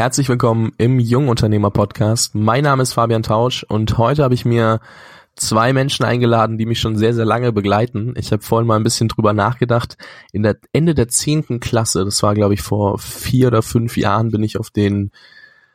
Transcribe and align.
herzlich 0.00 0.30
willkommen 0.30 0.72
im 0.78 0.98
Jungunternehmer 0.98 1.70
Podcast. 1.70 2.34
Mein 2.34 2.64
Name 2.64 2.82
ist 2.82 2.94
Fabian 2.94 3.22
Tausch 3.22 3.64
und 3.64 3.98
heute 3.98 4.22
habe 4.22 4.32
ich 4.32 4.46
mir 4.46 4.80
zwei 5.36 5.74
Menschen 5.74 6.06
eingeladen, 6.06 6.56
die 6.56 6.64
mich 6.64 6.80
schon 6.80 6.96
sehr, 6.96 7.12
sehr 7.12 7.26
lange 7.26 7.52
begleiten. 7.52 8.14
Ich 8.16 8.32
habe 8.32 8.42
vorhin 8.42 8.66
mal 8.66 8.76
ein 8.76 8.82
bisschen 8.82 9.08
drüber 9.08 9.34
nachgedacht. 9.34 9.98
In 10.32 10.42
der 10.42 10.56
Ende 10.72 10.94
der 10.94 11.08
zehnten 11.08 11.60
Klasse, 11.60 12.06
das 12.06 12.22
war 12.22 12.34
glaube 12.34 12.54
ich 12.54 12.62
vor 12.62 12.98
vier 12.98 13.48
oder 13.48 13.60
fünf 13.60 13.98
Jahren, 13.98 14.30
bin 14.30 14.42
ich 14.42 14.58
auf 14.58 14.70
den 14.70 15.10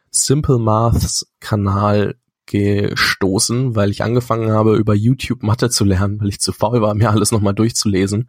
Simple 0.09 0.57
Maths 0.57 1.31
Kanal 1.39 2.15
gestoßen, 2.47 3.75
weil 3.75 3.91
ich 3.91 4.01
angefangen 4.03 4.51
habe, 4.51 4.75
über 4.75 4.95
YouTube 4.95 5.43
Mathe 5.43 5.69
zu 5.69 5.85
lernen, 5.85 6.19
weil 6.19 6.29
ich 6.29 6.39
zu 6.39 6.51
faul 6.51 6.81
war, 6.81 6.95
mir 6.95 7.11
alles 7.11 7.31
nochmal 7.31 7.53
durchzulesen. 7.53 8.27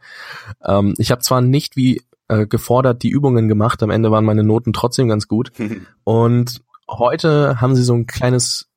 Ähm, 0.62 0.92
ich 0.98 1.10
habe 1.10 1.22
zwar 1.22 1.40
nicht 1.40 1.74
wie 1.74 2.02
äh, 2.28 2.46
gefordert 2.46 3.02
die 3.02 3.10
Übungen 3.10 3.48
gemacht, 3.48 3.82
am 3.82 3.90
Ende 3.90 4.10
waren 4.10 4.24
meine 4.24 4.44
Noten 4.44 4.72
trotzdem 4.72 5.08
ganz 5.08 5.28
gut. 5.28 5.52
Und 6.04 6.62
heute 6.88 7.60
haben 7.60 7.74
sie 7.74 7.82
so 7.82 7.94
ein 7.94 8.06
kleines 8.06 8.68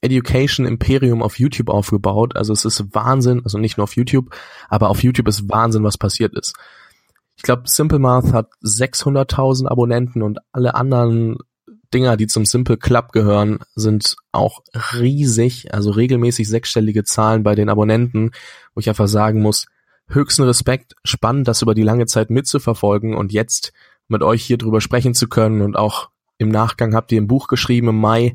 Education 0.00 0.66
Imperium 0.66 1.22
auf 1.22 1.38
YouTube 1.38 1.70
aufgebaut. 1.70 2.36
Also 2.36 2.52
es 2.52 2.64
ist 2.64 2.94
Wahnsinn, 2.94 3.40
also 3.42 3.58
nicht 3.58 3.78
nur 3.78 3.84
auf 3.84 3.96
YouTube, 3.96 4.34
aber 4.68 4.90
auf 4.90 5.02
YouTube 5.02 5.28
ist 5.28 5.48
Wahnsinn, 5.48 5.82
was 5.82 5.98
passiert 5.98 6.36
ist. 6.36 6.54
Ich 7.36 7.42
glaube, 7.42 7.62
Simple 7.66 7.98
Math 7.98 8.32
hat 8.32 8.50
600.000 8.62 9.66
Abonnenten 9.66 10.22
und 10.22 10.38
alle 10.52 10.74
anderen 10.74 11.38
Dinger, 11.92 12.16
die 12.16 12.26
zum 12.26 12.44
Simple 12.44 12.76
Club 12.76 13.12
gehören, 13.12 13.60
sind 13.74 14.16
auch 14.32 14.62
riesig, 14.92 15.72
also 15.72 15.90
regelmäßig 15.90 16.48
sechsstellige 16.48 17.04
Zahlen 17.04 17.42
bei 17.42 17.54
den 17.54 17.68
Abonnenten, 17.68 18.32
wo 18.74 18.80
ich 18.80 18.88
einfach 18.88 19.08
sagen 19.08 19.40
muss, 19.40 19.66
höchsten 20.08 20.42
Respekt, 20.42 20.94
spannend, 21.04 21.48
das 21.48 21.62
über 21.62 21.74
die 21.74 21.82
lange 21.82 22.06
Zeit 22.06 22.30
mitzuverfolgen 22.30 23.14
und 23.14 23.32
jetzt 23.32 23.72
mit 24.08 24.22
euch 24.22 24.44
hier 24.44 24.58
drüber 24.58 24.80
sprechen 24.80 25.14
zu 25.14 25.28
können 25.28 25.62
und 25.62 25.76
auch 25.76 26.10
im 26.38 26.48
Nachgang 26.48 26.94
habt 26.94 27.12
ihr 27.12 27.20
ein 27.20 27.28
Buch 27.28 27.46
geschrieben 27.46 27.88
im 27.88 28.00
Mai 28.00 28.34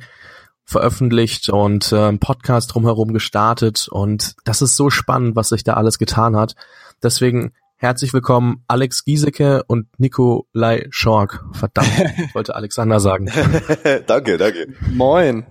veröffentlicht 0.64 1.50
und 1.50 1.92
äh, 1.92 1.98
einen 1.98 2.20
Podcast 2.20 2.74
drumherum 2.74 3.12
gestartet 3.12 3.88
und 3.90 4.36
das 4.46 4.62
ist 4.62 4.76
so 4.76 4.90
spannend, 4.90 5.36
was 5.36 5.50
sich 5.50 5.64
da 5.64 5.74
alles 5.74 5.98
getan 5.98 6.36
hat. 6.36 6.56
Deswegen 7.02 7.54
herzlich 7.78 8.14
willkommen 8.14 8.64
Alex 8.68 9.04
Giesecke 9.04 9.64
und 9.68 9.88
Nikolai 9.98 10.88
Schork. 10.92 11.44
Verdammt, 11.54 11.92
ich 12.18 12.36
wollte 12.36 12.56
Alexander 12.56 13.00
sagen. 13.00 13.32
danke, 14.08 14.38
danke. 14.38 14.74
Moin. 14.92 15.46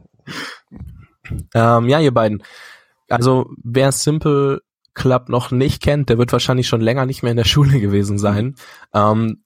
Ähm, 1.55 1.89
ja, 1.89 2.01
ihr 2.01 2.15
beiden. 2.15 2.43
Also 3.09 3.51
wer 3.63 3.93
Simple 3.93 4.63
Club 4.99 5.29
noch 5.29 5.51
nicht 5.51 5.83
kennt, 5.83 6.09
der 6.11 6.19
wird 6.19 6.33
wahrscheinlich 6.33 6.69
schon 6.69 6.81
länger 6.83 7.07
nicht 7.07 7.23
mehr 7.23 7.31
in 7.31 7.37
der 7.39 7.45
Schule 7.53 7.81
gewesen 7.81 8.19
sein. 8.19 8.57
Ähm, 8.93 9.43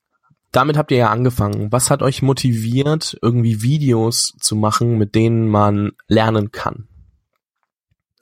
damit 0.50 0.77
habt 0.77 0.91
ihr 0.91 0.98
ja 0.98 1.11
angefangen. 1.11 1.70
Was 1.70 1.91
hat 1.91 2.03
euch 2.03 2.20
motiviert, 2.20 3.17
irgendwie 3.22 3.62
Videos 3.62 4.34
zu 4.39 4.56
machen, 4.56 4.98
mit 4.98 5.14
denen 5.14 5.48
man 5.48 5.92
lernen 6.09 6.50
kann? 6.50 6.89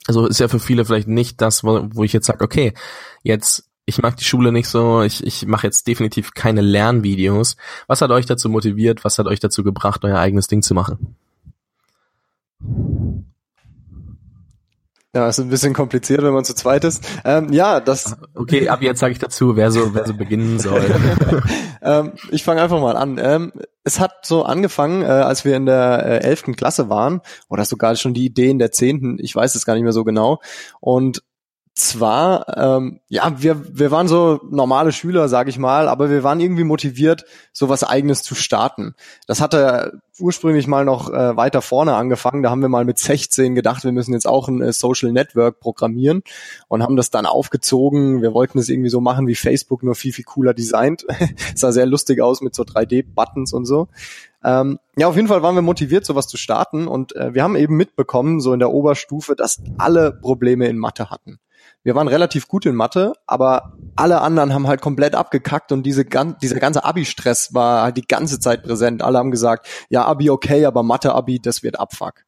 Also 0.07 0.27
ist 0.27 0.39
ja 0.39 0.47
für 0.47 0.59
viele 0.59 0.85
vielleicht 0.85 1.07
nicht 1.07 1.41
das, 1.41 1.63
wo, 1.63 1.87
wo 1.93 2.03
ich 2.03 2.13
jetzt 2.13 2.27
sage, 2.27 2.43
okay, 2.43 2.73
jetzt 3.23 3.69
ich 3.85 4.01
mag 4.01 4.15
die 4.15 4.23
Schule 4.23 4.51
nicht 4.51 4.67
so, 4.67 5.01
ich, 5.01 5.25
ich 5.25 5.45
mache 5.47 5.67
jetzt 5.67 5.87
definitiv 5.87 6.33
keine 6.33 6.61
Lernvideos. 6.61 7.57
Was 7.87 8.01
hat 8.01 8.11
euch 8.11 8.25
dazu 8.25 8.47
motiviert? 8.47 9.03
Was 9.03 9.17
hat 9.17 9.25
euch 9.25 9.39
dazu 9.39 9.63
gebracht, 9.63 10.05
euer 10.05 10.19
eigenes 10.19 10.47
Ding 10.47 10.61
zu 10.61 10.73
machen? 10.73 11.15
Ja, 15.13 15.27
ist 15.27 15.39
ein 15.39 15.49
bisschen 15.49 15.73
kompliziert, 15.73 16.21
wenn 16.23 16.33
man 16.33 16.45
zu 16.45 16.55
zweit 16.55 16.85
ist. 16.85 17.03
Ähm, 17.25 17.51
ja, 17.51 17.79
das. 17.79 18.15
Okay, 18.33 18.69
ab 18.69 18.81
jetzt 18.81 18.99
sage 18.99 19.11
ich 19.11 19.19
dazu, 19.19 19.55
wer 19.55 19.69
so, 19.71 19.93
wer 19.93 20.07
so 20.07 20.15
beginnen 20.15 20.57
soll. 20.57 20.83
ähm, 21.81 22.13
ich 22.31 22.43
fange 22.43 22.61
einfach 22.61 22.79
mal 22.79 22.95
an. 22.95 23.19
Ähm, 23.21 23.51
es 23.83 23.99
hat 23.99 24.25
so 24.25 24.43
angefangen, 24.43 25.03
äh, 25.03 25.05
als 25.05 25.45
wir 25.45 25.55
in 25.55 25.65
der 25.65 26.23
äh, 26.23 26.27
11. 26.27 26.55
Klasse 26.55 26.89
waren, 26.89 27.21
oder 27.49 27.65
sogar 27.65 27.95
schon 27.97 28.13
die 28.13 28.25
Idee 28.25 28.49
in 28.49 28.57
der 28.57 28.71
10., 28.71 29.19
ich 29.21 29.35
weiß 29.35 29.53
es 29.53 29.65
gar 29.65 29.75
nicht 29.75 29.83
mehr 29.83 29.91
so 29.91 30.03
genau. 30.03 30.39
Und 30.79 31.23
zwar, 31.73 32.57
ähm, 32.57 32.99
ja, 33.07 33.41
wir, 33.41 33.77
wir 33.77 33.91
waren 33.91 34.09
so 34.09 34.41
normale 34.49 34.91
Schüler, 34.91 35.29
sage 35.29 35.49
ich 35.49 35.57
mal, 35.57 35.87
aber 35.87 36.09
wir 36.09 36.21
waren 36.21 36.41
irgendwie 36.41 36.65
motiviert, 36.65 37.23
so 37.53 37.69
was 37.69 37.85
Eigenes 37.85 38.23
zu 38.23 38.35
starten. 38.35 38.93
Das 39.25 39.39
hatte 39.39 40.01
ursprünglich 40.19 40.67
mal 40.67 40.83
noch 40.83 41.09
äh, 41.09 41.35
weiter 41.37 41.61
vorne 41.61 41.95
angefangen. 41.95 42.43
Da 42.43 42.49
haben 42.49 42.61
wir 42.61 42.67
mal 42.67 42.83
mit 42.83 42.99
16 42.99 43.55
gedacht, 43.55 43.85
wir 43.85 43.93
müssen 43.93 44.13
jetzt 44.13 44.27
auch 44.27 44.49
ein 44.49 44.61
äh, 44.61 44.73
Social 44.73 45.13
Network 45.13 45.61
programmieren 45.61 46.23
und 46.67 46.83
haben 46.83 46.97
das 46.97 47.09
dann 47.09 47.25
aufgezogen. 47.25 48.21
Wir 48.21 48.33
wollten 48.33 48.59
es 48.59 48.67
irgendwie 48.67 48.89
so 48.89 48.99
machen 48.99 49.27
wie 49.27 49.35
Facebook, 49.35 49.81
nur 49.81 49.95
viel, 49.95 50.11
viel 50.11 50.25
cooler 50.25 50.53
designt. 50.53 51.05
sah 51.55 51.71
sehr 51.71 51.85
lustig 51.85 52.21
aus 52.21 52.41
mit 52.41 52.53
so 52.53 52.63
3D-Buttons 52.63 53.53
und 53.53 53.65
so. 53.65 53.87
Ähm, 54.43 54.77
ja, 54.97 55.07
auf 55.07 55.15
jeden 55.15 55.29
Fall 55.29 55.41
waren 55.41 55.55
wir 55.55 55.61
motiviert, 55.61 56.05
sowas 56.05 56.27
zu 56.27 56.35
starten 56.35 56.87
und 56.87 57.15
äh, 57.15 57.33
wir 57.33 57.43
haben 57.43 57.55
eben 57.55 57.77
mitbekommen, 57.77 58.41
so 58.41 58.53
in 58.53 58.59
der 58.59 58.71
Oberstufe, 58.71 59.35
dass 59.35 59.61
alle 59.77 60.11
Probleme 60.11 60.67
in 60.67 60.77
Mathe 60.77 61.09
hatten 61.09 61.39
wir 61.83 61.95
waren 61.95 62.07
relativ 62.07 62.47
gut 62.47 62.65
in 62.65 62.75
Mathe, 62.75 63.13
aber 63.25 63.73
alle 63.95 64.21
anderen 64.21 64.53
haben 64.53 64.67
halt 64.67 64.81
komplett 64.81 65.15
abgekackt 65.15 65.71
und 65.71 65.83
diese, 65.83 66.05
dieser 66.05 66.59
ganze 66.59 66.83
Abi-Stress 66.83 67.53
war 67.53 67.83
halt 67.83 67.97
die 67.97 68.07
ganze 68.07 68.39
Zeit 68.39 68.63
präsent. 68.63 69.01
Alle 69.01 69.17
haben 69.17 69.31
gesagt, 69.31 69.67
ja, 69.89 70.05
Abi 70.05 70.29
okay, 70.29 70.65
aber 70.65 70.83
Mathe-Abi, 70.83 71.39
das 71.39 71.63
wird 71.63 71.79
Abfuck. 71.79 72.23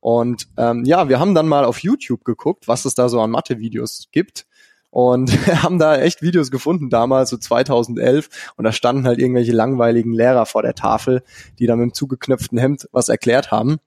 Und 0.00 0.48
ähm, 0.56 0.84
ja, 0.84 1.08
wir 1.08 1.20
haben 1.20 1.34
dann 1.34 1.48
mal 1.48 1.64
auf 1.64 1.80
YouTube 1.80 2.24
geguckt, 2.24 2.68
was 2.68 2.84
es 2.84 2.94
da 2.94 3.08
so 3.08 3.20
an 3.20 3.30
Mathe-Videos 3.30 4.08
gibt 4.12 4.46
und 4.90 5.30
haben 5.62 5.78
da 5.78 5.96
echt 5.98 6.22
Videos 6.22 6.50
gefunden 6.50 6.88
damals, 6.88 7.30
so 7.30 7.36
2011 7.36 8.52
und 8.56 8.64
da 8.64 8.72
standen 8.72 9.06
halt 9.06 9.18
irgendwelche 9.18 9.52
langweiligen 9.52 10.12
Lehrer 10.12 10.46
vor 10.46 10.62
der 10.62 10.74
Tafel, 10.74 11.22
die 11.58 11.66
da 11.66 11.76
mit 11.76 11.84
dem 11.84 11.94
zugeknöpften 11.94 12.56
Hemd 12.56 12.88
was 12.92 13.08
erklärt 13.08 13.50
haben. 13.50 13.78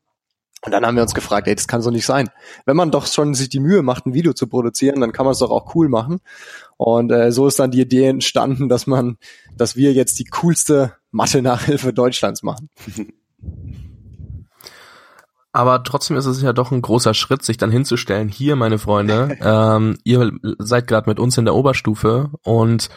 Und 0.65 0.73
dann 0.73 0.85
haben 0.85 0.95
wir 0.95 1.03
uns 1.03 1.13
gefragt, 1.13 1.47
ey, 1.47 1.55
das 1.55 1.67
kann 1.67 1.81
so 1.81 1.89
nicht 1.89 2.05
sein. 2.05 2.29
Wenn 2.65 2.75
man 2.75 2.91
doch 2.91 3.07
schon 3.07 3.33
sich 3.33 3.49
die 3.49 3.61
Mühe 3.61 3.81
macht, 3.81 4.05
ein 4.05 4.13
Video 4.13 4.33
zu 4.33 4.47
produzieren, 4.47 4.99
dann 4.99 5.13
kann 5.13 5.25
man 5.25 5.31
es 5.31 5.39
doch 5.39 5.51
auch 5.51 5.73
cool 5.75 5.87
machen. 5.87 6.19
Und 6.77 7.11
äh, 7.11 7.31
so 7.31 7.47
ist 7.47 7.59
dann 7.59 7.71
die 7.71 7.81
Idee 7.81 8.07
entstanden, 8.07 8.67
dass 8.67 8.85
man, 8.85 9.17
dass 9.55 9.75
wir 9.75 9.93
jetzt 9.93 10.19
die 10.19 10.25
coolste 10.25 10.93
Mathe-Nachhilfe 11.11 11.93
Deutschlands 11.93 12.43
machen. 12.43 12.69
Aber 15.51 15.83
trotzdem 15.83 16.17
ist 16.17 16.25
es 16.25 16.41
ja 16.41 16.53
doch 16.53 16.71
ein 16.71 16.81
großer 16.81 17.13
Schritt, 17.13 17.43
sich 17.43 17.57
dann 17.57 17.71
hinzustellen. 17.71 18.27
Hier, 18.27 18.55
meine 18.55 18.77
Freunde, 18.77 19.37
ähm, 19.41 19.97
ihr 20.03 20.31
seid 20.59 20.87
gerade 20.87 21.09
mit 21.09 21.19
uns 21.19 21.37
in 21.37 21.45
der 21.45 21.55
Oberstufe 21.55 22.31
und 22.43 22.89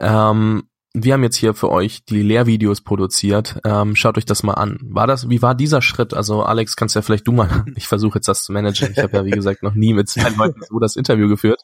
ähm, 0.00 0.64
wir 0.98 1.12
haben 1.12 1.22
jetzt 1.22 1.36
hier 1.36 1.52
für 1.52 1.70
euch 1.70 2.06
die 2.06 2.22
Lehrvideos 2.22 2.80
produziert. 2.80 3.60
Ähm, 3.64 3.94
schaut 3.94 4.16
euch 4.16 4.24
das 4.24 4.42
mal 4.42 4.54
an. 4.54 4.78
War 4.82 5.06
das, 5.06 5.28
wie 5.28 5.42
war 5.42 5.54
dieser 5.54 5.82
Schritt? 5.82 6.14
Also 6.14 6.42
Alex, 6.42 6.74
kannst 6.74 6.94
ja 6.94 7.02
vielleicht 7.02 7.28
du 7.28 7.32
mal, 7.32 7.64
ich 7.76 7.86
versuche 7.86 8.18
jetzt 8.18 8.28
das 8.28 8.44
zu 8.44 8.52
managen. 8.52 8.92
Ich 8.92 8.98
habe 8.98 9.14
ja, 9.14 9.24
wie 9.26 9.30
gesagt, 9.30 9.62
noch 9.62 9.74
nie 9.74 9.92
mit 9.92 10.08
zwei 10.08 10.30
Leuten 10.30 10.62
so 10.66 10.78
das 10.78 10.96
Interview 10.96 11.28
geführt. 11.28 11.60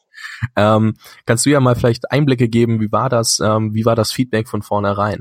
Ähm, 0.55 0.93
kannst 1.25 1.47
du 1.47 1.49
ja 1.49 1.59
mal 1.59 1.75
vielleicht 1.75 2.11
Einblicke 2.11 2.47
geben, 2.47 2.79
wie 2.79 2.91
war 2.91 3.09
das, 3.09 3.39
ähm, 3.43 3.73
wie 3.73 3.85
war 3.85 3.95
das 3.95 4.11
Feedback 4.11 4.47
von 4.47 4.61
vornherein? 4.61 5.19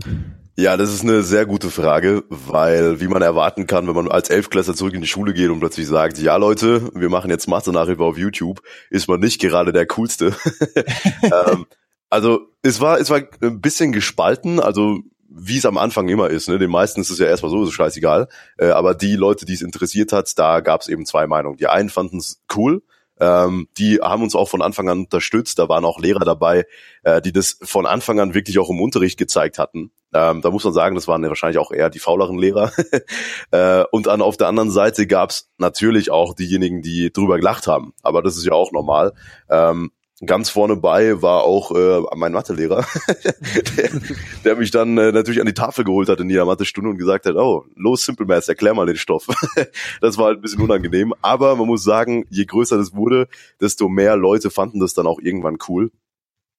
Ja, 0.56 0.76
das 0.76 0.92
ist 0.92 1.02
eine 1.02 1.22
sehr 1.22 1.46
gute 1.46 1.70
Frage, 1.70 2.24
weil 2.28 3.00
wie 3.00 3.08
man 3.08 3.22
erwarten 3.22 3.66
kann, 3.66 3.88
wenn 3.88 3.94
man 3.94 4.10
als 4.10 4.28
Elfklässler 4.28 4.74
zurück 4.74 4.92
in 4.92 5.00
die 5.00 5.06
Schule 5.06 5.32
geht 5.32 5.48
und 5.48 5.60
plötzlich 5.60 5.86
sagt, 5.86 6.18
ja 6.18 6.36
Leute, 6.36 6.90
wir 6.94 7.08
machen 7.08 7.30
jetzt 7.30 7.48
Mathe-Nachhilfe 7.48 8.02
auf 8.04 8.18
YouTube, 8.18 8.60
ist 8.90 9.08
man 9.08 9.20
nicht 9.20 9.40
gerade 9.40 9.72
der 9.72 9.86
Coolste. 9.86 10.36
ähm, 11.22 11.64
also 12.12 12.48
es 12.60 12.78
war, 12.80 13.00
es 13.00 13.08
war 13.08 13.22
ein 13.40 13.60
bisschen 13.62 13.90
gespalten, 13.90 14.60
also 14.60 14.98
wie 15.30 15.56
es 15.56 15.64
am 15.64 15.78
Anfang 15.78 16.10
immer 16.10 16.28
ist. 16.28 16.46
Ne? 16.46 16.58
Den 16.58 16.70
meisten 16.70 17.00
ist 17.00 17.08
es 17.08 17.18
ja 17.18 17.26
erstmal 17.26 17.50
so, 17.50 17.64
ist 17.64 17.72
scheißegal. 17.72 18.28
Äh, 18.58 18.66
aber 18.66 18.94
die 18.94 19.16
Leute, 19.16 19.46
die 19.46 19.54
es 19.54 19.62
interessiert 19.62 20.12
hat, 20.12 20.38
da 20.38 20.60
gab 20.60 20.82
es 20.82 20.88
eben 20.88 21.06
zwei 21.06 21.26
Meinungen. 21.26 21.56
Die 21.56 21.68
einen 21.68 21.88
fanden 21.88 22.18
es 22.18 22.42
cool, 22.54 22.82
ähm, 23.18 23.66
die 23.78 24.00
haben 24.02 24.22
uns 24.22 24.34
auch 24.34 24.50
von 24.50 24.60
Anfang 24.60 24.90
an 24.90 24.98
unterstützt. 25.00 25.58
Da 25.58 25.70
waren 25.70 25.86
auch 25.86 26.00
Lehrer 26.00 26.26
dabei, 26.26 26.66
äh, 27.02 27.22
die 27.22 27.32
das 27.32 27.58
von 27.62 27.86
Anfang 27.86 28.20
an 28.20 28.34
wirklich 28.34 28.58
auch 28.58 28.68
im 28.68 28.80
Unterricht 28.80 29.18
gezeigt 29.18 29.58
hatten. 29.58 29.90
Ähm, 30.12 30.42
da 30.42 30.50
muss 30.50 30.64
man 30.64 30.74
sagen, 30.74 30.94
das 30.94 31.08
waren 31.08 31.22
ja 31.22 31.30
wahrscheinlich 31.30 31.58
auch 31.58 31.72
eher 31.72 31.88
die 31.88 31.98
fauleren 31.98 32.36
Lehrer. 32.36 32.72
äh, 33.52 33.84
und 33.90 34.06
dann 34.06 34.20
auf 34.20 34.36
der 34.36 34.48
anderen 34.48 34.70
Seite 34.70 35.06
gab 35.06 35.30
es 35.30 35.50
natürlich 35.56 36.10
auch 36.10 36.34
diejenigen, 36.34 36.82
die 36.82 37.10
drüber 37.10 37.36
gelacht 37.38 37.66
haben. 37.66 37.94
Aber 38.02 38.20
das 38.20 38.36
ist 38.36 38.44
ja 38.44 38.52
auch 38.52 38.70
normal. 38.70 39.14
Ähm, 39.48 39.92
Ganz 40.24 40.50
vorne 40.50 40.76
bei 40.76 41.20
war 41.20 41.42
auch 41.42 41.72
äh, 41.72 42.00
mein 42.14 42.32
Mathelehrer, 42.32 42.86
der, 43.76 43.90
der 44.44 44.56
mich 44.56 44.70
dann 44.70 44.96
äh, 44.96 45.10
natürlich 45.10 45.40
an 45.40 45.46
die 45.46 45.54
Tafel 45.54 45.84
geholt 45.84 46.08
hat 46.08 46.20
in 46.20 46.30
jeder 46.30 46.44
Mathestunde 46.44 46.90
und 46.90 46.98
gesagt 46.98 47.26
hat, 47.26 47.34
oh, 47.34 47.64
los 47.74 48.04
Simple 48.04 48.26
Maths, 48.26 48.46
erklär 48.46 48.74
mal 48.74 48.86
den 48.86 48.96
Stoff. 48.96 49.26
das 50.00 50.18
war 50.18 50.26
halt 50.26 50.38
ein 50.38 50.42
bisschen 50.42 50.60
unangenehm, 50.60 51.12
aber 51.22 51.56
man 51.56 51.66
muss 51.66 51.82
sagen, 51.82 52.24
je 52.30 52.44
größer 52.44 52.76
das 52.76 52.94
wurde, 52.94 53.26
desto 53.60 53.88
mehr 53.88 54.16
Leute 54.16 54.50
fanden 54.50 54.78
das 54.78 54.94
dann 54.94 55.08
auch 55.08 55.18
irgendwann 55.18 55.58
cool, 55.68 55.90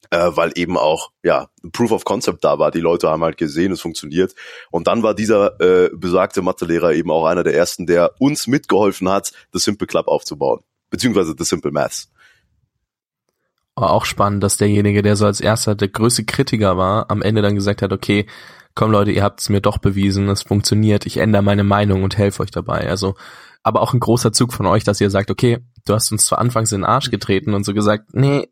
äh, 0.10 0.32
weil 0.34 0.52
eben 0.56 0.76
auch 0.76 1.12
ja 1.24 1.48
Proof 1.72 1.92
of 1.92 2.04
Concept 2.04 2.44
da 2.44 2.60
war. 2.60 2.72
Die 2.72 2.82
Leute 2.82 3.10
haben 3.10 3.24
halt 3.24 3.38
gesehen, 3.38 3.72
es 3.72 3.82
funktioniert. 3.82 4.34
Und 4.72 4.88
dann 4.88 5.04
war 5.04 5.14
dieser 5.14 5.62
äh, 5.62 5.90
besagte 5.94 6.42
Mathelehrer 6.42 6.94
eben 6.94 7.12
auch 7.12 7.26
einer 7.26 7.44
der 7.44 7.56
ersten, 7.56 7.86
der 7.86 8.12
uns 8.20 8.48
mitgeholfen 8.48 9.08
hat, 9.08 9.32
The 9.54 9.60
Simple 9.60 9.88
Club 9.88 10.08
aufzubauen, 10.08 10.62
beziehungsweise 10.90 11.34
The 11.38 11.46
Simple 11.46 11.72
Maths 11.72 12.10
auch 13.76 14.06
spannend, 14.06 14.44
dass 14.44 14.58
derjenige, 14.58 15.02
der 15.02 15.16
so 15.16 15.26
als 15.26 15.42
erster 15.42 15.76
der 15.76 15.88
größte 15.88 16.26
Kritiker 16.26 16.78
war, 16.78 17.10
am 17.10 17.22
Ende 17.22 17.42
dann 17.42 17.56
gesagt 17.56 17.82
hat, 17.82 17.92
okay, 17.92 18.28
komm 18.76 18.92
Leute, 18.92 19.12
ihr 19.12 19.24
habt 19.24 19.42
es 19.42 19.50
mir 19.50 19.62
doch 19.62 19.78
bewiesen, 19.78 20.30
es 20.30 20.44
funktioniert, 20.44 21.06
ich 21.06 21.18
ändere 21.18 21.44
meine 21.44 21.64
Meinung 21.64 22.04
und 22.04 22.18
helfe 22.18 22.44
euch 22.44 22.52
dabei. 22.52 22.90
Also, 22.90 23.16
aber 23.64 23.82
auch 23.82 23.94
ein 23.94 24.00
großer 24.00 24.32
Zug 24.32 24.54
von 24.54 24.66
euch, 24.66 24.84
dass 24.84 25.02
ihr 25.02 25.10
sagt, 25.10 25.32
okay, 25.32 25.60
du 25.86 25.94
hast 25.94 26.12
uns 26.12 26.26
zwar 26.26 26.40
anfangs 26.40 26.72
in 26.72 26.82
den 26.82 26.86
Arsch 26.86 27.10
getreten 27.12 27.54
und 27.54 27.64
so 27.64 27.74
gesagt, 27.74 28.14
nee, 28.14 28.48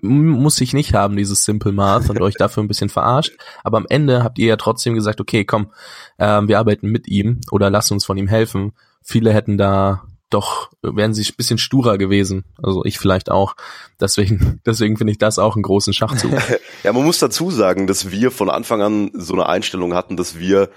muss 0.00 0.60
ich 0.60 0.74
nicht 0.74 0.94
haben, 0.94 1.16
dieses 1.16 1.44
Simple 1.44 1.72
Math 1.72 2.08
und 2.08 2.20
euch 2.20 2.34
dafür 2.34 2.62
ein 2.62 2.68
bisschen 2.68 2.88
verarscht. 2.88 3.36
Aber 3.64 3.78
am 3.78 3.86
Ende 3.88 4.22
habt 4.22 4.38
ihr 4.38 4.46
ja 4.46 4.56
trotzdem 4.56 4.94
gesagt, 4.94 5.20
okay, 5.20 5.44
komm, 5.44 5.72
äh, 6.18 6.42
wir 6.42 6.58
arbeiten 6.58 6.88
mit 6.88 7.08
ihm 7.08 7.40
oder 7.50 7.68
lasst 7.70 7.90
uns 7.90 8.04
von 8.04 8.16
ihm 8.16 8.28
helfen. 8.28 8.72
Viele 9.02 9.32
hätten 9.32 9.58
da 9.58 10.04
doch, 10.30 10.70
wären 10.82 11.14
sie 11.14 11.22
ein 11.22 11.36
bisschen 11.36 11.58
sturer 11.58 11.98
gewesen. 11.98 12.44
Also 12.62 12.84
ich 12.84 12.98
vielleicht 12.98 13.30
auch. 13.30 13.54
Deswegen, 14.00 14.60
deswegen 14.66 14.96
finde 14.96 15.12
ich 15.12 15.18
das 15.18 15.38
auch 15.38 15.56
einen 15.56 15.62
großen 15.62 15.92
Schachzug. 15.92 16.32
ja, 16.82 16.92
man 16.92 17.04
muss 17.04 17.18
dazu 17.18 17.50
sagen, 17.50 17.86
dass 17.86 18.10
wir 18.10 18.30
von 18.30 18.50
Anfang 18.50 18.82
an 18.82 19.10
so 19.14 19.34
eine 19.34 19.46
Einstellung 19.46 19.94
hatten, 19.94 20.16
dass 20.16 20.38
wir, 20.38 20.70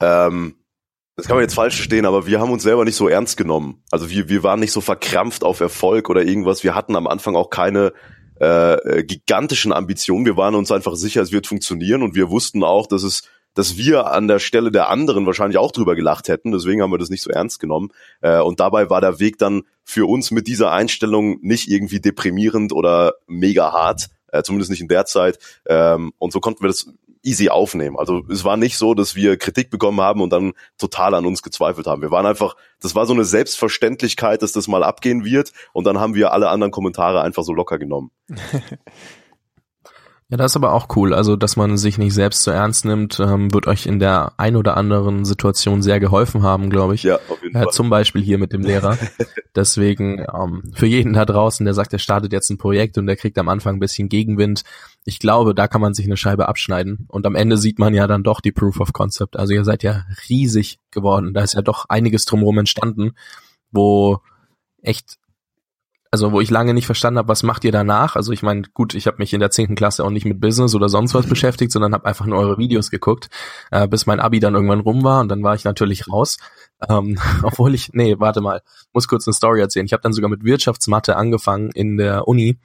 ähm, 0.00 0.56
das 1.16 1.26
kann 1.26 1.36
man 1.36 1.44
jetzt 1.44 1.54
falsch 1.54 1.76
verstehen, 1.76 2.06
aber 2.06 2.26
wir 2.26 2.40
haben 2.40 2.50
uns 2.50 2.62
selber 2.62 2.84
nicht 2.84 2.96
so 2.96 3.08
ernst 3.08 3.36
genommen. 3.36 3.82
Also 3.90 4.10
wir, 4.10 4.28
wir 4.28 4.42
waren 4.42 4.60
nicht 4.60 4.72
so 4.72 4.80
verkrampft 4.80 5.44
auf 5.44 5.60
Erfolg 5.60 6.10
oder 6.10 6.22
irgendwas. 6.22 6.62
Wir 6.62 6.74
hatten 6.74 6.94
am 6.94 7.06
Anfang 7.06 7.36
auch 7.36 7.50
keine 7.50 7.92
äh, 8.38 9.02
gigantischen 9.02 9.72
Ambitionen. 9.72 10.26
Wir 10.26 10.36
waren 10.36 10.54
uns 10.54 10.70
einfach 10.70 10.94
sicher, 10.94 11.22
es 11.22 11.32
wird 11.32 11.46
funktionieren 11.46 12.02
und 12.02 12.14
wir 12.14 12.30
wussten 12.30 12.64
auch, 12.64 12.86
dass 12.86 13.02
es 13.02 13.22
dass 13.56 13.76
wir 13.76 14.12
an 14.12 14.28
der 14.28 14.38
Stelle 14.38 14.70
der 14.70 14.88
anderen 14.88 15.26
wahrscheinlich 15.26 15.58
auch 15.58 15.72
drüber 15.72 15.96
gelacht 15.96 16.28
hätten. 16.28 16.52
Deswegen 16.52 16.82
haben 16.82 16.92
wir 16.92 16.98
das 16.98 17.10
nicht 17.10 17.22
so 17.22 17.30
ernst 17.30 17.58
genommen. 17.58 17.88
Äh, 18.20 18.40
und 18.40 18.60
dabei 18.60 18.88
war 18.90 19.00
der 19.00 19.18
Weg 19.18 19.38
dann 19.38 19.62
für 19.82 20.08
uns 20.08 20.30
mit 20.30 20.46
dieser 20.46 20.70
Einstellung 20.70 21.38
nicht 21.40 21.68
irgendwie 21.68 22.00
deprimierend 22.00 22.72
oder 22.72 23.14
mega 23.26 23.72
hart, 23.72 24.08
äh, 24.28 24.42
zumindest 24.42 24.70
nicht 24.70 24.82
in 24.82 24.88
der 24.88 25.06
Zeit. 25.06 25.38
Ähm, 25.66 26.12
und 26.18 26.32
so 26.32 26.40
konnten 26.40 26.62
wir 26.62 26.68
das 26.68 26.86
easy 27.22 27.48
aufnehmen. 27.48 27.98
Also 27.98 28.22
es 28.30 28.44
war 28.44 28.56
nicht 28.56 28.76
so, 28.76 28.94
dass 28.94 29.16
wir 29.16 29.36
Kritik 29.38 29.70
bekommen 29.70 30.00
haben 30.00 30.20
und 30.20 30.30
dann 30.30 30.52
total 30.78 31.14
an 31.14 31.26
uns 31.26 31.42
gezweifelt 31.42 31.86
haben. 31.86 32.02
Wir 32.02 32.10
waren 32.10 32.26
einfach, 32.26 32.56
das 32.80 32.94
war 32.94 33.06
so 33.06 33.14
eine 33.14 33.24
Selbstverständlichkeit, 33.24 34.42
dass 34.42 34.52
das 34.52 34.68
mal 34.68 34.84
abgehen 34.84 35.24
wird 35.24 35.52
und 35.72 35.84
dann 35.84 35.98
haben 35.98 36.14
wir 36.14 36.32
alle 36.32 36.50
anderen 36.50 36.70
Kommentare 36.70 37.22
einfach 37.22 37.42
so 37.42 37.52
locker 37.52 37.78
genommen. 37.78 38.10
Ja, 40.28 40.36
das 40.36 40.52
ist 40.52 40.56
aber 40.56 40.72
auch 40.72 40.88
cool. 40.96 41.14
Also, 41.14 41.36
dass 41.36 41.56
man 41.56 41.78
sich 41.78 41.98
nicht 41.98 42.12
selbst 42.12 42.42
so 42.42 42.50
ernst 42.50 42.84
nimmt, 42.84 43.20
ähm, 43.20 43.54
wird 43.54 43.68
euch 43.68 43.86
in 43.86 44.00
der 44.00 44.32
ein 44.38 44.56
oder 44.56 44.76
anderen 44.76 45.24
Situation 45.24 45.82
sehr 45.82 46.00
geholfen 46.00 46.42
haben, 46.42 46.68
glaube 46.68 46.96
ich. 46.96 47.04
Ja, 47.04 47.20
auf 47.28 47.40
jeden 47.44 47.54
äh, 47.54 47.62
Fall. 47.62 47.72
Zum 47.72 47.90
Beispiel 47.90 48.22
hier 48.22 48.36
mit 48.36 48.52
dem 48.52 48.62
Lehrer. 48.62 48.98
Deswegen 49.54 50.18
ähm, 50.18 50.64
für 50.74 50.86
jeden 50.86 51.12
da 51.12 51.24
draußen, 51.24 51.64
der 51.64 51.74
sagt, 51.74 51.92
er 51.92 52.00
startet 52.00 52.32
jetzt 52.32 52.50
ein 52.50 52.58
Projekt 52.58 52.98
und 52.98 53.06
der 53.06 53.14
kriegt 53.14 53.38
am 53.38 53.48
Anfang 53.48 53.76
ein 53.76 53.80
bisschen 53.80 54.08
Gegenwind. 54.08 54.64
Ich 55.04 55.20
glaube, 55.20 55.54
da 55.54 55.68
kann 55.68 55.80
man 55.80 55.94
sich 55.94 56.06
eine 56.06 56.16
Scheibe 56.16 56.48
abschneiden. 56.48 57.06
Und 57.06 57.24
am 57.24 57.36
Ende 57.36 57.56
sieht 57.56 57.78
man 57.78 57.94
ja 57.94 58.08
dann 58.08 58.24
doch 58.24 58.40
die 58.40 58.52
Proof 58.52 58.80
of 58.80 58.92
Concept. 58.92 59.36
Also 59.36 59.54
ihr 59.54 59.64
seid 59.64 59.84
ja 59.84 60.06
riesig 60.28 60.80
geworden. 60.90 61.34
Da 61.34 61.42
ist 61.42 61.54
ja 61.54 61.62
doch 61.62 61.84
einiges 61.88 62.24
drumherum 62.24 62.58
entstanden, 62.58 63.12
wo 63.70 64.18
echt 64.82 65.18
also 66.16 66.32
wo 66.32 66.40
ich 66.40 66.48
lange 66.48 66.72
nicht 66.72 66.86
verstanden 66.86 67.18
habe, 67.18 67.28
was 67.28 67.42
macht 67.42 67.62
ihr 67.64 67.72
danach? 67.72 68.16
Also 68.16 68.32
ich 68.32 68.42
meine, 68.42 68.62
gut, 68.72 68.94
ich 68.94 69.06
habe 69.06 69.18
mich 69.18 69.34
in 69.34 69.40
der 69.40 69.50
zehnten 69.50 69.74
Klasse 69.74 70.02
auch 70.02 70.08
nicht 70.08 70.24
mit 70.24 70.40
Business 70.40 70.74
oder 70.74 70.88
sonst 70.88 71.12
was 71.12 71.26
beschäftigt, 71.26 71.70
sondern 71.70 71.92
habe 71.92 72.06
einfach 72.06 72.24
nur 72.24 72.38
eure 72.38 72.56
Videos 72.56 72.90
geguckt, 72.90 73.28
äh, 73.70 73.86
bis 73.86 74.06
mein 74.06 74.18
Abi 74.18 74.40
dann 74.40 74.54
irgendwann 74.54 74.80
rum 74.80 75.04
war 75.04 75.20
und 75.20 75.28
dann 75.28 75.42
war 75.42 75.54
ich 75.54 75.64
natürlich 75.64 76.10
raus. 76.10 76.38
Ähm, 76.88 77.18
obwohl 77.42 77.74
ich, 77.74 77.90
nee, 77.92 78.16
warte 78.18 78.40
mal, 78.40 78.62
muss 78.94 79.08
kurz 79.08 79.26
eine 79.28 79.34
Story 79.34 79.60
erzählen. 79.60 79.84
Ich 79.84 79.92
habe 79.92 80.02
dann 80.02 80.14
sogar 80.14 80.30
mit 80.30 80.42
Wirtschaftsmathe 80.42 81.16
angefangen 81.16 81.70
in 81.74 81.98
der 81.98 82.26
Uni 82.26 82.58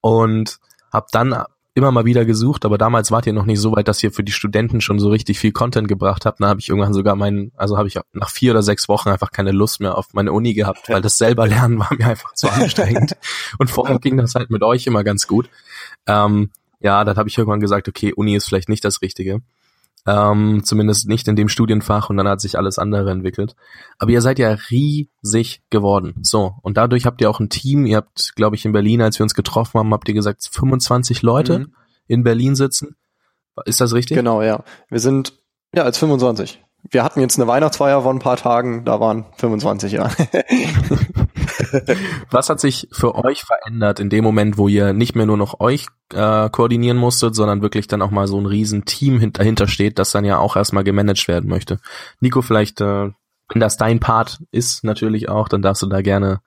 und 0.00 0.58
habe 0.92 1.06
dann 1.12 1.44
immer 1.78 1.90
mal 1.90 2.04
wieder 2.04 2.24
gesucht, 2.24 2.64
aber 2.64 2.76
damals 2.76 3.10
wart 3.10 3.26
ihr 3.26 3.32
noch 3.32 3.46
nicht 3.46 3.60
so 3.60 3.72
weit, 3.72 3.88
dass 3.88 4.02
ihr 4.02 4.12
für 4.12 4.22
die 4.22 4.32
Studenten 4.32 4.80
schon 4.80 4.98
so 4.98 5.08
richtig 5.08 5.38
viel 5.38 5.52
Content 5.52 5.88
gebracht 5.88 6.26
habt. 6.26 6.42
Da 6.42 6.48
habe 6.48 6.60
ich 6.60 6.68
irgendwann 6.68 6.92
sogar 6.92 7.16
meinen, 7.16 7.52
also 7.56 7.78
habe 7.78 7.88
ich 7.88 7.98
nach 8.12 8.30
vier 8.30 8.52
oder 8.52 8.62
sechs 8.62 8.88
Wochen 8.88 9.08
einfach 9.08 9.30
keine 9.30 9.52
Lust 9.52 9.80
mehr 9.80 9.96
auf 9.96 10.12
meine 10.12 10.32
Uni 10.32 10.54
gehabt, 10.54 10.88
weil 10.88 11.00
das 11.00 11.16
selber 11.16 11.46
lernen 11.46 11.78
war 11.78 11.88
mir 11.96 12.06
einfach 12.06 12.34
zu 12.34 12.48
anstrengend. 12.48 13.16
Und 13.58 13.70
vorher 13.70 13.98
ging 13.98 14.16
das 14.16 14.34
halt 14.34 14.50
mit 14.50 14.62
euch 14.62 14.86
immer 14.86 15.04
ganz 15.04 15.26
gut. 15.26 15.48
Ähm, 16.06 16.50
ja, 16.80 17.04
dann 17.04 17.16
habe 17.16 17.28
ich 17.28 17.38
irgendwann 17.38 17.60
gesagt, 17.60 17.88
okay, 17.88 18.12
Uni 18.12 18.36
ist 18.36 18.46
vielleicht 18.46 18.68
nicht 18.68 18.84
das 18.84 19.02
Richtige. 19.02 19.40
Ähm, 20.08 20.62
zumindest 20.64 21.06
nicht 21.06 21.28
in 21.28 21.36
dem 21.36 21.50
Studienfach 21.50 22.08
und 22.08 22.16
dann 22.16 22.26
hat 22.26 22.40
sich 22.40 22.56
alles 22.56 22.78
andere 22.78 23.10
entwickelt. 23.10 23.54
Aber 23.98 24.10
ihr 24.10 24.22
seid 24.22 24.38
ja 24.38 24.56
riesig 24.70 25.60
geworden. 25.68 26.14
So, 26.22 26.54
und 26.62 26.78
dadurch 26.78 27.04
habt 27.04 27.20
ihr 27.20 27.28
auch 27.28 27.40
ein 27.40 27.50
Team. 27.50 27.84
Ihr 27.84 27.98
habt, 27.98 28.32
glaube 28.34 28.56
ich, 28.56 28.64
in 28.64 28.72
Berlin, 28.72 29.02
als 29.02 29.18
wir 29.18 29.24
uns 29.24 29.34
getroffen 29.34 29.78
haben, 29.78 29.92
habt 29.92 30.08
ihr 30.08 30.14
gesagt, 30.14 30.48
25 30.50 31.20
Leute 31.20 31.58
mhm. 31.58 31.74
in 32.06 32.22
Berlin 32.22 32.54
sitzen. 32.54 32.96
Ist 33.66 33.82
das 33.82 33.92
richtig? 33.92 34.16
Genau, 34.16 34.40
ja. 34.40 34.64
Wir 34.88 35.00
sind 35.00 35.34
ja 35.74 35.82
als 35.82 35.98
25. 35.98 36.64
Wir 36.90 37.04
hatten 37.04 37.20
jetzt 37.20 37.38
eine 37.38 37.46
Weihnachtsfeier 37.46 38.00
von 38.00 38.16
ein 38.16 38.20
paar 38.20 38.38
Tagen, 38.38 38.86
da 38.86 39.00
waren 39.00 39.26
25, 39.36 39.92
ja. 39.92 40.10
Was 42.30 42.48
hat 42.48 42.60
sich 42.60 42.88
für 42.92 43.14
euch 43.14 43.42
verändert 43.42 44.00
in 44.00 44.10
dem 44.10 44.24
Moment, 44.24 44.58
wo 44.58 44.68
ihr 44.68 44.92
nicht 44.92 45.14
mehr 45.14 45.26
nur 45.26 45.36
noch 45.36 45.60
euch 45.60 45.86
äh, 46.12 46.48
koordinieren 46.50 46.96
musstet, 46.96 47.34
sondern 47.34 47.62
wirklich 47.62 47.86
dann 47.86 48.02
auch 48.02 48.10
mal 48.10 48.26
so 48.26 48.38
ein 48.38 48.46
riesen 48.46 48.84
Team 48.84 49.32
dahinter 49.32 49.68
steht, 49.68 49.98
das 49.98 50.12
dann 50.12 50.24
ja 50.24 50.38
auch 50.38 50.56
erstmal 50.56 50.84
gemanagt 50.84 51.28
werden 51.28 51.48
möchte? 51.48 51.78
Nico, 52.20 52.42
vielleicht, 52.42 52.80
äh, 52.80 53.10
wenn 53.50 53.60
das 53.60 53.76
dein 53.76 54.00
Part 54.00 54.40
ist, 54.50 54.84
natürlich 54.84 55.28
auch, 55.28 55.48
dann 55.48 55.62
darfst 55.62 55.82
du 55.82 55.86
da 55.86 56.02
gerne 56.02 56.40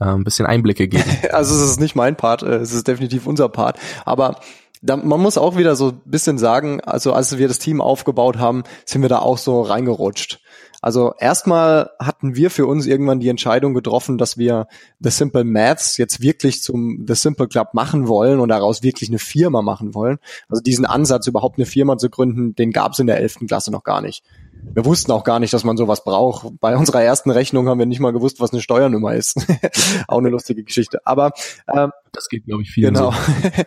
äh, 0.00 0.06
ein 0.06 0.24
bisschen 0.24 0.46
Einblicke 0.46 0.88
geben. 0.88 1.04
Also 1.32 1.54
es 1.54 1.70
ist 1.70 1.80
nicht 1.80 1.96
mein 1.96 2.16
Part, 2.16 2.42
äh, 2.42 2.56
es 2.56 2.72
ist 2.72 2.88
definitiv 2.88 3.26
unser 3.26 3.48
Part. 3.48 3.78
Aber 4.04 4.40
da, 4.82 4.96
man 4.96 5.20
muss 5.20 5.38
auch 5.38 5.56
wieder 5.56 5.74
so 5.76 5.88
ein 5.88 6.00
bisschen 6.04 6.38
sagen, 6.38 6.80
also 6.80 7.12
als 7.12 7.36
wir 7.38 7.48
das 7.48 7.58
Team 7.58 7.80
aufgebaut 7.80 8.38
haben, 8.38 8.64
sind 8.84 9.02
wir 9.02 9.08
da 9.08 9.18
auch 9.18 9.38
so 9.38 9.62
reingerutscht. 9.62 10.40
Also 10.86 11.14
erstmal 11.18 11.90
hatten 11.98 12.36
wir 12.36 12.48
für 12.48 12.64
uns 12.66 12.86
irgendwann 12.86 13.18
die 13.18 13.28
Entscheidung 13.28 13.74
getroffen, 13.74 14.18
dass 14.18 14.38
wir 14.38 14.68
The 15.00 15.10
Simple 15.10 15.42
Maths 15.42 15.96
jetzt 15.96 16.20
wirklich 16.20 16.62
zum 16.62 17.04
The 17.08 17.16
Simple 17.16 17.48
Club 17.48 17.74
machen 17.74 18.06
wollen 18.06 18.38
und 18.38 18.50
daraus 18.50 18.84
wirklich 18.84 19.10
eine 19.10 19.18
Firma 19.18 19.62
machen 19.62 19.96
wollen. 19.96 20.18
Also 20.48 20.62
diesen 20.62 20.86
Ansatz, 20.86 21.26
überhaupt 21.26 21.58
eine 21.58 21.66
Firma 21.66 21.98
zu 21.98 22.08
gründen, 22.08 22.54
den 22.54 22.70
gab 22.70 22.92
es 22.92 23.00
in 23.00 23.08
der 23.08 23.18
elften 23.18 23.48
Klasse 23.48 23.72
noch 23.72 23.82
gar 23.82 24.00
nicht. 24.00 24.22
Wir 24.62 24.84
wussten 24.84 25.10
auch 25.10 25.24
gar 25.24 25.40
nicht, 25.40 25.52
dass 25.52 25.64
man 25.64 25.76
sowas 25.76 26.04
braucht. 26.04 26.60
Bei 26.60 26.76
unserer 26.76 27.02
ersten 27.02 27.32
Rechnung 27.32 27.68
haben 27.68 27.80
wir 27.80 27.86
nicht 27.86 27.98
mal 27.98 28.12
gewusst, 28.12 28.38
was 28.38 28.52
eine 28.52 28.62
Steuernummer 28.62 29.12
ist. 29.16 29.44
auch 30.06 30.18
eine 30.18 30.28
lustige 30.28 30.62
Geschichte. 30.62 31.04
Aber 31.04 31.32
ähm, 31.66 31.90
das 32.12 32.28
geht, 32.28 32.44
glaube 32.44 32.62
ich, 32.62 32.70
vielen 32.70 32.94
genau. 32.94 33.10
So. 33.10 33.16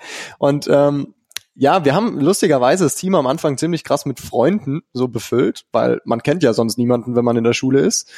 und 0.39 0.69
ähm, 0.71 1.15
ja, 1.61 1.83
wir 1.83 1.93
haben 1.93 2.17
lustigerweise 2.21 2.85
das 2.85 2.95
Team 2.95 3.15
am 3.15 3.27
Anfang 3.27 3.57
ziemlich 3.57 3.83
krass 3.83 4.05
mit 4.05 4.21
Freunden 4.21 4.81
so 4.93 5.09
befüllt, 5.09 5.65
weil 5.73 5.99
man 6.05 6.23
kennt 6.23 6.41
ja 6.41 6.53
sonst 6.53 6.77
niemanden, 6.77 7.17
wenn 7.17 7.25
man 7.25 7.35
in 7.35 7.43
der 7.43 7.51
Schule 7.51 7.81
ist. 7.81 8.09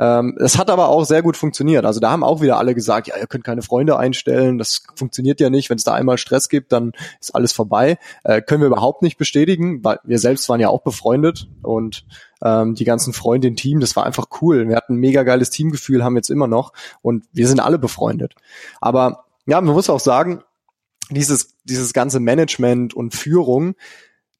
Ähm, 0.00 0.36
es 0.40 0.58
hat 0.58 0.68
aber 0.68 0.88
auch 0.88 1.04
sehr 1.04 1.22
gut 1.22 1.36
funktioniert. 1.36 1.84
Also 1.84 2.00
da 2.00 2.10
haben 2.10 2.24
auch 2.24 2.40
wieder 2.40 2.58
alle 2.58 2.74
gesagt, 2.74 3.06
ja, 3.06 3.16
ihr 3.16 3.28
könnt 3.28 3.44
keine 3.44 3.62
Freunde 3.62 4.00
einstellen, 4.00 4.58
das 4.58 4.82
funktioniert 4.96 5.38
ja 5.38 5.48
nicht. 5.48 5.70
Wenn 5.70 5.76
es 5.76 5.84
da 5.84 5.94
einmal 5.94 6.18
Stress 6.18 6.48
gibt, 6.48 6.72
dann 6.72 6.90
ist 7.20 7.36
alles 7.36 7.52
vorbei. 7.52 7.98
Äh, 8.24 8.42
können 8.42 8.62
wir 8.62 8.66
überhaupt 8.66 9.02
nicht 9.02 9.16
bestätigen, 9.16 9.84
weil 9.84 10.00
wir 10.02 10.18
selbst 10.18 10.48
waren 10.48 10.58
ja 10.58 10.68
auch 10.68 10.82
befreundet 10.82 11.46
und 11.62 12.04
ähm, 12.42 12.74
die 12.74 12.84
ganzen 12.84 13.12
Freunde 13.12 13.46
im 13.46 13.54
Team, 13.54 13.78
das 13.78 13.94
war 13.94 14.06
einfach 14.06 14.26
cool. 14.42 14.68
Wir 14.68 14.74
hatten 14.74 14.94
ein 14.94 15.00
mega 15.00 15.22
geiles 15.22 15.50
Teamgefühl, 15.50 16.02
haben 16.02 16.16
jetzt 16.16 16.30
immer 16.30 16.48
noch 16.48 16.72
und 17.00 17.26
wir 17.32 17.46
sind 17.46 17.60
alle 17.60 17.78
befreundet. 17.78 18.34
Aber 18.80 19.26
ja, 19.46 19.60
man 19.60 19.72
muss 19.72 19.88
auch 19.88 20.00
sagen, 20.00 20.42
dieses, 21.10 21.56
dieses 21.64 21.92
ganze 21.92 22.20
Management 22.20 22.94
und 22.94 23.14
Führung, 23.14 23.74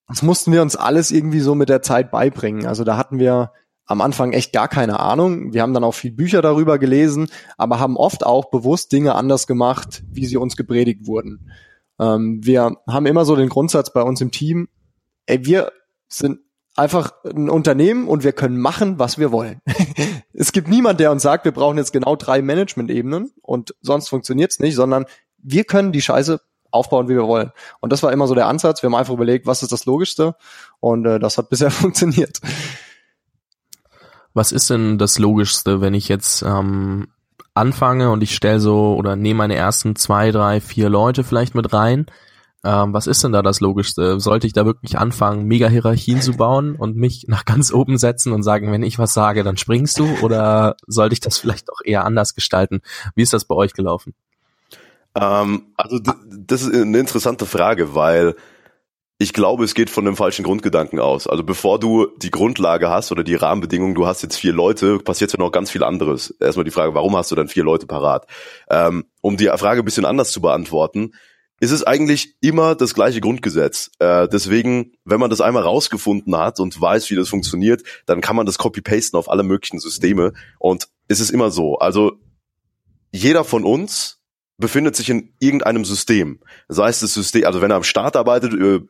das 0.08 0.22
mussten 0.22 0.52
wir 0.52 0.62
uns 0.62 0.76
alles 0.76 1.10
irgendwie 1.10 1.40
so 1.40 1.54
mit 1.54 1.68
der 1.68 1.82
Zeit 1.82 2.10
beibringen. 2.10 2.66
Also 2.66 2.84
da 2.84 2.96
hatten 2.96 3.18
wir 3.18 3.52
am 3.84 4.00
Anfang 4.00 4.32
echt 4.32 4.52
gar 4.52 4.68
keine 4.68 5.00
Ahnung. 5.00 5.52
Wir 5.52 5.62
haben 5.62 5.74
dann 5.74 5.84
auch 5.84 5.94
viel 5.94 6.12
Bücher 6.12 6.42
darüber 6.42 6.78
gelesen, 6.78 7.28
aber 7.56 7.78
haben 7.78 7.96
oft 7.96 8.24
auch 8.24 8.50
bewusst 8.50 8.92
Dinge 8.92 9.14
anders 9.14 9.46
gemacht, 9.46 10.02
wie 10.10 10.26
sie 10.26 10.36
uns 10.36 10.56
gepredigt 10.56 11.06
wurden. 11.06 11.50
Ähm, 11.98 12.40
wir 12.42 12.76
haben 12.86 13.06
immer 13.06 13.24
so 13.24 13.34
den 13.34 13.48
Grundsatz 13.48 13.92
bei 13.92 14.02
uns 14.02 14.20
im 14.20 14.30
Team, 14.30 14.68
ey, 15.26 15.44
wir 15.44 15.72
sind 16.08 16.40
einfach 16.76 17.12
ein 17.24 17.50
Unternehmen 17.50 18.06
und 18.08 18.24
wir 18.24 18.32
können 18.32 18.58
machen, 18.58 18.98
was 18.98 19.18
wir 19.18 19.32
wollen. 19.32 19.60
es 20.32 20.52
gibt 20.52 20.68
niemand, 20.68 21.00
der 21.00 21.10
uns 21.10 21.22
sagt, 21.22 21.44
wir 21.44 21.52
brauchen 21.52 21.76
jetzt 21.76 21.92
genau 21.92 22.14
drei 22.14 22.40
Management-Ebenen 22.40 23.32
und 23.42 23.74
sonst 23.80 24.08
funktioniert's 24.08 24.60
nicht, 24.60 24.76
sondern 24.76 25.06
wir 25.38 25.64
können 25.64 25.92
die 25.92 26.02
Scheiße 26.02 26.40
aufbauen, 26.78 27.08
wie 27.08 27.14
wir 27.14 27.26
wollen. 27.26 27.52
Und 27.80 27.92
das 27.92 28.02
war 28.02 28.12
immer 28.12 28.26
so 28.26 28.34
der 28.34 28.46
Ansatz. 28.46 28.82
Wir 28.82 28.88
haben 28.88 28.94
einfach 28.94 29.14
überlegt, 29.14 29.46
was 29.46 29.62
ist 29.62 29.72
das 29.72 29.84
Logischste? 29.84 30.34
Und 30.80 31.04
äh, 31.04 31.18
das 31.18 31.38
hat 31.38 31.48
bisher 31.50 31.70
funktioniert. 31.70 32.40
Was 34.34 34.52
ist 34.52 34.70
denn 34.70 34.98
das 34.98 35.18
Logischste, 35.18 35.80
wenn 35.80 35.94
ich 35.94 36.08
jetzt 36.08 36.42
ähm, 36.42 37.08
anfange 37.54 38.10
und 38.10 38.22
ich 38.22 38.34
stelle 38.34 38.60
so 38.60 38.94
oder 38.96 39.16
nehme 39.16 39.38
meine 39.38 39.56
ersten 39.56 39.96
zwei, 39.96 40.30
drei, 40.30 40.60
vier 40.60 40.88
Leute 40.88 41.24
vielleicht 41.24 41.54
mit 41.54 41.72
rein? 41.72 42.06
Ähm, 42.64 42.92
was 42.92 43.06
ist 43.06 43.22
denn 43.22 43.32
da 43.32 43.42
das 43.42 43.60
Logischste? 43.60 44.18
Sollte 44.18 44.46
ich 44.46 44.52
da 44.52 44.66
wirklich 44.66 44.98
anfangen, 44.98 45.46
mega 45.46 45.68
Hierarchien 45.68 46.20
zu 46.20 46.32
bauen 46.32 46.74
und 46.74 46.96
mich 46.96 47.26
nach 47.28 47.44
ganz 47.44 47.72
oben 47.72 47.98
setzen 47.98 48.32
und 48.32 48.42
sagen, 48.42 48.72
wenn 48.72 48.82
ich 48.82 48.98
was 48.98 49.14
sage, 49.14 49.44
dann 49.44 49.56
springst 49.56 49.98
du? 49.98 50.08
Oder 50.22 50.76
sollte 50.86 51.12
ich 51.12 51.20
das 51.20 51.38
vielleicht 51.38 51.70
auch 51.70 51.80
eher 51.84 52.04
anders 52.04 52.34
gestalten? 52.34 52.80
Wie 53.14 53.22
ist 53.22 53.32
das 53.32 53.44
bei 53.44 53.54
euch 53.54 53.74
gelaufen? 53.74 54.14
Ähm, 55.20 55.72
also 55.76 55.98
das 55.98 56.62
ist 56.62 56.74
eine 56.74 56.98
interessante 56.98 57.46
Frage, 57.46 57.94
weil 57.94 58.34
ich 59.20 59.32
glaube, 59.32 59.64
es 59.64 59.74
geht 59.74 59.90
von 59.90 60.06
einem 60.06 60.16
falschen 60.16 60.44
Grundgedanken 60.44 61.00
aus. 61.00 61.26
Also 61.26 61.42
bevor 61.42 61.80
du 61.80 62.06
die 62.18 62.30
Grundlage 62.30 62.88
hast 62.88 63.10
oder 63.10 63.24
die 63.24 63.34
Rahmenbedingungen, 63.34 63.96
du 63.96 64.06
hast 64.06 64.22
jetzt 64.22 64.36
vier 64.36 64.52
Leute, 64.52 65.00
passiert 65.00 65.32
ja 65.32 65.38
noch 65.40 65.50
ganz 65.50 65.72
viel 65.72 65.82
anderes. 65.82 66.30
Erstmal 66.38 66.64
die 66.64 66.70
Frage, 66.70 66.94
warum 66.94 67.16
hast 67.16 67.32
du 67.32 67.34
dann 67.34 67.48
vier 67.48 67.64
Leute 67.64 67.86
parat? 67.86 68.26
Ähm, 68.70 69.06
um 69.20 69.36
die 69.36 69.46
Frage 69.56 69.82
ein 69.82 69.84
bisschen 69.84 70.04
anders 70.04 70.30
zu 70.30 70.40
beantworten, 70.40 71.14
ist 71.60 71.72
es 71.72 71.82
eigentlich 71.82 72.36
immer 72.40 72.76
das 72.76 72.94
gleiche 72.94 73.20
Grundgesetz. 73.20 73.90
Äh, 73.98 74.28
deswegen, 74.28 74.92
wenn 75.04 75.18
man 75.18 75.30
das 75.30 75.40
einmal 75.40 75.64
rausgefunden 75.64 76.36
hat 76.36 76.60
und 76.60 76.80
weiß, 76.80 77.10
wie 77.10 77.16
das 77.16 77.28
funktioniert, 77.28 77.82
dann 78.06 78.20
kann 78.20 78.36
man 78.36 78.46
das 78.46 78.58
copy-pasten 78.58 79.18
auf 79.18 79.28
alle 79.28 79.42
möglichen 79.42 79.80
Systeme. 79.80 80.32
Und 80.60 80.88
es 81.08 81.18
ist 81.18 81.30
immer 81.30 81.50
so. 81.50 81.78
Also 81.78 82.12
jeder 83.10 83.42
von 83.42 83.64
uns 83.64 84.17
befindet 84.58 84.96
sich 84.96 85.08
in 85.08 85.32
irgendeinem 85.38 85.84
System. 85.84 86.40
Sei 86.68 86.88
es 86.88 87.00
das 87.00 87.14
System, 87.14 87.44
also 87.46 87.62
wenn 87.62 87.70
er 87.70 87.76
am 87.76 87.84
Staat 87.84 88.16
arbeitet, 88.16 88.52
äh, 88.54 88.80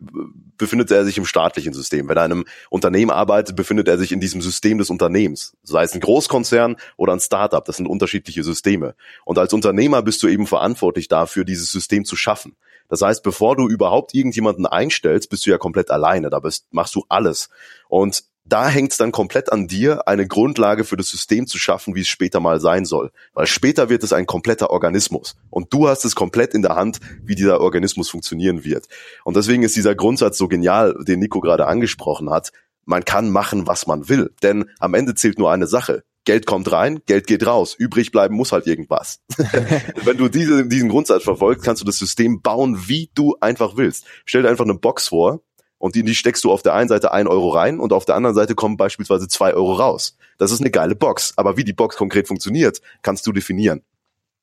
befindet 0.57 0.91
er 0.91 1.05
sich 1.05 1.19
im 1.19 1.27
staatlichen 1.27 1.75
System. 1.75 2.09
Wenn 2.09 2.17
er 2.17 2.25
in 2.25 2.33
einem 2.33 2.45
Unternehmen 2.71 3.11
arbeitet, 3.11 3.55
befindet 3.55 3.87
er 3.87 3.99
sich 3.99 4.11
in 4.11 4.21
diesem 4.21 4.41
System 4.41 4.79
des 4.79 4.89
Unternehmens. 4.89 5.57
Sei 5.63 5.83
es 5.83 5.95
ein 5.95 6.01
Großkonzern 6.01 6.77
oder 6.97 7.13
ein 7.13 7.21
Startup, 7.21 7.65
das 7.65 7.77
sind 7.77 7.87
unterschiedliche 7.87 8.43
Systeme. 8.43 8.95
Und 9.27 9.39
als 9.39 9.53
Unternehmer 9.53 10.03
bist 10.03 10.23
du 10.23 10.29
eben 10.29 10.47
verantwortlich 10.47 11.07
dafür, 11.07 11.45
dieses 11.45 11.71
System 11.71 12.07
zu 12.07 12.17
schaffen. 12.17 12.57
Das 12.89 13.03
heißt, 13.03 13.23
bevor 13.23 13.55
du 13.55 13.69
überhaupt 13.69 14.15
irgendjemanden 14.15 14.65
einstellst, 14.65 15.29
bist 15.29 15.45
du 15.45 15.51
ja 15.51 15.59
komplett 15.59 15.91
alleine. 15.91 16.31
Da 16.31 16.41
bist, 16.41 16.67
machst 16.71 16.95
du 16.95 17.05
alles. 17.11 17.51
Und 17.89 18.25
da 18.49 18.69
hängt 18.69 18.93
es 18.93 18.99
dann 18.99 19.13
komplett 19.13 19.53
an 19.53 19.67
dir, 19.67 20.09
eine 20.09 20.27
Grundlage 20.27 20.85
für 20.85 20.97
das 20.97 21.09
System 21.09 21.47
zu 21.47 21.59
schaffen, 21.59 21.95
wie 21.95 22.01
es 22.01 22.09
später 22.09 22.41
mal 22.41 22.61
sein 22.61 22.85
soll. 22.85 23.11
Weil 23.35 23.47
später 23.47 23.89
wird 23.89 24.03
es 24.03 24.13
ein 24.13 24.27
kompletter 24.27 24.71
Organismus. 24.71 25.37
Und 25.51 25.73
du 25.73 25.89
hast 25.89 26.05
es 26.05 26.15
komplett 26.15 26.55
in 26.55 26.63
der 26.63 26.75
Hand, 26.77 26.99
wie 27.23 27.35
dieser 27.35 27.61
Organismus 27.61 28.09
funktionieren 28.09 28.65
wird. 28.65 28.87
Und 29.25 29.37
deswegen 29.37 29.63
ist 29.63 29.77
dieser 29.77 29.95
Grundsatz 29.95 30.39
so 30.39 30.49
genial, 30.49 30.97
den 31.05 31.21
Nico 31.21 31.41
gerade 31.41 31.67
angesprochen 31.67 32.31
hat. 32.31 32.53
Man 32.85 33.05
kann 33.05 33.31
machen, 33.31 33.67
was 33.67 33.87
man 33.87 34.09
will. 34.09 34.31
Denn 34.43 34.71
am 34.79 34.95
Ende 34.95 35.15
zählt 35.15 35.39
nur 35.39 35.53
eine 35.53 35.67
Sache. 35.67 36.05
Geld 36.25 36.45
kommt 36.45 36.71
rein, 36.73 37.01
Geld 37.07 37.27
geht 37.27 37.47
raus. 37.47 37.75
Übrig 37.75 38.13
bleiben 38.13 38.35
muss 38.35 38.53
halt 38.53 38.67
irgendwas. 38.67 39.21
Wenn 40.05 40.19
du 40.19 40.29
diese, 40.29 40.67
diesen 40.67 40.91
Grundsatz 40.91 41.23
verfolgst, 41.23 41.65
kannst 41.65 41.81
du 41.81 41.87
das 41.87 41.99
System 41.99 42.43
bauen, 42.43 42.87
wie 42.87 43.11
du 43.15 43.37
einfach 43.41 43.77
willst. 43.77 44.05
Stell 44.27 44.43
dir 44.43 44.51
einfach 44.51 44.65
eine 44.65 44.75
Box 44.75 45.09
vor, 45.09 45.41
und 45.79 45.97
in 45.97 46.07
die 46.07 46.15
steckst 46.15 46.45
du 46.45 46.53
auf 46.53 46.63
der 46.63 46.75
einen 46.75 46.89
Seite 46.89 47.13
ein 47.13 47.29
Euro 47.29 47.51
rein 47.51 47.79
und 47.81 47.93
auf 47.93 48.05
der 48.05 48.17
anderen 48.17 48.35
Seite 48.35 48.55
kommen 48.55 48.77
beispielsweise 48.77 49.29
zwei 49.29 49.55
Euro 49.55 49.75
raus. 49.75 50.17
Das 50.37 50.51
ist 50.51 50.61
eine 50.61 50.71
geile 50.71 50.97
Box. 50.97 51.33
Aber 51.37 51.57
wie 51.57 51.65
die 51.65 51.73
Box 51.73 51.97
konkret 51.97 52.27
funktioniert, 52.27 52.81
kannst 53.03 53.27
du 53.27 53.33
definieren. 53.33 53.83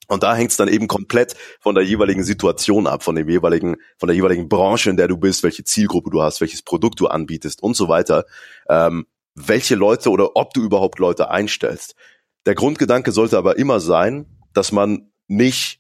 Und 0.07 0.23
da 0.23 0.35
hängt 0.35 0.51
es 0.51 0.57
dann 0.57 0.67
eben 0.67 0.87
komplett 0.87 1.35
von 1.59 1.75
der 1.75 1.83
jeweiligen 1.83 2.23
Situation 2.23 2.87
ab, 2.87 3.03
von 3.03 3.15
dem 3.15 3.27
jeweiligen, 3.27 3.75
von 3.97 4.07
der 4.07 4.15
jeweiligen 4.15 4.47
Branche, 4.47 4.89
in 4.89 4.97
der 4.97 5.07
du 5.07 5.17
bist, 5.17 5.43
welche 5.43 5.63
Zielgruppe 5.63 6.11
du 6.11 6.21
hast, 6.21 6.41
welches 6.41 6.61
Produkt 6.61 6.99
du 6.99 7.07
anbietest 7.07 7.61
und 7.63 7.75
so 7.75 7.89
weiter, 7.89 8.25
ähm, 8.69 9.07
welche 9.33 9.75
Leute 9.75 10.11
oder 10.11 10.35
ob 10.35 10.53
du 10.53 10.61
überhaupt 10.61 10.99
Leute 10.99 11.31
einstellst. 11.31 11.95
Der 12.45 12.55
Grundgedanke 12.55 13.11
sollte 13.11 13.37
aber 13.37 13.57
immer 13.57 13.79
sein, 13.79 14.27
dass 14.53 14.71
man 14.71 15.11
nicht 15.27 15.79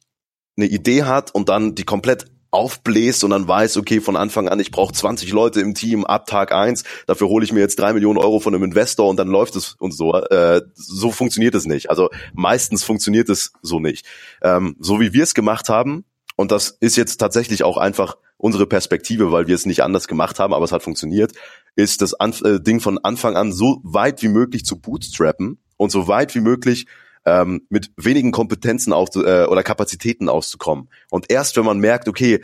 eine 0.57 0.65
Idee 0.65 1.03
hat 1.03 1.33
und 1.33 1.49
dann 1.49 1.75
die 1.75 1.83
komplett 1.83 2.25
aufbläst 2.55 3.23
und 3.23 3.31
dann 3.31 3.47
weiß, 3.47 3.77
okay, 3.77 4.01
von 4.01 4.15
Anfang 4.15 4.47
an, 4.47 4.59
ich 4.59 4.71
brauche 4.71 4.93
20 4.93 5.31
Leute 5.31 5.61
im 5.61 5.75
Team 5.75 6.05
ab 6.05 6.25
Tag 6.25 6.51
eins, 6.53 6.83
dafür 7.05 7.27
hole 7.27 7.43
ich 7.43 7.51
mir 7.51 7.59
jetzt 7.59 7.77
drei 7.77 7.93
Millionen 7.93 8.17
Euro 8.17 8.39
von 8.39 8.55
einem 8.55 8.63
Investor 8.63 9.09
und 9.09 9.17
dann 9.17 9.27
läuft 9.27 9.55
es 9.55 9.75
und 9.77 9.91
so. 9.91 10.13
Äh, 10.15 10.61
so 10.73 11.11
funktioniert 11.11 11.53
es 11.53 11.65
nicht. 11.65 11.89
Also 11.89 12.09
meistens 12.33 12.83
funktioniert 12.83 13.29
es 13.29 13.53
so 13.61 13.79
nicht. 13.79 14.05
Ähm, 14.41 14.75
so 14.79 14.99
wie 14.99 15.13
wir 15.13 15.23
es 15.23 15.33
gemacht 15.33 15.69
haben, 15.69 16.05
und 16.37 16.51
das 16.51 16.69
ist 16.79 16.95
jetzt 16.95 17.17
tatsächlich 17.17 17.63
auch 17.63 17.77
einfach 17.77 18.17
unsere 18.37 18.67
Perspektive, 18.67 19.31
weil 19.31 19.47
wir 19.47 19.55
es 19.55 19.65
nicht 19.65 19.83
anders 19.83 20.07
gemacht 20.07 20.39
haben, 20.39 20.53
aber 20.53 20.65
es 20.65 20.71
hat 20.71 20.83
funktioniert, 20.83 21.31
ist 21.75 22.01
das 22.01 22.13
Anf 22.13 22.41
äh, 22.41 22.59
Ding 22.59 22.79
von 22.79 22.97
Anfang 22.97 23.35
an 23.35 23.51
so 23.51 23.79
weit 23.83 24.21
wie 24.21 24.27
möglich 24.27 24.65
zu 24.65 24.79
bootstrappen 24.79 25.59
und 25.77 25.91
so 25.91 26.07
weit 26.07 26.35
wie 26.35 26.41
möglich 26.41 26.87
ähm, 27.25 27.65
mit 27.69 27.91
wenigen 27.97 28.31
Kompetenzen 28.31 28.93
auf, 28.93 29.09
äh, 29.15 29.45
oder 29.45 29.63
Kapazitäten 29.63 30.29
auszukommen. 30.29 30.89
Und 31.09 31.31
erst 31.31 31.57
wenn 31.57 31.65
man 31.65 31.79
merkt, 31.79 32.07
okay, 32.07 32.41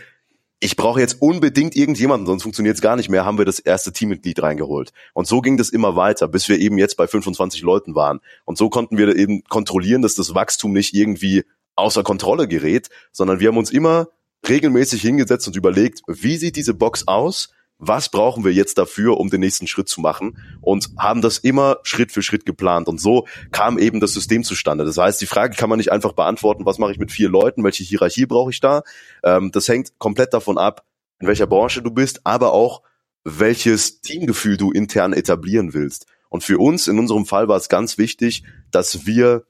ich 0.63 0.75
brauche 0.75 0.99
jetzt 0.99 1.21
unbedingt 1.21 1.75
irgendjemanden, 1.75 2.27
sonst 2.27 2.43
funktioniert 2.43 2.75
es 2.75 2.81
gar 2.81 2.95
nicht 2.95 3.09
mehr, 3.09 3.25
haben 3.25 3.39
wir 3.39 3.45
das 3.45 3.59
erste 3.59 3.91
Teammitglied 3.91 4.43
reingeholt. 4.43 4.91
Und 5.13 5.27
so 5.27 5.41
ging 5.41 5.57
das 5.57 5.69
immer 5.69 5.95
weiter, 5.95 6.27
bis 6.27 6.47
wir 6.49 6.59
eben 6.59 6.77
jetzt 6.77 6.97
bei 6.97 7.07
25 7.07 7.63
Leuten 7.63 7.95
waren. 7.95 8.19
Und 8.45 8.59
so 8.59 8.69
konnten 8.69 8.97
wir 8.97 9.15
eben 9.15 9.43
kontrollieren, 9.45 10.03
dass 10.03 10.13
das 10.13 10.35
Wachstum 10.35 10.71
nicht 10.71 10.93
irgendwie 10.93 11.45
außer 11.75 12.03
Kontrolle 12.03 12.47
gerät, 12.47 12.89
sondern 13.11 13.39
wir 13.39 13.47
haben 13.47 13.57
uns 13.57 13.71
immer 13.71 14.09
regelmäßig 14.47 15.01
hingesetzt 15.01 15.47
und 15.47 15.55
überlegt, 15.55 16.01
wie 16.07 16.37
sieht 16.37 16.55
diese 16.55 16.75
Box 16.75 17.07
aus? 17.07 17.49
Was 17.83 18.09
brauchen 18.09 18.45
wir 18.45 18.53
jetzt 18.53 18.77
dafür, 18.77 19.17
um 19.17 19.31
den 19.31 19.39
nächsten 19.39 19.65
Schritt 19.65 19.89
zu 19.89 20.01
machen 20.01 20.37
und 20.61 20.89
haben 20.99 21.21
das 21.21 21.39
immer 21.39 21.79
Schritt 21.81 22.11
für 22.11 22.21
Schritt 22.21 22.45
geplant. 22.45 22.87
Und 22.87 23.01
so 23.01 23.27
kam 23.51 23.79
eben 23.79 23.99
das 23.99 24.13
System 24.13 24.43
zustande. 24.43 24.85
Das 24.85 24.97
heißt, 24.97 25.19
die 25.19 25.25
Frage 25.25 25.55
kann 25.55 25.67
man 25.67 25.77
nicht 25.77 25.91
einfach 25.91 26.13
beantworten, 26.13 26.65
was 26.65 26.77
mache 26.77 26.91
ich 26.91 26.99
mit 26.99 27.11
vier 27.11 27.27
Leuten, 27.27 27.63
welche 27.63 27.83
Hierarchie 27.83 28.27
brauche 28.27 28.51
ich 28.51 28.59
da. 28.59 28.83
Ähm, 29.23 29.51
das 29.51 29.67
hängt 29.67 29.97
komplett 29.97 30.31
davon 30.33 30.59
ab, 30.59 30.85
in 31.19 31.27
welcher 31.27 31.47
Branche 31.47 31.81
du 31.81 31.89
bist, 31.89 32.21
aber 32.23 32.53
auch 32.53 32.83
welches 33.23 34.01
Teamgefühl 34.01 34.57
du 34.57 34.71
intern 34.71 35.13
etablieren 35.13 35.73
willst. 35.73 36.05
Und 36.29 36.43
für 36.43 36.59
uns 36.59 36.87
in 36.87 36.99
unserem 36.99 37.25
Fall 37.25 37.47
war 37.47 37.57
es 37.57 37.67
ganz 37.67 37.97
wichtig, 37.97 38.43
dass 38.69 39.07
wir 39.07 39.43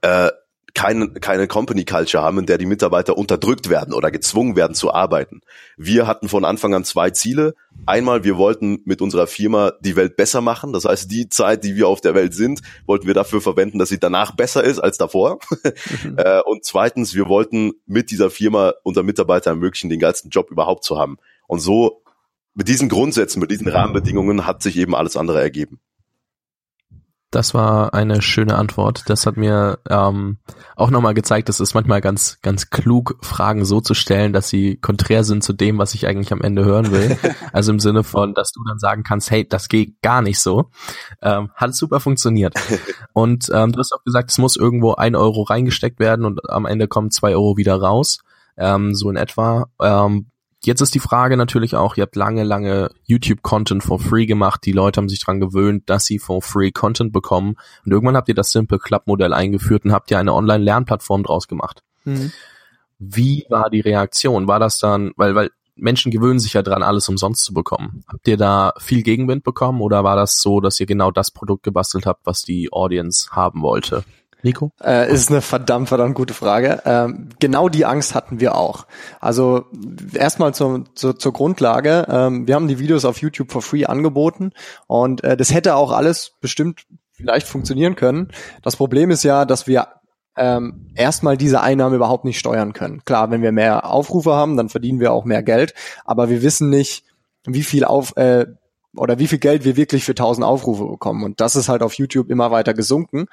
äh, 0.00 0.30
keine, 0.74 1.10
keine 1.10 1.48
Company 1.48 1.84
Culture 1.84 2.22
haben, 2.22 2.38
in 2.38 2.46
der 2.46 2.58
die 2.58 2.66
Mitarbeiter 2.66 3.18
unterdrückt 3.18 3.68
werden 3.68 3.92
oder 3.92 4.10
gezwungen 4.10 4.56
werden 4.56 4.74
zu 4.74 4.92
arbeiten. 4.92 5.40
Wir 5.76 6.06
hatten 6.06 6.28
von 6.28 6.44
Anfang 6.44 6.74
an 6.74 6.84
zwei 6.84 7.10
Ziele. 7.10 7.54
Einmal, 7.86 8.24
wir 8.24 8.36
wollten 8.38 8.80
mit 8.84 9.02
unserer 9.02 9.26
Firma 9.26 9.72
die 9.80 9.96
Welt 9.96 10.16
besser 10.16 10.40
machen. 10.40 10.72
Das 10.72 10.84
heißt, 10.84 11.10
die 11.10 11.28
Zeit, 11.28 11.64
die 11.64 11.76
wir 11.76 11.88
auf 11.88 12.00
der 12.00 12.14
Welt 12.14 12.34
sind, 12.34 12.60
wollten 12.86 13.06
wir 13.06 13.14
dafür 13.14 13.40
verwenden, 13.40 13.78
dass 13.78 13.90
sie 13.90 13.98
danach 13.98 14.34
besser 14.34 14.64
ist 14.64 14.78
als 14.78 14.98
davor. 14.98 15.38
Mhm. 16.02 16.16
Und 16.46 16.64
zweitens, 16.64 17.14
wir 17.14 17.28
wollten 17.28 17.72
mit 17.86 18.10
dieser 18.10 18.30
Firma 18.30 18.74
unseren 18.82 19.06
Mitarbeitern 19.06 19.54
ermöglichen, 19.54 19.90
den 19.90 20.00
geilsten 20.00 20.30
Job 20.30 20.50
überhaupt 20.50 20.84
zu 20.84 20.98
haben. 20.98 21.18
Und 21.46 21.60
so 21.60 22.02
mit 22.54 22.68
diesen 22.68 22.88
Grundsätzen, 22.88 23.40
mit 23.40 23.50
diesen 23.50 23.68
Rahmenbedingungen 23.68 24.46
hat 24.46 24.62
sich 24.62 24.76
eben 24.76 24.94
alles 24.94 25.16
andere 25.16 25.40
ergeben. 25.40 25.80
Das 27.32 27.54
war 27.54 27.94
eine 27.94 28.20
schöne 28.20 28.56
Antwort. 28.56 29.04
Das 29.06 29.24
hat 29.24 29.38
mir 29.38 29.78
ähm, 29.88 30.36
auch 30.76 30.90
nochmal 30.90 31.14
gezeigt, 31.14 31.48
dass 31.48 31.60
es 31.60 31.72
manchmal 31.72 32.02
ganz, 32.02 32.38
ganz 32.42 32.68
klug, 32.68 33.16
Fragen 33.22 33.64
so 33.64 33.80
zu 33.80 33.94
stellen, 33.94 34.34
dass 34.34 34.50
sie 34.50 34.76
konträr 34.76 35.24
sind 35.24 35.42
zu 35.42 35.54
dem, 35.54 35.78
was 35.78 35.94
ich 35.94 36.06
eigentlich 36.06 36.30
am 36.34 36.42
Ende 36.42 36.64
hören 36.64 36.92
will. 36.92 37.16
Also 37.52 37.72
im 37.72 37.80
Sinne 37.80 38.02
von, 38.02 38.34
dass 38.34 38.52
du 38.52 38.62
dann 38.66 38.78
sagen 38.78 39.02
kannst, 39.02 39.30
hey, 39.30 39.46
das 39.46 39.68
geht 39.68 40.00
gar 40.00 40.22
nicht 40.22 40.40
so. 40.40 40.70
Ähm, 41.20 41.50
hat 41.54 41.74
super 41.74 42.00
funktioniert. 42.00 42.54
Und 43.12 43.50
ähm, 43.52 43.72
du 43.72 43.78
hast 43.78 43.92
auch 43.92 44.04
gesagt, 44.04 44.30
es 44.30 44.38
muss 44.38 44.56
irgendwo 44.56 44.94
ein 44.94 45.14
Euro 45.14 45.42
reingesteckt 45.42 45.98
werden 45.98 46.24
und 46.24 46.48
am 46.50 46.66
Ende 46.66 46.88
kommen 46.88 47.10
zwei 47.10 47.34
Euro 47.34 47.56
wieder 47.56 47.76
raus. 47.76 48.20
Ähm, 48.56 48.94
so 48.94 49.10
in 49.10 49.16
etwa. 49.16 49.66
Ähm, 49.80 50.31
Jetzt 50.64 50.80
ist 50.80 50.94
die 50.94 51.00
Frage 51.00 51.36
natürlich 51.36 51.74
auch, 51.74 51.96
ihr 51.96 52.02
habt 52.02 52.14
lange, 52.14 52.44
lange 52.44 52.90
YouTube-Content 53.04 53.82
for 53.82 53.98
free 53.98 54.26
gemacht. 54.26 54.60
Die 54.64 54.72
Leute 54.72 54.98
haben 54.98 55.08
sich 55.08 55.18
dran 55.18 55.40
gewöhnt, 55.40 55.90
dass 55.90 56.04
sie 56.04 56.20
for 56.20 56.40
free 56.40 56.70
Content 56.70 57.12
bekommen. 57.12 57.56
Und 57.84 57.92
irgendwann 57.92 58.16
habt 58.16 58.28
ihr 58.28 58.34
das 58.34 58.52
Simple 58.52 58.78
Club 58.78 59.06
Modell 59.06 59.34
eingeführt 59.34 59.84
und 59.84 59.92
habt 59.92 60.10
ihr 60.12 60.18
eine 60.18 60.32
Online-Lernplattform 60.32 61.24
draus 61.24 61.48
gemacht. 61.48 61.82
Mhm. 62.04 62.32
Wie 63.00 63.44
war 63.48 63.70
die 63.70 63.80
Reaktion? 63.80 64.46
War 64.46 64.60
das 64.60 64.78
dann, 64.78 65.12
weil, 65.16 65.34
weil 65.34 65.50
Menschen 65.74 66.12
gewöhnen 66.12 66.38
sich 66.38 66.52
ja 66.52 66.62
dran, 66.62 66.84
alles 66.84 67.08
umsonst 67.08 67.44
zu 67.44 67.52
bekommen. 67.52 68.04
Habt 68.06 68.28
ihr 68.28 68.36
da 68.36 68.72
viel 68.78 69.02
Gegenwind 69.02 69.42
bekommen 69.42 69.80
oder 69.80 70.04
war 70.04 70.14
das 70.14 70.40
so, 70.40 70.60
dass 70.60 70.78
ihr 70.78 70.86
genau 70.86 71.10
das 71.10 71.32
Produkt 71.32 71.64
gebastelt 71.64 72.06
habt, 72.06 72.24
was 72.24 72.42
die 72.42 72.72
Audience 72.72 73.30
haben 73.32 73.62
wollte? 73.62 74.04
Nico? 74.42 74.72
Äh, 74.82 75.12
ist 75.12 75.30
eine 75.30 75.40
verdammt, 75.40 75.88
verdammt 75.88 76.14
gute 76.14 76.34
Frage. 76.34 76.82
Ähm, 76.84 77.28
genau 77.38 77.68
die 77.68 77.84
Angst 77.84 78.14
hatten 78.14 78.40
wir 78.40 78.56
auch. 78.56 78.86
Also 79.20 79.66
erstmal 80.14 80.54
zur, 80.54 80.84
zur, 80.94 81.18
zur 81.18 81.32
Grundlage. 81.32 82.06
Ähm, 82.08 82.46
wir 82.46 82.54
haben 82.54 82.68
die 82.68 82.78
Videos 82.78 83.04
auf 83.04 83.18
YouTube 83.18 83.52
for 83.52 83.62
free 83.62 83.86
angeboten 83.86 84.52
und 84.86 85.22
äh, 85.24 85.36
das 85.36 85.52
hätte 85.54 85.76
auch 85.76 85.92
alles 85.92 86.32
bestimmt 86.40 86.86
vielleicht 87.12 87.46
funktionieren 87.46 87.94
können. 87.94 88.28
Das 88.62 88.76
Problem 88.76 89.10
ist 89.10 89.22
ja, 89.22 89.44
dass 89.44 89.66
wir 89.66 89.88
ähm, 90.36 90.88
erstmal 90.94 91.36
diese 91.36 91.60
Einnahme 91.60 91.96
überhaupt 91.96 92.24
nicht 92.24 92.38
steuern 92.38 92.72
können. 92.72 93.04
Klar, 93.04 93.30
wenn 93.30 93.42
wir 93.42 93.52
mehr 93.52 93.90
Aufrufe 93.90 94.32
haben, 94.32 94.56
dann 94.56 94.70
verdienen 94.70 94.98
wir 94.98 95.12
auch 95.12 95.24
mehr 95.24 95.42
Geld, 95.42 95.74
aber 96.04 96.30
wir 96.30 96.42
wissen 96.42 96.70
nicht, 96.70 97.04
wie 97.44 97.62
viel 97.62 97.84
auf 97.84 98.16
äh, 98.16 98.46
oder 98.96 99.18
wie 99.18 99.26
viel 99.26 99.38
Geld 99.38 99.64
wir 99.64 99.76
wirklich 99.76 100.04
für 100.04 100.12
1000 100.12 100.46
Aufrufe 100.46 100.84
bekommen. 100.84 101.24
Und 101.24 101.40
das 101.40 101.56
ist 101.56 101.68
halt 101.68 101.82
auf 101.82 101.94
YouTube 101.94 102.30
immer 102.30 102.50
weiter 102.50 102.74
gesunken. 102.74 103.26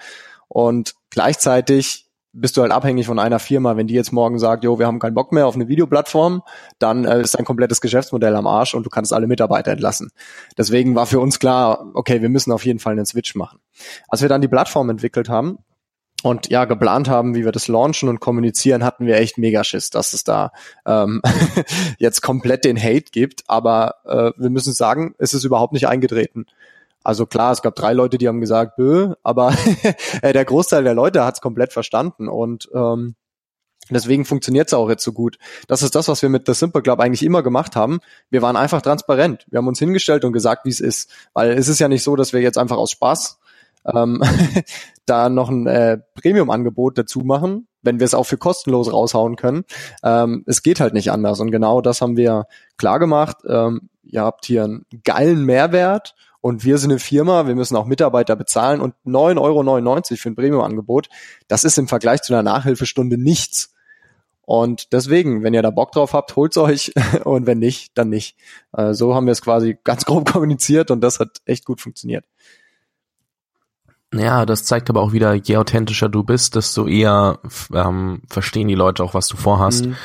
Und 0.50 0.96
gleichzeitig 1.10 2.10
bist 2.32 2.58
du 2.58 2.62
halt 2.62 2.72
abhängig 2.72 3.08
von 3.08 3.20
einer 3.20 3.40
Firma. 3.40 3.78
Wenn 3.78 3.88
die 3.88 3.94
jetzt 3.94 4.12
morgen 4.12 4.38
sagt, 4.38 4.64
jo, 4.64 4.78
wir 4.78 4.88
haben 4.88 5.00
keinen 5.00 5.14
Bock 5.16 5.32
mehr 5.32 5.48
auf 5.48 5.56
eine 5.56 5.68
Videoplattform, 5.68 6.44
dann 6.78 7.06
äh, 7.06 7.22
ist 7.22 7.36
dein 7.38 7.46
komplettes 7.46 7.82
Geschäftsmodell 7.82 8.36
am 8.36 8.48
Arsch 8.48 8.76
und 8.76 8.86
du 8.86 8.90
kannst 8.90 9.14
alle 9.14 9.28
Mitarbeiter 9.28 9.72
entlassen. 9.72 10.12
Deswegen 10.58 10.96
war 10.96 11.06
für 11.06 11.20
uns 11.20 11.40
klar, 11.40 11.86
okay, 11.94 12.22
wir 12.22 12.30
müssen 12.30 12.52
auf 12.52 12.66
jeden 12.66 12.80
Fall 12.80 12.94
einen 12.94 13.06
Switch 13.06 13.36
machen. 13.36 13.60
Als 14.08 14.22
wir 14.22 14.30
dann 14.30 14.42
die 14.42 14.48
Plattform 14.48 14.90
entwickelt 14.90 15.30
haben, 15.30 15.60
und 16.22 16.50
ja 16.50 16.66
geplant 16.66 17.08
haben, 17.08 17.36
wie 17.36 17.46
wir 17.46 17.52
das 17.52 17.68
launchen 17.68 18.10
und 18.10 18.20
kommunizieren, 18.20 18.84
hatten 18.84 19.06
wir 19.06 19.18
echt 19.18 19.38
mega 19.38 19.64
Schiss, 19.64 19.90
dass 19.90 20.14
es 20.14 20.24
da 20.24 20.52
ähm, 20.86 21.22
jetzt 21.98 22.22
komplett 22.22 22.66
den 22.66 22.82
Hate 22.82 23.12
gibt. 23.12 23.44
Aber 23.48 23.96
äh, 24.06 24.32
wir 24.36 24.50
müssen 24.50 24.74
sagen, 24.74 25.16
es 25.18 25.34
ist 25.34 25.46
überhaupt 25.46 25.74
nicht 25.74 25.88
eingetreten. 25.88 26.46
Also 27.04 27.26
klar, 27.26 27.52
es 27.52 27.62
gab 27.62 27.76
drei 27.76 27.94
Leute, 27.94 28.18
die 28.18 28.28
haben 28.28 28.42
gesagt, 28.42 28.76
bö, 28.76 29.14
aber 29.24 29.54
äh, 30.22 30.34
der 30.34 30.46
Großteil 30.46 30.84
der 30.84 30.94
Leute 30.94 31.24
hat 31.24 31.36
es 31.36 31.42
komplett 31.42 31.72
verstanden 31.72 32.28
und 32.28 32.70
ähm, 32.74 33.16
deswegen 33.90 34.26
funktioniert 34.26 34.68
es 34.68 34.74
auch 34.74 34.90
jetzt 34.90 35.04
so 35.04 35.14
gut. 35.14 35.38
Das 35.68 35.82
ist 35.82 35.96
das, 35.96 36.08
was 36.08 36.22
wir 36.22 36.30
mit 36.30 36.46
The 36.46 36.54
Simple 36.54 36.82
Club 36.82 37.00
eigentlich 37.00 37.24
immer 37.24 37.42
gemacht 37.42 37.76
haben. 37.76 38.00
Wir 38.30 38.42
waren 38.42 38.56
einfach 38.56 38.82
transparent. 38.82 39.46
Wir 39.50 39.58
haben 39.58 39.68
uns 39.68 39.80
hingestellt 39.80 40.26
und 40.26 40.34
gesagt, 40.34 40.66
wie 40.66 40.70
es 40.70 40.82
ist. 40.82 41.10
Weil 41.34 41.52
es 41.52 41.68
ist 41.68 41.80
ja 41.80 41.88
nicht 41.88 42.04
so, 42.04 42.16
dass 42.16 42.34
wir 42.34 42.42
jetzt 42.42 42.58
einfach 42.58 42.78
aus 42.78 42.92
Spaß 42.92 43.40
ähm, 43.86 44.22
da 45.06 45.30
noch 45.30 45.50
ein 45.50 45.68
äh, 45.68 46.00
Premium-Angebot 46.16 46.98
dazu 46.98 47.22
machen, 47.22 47.68
wenn 47.82 48.00
wir 48.00 48.06
es 48.06 48.14
auch 48.14 48.26
für 48.26 48.38
kostenlos 48.38 48.92
raushauen 48.92 49.36
können. 49.36 49.64
Ähm, 50.04 50.44
es 50.46 50.64
geht 50.64 50.80
halt 50.80 50.94
nicht 50.94 51.12
anders. 51.12 51.40
Und 51.40 51.52
genau 51.52 51.82
das 51.82 52.02
haben 52.02 52.18
wir 52.18 52.46
klar 52.78 53.00
gemacht. 53.00 53.38
Ähm, 53.48 53.90
ihr 54.04 54.22
habt 54.22 54.46
hier 54.46 54.66
einen 54.66 54.86
geilen 55.04 55.46
Mehrwert 55.46 56.16
und 56.42 56.64
wir 56.64 56.78
sind 56.78 56.92
eine 56.92 57.00
Firma, 57.00 57.48
wir 57.48 57.56
müssen 57.56 57.76
auch 57.76 57.86
Mitarbeiter 57.86 58.36
bezahlen 58.36 58.82
und 58.82 58.96
9,99 59.06 59.40
Euro 59.40 60.18
für 60.18 60.30
ein 60.30 60.36
Premium-Angebot, 60.36 61.10
das 61.48 61.64
ist 61.64 61.78
im 61.78 61.88
Vergleich 61.88 62.22
zu 62.22 62.34
einer 62.34 62.44
Nachhilfestunde 62.44 63.18
nichts. 63.18 63.74
Und 64.42 64.94
deswegen, 64.94 65.44
wenn 65.44 65.54
ihr 65.54 65.62
da 65.62 65.70
Bock 65.70 65.92
drauf 65.92 66.14
habt, 66.14 66.36
holt's 66.36 66.58
euch 66.58 66.92
und 67.24 67.46
wenn 67.46 67.60
nicht, 67.60 67.98
dann 67.98 68.10
nicht. 68.10 68.36
Äh, 68.76 68.94
so 68.94 69.14
haben 69.14 69.28
wir 69.28 69.32
es 69.32 69.42
quasi 69.42 69.78
ganz 69.84 70.06
grob 70.06 70.32
kommuniziert 70.32 70.90
und 70.90 71.02
das 71.02 71.20
hat 71.20 71.38
echt 71.46 71.66
gut 71.66 71.82
funktioniert. 71.82 72.26
Ja, 74.12 74.48
das 74.48 74.66
zeigt 74.66 74.90
aber 74.90 75.02
auch 75.02 75.12
wieder, 75.12 75.34
je 75.36 75.58
authentischer 75.58 76.10
du 76.10 76.24
bist, 76.24 76.56
desto 76.56 76.88
eher 76.88 77.40
ähm, 77.72 78.24
verstehen 78.28 78.68
die 78.68 78.76
Leute 78.76 79.04
auch, 79.04 79.14
was 79.14 79.28
du 79.28 79.38
vorhast. 79.38 79.86
Mhm. 79.86 79.96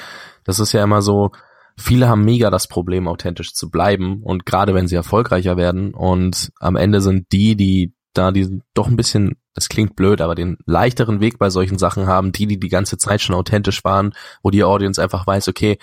Das 0.44 0.60
ist 0.60 0.72
ja 0.72 0.84
immer 0.84 1.00
so, 1.00 1.30
viele 1.76 2.08
haben 2.08 2.24
mega 2.24 2.50
das 2.50 2.68
Problem, 2.68 3.08
authentisch 3.08 3.54
zu 3.54 3.70
bleiben 3.70 4.22
und 4.22 4.46
gerade 4.46 4.74
wenn 4.74 4.88
sie 4.88 4.96
erfolgreicher 4.96 5.56
werden 5.56 5.94
und 5.94 6.52
am 6.60 6.76
Ende 6.76 7.00
sind 7.00 7.32
die, 7.32 7.56
die 7.56 7.94
da 8.14 8.30
die 8.30 8.60
doch 8.74 8.86
ein 8.86 8.96
bisschen, 8.96 9.36
das 9.54 9.68
klingt 9.68 9.96
blöd, 9.96 10.20
aber 10.20 10.34
den 10.34 10.56
leichteren 10.66 11.20
Weg 11.20 11.38
bei 11.38 11.50
solchen 11.50 11.78
Sachen 11.78 12.06
haben, 12.06 12.32
die, 12.32 12.46
die 12.46 12.58
die 12.58 12.68
ganze 12.68 12.96
Zeit 12.96 13.20
schon 13.20 13.34
authentisch 13.34 13.84
waren, 13.84 14.14
wo 14.42 14.50
die 14.50 14.64
Audience 14.64 15.02
einfach 15.02 15.26
weiß, 15.26 15.48
okay, 15.48 15.78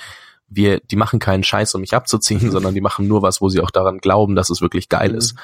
wir, 0.48 0.79
die 0.79 0.95
machen 0.95 1.19
keinen 1.19 1.43
Scheiß, 1.43 1.75
um 1.75 1.81
mich 1.81 1.93
abzuziehen, 1.93 2.51
sondern 2.51 2.74
die 2.74 2.81
machen 2.81 3.07
nur 3.07 3.21
was, 3.21 3.41
wo 3.41 3.50
sie 3.50 3.62
auch 3.62 3.71
daran 3.71 4.00
glauben, 4.00 4.36
dass 4.36 4.50
es 4.50 4.62
wirklich 4.62 4.89
geil 4.89 5.12
mhm. 5.12 5.17
ist. 5.17 5.36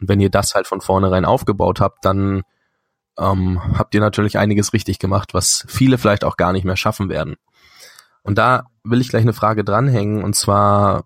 Und 0.00 0.08
wenn 0.08 0.20
ihr 0.20 0.30
das 0.30 0.54
halt 0.54 0.66
von 0.66 0.80
vornherein 0.80 1.24
aufgebaut 1.24 1.80
habt, 1.80 2.04
dann 2.04 2.42
ähm, 3.18 3.60
habt 3.78 3.94
ihr 3.94 4.00
natürlich 4.00 4.38
einiges 4.38 4.72
richtig 4.72 4.98
gemacht, 4.98 5.34
was 5.34 5.64
viele 5.68 5.98
vielleicht 5.98 6.24
auch 6.24 6.36
gar 6.36 6.52
nicht 6.52 6.64
mehr 6.64 6.76
schaffen 6.76 7.08
werden. 7.08 7.36
Und 8.26 8.38
da 8.38 8.66
will 8.84 9.00
ich 9.00 9.08
gleich 9.08 9.22
eine 9.22 9.32
Frage 9.32 9.64
dranhängen, 9.64 10.22
und 10.22 10.34
zwar, 10.34 11.04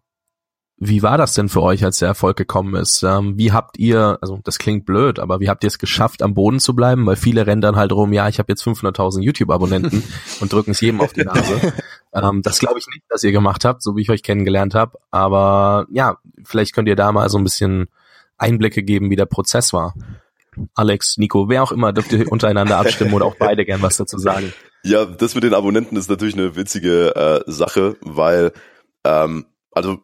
wie 0.77 1.03
war 1.03 1.19
das 1.19 1.35
denn 1.35 1.51
für 1.51 1.63
euch, 1.63 1.85
als 1.85 1.99
der 1.99 2.09
Erfolg 2.09 2.39
gekommen 2.39 2.75
ist? 2.75 3.03
Ähm, 3.03 3.37
wie 3.37 3.53
habt 3.53 3.79
ihr, 3.79 4.19
also 4.23 4.41
das 4.43 4.59
klingt 4.59 4.87
blöd, 4.87 5.19
aber 5.19 5.39
wie 5.39 5.51
habt 5.51 5.63
ihr 5.63 5.69
es 5.69 5.79
geschafft, 5.79 6.23
am 6.23 6.33
Boden 6.33 6.59
zu 6.59 6.75
bleiben? 6.75 7.05
Weil 7.05 7.17
viele 7.17 7.47
rennen 7.47 7.61
dann 7.61 7.77
halt 7.77 7.93
rum, 7.93 8.15
ja, 8.15 8.29
ich 8.29 8.39
habe 8.39 8.51
jetzt 8.51 8.65
500.000 8.65 9.21
YouTube-Abonnenten 9.21 10.03
und 10.41 10.53
drücken 10.53 10.71
es 10.71 10.81
jedem 10.81 11.03
auf 11.03 11.13
die 11.13 11.25
Nase. 11.25 11.75
ähm, 12.15 12.41
das 12.43 12.59
glaube 12.59 12.79
ich 12.79 12.87
nicht, 12.87 13.05
dass 13.11 13.23
ihr 13.23 13.33
gemacht 13.33 13.67
habt, 13.67 13.83
so 13.83 13.95
wie 13.97 14.01
ich 14.01 14.11
euch 14.11 14.23
kennengelernt 14.23 14.75
habe. 14.75 14.99
Aber 15.11 15.87
ja, 15.91 16.17
vielleicht 16.45 16.75
könnt 16.75 16.89
ihr 16.89 16.97
da 16.97 17.13
mal 17.13 17.29
so 17.29 17.37
ein 17.37 17.45
bisschen 17.45 17.89
Einblicke 18.39 18.83
geben, 18.83 19.11
wie 19.11 19.17
der 19.17 19.27
Prozess 19.27 19.75
war. 19.75 19.95
Alex, 20.75 21.17
Nico, 21.19 21.49
wer 21.49 21.63
auch 21.63 21.73
immer, 21.73 21.93
dürft 21.93 22.13
ihr 22.13 22.31
untereinander 22.31 22.79
abstimmen 22.79 23.13
oder 23.13 23.27
auch 23.27 23.37
beide 23.37 23.65
gern 23.65 23.83
was 23.83 23.97
dazu 23.97 24.19
sagen. 24.19 24.53
Ja, 24.83 25.05
das 25.05 25.35
mit 25.35 25.45
den 25.45 25.55
Abonnenten 25.55 25.97
ist 25.97 26.09
natürlich 26.09 26.35
eine 26.35 26.57
witzige 26.57 27.15
äh, 27.15 27.51
Sache, 27.51 27.97
weil 28.01 28.53
ähm, 29.05 29.47
also 29.73 29.99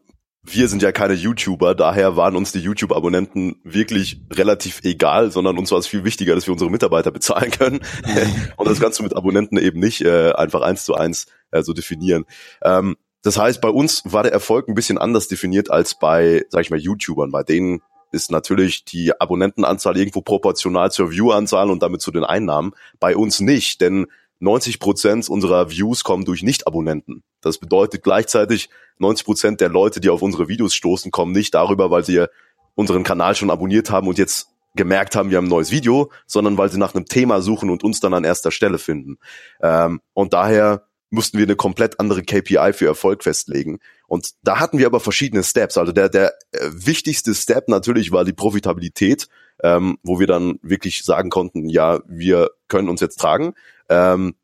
wir 0.48 0.68
sind 0.68 0.82
ja 0.82 0.92
keine 0.92 1.14
YouTuber, 1.14 1.74
daher 1.74 2.16
waren 2.16 2.36
uns 2.36 2.52
die 2.52 2.60
YouTube-Abonnenten 2.60 3.60
wirklich 3.64 4.20
relativ 4.32 4.80
egal, 4.84 5.32
sondern 5.32 5.58
uns 5.58 5.72
war 5.72 5.78
es 5.78 5.88
viel 5.88 6.04
wichtiger, 6.04 6.34
dass 6.34 6.46
wir 6.46 6.52
unsere 6.52 6.70
Mitarbeiter 6.70 7.10
bezahlen 7.10 7.50
können. 7.50 7.80
und 8.56 8.68
das 8.68 8.78
kannst 8.78 8.98
du 8.98 9.02
mit 9.02 9.16
Abonnenten 9.16 9.58
eben 9.58 9.80
nicht 9.80 10.02
äh, 10.02 10.32
einfach 10.32 10.62
eins 10.62 10.84
zu 10.84 10.94
eins 10.94 11.26
äh, 11.50 11.62
so 11.62 11.72
definieren. 11.72 12.24
Ähm, 12.62 12.96
das 13.22 13.38
heißt, 13.38 13.60
bei 13.60 13.70
uns 13.70 14.02
war 14.04 14.22
der 14.22 14.32
Erfolg 14.32 14.68
ein 14.68 14.74
bisschen 14.74 14.98
anders 14.98 15.26
definiert 15.26 15.68
als 15.70 15.98
bei, 15.98 16.44
sag 16.50 16.60
ich 16.60 16.70
mal, 16.70 16.78
YouTubern. 16.78 17.32
Bei 17.32 17.42
denen 17.42 17.82
ist 18.16 18.32
natürlich 18.32 18.84
die 18.84 19.18
Abonnentenanzahl 19.20 19.96
irgendwo 19.96 20.22
proportional 20.22 20.90
zur 20.90 21.12
Viewanzahl 21.12 21.70
und 21.70 21.82
damit 21.82 22.00
zu 22.00 22.10
den 22.10 22.24
Einnahmen. 22.24 22.72
Bei 22.98 23.16
uns 23.16 23.40
nicht, 23.40 23.80
denn 23.80 24.06
90 24.40 24.80
Prozent 24.80 25.28
unserer 25.28 25.70
Views 25.70 26.02
kommen 26.02 26.24
durch 26.24 26.42
Nicht-Abonnenten. 26.42 27.22
Das 27.40 27.58
bedeutet 27.58 28.02
gleichzeitig, 28.02 28.68
90 28.98 29.24
Prozent 29.24 29.60
der 29.60 29.68
Leute, 29.68 30.00
die 30.00 30.10
auf 30.10 30.22
unsere 30.22 30.48
Videos 30.48 30.74
stoßen, 30.74 31.10
kommen 31.10 31.32
nicht 31.32 31.54
darüber, 31.54 31.90
weil 31.90 32.04
sie 32.04 32.26
unseren 32.74 33.04
Kanal 33.04 33.34
schon 33.34 33.50
abonniert 33.50 33.90
haben 33.90 34.08
und 34.08 34.18
jetzt 34.18 34.48
gemerkt 34.74 35.16
haben, 35.16 35.30
wir 35.30 35.38
haben 35.38 35.46
ein 35.46 35.50
neues 35.50 35.70
Video, 35.70 36.10
sondern 36.26 36.58
weil 36.58 36.70
sie 36.70 36.78
nach 36.78 36.94
einem 36.94 37.06
Thema 37.06 37.40
suchen 37.40 37.70
und 37.70 37.82
uns 37.82 38.00
dann 38.00 38.14
an 38.14 38.24
erster 38.24 38.50
Stelle 38.50 38.78
finden. 38.78 39.18
Ähm, 39.62 40.00
und 40.12 40.34
daher 40.34 40.85
mussten 41.10 41.38
wir 41.38 41.44
eine 41.44 41.56
komplett 41.56 42.00
andere 42.00 42.22
KPI 42.22 42.72
für 42.72 42.86
Erfolg 42.86 43.22
festlegen. 43.22 43.78
Und 44.08 44.30
da 44.42 44.58
hatten 44.58 44.78
wir 44.78 44.86
aber 44.86 45.00
verschiedene 45.00 45.42
Steps. 45.42 45.78
Also 45.78 45.92
der, 45.92 46.08
der 46.08 46.34
äh, 46.52 46.70
wichtigste 46.72 47.34
Step 47.34 47.68
natürlich 47.68 48.12
war 48.12 48.24
die 48.24 48.32
Profitabilität, 48.32 49.28
ähm, 49.62 49.98
wo 50.02 50.18
wir 50.18 50.26
dann 50.26 50.58
wirklich 50.62 51.04
sagen 51.04 51.30
konnten, 51.30 51.68
ja, 51.68 52.00
wir 52.06 52.50
können 52.68 52.88
uns 52.88 53.00
jetzt 53.00 53.20
tragen. 53.20 53.54
Ähm, 53.88 54.34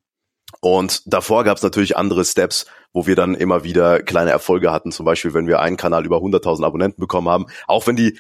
und 0.61 1.03
davor 1.07 1.45
gab 1.45 1.57
es 1.57 1.63
natürlich 1.63 1.97
andere 1.97 2.25
Steps, 2.25 2.67
wo 2.93 3.07
wir 3.07 3.17
dann 3.17 3.35
immer 3.35 3.65
wieder 3.65 4.03
kleine 4.03 4.31
Erfolge 4.31 4.71
hatten. 4.71 4.93
Zum 4.93 5.07
Beispiel, 5.07 5.35
wenn 5.35 5.49
wir 5.49 5.61
einen 5.61 5.77
Kanal 5.77 6.05
über 6.05 6.19
100.000 6.19 6.65
Abonnenten 6.65 7.01
bekommen 7.01 7.29
haben, 7.29 7.47
auch 7.67 7.87
wenn 7.87 7.97
die 7.97 8.19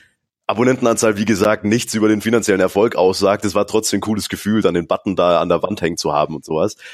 Abonnentenanzahl, 0.53 1.17
wie 1.17 1.25
gesagt, 1.25 1.65
nichts 1.65 1.95
über 1.95 2.09
den 2.09 2.21
finanziellen 2.21 2.61
Erfolg 2.61 2.95
aussagt. 2.95 3.47
Es 3.47 3.55
war 3.55 3.67
trotzdem 3.67 3.99
ein 3.99 4.01
cooles 4.03 4.29
Gefühl, 4.29 4.61
dann 4.61 4.75
den 4.75 4.87
Button 4.87 5.17
da 5.17 5.41
an 5.41 5.49
der 5.49 5.63
Wand 5.63 5.81
hängen 5.81 5.97
zu 5.97 6.13
haben 6.13 6.37
und 6.37 6.45
sowas. 6.45 6.77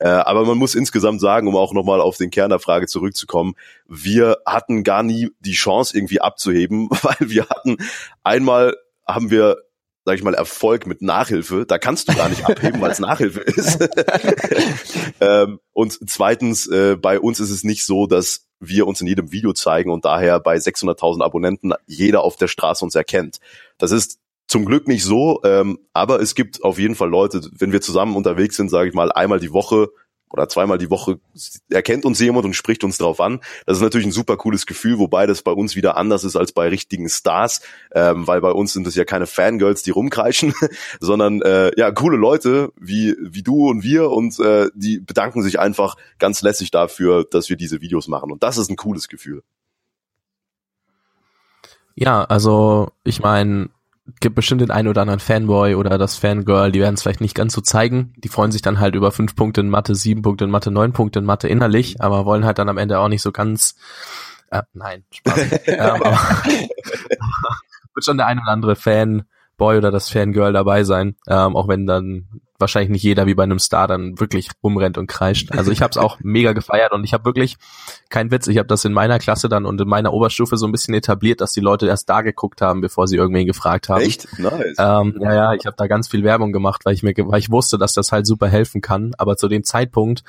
Äh, 0.00 0.08
aber 0.08 0.44
man 0.44 0.56
muss 0.58 0.74
insgesamt 0.74 1.20
sagen, 1.20 1.48
um 1.48 1.56
auch 1.56 1.72
nochmal 1.72 2.00
auf 2.00 2.16
den 2.16 2.30
Kern 2.30 2.50
der 2.50 2.60
Frage 2.60 2.86
zurückzukommen, 2.86 3.54
wir 3.88 4.38
hatten 4.46 4.84
gar 4.84 5.02
nie 5.02 5.30
die 5.40 5.52
Chance 5.52 5.96
irgendwie 5.96 6.20
abzuheben, 6.20 6.88
weil 7.02 7.16
wir 7.20 7.48
hatten 7.48 7.78
einmal 8.22 8.76
haben 9.06 9.30
wir 9.30 9.56
sag 10.04 10.16
ich 10.16 10.22
mal, 10.22 10.34
Erfolg 10.34 10.86
mit 10.86 11.02
Nachhilfe, 11.02 11.66
da 11.66 11.76
kannst 11.76 12.08
du 12.08 12.14
gar 12.14 12.30
nicht 12.30 12.46
abheben, 12.46 12.80
weil 12.80 12.92
es 12.92 12.98
Nachhilfe 12.98 13.40
ist. 13.40 13.78
ähm, 15.20 15.60
und 15.74 15.98
zweitens, 16.08 16.66
äh, 16.66 16.96
bei 16.96 17.20
uns 17.20 17.40
ist 17.40 17.50
es 17.50 17.62
nicht 17.62 17.84
so, 17.84 18.06
dass 18.06 18.47
wir 18.60 18.86
uns 18.86 19.00
in 19.00 19.06
jedem 19.06 19.32
Video 19.32 19.52
zeigen 19.52 19.90
und 19.90 20.04
daher 20.04 20.40
bei 20.40 20.56
600.000 20.56 21.22
Abonnenten 21.22 21.72
jeder 21.86 22.22
auf 22.22 22.36
der 22.36 22.48
Straße 22.48 22.84
uns 22.84 22.94
erkennt. 22.94 23.38
Das 23.78 23.92
ist 23.92 24.18
zum 24.46 24.64
Glück 24.64 24.88
nicht 24.88 25.04
so, 25.04 25.40
ähm, 25.44 25.78
aber 25.92 26.20
es 26.20 26.34
gibt 26.34 26.64
auf 26.64 26.78
jeden 26.78 26.94
Fall 26.94 27.10
Leute, 27.10 27.42
wenn 27.58 27.72
wir 27.72 27.80
zusammen 27.80 28.16
unterwegs 28.16 28.56
sind, 28.56 28.70
sage 28.70 28.88
ich 28.88 28.94
mal, 28.94 29.12
einmal 29.12 29.40
die 29.40 29.52
Woche 29.52 29.90
oder 30.30 30.48
zweimal 30.48 30.78
die 30.78 30.90
Woche 30.90 31.18
erkennt 31.70 32.04
uns 32.04 32.20
jemand 32.20 32.44
und 32.44 32.54
spricht 32.54 32.84
uns 32.84 32.98
drauf 32.98 33.20
an. 33.20 33.40
Das 33.66 33.78
ist 33.78 33.82
natürlich 33.82 34.06
ein 34.06 34.12
super 34.12 34.36
cooles 34.36 34.66
Gefühl, 34.66 34.98
wobei 34.98 35.26
das 35.26 35.42
bei 35.42 35.52
uns 35.52 35.76
wieder 35.76 35.96
anders 35.96 36.24
ist 36.24 36.36
als 36.36 36.52
bei 36.52 36.68
richtigen 36.68 37.08
Stars, 37.08 37.60
ähm, 37.92 38.26
weil 38.26 38.40
bei 38.40 38.50
uns 38.50 38.72
sind 38.72 38.86
es 38.86 38.94
ja 38.94 39.04
keine 39.04 39.26
Fangirls, 39.26 39.82
die 39.82 39.90
rumkreischen, 39.90 40.54
sondern 41.00 41.42
äh, 41.42 41.70
ja 41.78 41.90
coole 41.90 42.16
Leute 42.16 42.72
wie 42.76 43.16
wie 43.20 43.42
du 43.42 43.68
und 43.68 43.82
wir 43.82 44.10
und 44.10 44.38
äh, 44.40 44.68
die 44.74 45.00
bedanken 45.00 45.42
sich 45.42 45.58
einfach 45.58 45.96
ganz 46.18 46.42
lässig 46.42 46.70
dafür, 46.70 47.24
dass 47.24 47.48
wir 47.48 47.56
diese 47.56 47.80
Videos 47.80 48.08
machen 48.08 48.30
und 48.30 48.42
das 48.42 48.58
ist 48.58 48.70
ein 48.70 48.76
cooles 48.76 49.08
Gefühl. 49.08 49.42
Ja, 51.94 52.22
also 52.22 52.92
ich 53.02 53.20
meine, 53.20 53.70
gibt 54.20 54.34
bestimmt 54.34 54.60
den 54.60 54.70
einen 54.70 54.88
oder 54.88 55.02
anderen 55.02 55.20
Fanboy 55.20 55.74
oder 55.74 55.98
das 55.98 56.16
Fangirl, 56.16 56.72
die 56.72 56.80
werden 56.80 56.94
es 56.94 57.02
vielleicht 57.02 57.20
nicht 57.20 57.34
ganz 57.34 57.52
so 57.52 57.60
zeigen. 57.60 58.14
Die 58.16 58.28
freuen 58.28 58.52
sich 58.52 58.62
dann 58.62 58.80
halt 58.80 58.94
über 58.94 59.12
fünf 59.12 59.36
Punkte 59.36 59.60
in 59.60 59.68
Mathe, 59.68 59.94
sieben 59.94 60.22
Punkte 60.22 60.44
in 60.44 60.50
Mathe, 60.50 60.70
neun 60.70 60.92
Punkte 60.92 61.18
in 61.18 61.24
Mathe 61.24 61.48
innerlich, 61.48 62.00
aber 62.00 62.24
wollen 62.24 62.44
halt 62.44 62.58
dann 62.58 62.68
am 62.68 62.78
Ende 62.78 62.98
auch 62.98 63.08
nicht 63.08 63.22
so 63.22 63.32
ganz, 63.32 63.76
äh, 64.50 64.62
nein, 64.72 65.04
Spaß. 65.10 65.38
ähm, 65.66 65.80
aber, 65.80 66.10
wird 67.94 68.04
schon 68.04 68.16
der 68.16 68.26
ein 68.26 68.38
oder 68.38 68.50
andere 68.50 68.76
Fanboy 68.76 69.76
oder 69.76 69.90
das 69.90 70.10
Fangirl 70.10 70.52
dabei 70.52 70.84
sein, 70.84 71.16
ähm, 71.26 71.56
auch 71.56 71.68
wenn 71.68 71.86
dann 71.86 72.28
wahrscheinlich 72.58 72.90
nicht 72.90 73.02
jeder 73.02 73.26
wie 73.26 73.34
bei 73.34 73.44
einem 73.44 73.58
Star 73.58 73.86
dann 73.86 74.18
wirklich 74.18 74.50
rumrennt 74.62 74.98
und 74.98 75.06
kreischt. 75.06 75.52
Also 75.52 75.70
ich 75.70 75.82
habe 75.82 75.90
es 75.90 75.96
auch 75.96 76.18
mega 76.22 76.52
gefeiert 76.52 76.92
und 76.92 77.04
ich 77.04 77.12
habe 77.12 77.24
wirklich, 77.24 77.56
kein 78.08 78.30
Witz, 78.30 78.46
ich 78.48 78.58
habe 78.58 78.66
das 78.66 78.84
in 78.84 78.92
meiner 78.92 79.18
Klasse 79.18 79.48
dann 79.48 79.66
und 79.66 79.80
in 79.80 79.88
meiner 79.88 80.12
Oberstufe 80.12 80.56
so 80.56 80.66
ein 80.66 80.72
bisschen 80.72 80.94
etabliert, 80.94 81.40
dass 81.40 81.52
die 81.52 81.60
Leute 81.60 81.86
erst 81.86 82.08
da 82.08 82.22
geguckt 82.22 82.60
haben, 82.60 82.80
bevor 82.80 83.06
sie 83.06 83.16
irgendwen 83.16 83.46
gefragt 83.46 83.88
haben. 83.88 84.02
Echt? 84.02 84.26
Nice. 84.38 84.76
Ähm, 84.78 85.18
ja, 85.20 85.34
ja, 85.34 85.54
ich 85.54 85.66
habe 85.66 85.76
da 85.76 85.86
ganz 85.86 86.08
viel 86.08 86.24
Werbung 86.24 86.52
gemacht, 86.52 86.84
weil 86.84 86.94
ich 86.94 87.02
mir, 87.02 87.14
weil 87.16 87.38
ich 87.40 87.50
wusste, 87.50 87.78
dass 87.78 87.92
das 87.94 88.12
halt 88.12 88.26
super 88.26 88.48
helfen 88.48 88.80
kann. 88.80 89.12
Aber 89.18 89.36
zu 89.36 89.48
dem 89.48 89.64
Zeitpunkt 89.64 90.24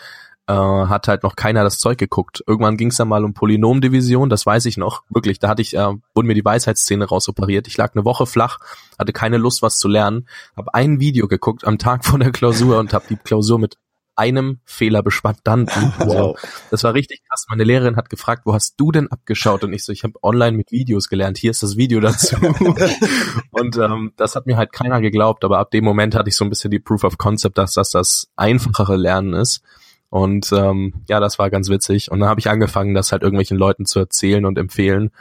äh, 0.49 0.87
hat 0.87 1.07
halt 1.07 1.21
noch 1.21 1.35
keiner 1.35 1.63
das 1.63 1.77
Zeug 1.77 1.99
geguckt. 1.99 2.43
Irgendwann 2.47 2.75
ging 2.75 2.89
es 2.89 2.97
dann 2.97 3.07
mal 3.07 3.23
um 3.23 3.35
Polynomdivision, 3.35 4.29
das 4.29 4.45
weiß 4.45 4.65
ich 4.65 4.77
noch. 4.77 5.03
Wirklich, 5.09 5.37
da 5.37 5.47
hatte 5.47 5.61
ich, 5.61 5.75
äh, 5.75 5.93
wurde 6.15 6.27
mir 6.27 6.33
die 6.33 6.43
Weisheitsszene 6.43 7.05
rausoperiert. 7.05 7.67
Ich 7.67 7.77
lag 7.77 7.93
eine 7.93 8.03
Woche 8.03 8.25
flach, 8.25 8.57
hatte 8.97 9.13
keine 9.13 9.37
Lust, 9.37 9.61
was 9.61 9.77
zu 9.77 9.87
lernen, 9.87 10.27
habe 10.57 10.73
ein 10.73 10.99
Video 10.99 11.27
geguckt 11.27 11.65
am 11.65 11.77
Tag 11.77 12.03
vor 12.05 12.17
der 12.17 12.31
Klausur 12.31 12.79
und 12.79 12.93
habe 12.93 13.05
die 13.09 13.15
Klausur 13.15 13.59
mit 13.59 13.77
einem 14.15 14.59
Fehler 14.65 15.03
bestanden. 15.03 15.69
Also, 15.97 16.35
das 16.71 16.83
war 16.83 16.93
richtig 16.93 17.21
krass. 17.29 17.45
Meine 17.47 17.63
Lehrerin 17.63 17.95
hat 17.95 18.09
gefragt, 18.09 18.41
wo 18.45 18.53
hast 18.53 18.73
du 18.77 18.91
denn 18.91 19.07
abgeschaut? 19.09 19.63
Und 19.63 19.71
ich 19.71 19.85
so, 19.85 19.93
ich 19.93 20.03
habe 20.03 20.15
online 20.23 20.57
mit 20.57 20.71
Videos 20.71 21.07
gelernt. 21.07 21.37
Hier 21.37 21.51
ist 21.51 21.63
das 21.63 21.77
Video 21.77 22.01
dazu. 22.01 22.35
und 23.51 23.77
ähm, 23.77 24.11
das 24.17 24.35
hat 24.35 24.45
mir 24.45 24.57
halt 24.57 24.73
keiner 24.73 24.99
geglaubt. 24.99 25.45
Aber 25.45 25.59
ab 25.59 25.71
dem 25.71 25.85
Moment 25.85 26.15
hatte 26.15 26.27
ich 26.27 26.35
so 26.35 26.43
ein 26.43 26.49
bisschen 26.49 26.69
die 26.69 26.79
Proof 26.79 27.05
of 27.05 27.17
Concept, 27.17 27.57
dass 27.57 27.75
das 27.75 27.91
das 27.91 28.27
einfachere 28.35 28.97
Lernen 28.97 29.33
ist. 29.33 29.61
Und 30.09 30.51
ähm, 30.51 30.93
ja, 31.07 31.19
das 31.19 31.37
war 31.37 31.49
ganz 31.49 31.69
witzig. 31.69 32.11
Und 32.11 32.19
dann 32.19 32.29
habe 32.29 32.39
ich 32.39 32.49
angefangen, 32.49 32.95
das 32.95 33.11
halt 33.11 33.21
irgendwelchen 33.21 33.57
Leuten 33.57 33.85
zu 33.85 33.99
erzählen 33.99 34.45
und 34.45 34.57
empfehlen. 34.57 35.11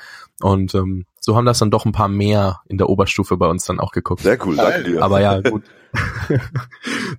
Und 0.40 0.74
ähm, 0.74 1.04
so 1.20 1.36
haben 1.36 1.44
das 1.44 1.58
dann 1.58 1.70
doch 1.70 1.84
ein 1.84 1.92
paar 1.92 2.08
mehr 2.08 2.60
in 2.68 2.78
der 2.78 2.88
Oberstufe 2.88 3.36
bei 3.36 3.46
uns 3.46 3.64
dann 3.66 3.80
auch 3.80 3.92
geguckt. 3.92 4.22
Sehr 4.22 4.38
cool, 4.46 4.56
danke 4.56 4.84
dir. 4.84 5.02
Aber 5.02 5.20
ja, 5.20 5.40
gut. 5.42 5.64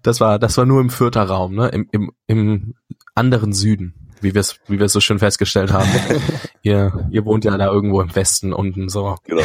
das 0.02 0.20
war, 0.20 0.40
das 0.40 0.58
war 0.58 0.66
nur 0.66 0.82
im 0.82 0.90
vierter 0.90 1.24
Raum, 1.24 1.56
ne? 1.56 1.68
Im, 1.70 1.88
im, 1.92 2.12
im 2.28 2.76
anderen 3.14 3.54
Süden, 3.54 3.94
wie 4.22 4.34
wir 4.34 4.42
es, 4.42 4.60
wie 4.68 4.80
wir 4.80 4.86
es 4.86 4.94
so 4.94 5.00
schön 5.00 5.20
festgestellt 5.20 5.72
haben. 5.72 5.90
ihr, 6.64 7.08
ihr 7.12 7.26
wohnt 7.26 7.46
ja 7.46 7.56
da 7.56 7.68
irgendwo 7.68 8.02
im 8.02 8.16
Westen 8.16 8.54
unten 8.54 8.90
so. 8.90 9.16
Genau. 9.26 9.44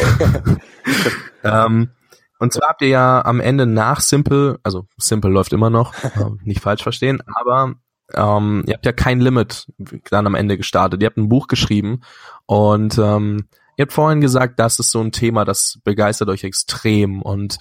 ähm, 1.45 1.91
und 2.39 2.53
zwar 2.53 2.71
habt 2.71 2.83
ihr 2.83 2.89
ja 2.89 3.25
am 3.25 3.41
Ende 3.41 3.67
nach 3.67 4.01
Simple, 4.01 4.59
also 4.63 4.87
Simple 4.99 5.31
läuft 5.31 5.53
immer 5.53 5.71
noch, 5.71 5.95
äh, 6.05 6.31
nicht 6.43 6.61
falsch 6.61 6.83
verstehen, 6.83 7.23
aber 7.27 7.75
ähm, 8.13 8.65
ihr 8.67 8.75
habt 8.75 8.87
ja 8.87 8.93
kein 8.93 9.21
Limit 9.21 9.67
dann 10.11 10.27
am 10.27 10.35
Ende 10.35 10.57
gestartet. 10.57 11.03
Ihr 11.03 11.07
habt 11.07 11.17
ein 11.17 11.29
Buch 11.29 11.49
geschrieben 11.49 12.03
und 12.47 12.99
ähm, 12.99 13.47
ihr 13.77 13.85
habt 13.85 13.93
vorhin 13.93 14.21
gesagt, 14.21 14.59
das 14.59 14.79
ist 14.79 14.91
so 14.91 15.01
ein 15.01 15.13
Thema, 15.13 15.45
das 15.45 15.79
begeistert 15.85 16.29
euch 16.29 16.45
extrem 16.45 17.23
und 17.23 17.59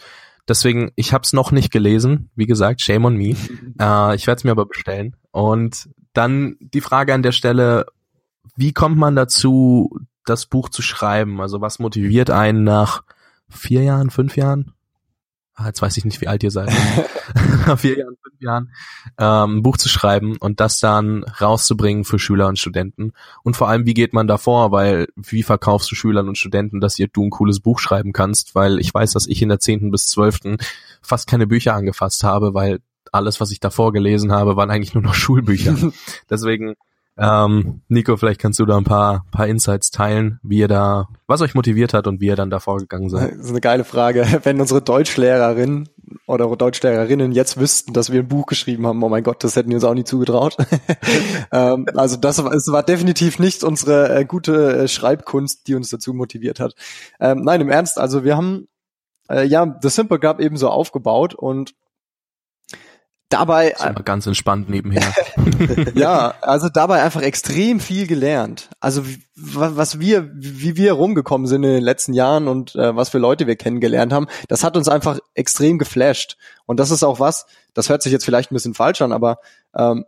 deswegen, 0.47 0.91
ich 0.95 1.13
habe 1.13 1.23
es 1.23 1.33
noch 1.33 1.51
nicht 1.51 1.71
gelesen. 1.71 2.29
Wie 2.35 2.45
gesagt, 2.45 2.81
shame 2.81 3.05
on 3.05 3.15
me. 3.15 3.35
äh, 3.79 4.15
ich 4.15 4.27
werde 4.27 4.37
es 4.39 4.43
mir 4.43 4.51
aber 4.51 4.65
bestellen. 4.65 5.15
Und 5.31 5.89
dann 6.13 6.57
die 6.59 6.81
Frage 6.81 7.13
an 7.13 7.23
der 7.23 7.31
Stelle, 7.31 7.85
wie 8.55 8.73
kommt 8.73 8.97
man 8.97 9.15
dazu, 9.15 9.97
das 10.25 10.45
Buch 10.45 10.69
zu 10.69 10.81
schreiben? 10.81 11.41
Also 11.41 11.61
was 11.61 11.79
motiviert 11.79 12.29
einen 12.29 12.63
nach 12.63 13.03
vier 13.49 13.83
Jahren, 13.83 14.09
fünf 14.09 14.37
Jahren? 14.37 14.73
Ah, 15.55 15.67
jetzt 15.67 15.81
weiß 15.81 15.97
ich 15.97 16.05
nicht, 16.05 16.21
wie 16.21 16.27
alt 16.27 16.43
ihr 16.43 16.51
seid, 16.51 16.71
nach 17.67 17.79
vier 17.79 17.97
Jahren, 17.99 18.17
Jahren, 18.43 18.71
ähm, 19.17 19.57
ein 19.57 19.63
Buch 19.63 19.77
zu 19.77 19.89
schreiben 19.89 20.37
und 20.37 20.59
das 20.59 20.79
dann 20.79 21.23
rauszubringen 21.23 22.03
für 22.03 22.19
Schüler 22.19 22.47
und 22.47 22.59
Studenten. 22.59 23.13
Und 23.43 23.55
vor 23.55 23.69
allem, 23.69 23.85
wie 23.85 23.93
geht 23.93 24.13
man 24.13 24.27
davor? 24.27 24.71
Weil, 24.71 25.07
wie 25.15 25.43
verkaufst 25.43 25.89
du 25.91 25.95
Schülern 25.95 26.27
und 26.27 26.37
Studenten, 26.37 26.79
dass 26.79 26.99
ihr 26.99 27.07
du 27.07 27.23
ein 27.23 27.29
cooles 27.29 27.59
Buch 27.59 27.79
schreiben 27.79 28.13
kannst? 28.13 28.53
Weil 28.55 28.79
ich 28.79 28.93
weiß, 28.93 29.13
dass 29.13 29.27
ich 29.27 29.41
in 29.41 29.49
der 29.49 29.59
zehnten 29.59 29.89
bis 29.89 30.07
zwölften 30.07 30.57
fast 31.01 31.27
keine 31.27 31.47
Bücher 31.47 31.73
angefasst 31.73 32.23
habe, 32.23 32.53
weil 32.53 32.79
alles, 33.11 33.39
was 33.39 33.51
ich 33.51 33.59
davor 33.59 33.93
gelesen 33.93 34.31
habe, 34.31 34.55
waren 34.55 34.69
eigentlich 34.69 34.93
nur 34.93 35.03
noch 35.03 35.13
Schulbücher. 35.15 35.75
Deswegen 36.29 36.75
ähm, 37.15 37.81
Nico, 37.89 38.17
vielleicht 38.17 38.39
kannst 38.39 38.59
du 38.59 38.65
da 38.65 38.75
ein 38.77 38.83
paar, 38.83 39.25
paar 39.31 39.47
Insights 39.47 39.91
teilen, 39.91 40.39
wie 40.41 40.57
ihr 40.59 40.67
da, 40.67 41.07
was 41.27 41.41
euch 41.41 41.53
motiviert 41.53 41.93
hat 41.93 42.07
und 42.07 42.21
wie 42.21 42.25
ihr 42.25 42.35
dann 42.35 42.49
da 42.49 42.59
vorgegangen 42.59 43.09
seid. 43.09 43.33
Das 43.33 43.45
ist 43.45 43.49
eine 43.51 43.61
geile 43.61 43.83
Frage. 43.83 44.25
Wenn 44.43 44.59
unsere 44.59 44.81
Deutschlehrerin 44.81 45.89
oder 46.25 46.55
Deutschlehrerinnen 46.55 47.31
jetzt 47.31 47.59
wüssten, 47.59 47.93
dass 47.93 48.11
wir 48.11 48.21
ein 48.21 48.27
Buch 48.27 48.47
geschrieben 48.47 48.87
haben, 48.87 49.03
oh 49.03 49.09
mein 49.09 49.23
Gott, 49.23 49.43
das 49.43 49.55
hätten 49.55 49.69
wir 49.69 49.75
uns 49.75 49.83
auch 49.83 49.93
nie 49.93 50.03
zugetraut. 50.03 50.57
ähm, 51.51 51.85
also 51.95 52.17
das 52.17 52.39
es 52.39 52.71
war 52.71 52.81
definitiv 52.81 53.37
nicht 53.37 53.63
unsere 53.63 54.15
äh, 54.15 54.25
gute 54.25 54.77
äh, 54.77 54.87
Schreibkunst, 54.87 55.67
die 55.67 55.75
uns 55.75 55.89
dazu 55.89 56.13
motiviert 56.13 56.59
hat. 56.59 56.73
Ähm, 57.19 57.41
nein, 57.43 57.61
im 57.61 57.69
Ernst, 57.69 57.99
also 57.99 58.23
wir 58.23 58.35
haben 58.35 58.67
äh, 59.29 59.45
ja 59.45 59.77
The 59.81 59.89
Simple 59.89 60.17
Club 60.17 60.39
eben 60.39 60.57
so 60.57 60.69
aufgebaut 60.69 61.35
und 61.35 61.75
dabei 63.33 63.75
ganz 64.05 64.27
entspannt 64.27 64.69
nebenher. 64.69 65.03
ja, 65.93 66.33
also 66.41 66.69
dabei 66.69 67.01
einfach 67.03 67.21
extrem 67.21 67.79
viel 67.79 68.07
gelernt. 68.07 68.69
Also 68.79 69.03
was 69.35 69.99
wir, 69.99 70.29
wie 70.35 70.75
wir 70.77 70.93
rumgekommen 70.93 71.47
sind 71.47 71.63
in 71.63 71.71
den 71.71 71.83
letzten 71.83 72.13
Jahren 72.13 72.47
und 72.47 72.75
äh, 72.75 72.95
was 72.95 73.09
für 73.09 73.17
Leute 73.17 73.47
wir 73.47 73.55
kennengelernt 73.55 74.13
haben, 74.13 74.27
das 74.47 74.63
hat 74.63 74.77
uns 74.77 74.87
einfach 74.87 75.19
extrem 75.33 75.79
geflasht. 75.79 76.37
Und 76.65 76.79
das 76.79 76.91
ist 76.91 77.03
auch 77.03 77.19
was, 77.19 77.45
das 77.73 77.89
hört 77.89 78.03
sich 78.03 78.11
jetzt 78.11 78.25
vielleicht 78.25 78.51
ein 78.51 78.55
bisschen 78.55 78.73
falsch 78.73 79.01
an, 79.01 79.11
aber 79.11 79.39
ähm, 79.75 80.05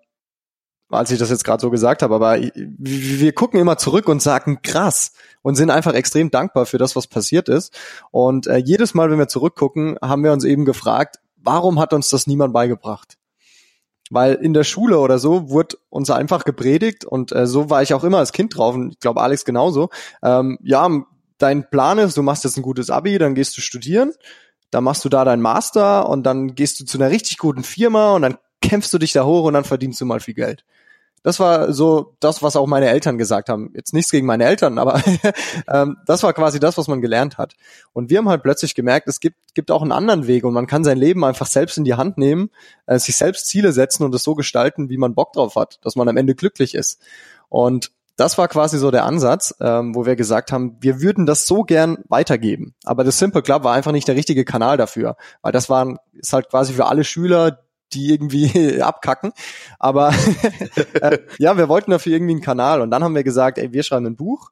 als 0.90 1.12
ich 1.12 1.20
das 1.20 1.30
jetzt 1.30 1.44
gerade 1.44 1.62
so 1.62 1.72
gesagt 1.72 2.04
habe, 2.04 2.14
aber 2.14 2.38
wir 2.38 3.34
gucken 3.34 3.60
immer 3.60 3.78
zurück 3.78 4.08
und 4.08 4.22
sagen 4.22 4.60
krass 4.62 5.14
und 5.42 5.56
sind 5.56 5.72
einfach 5.72 5.94
extrem 5.94 6.30
dankbar 6.30 6.66
für 6.66 6.78
das, 6.78 6.96
was 6.96 7.08
passiert 7.08 7.50
ist. 7.50 7.76
Und 8.12 8.48
äh, 8.48 8.58
jedes 8.58 8.94
Mal, 8.94 9.10
wenn 9.10 9.18
wir 9.18 9.28
zurückgucken, 9.28 9.98
haben 10.02 10.24
wir 10.24 10.32
uns 10.32 10.44
eben 10.44 10.64
gefragt, 10.64 11.18
warum 11.46 11.80
hat 11.80 11.94
uns 11.94 12.10
das 12.10 12.28
niemand 12.28 12.54
beigebracht? 12.54 13.18
Weil 14.12 14.36
in 14.36 14.54
der 14.54 14.64
Schule 14.64 15.00
oder 15.00 15.18
so 15.18 15.50
wurde 15.50 15.78
uns 15.90 16.10
einfach 16.12 16.44
gepredigt 16.44 17.06
und 17.06 17.32
äh, 17.32 17.48
so 17.48 17.70
war 17.70 17.82
ich 17.82 17.94
auch 17.94 18.04
immer 18.04 18.20
als 18.20 18.34
Kind 18.34 18.56
drauf 18.56 18.76
und 18.76 18.94
ich 18.94 19.00
glaube 19.00 19.22
Alex 19.22 19.46
genauso. 19.46 19.90
Ähm, 20.22 20.60
ja, 20.62 20.88
dein 21.38 21.70
Plan 21.70 21.98
ist, 21.98 22.18
du 22.18 22.22
machst 22.22 22.44
jetzt 22.44 22.58
ein 22.58 22.64
gutes 22.64 22.90
Abi, 22.90 23.18
dann 23.18 23.36
gehst 23.36 23.58
du 23.58 23.62
studieren, 23.62 24.14
dann 24.70 24.84
machst 24.84 25.06
du 25.06 25.10
da 25.10 25.26
deinen 25.26 25.42
Master 25.42 26.08
und 26.10 26.24
dann 26.24 26.54
gehst 26.54 26.80
du 26.80 26.86
zu 26.86 26.98
einer 26.98 27.10
richtig 27.10 27.38
guten 27.38 27.64
Firma 27.64 28.12
und 28.12 28.22
dann 28.22 28.38
kämpfst 28.62 28.94
du 28.94 28.98
dich 28.98 29.14
da 29.14 29.26
hoch 29.26 29.46
und 29.46 29.54
dann 29.54 29.64
verdienst 29.64 30.02
du 30.02 30.06
mal 30.06 30.20
viel 30.20 30.34
Geld. 30.34 30.66
Das 31.26 31.40
war 31.40 31.74
so 31.74 32.16
das, 32.20 32.44
was 32.44 32.56
auch 32.56 32.68
meine 32.68 32.88
Eltern 32.88 33.18
gesagt 33.18 33.50
haben. 33.50 33.72
Jetzt 33.74 33.96
nichts 33.96 34.12
gegen 34.12 34.28
meine 34.28 34.46
Eltern, 34.46 34.78
aber 34.78 35.02
ähm, 35.68 35.98
das 36.06 36.22
war 36.22 36.34
quasi 36.34 36.60
das, 36.60 36.78
was 36.78 36.88
man 36.88 37.02
gelernt 37.02 37.40
hat. 37.40 37.56
Und 37.94 38.12
wir 38.12 38.20
haben 38.20 38.30
halt 38.30 38.44
plötzlich 38.44 38.76
gemerkt, 38.76 39.08
es 39.08 39.20
gibt, 39.20 39.56
gibt 39.56 39.72
auch 39.72 39.82
einen 39.82 39.92
anderen 39.92 40.28
Weg 40.28 40.44
und 40.44 40.54
man 40.54 40.68
kann 40.68 40.84
sein 40.84 41.00
Leben 41.00 41.26
einfach 41.26 41.48
selbst 41.48 41.80
in 41.80 41.84
die 41.84 41.96
Hand 41.96 42.20
nehmen, 42.20 42.52
äh, 42.86 43.00
sich 43.00 43.18
selbst 43.18 43.48
Ziele 43.48 43.72
setzen 43.72 44.04
und 44.04 44.14
es 44.14 44.22
so 44.22 44.36
gestalten, 44.36 44.90
wie 44.90 44.98
man 44.98 45.16
Bock 45.16 45.34
drauf 45.34 45.56
hat, 45.56 45.80
dass 45.82 45.96
man 45.96 46.08
am 46.08 46.16
Ende 46.16 46.36
glücklich 46.36 46.76
ist. 46.76 47.02
Und 47.50 47.92
das 48.18 48.38
war 48.38 48.48
quasi 48.48 48.78
so 48.78 48.92
der 48.92 49.06
Ansatz, 49.06 49.56
ähm, 49.60 49.96
wo 49.96 50.06
wir 50.06 50.16
gesagt 50.16 50.52
haben, 50.52 50.78
wir 50.80 51.02
würden 51.02 51.26
das 51.26 51.48
so 51.48 51.64
gern 51.64 52.04
weitergeben. 52.08 52.76
Aber 52.84 53.04
das 53.04 53.18
Simple 53.18 53.42
Club 53.42 53.64
war 53.64 53.74
einfach 53.74 53.94
nicht 53.94 54.08
der 54.08 54.16
richtige 54.16 54.46
Kanal 54.46 54.78
dafür, 54.78 55.18
weil 55.42 55.52
das 55.52 55.72
waren 55.72 55.98
ist 56.14 56.34
halt 56.34 56.50
quasi 56.50 56.74
für 56.74 56.86
alle 56.86 57.04
Schüler, 57.04 57.65
die 57.94 58.12
irgendwie 58.12 58.82
abkacken. 58.82 59.32
Aber 59.80 60.14
äh, 61.02 61.20
ja, 61.38 61.58
wir 61.58 61.70
wollten 61.70 61.92
dafür 61.92 62.14
irgendwie 62.14 62.34
einen 62.34 62.42
Kanal 62.42 62.82
und 62.82 62.92
dann 62.92 63.04
haben 63.04 63.16
wir 63.16 63.24
gesagt, 63.24 63.58
ey, 63.58 63.72
wir 63.72 63.84
schreiben 63.84 64.06
ein 64.06 64.16
Buch. 64.16 64.52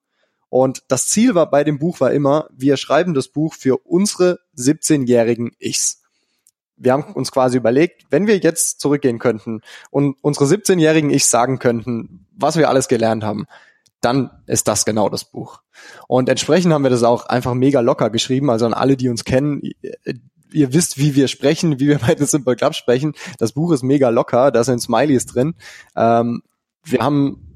Und 0.50 0.84
das 0.88 1.08
Ziel 1.08 1.34
war 1.34 1.50
bei 1.50 1.64
dem 1.64 1.80
Buch 1.80 2.00
war 2.00 2.12
immer, 2.12 2.48
wir 2.52 2.78
schreiben 2.78 3.16
das 3.16 3.28
Buch 3.28 3.56
für 3.56 3.78
unsere 3.78 4.40
17-jährigen 4.56 5.52
Ichs. 5.58 6.04
Wir 6.76 6.94
haben 6.94 7.14
uns 7.14 7.32
quasi 7.32 7.58
überlegt, 7.58 8.06
wenn 8.12 8.28
wir 8.28 8.38
jetzt 8.38 8.80
zurückgehen 8.80 9.18
könnten 9.18 9.62
und 9.90 10.16
unsere 10.22 10.46
17-jährigen 10.46 11.10
Ichs 11.10 11.32
sagen 11.32 11.58
könnten, 11.58 12.28
was 12.36 12.56
wir 12.56 12.70
alles 12.70 12.88
gelernt 12.88 13.24
haben, 13.24 13.48
dann 14.04 14.30
ist 14.46 14.68
das 14.68 14.86
genau 14.86 15.10
das 15.10 15.24
Buch. 15.24 15.62
Und 16.08 16.30
entsprechend 16.30 16.74
haben 16.74 16.84
wir 16.84 16.90
das 16.90 17.04
auch 17.04 17.26
einfach 17.26 17.54
mega 17.54 17.80
locker 17.80 18.10
geschrieben. 18.10 18.50
Also 18.50 18.66
an 18.66 18.74
alle, 18.74 18.98
die 18.98 19.10
uns 19.10 19.24
kennen, 19.24 19.62
ihr 20.54 20.74
wisst, 20.74 20.98
wie 20.98 21.16
wir 21.16 21.28
sprechen, 21.28 21.80
wie 21.80 21.88
wir 21.88 22.00
bei 22.00 22.16
The 22.18 22.26
Simple 22.26 22.56
Club 22.56 22.76
sprechen. 22.76 23.14
Das 23.38 23.54
Buch 23.54 23.72
ist 23.72 23.84
mega 23.84 24.10
locker, 24.10 24.52
da 24.52 24.64
sind 24.64 24.82
Smileys 24.82 25.26
drin. 25.26 25.56
Ähm, 25.96 26.44
wir 26.84 27.00
haben 27.00 27.54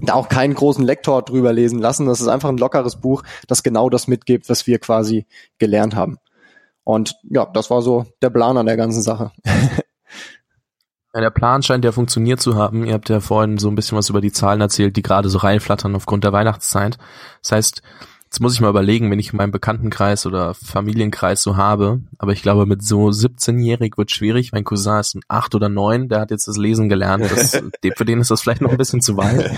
da 0.00 0.14
auch 0.14 0.28
keinen 0.28 0.54
großen 0.54 0.84
Lektor 0.84 1.22
drüber 1.22 1.52
lesen 1.52 1.78
lassen. 1.78 2.06
Das 2.06 2.20
ist 2.20 2.28
einfach 2.28 2.48
ein 2.48 2.58
lockeres 2.58 3.00
Buch, 3.00 3.22
das 3.46 3.62
genau 3.62 3.88
das 3.88 4.08
mitgibt, 4.08 4.48
was 4.48 4.66
wir 4.66 4.78
quasi 4.78 5.26
gelernt 5.58 5.94
haben. 5.94 6.18
Und 6.84 7.16
ja, 7.28 7.46
das 7.46 7.70
war 7.70 7.82
so 7.82 8.06
der 8.22 8.30
Plan 8.30 8.56
an 8.56 8.66
der 8.66 8.76
ganzen 8.76 9.02
Sache. 9.02 9.32
Ja, 11.16 11.22
der 11.22 11.30
Plan 11.30 11.62
scheint 11.62 11.82
ja 11.82 11.92
funktioniert 11.92 12.42
zu 12.42 12.56
haben. 12.56 12.84
Ihr 12.84 12.92
habt 12.92 13.08
ja 13.08 13.20
vorhin 13.20 13.56
so 13.56 13.70
ein 13.70 13.74
bisschen 13.74 13.96
was 13.96 14.10
über 14.10 14.20
die 14.20 14.32
Zahlen 14.32 14.60
erzählt, 14.60 14.98
die 14.98 15.02
gerade 15.02 15.30
so 15.30 15.38
reinflattern 15.38 15.96
aufgrund 15.96 16.24
der 16.24 16.34
Weihnachtszeit. 16.34 16.98
Das 17.40 17.52
heißt, 17.52 17.82
Jetzt 18.26 18.40
muss 18.40 18.54
ich 18.54 18.60
mal 18.60 18.70
überlegen, 18.70 19.10
wenn 19.10 19.20
ich 19.20 19.32
meinen 19.32 19.52
Bekanntenkreis 19.52 20.26
oder 20.26 20.52
Familienkreis 20.52 21.42
so 21.42 21.56
habe. 21.56 22.02
Aber 22.18 22.32
ich 22.32 22.42
glaube, 22.42 22.66
mit 22.66 22.82
so 22.82 23.06
17-jährig 23.06 23.96
wird 23.96 24.10
schwierig. 24.10 24.52
Mein 24.52 24.64
Cousin 24.64 24.98
ist 24.98 25.14
ein 25.14 25.22
8 25.28 25.54
oder 25.54 25.68
9, 25.68 26.08
der 26.08 26.20
hat 26.20 26.30
jetzt 26.30 26.48
das 26.48 26.56
Lesen 26.56 26.88
gelernt. 26.88 27.24
Das, 27.30 27.52
für 27.96 28.04
den 28.04 28.20
ist 28.20 28.30
das 28.30 28.42
vielleicht 28.42 28.60
noch 28.60 28.70
ein 28.70 28.76
bisschen 28.76 29.00
zu 29.00 29.16
weit. 29.16 29.52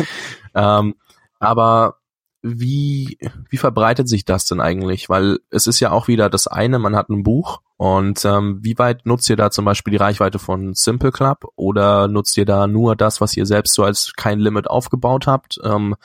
Ähm, 0.54 0.94
aber 1.40 1.96
wie, 2.42 3.18
wie 3.50 3.56
verbreitet 3.56 4.08
sich 4.08 4.24
das 4.24 4.46
denn 4.46 4.60
eigentlich? 4.60 5.08
Weil 5.08 5.38
es 5.50 5.66
ist 5.66 5.80
ja 5.80 5.90
auch 5.90 6.06
wieder 6.06 6.30
das 6.30 6.46
eine, 6.46 6.78
man 6.78 6.94
hat 6.94 7.08
ein 7.08 7.22
Buch 7.22 7.60
und 7.76 8.24
ähm, 8.24 8.60
wie 8.62 8.78
weit 8.78 9.06
nutzt 9.06 9.28
ihr 9.28 9.36
da 9.36 9.50
zum 9.50 9.64
Beispiel 9.64 9.92
die 9.92 9.98
Reichweite 9.98 10.38
von 10.38 10.74
Simple 10.74 11.10
Club 11.10 11.46
oder 11.56 12.06
nutzt 12.06 12.36
ihr 12.36 12.44
da 12.44 12.66
nur 12.66 12.96
das, 12.96 13.20
was 13.20 13.36
ihr 13.36 13.46
selbst 13.46 13.74
so 13.74 13.82
als 13.82 14.12
kein 14.16 14.38
Limit 14.38 14.68
aufgebaut 14.68 15.26
habt? 15.26 15.58
Ähm, 15.64 15.96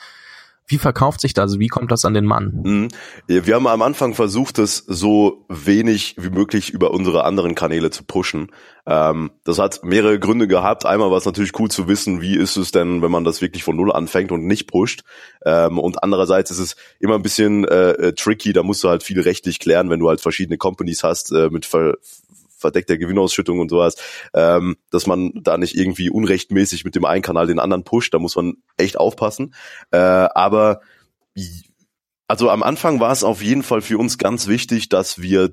wie 0.66 0.78
verkauft 0.78 1.20
sich 1.20 1.34
das? 1.34 1.58
Wie 1.58 1.68
kommt 1.68 1.92
das 1.92 2.04
an 2.06 2.14
den 2.14 2.24
Mann? 2.24 2.62
Mhm. 2.64 2.88
Wir 3.26 3.54
haben 3.54 3.66
am 3.66 3.82
Anfang 3.82 4.14
versucht, 4.14 4.56
das 4.56 4.78
so 4.78 5.44
wenig 5.48 6.16
wie 6.18 6.30
möglich 6.30 6.70
über 6.70 6.92
unsere 6.92 7.24
anderen 7.24 7.54
Kanäle 7.54 7.90
zu 7.90 8.02
pushen. 8.04 8.50
Ähm, 8.86 9.30
das 9.44 9.58
hat 9.58 9.84
mehrere 9.84 10.18
Gründe 10.18 10.48
gehabt. 10.48 10.86
Einmal 10.86 11.10
war 11.10 11.18
es 11.18 11.26
natürlich 11.26 11.58
cool 11.58 11.70
zu 11.70 11.86
wissen, 11.86 12.22
wie 12.22 12.36
ist 12.36 12.56
es 12.56 12.70
denn, 12.70 13.02
wenn 13.02 13.10
man 13.10 13.24
das 13.24 13.42
wirklich 13.42 13.62
von 13.62 13.76
Null 13.76 13.92
anfängt 13.92 14.32
und 14.32 14.46
nicht 14.46 14.66
pusht. 14.66 15.02
Ähm, 15.44 15.78
und 15.78 16.02
andererseits 16.02 16.50
ist 16.50 16.58
es 16.58 16.76
immer 16.98 17.16
ein 17.16 17.22
bisschen 17.22 17.64
äh, 17.66 17.90
äh 17.90 18.12
tricky. 18.14 18.54
Da 18.54 18.62
musst 18.62 18.82
du 18.84 18.88
halt 18.88 19.02
viel 19.02 19.20
rechtlich 19.20 19.58
klären, 19.58 19.90
wenn 19.90 20.00
du 20.00 20.08
halt 20.08 20.22
verschiedene 20.22 20.56
Companies 20.56 21.04
hast 21.04 21.30
äh, 21.32 21.50
mit 21.50 21.66
ver 21.66 21.96
verdeckter 22.64 22.98
Gewinnausschüttung 22.98 23.60
und 23.60 23.68
sowas, 23.68 23.96
ähm, 24.32 24.76
dass 24.90 25.06
man 25.06 25.32
da 25.34 25.58
nicht 25.58 25.76
irgendwie 25.76 26.10
unrechtmäßig 26.10 26.84
mit 26.84 26.94
dem 26.94 27.04
einen 27.04 27.22
Kanal 27.22 27.46
den 27.46 27.58
anderen 27.58 27.84
pusht, 27.84 28.14
da 28.14 28.18
muss 28.18 28.36
man 28.36 28.54
echt 28.76 28.98
aufpassen. 28.98 29.54
Äh, 29.90 29.98
aber 29.98 30.80
also 32.26 32.50
am 32.50 32.62
Anfang 32.62 33.00
war 33.00 33.12
es 33.12 33.22
auf 33.24 33.42
jeden 33.42 33.62
Fall 33.62 33.82
für 33.82 33.98
uns 33.98 34.18
ganz 34.18 34.46
wichtig, 34.46 34.88
dass 34.88 35.20
wir 35.20 35.52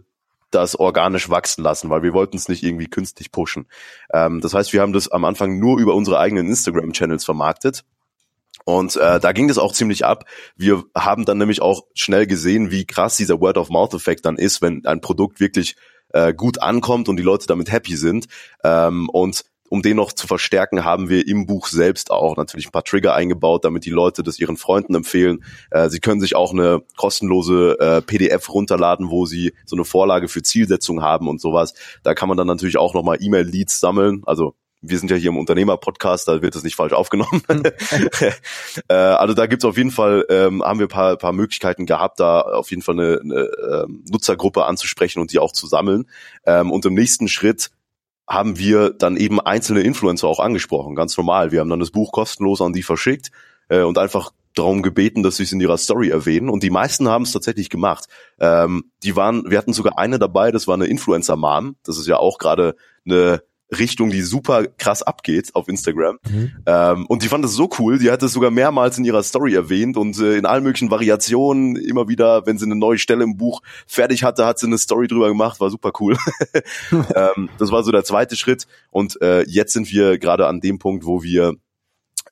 das 0.51 0.75
organisch 0.75 1.29
wachsen 1.29 1.63
lassen, 1.63 1.89
weil 1.89 2.03
wir 2.03 2.13
wollten 2.13 2.37
es 2.37 2.49
nicht 2.49 2.63
irgendwie 2.63 2.87
künstlich 2.87 3.31
pushen. 3.31 3.67
Ähm, 4.13 4.41
das 4.41 4.53
heißt, 4.53 4.73
wir 4.73 4.81
haben 4.81 4.93
das 4.93 5.07
am 5.09 5.25
Anfang 5.25 5.59
nur 5.59 5.79
über 5.79 5.95
unsere 5.95 6.19
eigenen 6.19 6.47
Instagram-Channels 6.47 7.25
vermarktet. 7.25 7.83
Und 8.65 8.95
äh, 8.95 9.19
da 9.19 9.31
ging 9.31 9.47
das 9.47 9.57
auch 9.57 9.73
ziemlich 9.73 10.05
ab. 10.05 10.25
Wir 10.55 10.83
haben 10.95 11.25
dann 11.25 11.37
nämlich 11.37 11.61
auch 11.61 11.83
schnell 11.95 12.27
gesehen, 12.27 12.69
wie 12.69 12.85
krass 12.85 13.17
dieser 13.17 13.39
Word-of-Mouth-Effekt 13.39 14.25
dann 14.25 14.37
ist, 14.37 14.61
wenn 14.61 14.85
ein 14.85 15.01
Produkt 15.01 15.39
wirklich 15.39 15.75
äh, 16.13 16.33
gut 16.33 16.61
ankommt 16.61 17.09
und 17.09 17.17
die 17.17 17.23
Leute 17.23 17.47
damit 17.47 17.71
happy 17.71 17.95
sind. 17.95 18.27
Ähm, 18.63 19.09
und 19.09 19.43
um 19.71 19.81
den 19.81 19.95
noch 19.95 20.11
zu 20.11 20.27
verstärken, 20.27 20.83
haben 20.83 21.07
wir 21.07 21.25
im 21.25 21.45
Buch 21.45 21.67
selbst 21.67 22.11
auch 22.11 22.35
natürlich 22.35 22.67
ein 22.67 22.71
paar 22.71 22.83
Trigger 22.83 23.15
eingebaut, 23.15 23.63
damit 23.63 23.85
die 23.85 23.89
Leute 23.89 24.21
das 24.21 24.37
ihren 24.37 24.57
Freunden 24.57 24.95
empfehlen. 24.95 25.45
Äh, 25.69 25.87
sie 25.87 26.01
können 26.01 26.19
sich 26.19 26.35
auch 26.35 26.51
eine 26.51 26.81
kostenlose 26.97 27.79
äh, 27.79 28.01
PDF 28.01 28.49
runterladen, 28.49 29.09
wo 29.09 29.25
sie 29.25 29.53
so 29.65 29.77
eine 29.77 29.85
Vorlage 29.85 30.27
für 30.27 30.41
Zielsetzung 30.43 31.01
haben 31.01 31.29
und 31.29 31.39
sowas. 31.39 31.73
Da 32.03 32.13
kann 32.13 32.27
man 32.27 32.37
dann 32.37 32.47
natürlich 32.47 32.75
auch 32.75 32.93
nochmal 32.93 33.19
E-Mail-Leads 33.21 33.79
sammeln, 33.79 34.23
also 34.25 34.55
wir 34.81 34.97
sind 34.97 35.11
ja 35.11 35.17
hier 35.17 35.29
im 35.29 35.37
Unternehmer-Podcast, 35.37 36.27
da 36.27 36.41
wird 36.41 36.55
es 36.55 36.63
nicht 36.63 36.75
falsch 36.75 36.93
aufgenommen. 36.93 37.43
Hm. 37.47 37.63
äh, 38.87 38.93
also 38.93 39.33
da 39.33 39.45
gibt's 39.45 39.65
auf 39.65 39.77
jeden 39.77 39.91
Fall, 39.91 40.25
ähm, 40.29 40.63
haben 40.63 40.79
wir 40.79 40.87
paar, 40.87 41.17
paar 41.17 41.33
Möglichkeiten 41.33 41.85
gehabt, 41.85 42.19
da 42.19 42.41
auf 42.41 42.69
jeden 42.71 42.81
Fall 42.81 42.99
eine, 42.99 43.19
eine 43.23 43.83
ähm, 43.83 44.03
Nutzergruppe 44.09 44.65
anzusprechen 44.65 45.21
und 45.21 45.31
die 45.31 45.39
auch 45.39 45.51
zu 45.51 45.67
sammeln. 45.67 46.09
Ähm, 46.45 46.71
und 46.71 46.85
im 46.85 46.95
nächsten 46.95 47.27
Schritt 47.27 47.69
haben 48.27 48.57
wir 48.57 48.91
dann 48.91 49.17
eben 49.17 49.39
einzelne 49.39 49.81
Influencer 49.81 50.27
auch 50.27 50.39
angesprochen, 50.39 50.95
ganz 50.95 51.17
normal. 51.17 51.51
Wir 51.51 51.59
haben 51.59 51.69
dann 51.69 51.79
das 51.79 51.91
Buch 51.91 52.11
kostenlos 52.11 52.61
an 52.61 52.73
die 52.73 52.83
verschickt 52.83 53.31
äh, 53.69 53.81
und 53.81 53.97
einfach 53.97 54.31
darum 54.55 54.81
gebeten, 54.81 55.23
dass 55.23 55.37
sie 55.37 55.43
es 55.43 55.51
in 55.51 55.61
ihrer 55.61 55.77
Story 55.77 56.09
erwähnen. 56.09 56.49
Und 56.49 56.63
die 56.63 56.69
meisten 56.69 57.07
haben 57.07 57.23
es 57.23 57.31
tatsächlich 57.31 57.69
gemacht. 57.69 58.07
Ähm, 58.39 58.91
die 59.03 59.15
waren, 59.15 59.49
wir 59.49 59.57
hatten 59.57 59.73
sogar 59.73 59.97
eine 59.97 60.19
dabei, 60.19 60.51
das 60.51 60.67
war 60.67 60.73
eine 60.73 60.87
Influencer-Mom. 60.87 61.75
Das 61.83 61.97
ist 61.97 62.07
ja 62.07 62.17
auch 62.17 62.37
gerade 62.37 62.75
eine 63.05 63.43
Richtung, 63.77 64.09
die 64.09 64.21
super 64.21 64.65
krass 64.65 65.01
abgeht 65.01 65.55
auf 65.55 65.67
Instagram. 65.67 66.19
Mhm. 66.29 66.51
Ähm, 66.65 67.05
und 67.07 67.23
die 67.23 67.27
fand 67.27 67.45
es 67.45 67.53
so 67.53 67.69
cool, 67.79 67.99
die 67.99 68.11
hat 68.11 68.21
es 68.23 68.33
sogar 68.33 68.51
mehrmals 68.51 68.97
in 68.97 69.05
ihrer 69.05 69.23
Story 69.23 69.55
erwähnt 69.55 69.97
und 69.97 70.19
äh, 70.19 70.37
in 70.37 70.45
allen 70.45 70.63
möglichen 70.63 70.91
Variationen 70.91 71.75
immer 71.75 72.07
wieder, 72.07 72.45
wenn 72.45 72.57
sie 72.57 72.65
eine 72.65 72.75
neue 72.75 72.97
Stelle 72.97 73.23
im 73.23 73.37
Buch 73.37 73.61
fertig 73.87 74.23
hatte, 74.23 74.45
hat 74.45 74.59
sie 74.59 74.67
eine 74.67 74.77
Story 74.77 75.07
drüber 75.07 75.29
gemacht, 75.29 75.59
war 75.59 75.69
super 75.69 75.91
cool. 75.99 76.17
ähm, 76.91 77.49
das 77.57 77.71
war 77.71 77.83
so 77.83 77.91
der 77.91 78.03
zweite 78.03 78.35
Schritt 78.35 78.67
und 78.89 79.21
äh, 79.21 79.43
jetzt 79.47 79.73
sind 79.73 79.91
wir 79.91 80.17
gerade 80.17 80.47
an 80.47 80.59
dem 80.59 80.79
Punkt, 80.79 81.05
wo 81.05 81.23
wir 81.23 81.55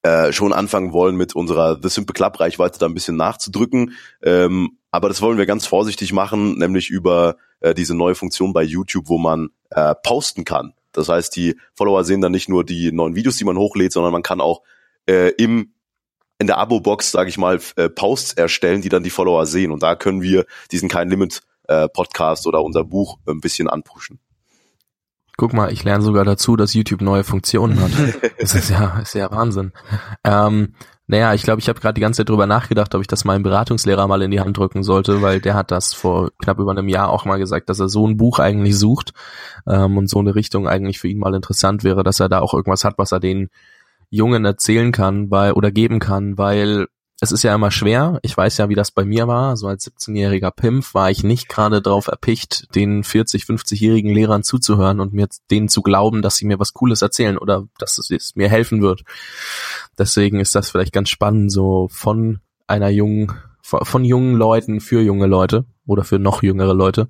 äh, 0.02 0.32
schon 0.32 0.54
anfangen 0.54 0.94
wollen, 0.94 1.16
mit 1.16 1.36
unserer 1.36 1.80
The 1.82 1.90
Simple 1.90 2.14
Club 2.14 2.40
Reichweite 2.40 2.80
da 2.80 2.86
ein 2.86 2.94
bisschen 2.94 3.18
nachzudrücken. 3.18 3.94
Ähm, 4.24 4.78
aber 4.92 5.10
das 5.10 5.22
wollen 5.22 5.38
wir 5.38 5.46
ganz 5.46 5.66
vorsichtig 5.66 6.14
machen, 6.14 6.58
nämlich 6.58 6.90
über 6.90 7.36
äh, 7.60 7.74
diese 7.74 7.96
neue 7.96 8.16
Funktion 8.16 8.54
bei 8.54 8.64
YouTube, 8.64 9.10
wo 9.10 9.18
man 9.18 9.50
äh, 9.72 9.94
posten 10.02 10.46
kann. 10.46 10.74
Das 10.92 11.10
heißt, 11.10 11.36
die 11.36 11.56
Follower 11.76 12.04
sehen 12.04 12.22
dann 12.22 12.32
nicht 12.32 12.50
nur 12.50 12.64
die 12.64 12.92
neuen 12.92 13.16
Videos, 13.16 13.38
die 13.38 13.46
man 13.46 13.58
hochlädt, 13.58 13.94
sondern 13.94 14.12
man 14.12 14.24
kann 14.24 14.42
auch 14.42 14.62
äh, 15.08 15.30
im 15.38 15.74
in 16.42 16.48
der 16.48 16.58
Abo-Box, 16.58 17.12
sage 17.12 17.30
ich 17.30 17.38
mal, 17.38 17.60
äh, 17.76 17.90
Posts 17.90 18.34
erstellen, 18.34 18.82
die 18.82 18.88
dann 18.88 19.04
die 19.04 19.10
Follower 19.10 19.46
sehen. 19.46 19.72
Und 19.72 19.84
da 19.84 19.96
können 19.96 20.22
wir 20.22 20.46
diesen 20.72 20.88
kein 20.88 21.10
Limit 21.10 21.42
äh, 21.68 21.90
Podcast 21.90 22.48
oder 22.48 22.64
unser 22.64 22.86
Buch 22.86 23.18
ein 23.28 23.42
bisschen 23.42 23.68
anpushen. 23.68 24.20
Guck 25.36 25.54
mal, 25.54 25.72
ich 25.72 25.84
lerne 25.84 26.04
sogar 26.04 26.26
dazu, 26.26 26.56
dass 26.56 26.74
YouTube 26.74 27.02
neue 27.02 27.24
Funktionen 27.24 27.80
hat. 27.82 27.92
Das 28.40 28.56
ist 28.56 28.70
ja, 28.70 29.00
ist 29.00 29.16
ja 29.16 29.30
Wahnsinn. 29.32 29.74
Ähm, 30.24 30.76
naja, 31.10 31.34
ich 31.34 31.42
glaube, 31.42 31.60
ich 31.60 31.68
habe 31.68 31.80
gerade 31.80 31.96
die 31.96 32.02
ganze 32.02 32.18
Zeit 32.18 32.30
drüber 32.30 32.46
nachgedacht, 32.46 32.94
ob 32.94 33.02
ich 33.02 33.08
das 33.08 33.26
meinem 33.26 33.42
Beratungslehrer 33.42 34.08
mal 34.08 34.22
in 34.22 34.30
die 34.30 34.42
Hand 34.42 34.56
drücken 34.56 34.84
sollte, 34.84 35.24
weil 35.24 35.42
der 35.42 35.56
hat 35.56 35.72
das 35.72 35.92
vor 35.92 36.30
knapp 36.38 36.60
über 36.60 36.70
einem 36.70 36.88
Jahr 36.88 37.10
auch 37.10 37.26
mal 37.26 37.40
gesagt, 37.40 37.68
dass 37.70 37.80
er 37.80 37.90
so 37.90 38.08
ein 38.08 38.16
Buch 38.16 38.38
eigentlich 38.38 38.78
sucht 38.78 39.14
ähm, 39.66 39.98
und 39.98 40.08
so 40.08 40.20
eine 40.20 40.36
Richtung 40.36 40.68
eigentlich 40.68 41.00
für 41.00 41.08
ihn 41.08 41.18
mal 41.18 41.34
interessant 41.34 41.84
wäre, 41.84 42.04
dass 42.04 42.20
er 42.20 42.30
da 42.30 42.42
auch 42.42 42.54
irgendwas 42.54 42.84
hat, 42.84 43.00
was 43.00 43.12
er 43.12 43.20
den 43.20 43.50
Jungen 44.12 44.46
erzählen 44.46 44.92
kann, 44.92 45.32
weil 45.32 45.54
oder 45.54 45.72
geben 45.72 45.98
kann, 45.98 46.38
weil 46.38 46.86
es 47.22 47.32
ist 47.32 47.44
ja 47.44 47.54
immer 47.54 47.72
schwer. 47.72 48.20
Ich 48.22 48.36
weiß 48.36 48.58
ja, 48.58 48.70
wie 48.70 48.76
das 48.76 48.92
bei 48.92 49.04
mir 49.04 49.28
war. 49.28 49.58
So 49.58 49.68
als 49.68 49.86
17-jähriger 49.86 50.52
Pimp 50.52 50.94
war 50.94 51.12
ich 51.12 51.24
nicht 51.24 51.50
gerade 51.50 51.82
drauf 51.82 52.08
erpicht, 52.08 52.74
den 52.76 53.04
40, 53.04 53.44
50-jährigen 53.44 54.14
Lehrern 54.14 54.44
zuzuhören 54.44 55.00
und 55.02 55.14
mir 55.14 55.28
denen 55.52 55.68
zu 55.68 55.82
glauben, 55.82 56.22
dass 56.22 56.38
sie 56.38 56.46
mir 56.46 56.60
was 56.60 56.74
Cooles 56.74 57.02
erzählen 57.02 57.38
oder 57.38 57.68
dass 57.78 57.98
es 57.98 58.36
mir 58.36 58.50
helfen 58.50 58.82
wird. 58.82 59.04
Deswegen 59.98 60.40
ist 60.40 60.56
das 60.56 60.70
vielleicht 60.70 60.94
ganz 60.94 61.10
spannend, 61.10 61.52
so 61.52 61.90
von 61.92 62.40
einer 62.68 62.90
jungen, 62.90 63.34
von 63.62 64.06
jungen 64.06 64.36
Leuten 64.36 64.80
für 64.80 65.02
junge 65.02 65.28
Leute 65.28 65.66
oder 65.86 66.04
für 66.04 66.20
noch 66.20 66.42
jüngere 66.42 66.74
Leute. 66.74 67.10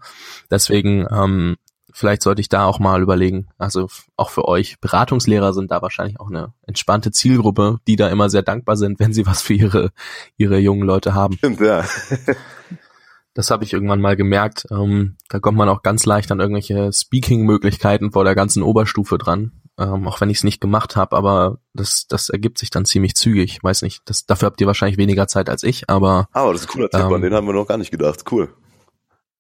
Deswegen 0.49 1.05
ähm, 1.11 1.57
vielleicht 1.91 2.21
sollte 2.21 2.41
ich 2.41 2.49
da 2.49 2.65
auch 2.65 2.80
mal 2.80 3.02
überlegen. 3.02 3.47
Also 3.58 3.88
auch 4.15 4.30
für 4.30 4.47
euch. 4.47 4.80
Beratungslehrer 4.80 5.54
sind 5.54 5.71
da 5.71 5.82
wahrscheinlich 5.82 6.19
auch 6.19 6.30
eine 6.30 6.54
entspannte 6.63 7.12
Zielgruppe, 7.12 7.80
die 7.88 7.95
da 7.95 8.10
immer 8.10 8.30
sehr 8.30 8.43
dankbar 8.43 8.78
sind, 8.78 8.99
wenn 8.99 9.13
sie 9.13 9.25
was 9.25 9.41
für 9.41 9.54
ihre, 9.54 9.91
ihre 10.38 10.60
jungen 10.60 10.84
Leute 10.84 11.13
haben. 11.13 11.38
Stimmt, 11.38 11.60
ja. 11.62 11.84
das 13.34 13.52
habe 13.52 13.63
ich 13.63 13.73
irgendwann 13.73 14.02
mal 14.02 14.15
gemerkt. 14.15 14.67
Ähm, 14.71 15.15
da 15.30 15.39
kommt 15.39 15.58
man 15.58 15.69
auch 15.69 15.84
ganz 15.84 16.06
leicht 16.06 16.32
an 16.32 16.39
irgendwelche 16.39 16.91
Speaking-Möglichkeiten 16.91 18.12
vor 18.12 18.23
der 18.23 18.36
ganzen 18.36 18.63
Oberstufe 18.63 19.17
dran. 19.17 19.52
Ähm, 19.78 20.08
auch 20.08 20.19
wenn 20.19 20.30
ich 20.30 20.39
es 20.39 20.43
nicht 20.43 20.60
gemacht 20.60 20.97
habe, 20.97 21.15
aber 21.15 21.60
das, 21.73 22.06
das 22.08 22.28
ergibt 22.28 22.58
sich 22.58 22.69
dann 22.69 22.84
ziemlich 22.84 23.15
zügig. 23.15 23.60
Weiß 23.63 23.82
nicht, 23.82 24.02
das, 24.06 24.25
dafür 24.25 24.47
habt 24.47 24.60
ihr 24.60 24.67
wahrscheinlich 24.67 24.97
weniger 24.97 25.28
Zeit 25.28 25.49
als 25.49 25.63
ich, 25.63 25.89
aber. 25.89 26.28
Aber 26.34 26.52
das 26.52 26.63
ist 26.63 26.67
ein 26.67 26.73
cooler 26.73 26.89
Tipp, 26.89 26.99
ähm, 26.99 27.13
an 27.13 27.21
den 27.21 27.34
haben 27.34 27.47
wir 27.47 27.54
noch 27.54 27.67
gar 27.67 27.78
nicht 27.78 27.91
gedacht. 27.91 28.25
Cool. 28.30 28.49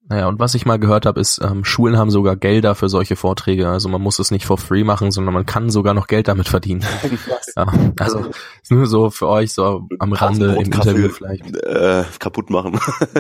Naja, 0.09 0.27
und 0.27 0.39
was 0.39 0.55
ich 0.55 0.65
mal 0.65 0.79
gehört 0.79 1.05
habe, 1.05 1.19
ist, 1.19 1.39
ähm, 1.39 1.63
Schulen 1.63 1.95
haben 1.95 2.09
sogar 2.09 2.35
Gelder 2.35 2.73
für 2.73 2.89
solche 2.89 3.15
Vorträge. 3.15 3.69
Also 3.69 3.89
man 3.89 4.01
muss 4.01 4.17
es 4.17 4.31
nicht 4.31 4.43
for 4.43 4.57
free 4.57 4.83
machen, 4.83 5.11
sondern 5.11 5.35
man 5.35 5.45
kann 5.45 5.69
sogar 5.69 5.93
noch 5.93 6.07
Geld 6.07 6.27
damit 6.27 6.49
verdienen. 6.49 6.83
ja, 7.55 7.67
also 7.99 8.25
nur 8.69 8.87
so 8.87 9.11
für 9.11 9.27
euch 9.27 9.53
so 9.53 9.87
am 9.99 10.13
Rande 10.13 10.55
im 10.55 10.61
Interview 10.61 11.09
vielleicht. 11.09 11.55
Äh, 11.57 12.05
kaputt 12.17 12.49
machen. 12.49 12.79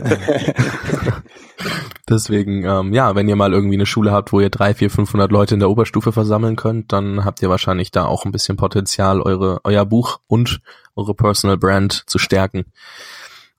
Deswegen, 2.09 2.65
ähm, 2.65 2.91
ja, 2.91 3.13
wenn 3.13 3.29
ihr 3.29 3.35
mal 3.35 3.53
irgendwie 3.53 3.75
eine 3.75 3.85
Schule 3.85 4.11
habt, 4.11 4.33
wo 4.33 4.39
ihr 4.39 4.49
drei, 4.49 4.73
vier, 4.73 4.89
500 4.89 5.31
Leute 5.31 5.53
in 5.53 5.59
der 5.59 5.69
Oberstufe 5.69 6.11
versammeln 6.11 6.55
könnt, 6.55 6.91
dann 6.91 7.23
habt 7.23 7.43
ihr 7.43 7.51
wahrscheinlich 7.51 7.91
da 7.91 8.05
auch 8.05 8.25
ein 8.25 8.31
bisschen 8.31 8.57
Potenzial, 8.57 9.21
eure, 9.21 9.59
euer 9.63 9.85
Buch 9.85 10.21
und 10.25 10.59
eure 10.95 11.13
Personal 11.13 11.57
Brand 11.57 12.05
zu 12.07 12.17
stärken. 12.17 12.65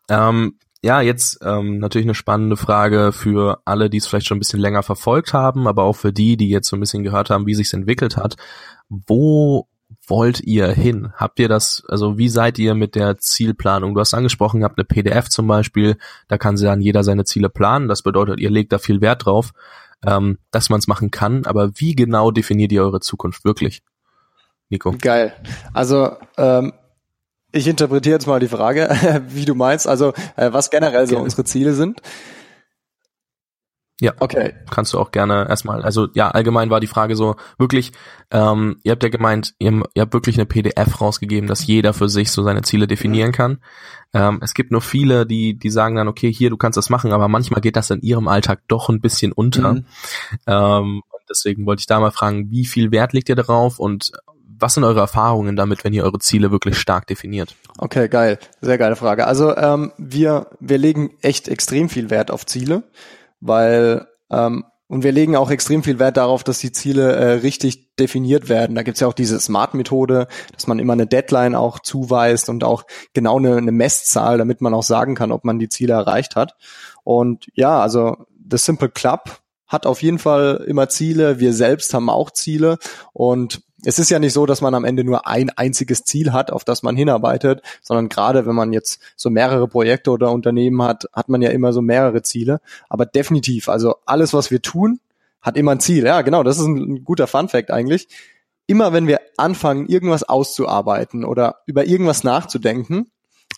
Ähm, 0.08 0.54
ja, 0.82 1.00
jetzt 1.02 1.40
ähm, 1.42 1.78
natürlich 1.78 2.06
eine 2.06 2.14
spannende 2.14 2.56
Frage 2.56 3.12
für 3.12 3.60
alle, 3.64 3.90
die 3.90 3.98
es 3.98 4.06
vielleicht 4.06 4.26
schon 4.26 4.38
ein 4.38 4.40
bisschen 4.40 4.60
länger 4.60 4.82
verfolgt 4.82 5.34
haben, 5.34 5.68
aber 5.68 5.82
auch 5.82 5.96
für 5.96 6.12
die, 6.12 6.36
die 6.36 6.48
jetzt 6.48 6.68
so 6.68 6.76
ein 6.76 6.80
bisschen 6.80 7.02
gehört 7.02 7.28
haben, 7.28 7.46
wie 7.46 7.54
sich's 7.54 7.72
entwickelt 7.74 8.16
hat. 8.16 8.36
Wo 8.88 9.68
wollt 10.06 10.40
ihr 10.40 10.68
hin? 10.68 11.12
Habt 11.16 11.38
ihr 11.38 11.48
das, 11.48 11.82
also 11.88 12.16
wie 12.16 12.28
seid 12.28 12.58
ihr 12.58 12.74
mit 12.74 12.94
der 12.94 13.18
Zielplanung? 13.18 13.94
Du 13.94 14.00
hast 14.00 14.14
angesprochen, 14.14 14.60
ihr 14.60 14.64
habt 14.64 14.78
eine 14.78 14.86
PDF 14.86 15.28
zum 15.28 15.46
Beispiel, 15.46 15.96
da 16.28 16.38
kann 16.38 16.56
sie 16.56 16.64
dann 16.64 16.80
jeder 16.80 17.04
seine 17.04 17.24
Ziele 17.24 17.50
planen. 17.50 17.88
Das 17.88 18.02
bedeutet, 18.02 18.40
ihr 18.40 18.50
legt 18.50 18.72
da 18.72 18.78
viel 18.78 19.02
Wert 19.02 19.26
drauf, 19.26 19.52
ähm, 20.06 20.38
dass 20.50 20.70
man 20.70 20.78
es 20.78 20.88
machen 20.88 21.10
kann. 21.10 21.44
Aber 21.44 21.72
wie 21.74 21.94
genau 21.94 22.30
definiert 22.30 22.72
ihr 22.72 22.82
eure 22.82 23.00
Zukunft 23.00 23.44
wirklich? 23.44 23.82
Nico. 24.70 24.94
Geil. 24.98 25.34
Also 25.74 26.16
ähm, 26.38 26.72
ich 27.52 27.66
interpretiere 27.66 28.14
jetzt 28.14 28.26
mal 28.26 28.40
die 28.40 28.48
Frage, 28.48 28.88
wie 29.28 29.44
du 29.44 29.54
meinst, 29.54 29.86
also 29.86 30.12
äh, 30.36 30.52
was 30.52 30.70
generell 30.70 31.06
so 31.06 31.18
unsere 31.18 31.44
Ziele 31.44 31.74
sind. 31.74 32.00
Ja, 34.00 34.14
okay. 34.18 34.54
Kannst 34.70 34.94
du 34.94 34.98
auch 34.98 35.10
gerne 35.10 35.46
erstmal, 35.46 35.82
also 35.82 36.08
ja, 36.14 36.30
allgemein 36.30 36.70
war 36.70 36.80
die 36.80 36.86
Frage 36.86 37.16
so, 37.16 37.36
wirklich, 37.58 37.92
ähm, 38.30 38.80
ihr 38.82 38.92
habt 38.92 39.02
ja 39.02 39.10
gemeint, 39.10 39.54
ihr, 39.58 39.82
ihr 39.92 40.02
habt 40.02 40.14
wirklich 40.14 40.36
eine 40.36 40.46
PDF 40.46 41.02
rausgegeben, 41.02 41.46
dass 41.46 41.66
jeder 41.66 41.92
für 41.92 42.08
sich 42.08 42.32
so 42.32 42.42
seine 42.42 42.62
Ziele 42.62 42.86
definieren 42.86 43.32
kann. 43.32 43.58
Ähm, 44.14 44.40
es 44.42 44.54
gibt 44.54 44.72
nur 44.72 44.80
viele, 44.80 45.26
die, 45.26 45.58
die 45.58 45.68
sagen 45.68 45.96
dann, 45.96 46.08
okay, 46.08 46.32
hier, 46.32 46.48
du 46.48 46.56
kannst 46.56 46.78
das 46.78 46.88
machen, 46.88 47.12
aber 47.12 47.28
manchmal 47.28 47.60
geht 47.60 47.76
das 47.76 47.90
in 47.90 48.00
ihrem 48.00 48.26
Alltag 48.26 48.62
doch 48.68 48.88
ein 48.88 49.02
bisschen 49.02 49.32
unter. 49.32 49.74
Mhm. 49.74 49.84
Ähm, 50.46 51.02
deswegen 51.28 51.66
wollte 51.66 51.80
ich 51.80 51.86
da 51.86 52.00
mal 52.00 52.10
fragen, 52.10 52.50
wie 52.50 52.64
viel 52.64 52.92
Wert 52.92 53.12
legt 53.12 53.28
ihr 53.28 53.36
darauf 53.36 53.78
und 53.78 54.12
was 54.60 54.74
sind 54.74 54.84
eure 54.84 55.00
Erfahrungen 55.00 55.56
damit, 55.56 55.84
wenn 55.84 55.92
ihr 55.92 56.04
eure 56.04 56.18
Ziele 56.18 56.50
wirklich 56.50 56.78
stark 56.78 57.06
definiert? 57.06 57.56
Okay, 57.78 58.08
geil. 58.08 58.38
Sehr 58.60 58.78
geile 58.78 58.96
Frage. 58.96 59.26
Also 59.26 59.56
ähm, 59.56 59.92
wir, 59.98 60.48
wir 60.60 60.78
legen 60.78 61.10
echt 61.22 61.48
extrem 61.48 61.88
viel 61.88 62.10
Wert 62.10 62.30
auf 62.30 62.46
Ziele, 62.46 62.82
weil 63.40 64.06
ähm, 64.30 64.64
und 64.90 65.04
wir 65.04 65.12
legen 65.12 65.36
auch 65.36 65.52
extrem 65.52 65.84
viel 65.84 66.00
Wert 66.00 66.16
darauf, 66.16 66.42
dass 66.42 66.58
die 66.58 66.72
Ziele 66.72 67.12
äh, 67.14 67.32
richtig 67.34 67.94
definiert 67.94 68.48
werden. 68.48 68.74
Da 68.74 68.82
gibt's 68.82 68.98
ja 68.98 69.06
auch 69.06 69.14
diese 69.14 69.38
Smart-Methode, 69.38 70.26
dass 70.52 70.66
man 70.66 70.80
immer 70.80 70.94
eine 70.94 71.06
Deadline 71.06 71.54
auch 71.54 71.78
zuweist 71.78 72.48
und 72.48 72.64
auch 72.64 72.82
genau 73.14 73.38
eine, 73.38 73.56
eine 73.56 73.70
Messzahl, 73.70 74.38
damit 74.38 74.60
man 74.60 74.74
auch 74.74 74.82
sagen 74.82 75.14
kann, 75.14 75.30
ob 75.30 75.44
man 75.44 75.60
die 75.60 75.68
Ziele 75.68 75.92
erreicht 75.92 76.34
hat. 76.34 76.56
Und 77.04 77.46
ja, 77.54 77.80
also 77.80 78.16
The 78.50 78.58
Simple 78.58 78.88
Club 78.88 79.40
hat 79.68 79.86
auf 79.86 80.02
jeden 80.02 80.18
Fall 80.18 80.64
immer 80.66 80.88
Ziele. 80.88 81.38
Wir 81.38 81.52
selbst 81.52 81.94
haben 81.94 82.10
auch 82.10 82.32
Ziele. 82.32 82.78
Und 83.12 83.62
es 83.84 83.98
ist 83.98 84.10
ja 84.10 84.18
nicht 84.18 84.32
so, 84.32 84.46
dass 84.46 84.60
man 84.60 84.74
am 84.74 84.84
Ende 84.84 85.04
nur 85.04 85.26
ein 85.26 85.50
einziges 85.50 86.04
Ziel 86.04 86.32
hat, 86.32 86.50
auf 86.50 86.64
das 86.64 86.82
man 86.82 86.96
hinarbeitet, 86.96 87.62
sondern 87.82 88.08
gerade 88.08 88.46
wenn 88.46 88.54
man 88.54 88.72
jetzt 88.72 89.00
so 89.16 89.30
mehrere 89.30 89.68
Projekte 89.68 90.10
oder 90.10 90.30
Unternehmen 90.32 90.82
hat, 90.82 91.08
hat 91.12 91.28
man 91.28 91.42
ja 91.42 91.50
immer 91.50 91.72
so 91.72 91.80
mehrere 91.82 92.22
Ziele. 92.22 92.60
Aber 92.88 93.06
definitiv, 93.06 93.68
also 93.68 93.96
alles, 94.06 94.34
was 94.34 94.50
wir 94.50 94.62
tun, 94.62 95.00
hat 95.40 95.56
immer 95.56 95.72
ein 95.72 95.80
Ziel. 95.80 96.04
Ja, 96.04 96.22
genau, 96.22 96.42
das 96.42 96.58
ist 96.58 96.66
ein 96.66 97.04
guter 97.04 97.26
Fun 97.26 97.48
Fact 97.48 97.70
eigentlich. 97.70 98.08
Immer 98.66 98.92
wenn 98.92 99.06
wir 99.06 99.20
anfangen, 99.36 99.86
irgendwas 99.86 100.22
auszuarbeiten 100.22 101.24
oder 101.24 101.56
über 101.66 101.86
irgendwas 101.86 102.24
nachzudenken, 102.24 103.10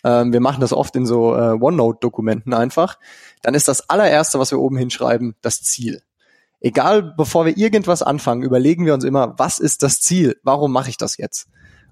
ähm, 0.03 0.33
wir 0.33 0.39
machen 0.39 0.61
das 0.61 0.73
oft 0.73 0.95
in 0.95 1.05
so 1.05 1.35
äh, 1.35 1.57
OneNote-Dokumenten 1.59 2.53
einfach, 2.53 2.97
dann 3.41 3.53
ist 3.53 3.67
das 3.67 3.89
allererste, 3.89 4.39
was 4.39 4.51
wir 4.51 4.59
oben 4.59 4.77
hinschreiben, 4.77 5.35
das 5.41 5.61
Ziel 5.61 6.01
egal, 6.63 7.03
bevor 7.03 7.45
wir 7.45 7.57
irgendwas 7.57 8.01
anfangen, 8.01 8.41
überlegen 8.41 8.85
wir 8.85 8.95
uns 8.95 9.03
immer, 9.03 9.35
was 9.37 9.59
ist 9.59 9.83
das 9.83 10.01
Ziel? 10.01 10.39
Warum 10.43 10.71
mache 10.71 10.89
ich 10.89 10.97
das 10.97 11.17
jetzt? 11.17 11.47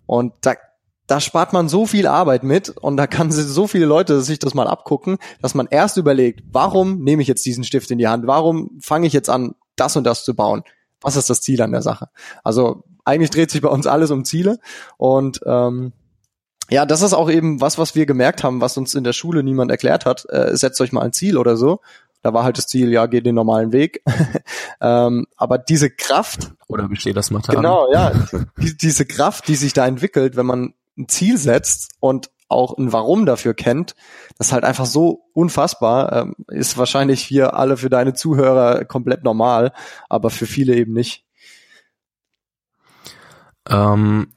Und 0.08 0.34
da, 0.42 0.56
da 1.08 1.20
spart 1.20 1.54
man 1.54 1.70
so 1.70 1.86
viel 1.86 2.08
Arbeit 2.08 2.44
mit 2.44 2.70
und 2.70 2.98
da 2.98 3.06
kann 3.06 3.32
so 3.32 3.68
viele 3.68 3.86
Leute 3.86 4.22
sich 4.22 4.40
das 4.40 4.54
mal 4.54 4.68
abgucken, 4.68 5.18
dass 5.42 5.54
man 5.54 5.68
erst 5.70 5.98
überlegt, 5.98 6.44
warum 6.52 7.04
nehme 7.04 7.22
ich 7.22 7.28
jetzt 7.28 7.46
diesen 7.46 7.64
Stift 7.64 7.92
in 7.92 7.98
die 7.98 8.08
Hand? 8.08 8.26
Warum 8.26 8.80
fange 8.82 9.06
ich 9.06 9.14
jetzt 9.14 9.30
an, 9.30 9.54
das 9.76 9.96
und 9.96 10.06
das 10.06 10.24
zu 10.24 10.34
bauen? 10.34 10.64
Was 11.02 11.18
ist 11.18 11.30
das 11.30 11.42
Ziel 11.42 11.62
an 11.62 11.72
der 11.72 11.82
Sache? 11.82 12.08
Also 12.44 12.84
eigentlich 13.04 13.32
dreht 13.32 13.52
sich 13.52 13.62
bei 13.62 13.70
uns 13.70 13.88
alles 13.88 14.10
um 14.10 14.24
Ziele 14.24 14.60
und 14.98 15.42
ähm, 15.46 15.92
ja, 16.70 16.86
das 16.86 17.02
ist 17.02 17.14
auch 17.14 17.30
eben 17.30 17.60
was, 17.60 17.78
was 17.78 17.96
wir 17.96 18.06
gemerkt 18.06 18.46
haben, 18.46 18.62
was 18.62 18.78
uns 18.78 18.96
in 18.96 19.04
der 19.04 19.12
Schule 19.12 19.44
niemand 19.44 19.72
erklärt 19.72 20.06
hat. 20.06 20.26
Äh, 20.30 20.56
setzt 20.56 20.80
euch 20.80 20.94
mal 20.94 21.02
ein 21.02 21.12
Ziel 21.12 21.38
oder 21.38 21.58
so 21.58 21.82
da 22.22 22.34
war 22.34 22.44
halt 22.44 22.58
das 22.58 22.68
Ziel, 22.68 22.92
ja, 22.92 23.06
geh 23.06 23.22
den 23.22 23.36
normalen 23.36 23.72
Weg. 23.72 24.04
ähm, 24.82 25.26
aber 25.38 25.58
diese 25.58 25.90
Kraft. 25.90 26.52
Oder 26.68 26.88
besteht 26.88 27.18
das 27.18 27.32
Material? 27.32 27.62
Genau, 27.62 27.92
ja. 27.92 28.12
die, 28.58 28.78
diese 28.78 29.06
Kraft, 29.06 29.48
die 29.48 29.56
sich 29.56 29.74
da 29.74 29.88
entwickelt, 29.88 30.36
wenn 30.36 30.46
man 30.46 30.74
ein 30.98 31.08
Ziel 31.08 31.38
setzt 31.38 31.92
und 32.00 32.30
auch 32.48 32.78
ein 32.78 32.92
Warum 32.92 33.26
dafür 33.26 33.54
kennt, 33.54 33.96
das 34.38 34.48
ist 34.48 34.54
halt 34.54 34.66
einfach 34.66 34.86
so 34.86 35.30
unfassbar. 35.34 36.12
Ähm, 36.14 36.36
ist 36.50 36.78
wahrscheinlich 36.78 37.24
hier 37.24 37.56
alle 37.56 37.78
für 37.78 37.90
deine 37.90 38.14
Zuhörer 38.14 38.86
komplett 38.86 39.24
normal, 39.24 39.72
aber 40.10 40.30
für 40.30 40.46
viele 40.46 40.76
eben 40.76 40.94
nicht. 40.94 41.26
Ähm, 43.70 44.34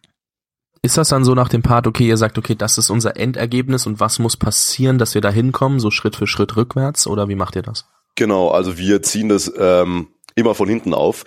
ist 0.85 0.99
das 0.99 1.09
dann 1.09 1.25
so 1.25 1.35
nach 1.35 1.49
dem 1.49 1.63
Part, 1.63 1.87
okay, 1.87 2.07
ihr 2.07 2.19
sagt, 2.19 2.37
okay, 2.37 2.55
das 2.55 2.77
ist 2.77 2.91
unser 2.91 3.17
Endergebnis 3.17 3.87
und 3.87 4.01
was 4.01 4.19
muss 4.19 4.37
passieren, 4.37 4.99
dass 4.99 5.15
wir 5.15 5.23
da 5.23 5.31
hinkommen, 5.31 5.81
so 5.81 5.91
Schritt 5.91 6.15
für 6.15 6.27
Schritt 6.27 6.57
rückwärts 6.57 7.07
oder 7.07 7.27
wie 7.27 7.37
macht 7.37 7.57
ihr 7.57 7.63
das? 7.63 7.87
Genau, 8.17 8.51
also 8.51 8.77
wir 8.77 9.01
ziehen 9.01 9.31
das 9.31 9.51
ähm, 9.59 10.09
immer 10.35 10.55
von 10.55 10.69
hinten 10.69 10.93
auf. 10.93 11.25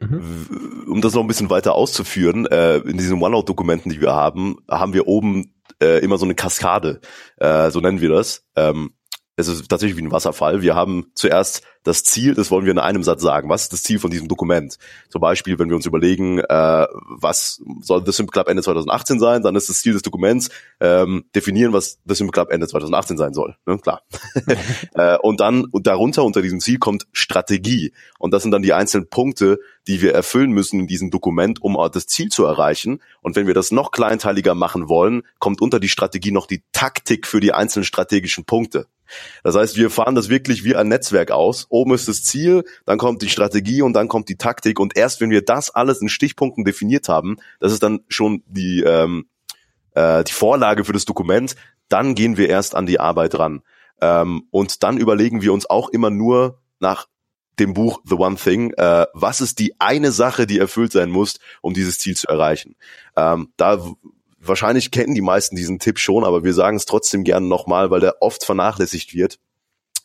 Mhm. 0.00 0.86
Um 0.88 1.02
das 1.02 1.12
noch 1.12 1.20
ein 1.20 1.26
bisschen 1.26 1.50
weiter 1.50 1.74
auszuführen, 1.74 2.46
äh, 2.46 2.78
in 2.78 2.96
diesen 2.96 3.20
OneNote-Dokumenten, 3.22 3.90
die 3.90 4.00
wir 4.00 4.14
haben, 4.14 4.56
haben 4.70 4.94
wir 4.94 5.06
oben 5.06 5.54
äh, 5.82 5.98
immer 6.02 6.16
so 6.16 6.24
eine 6.24 6.34
Kaskade, 6.34 7.00
äh, 7.36 7.70
so 7.70 7.80
nennen 7.80 8.00
wir 8.00 8.08
das. 8.08 8.46
Ähm, 8.56 8.92
es 9.38 9.46
ist 9.46 9.68
tatsächlich 9.68 9.96
wie 9.96 10.02
ein 10.02 10.10
Wasserfall. 10.10 10.62
Wir 10.62 10.74
haben 10.74 11.12
zuerst 11.14 11.62
das 11.84 12.02
Ziel, 12.02 12.34
das 12.34 12.50
wollen 12.50 12.64
wir 12.64 12.72
in 12.72 12.78
einem 12.80 13.04
Satz 13.04 13.22
sagen. 13.22 13.48
Was 13.48 13.62
ist 13.62 13.72
das 13.72 13.82
Ziel 13.84 14.00
von 14.00 14.10
diesem 14.10 14.26
Dokument? 14.26 14.78
Zum 15.10 15.20
Beispiel, 15.20 15.60
wenn 15.60 15.68
wir 15.68 15.76
uns 15.76 15.86
überlegen, 15.86 16.40
äh, 16.40 16.86
was 17.08 17.62
soll 17.80 18.04
The 18.04 18.10
Simple 18.10 18.32
Club 18.32 18.48
Ende 18.48 18.64
2018 18.64 19.20
sein, 19.20 19.42
dann 19.42 19.54
ist 19.54 19.68
das 19.68 19.80
Ziel 19.80 19.92
des 19.92 20.02
Dokuments 20.02 20.50
ähm, 20.80 21.24
definieren, 21.36 21.72
was 21.72 22.00
The 22.04 22.16
Simple 22.16 22.32
Club 22.32 22.50
Ende 22.50 22.66
2018 22.66 23.16
sein 23.16 23.32
soll. 23.32 23.54
Ne? 23.64 23.78
Klar. 23.78 24.02
äh, 24.94 25.16
und 25.18 25.38
dann 25.38 25.66
und 25.66 25.86
darunter 25.86 26.24
unter 26.24 26.42
diesem 26.42 26.58
Ziel 26.58 26.78
kommt 26.78 27.06
Strategie. 27.12 27.92
Und 28.18 28.34
das 28.34 28.42
sind 28.42 28.50
dann 28.50 28.62
die 28.62 28.72
einzelnen 28.72 29.08
Punkte, 29.08 29.60
die 29.86 30.02
wir 30.02 30.14
erfüllen 30.14 30.50
müssen 30.50 30.80
in 30.80 30.88
diesem 30.88 31.12
Dokument, 31.12 31.62
um 31.62 31.78
das 31.92 32.08
Ziel 32.08 32.28
zu 32.28 32.44
erreichen. 32.44 33.00
Und 33.22 33.36
wenn 33.36 33.46
wir 33.46 33.54
das 33.54 33.70
noch 33.70 33.92
kleinteiliger 33.92 34.56
machen 34.56 34.88
wollen, 34.88 35.22
kommt 35.38 35.62
unter 35.62 35.78
die 35.78 35.88
Strategie 35.88 36.32
noch 36.32 36.46
die 36.46 36.64
Taktik 36.72 37.26
für 37.28 37.38
die 37.38 37.52
einzelnen 37.52 37.84
strategischen 37.84 38.44
Punkte. 38.44 38.88
Das 39.42 39.54
heißt, 39.54 39.76
wir 39.76 39.90
fahren 39.90 40.14
das 40.14 40.28
wirklich 40.28 40.64
wie 40.64 40.76
ein 40.76 40.88
Netzwerk 40.88 41.30
aus. 41.30 41.66
Oben 41.68 41.94
ist 41.94 42.08
das 42.08 42.22
Ziel, 42.22 42.64
dann 42.86 42.98
kommt 42.98 43.22
die 43.22 43.28
Strategie 43.28 43.82
und 43.82 43.92
dann 43.92 44.08
kommt 44.08 44.28
die 44.28 44.36
Taktik. 44.36 44.80
Und 44.80 44.96
erst 44.96 45.20
wenn 45.20 45.30
wir 45.30 45.42
das 45.42 45.70
alles 45.70 46.00
in 46.00 46.08
Stichpunkten 46.08 46.64
definiert 46.64 47.08
haben, 47.08 47.36
das 47.60 47.72
ist 47.72 47.82
dann 47.82 48.00
schon 48.08 48.42
die, 48.46 48.82
ähm, 48.82 49.26
äh, 49.94 50.24
die 50.24 50.32
Vorlage 50.32 50.84
für 50.84 50.92
das 50.92 51.04
Dokument, 51.04 51.56
dann 51.88 52.14
gehen 52.14 52.36
wir 52.36 52.48
erst 52.48 52.74
an 52.74 52.86
die 52.86 53.00
Arbeit 53.00 53.38
ran. 53.38 53.62
Ähm, 54.00 54.44
und 54.50 54.82
dann 54.82 54.98
überlegen 54.98 55.42
wir 55.42 55.52
uns 55.52 55.68
auch 55.68 55.88
immer 55.88 56.10
nur 56.10 56.60
nach 56.80 57.06
dem 57.58 57.74
Buch 57.74 58.00
The 58.04 58.14
One 58.14 58.36
Thing, 58.36 58.72
äh, 58.74 59.06
was 59.14 59.40
ist 59.40 59.58
die 59.58 59.80
eine 59.80 60.12
Sache, 60.12 60.46
die 60.46 60.58
erfüllt 60.58 60.92
sein 60.92 61.10
muss, 61.10 61.40
um 61.60 61.74
dieses 61.74 61.98
Ziel 61.98 62.16
zu 62.16 62.28
erreichen. 62.28 62.76
Ähm, 63.16 63.52
da 63.56 63.84
wahrscheinlich 64.40 64.90
kennen 64.90 65.14
die 65.14 65.20
meisten 65.20 65.56
diesen 65.56 65.78
Tipp 65.78 65.98
schon, 65.98 66.24
aber 66.24 66.44
wir 66.44 66.54
sagen 66.54 66.76
es 66.76 66.86
trotzdem 66.86 67.24
gerne 67.24 67.46
nochmal, 67.46 67.90
weil 67.90 68.00
der 68.00 68.22
oft 68.22 68.44
vernachlässigt 68.44 69.14
wird. 69.14 69.38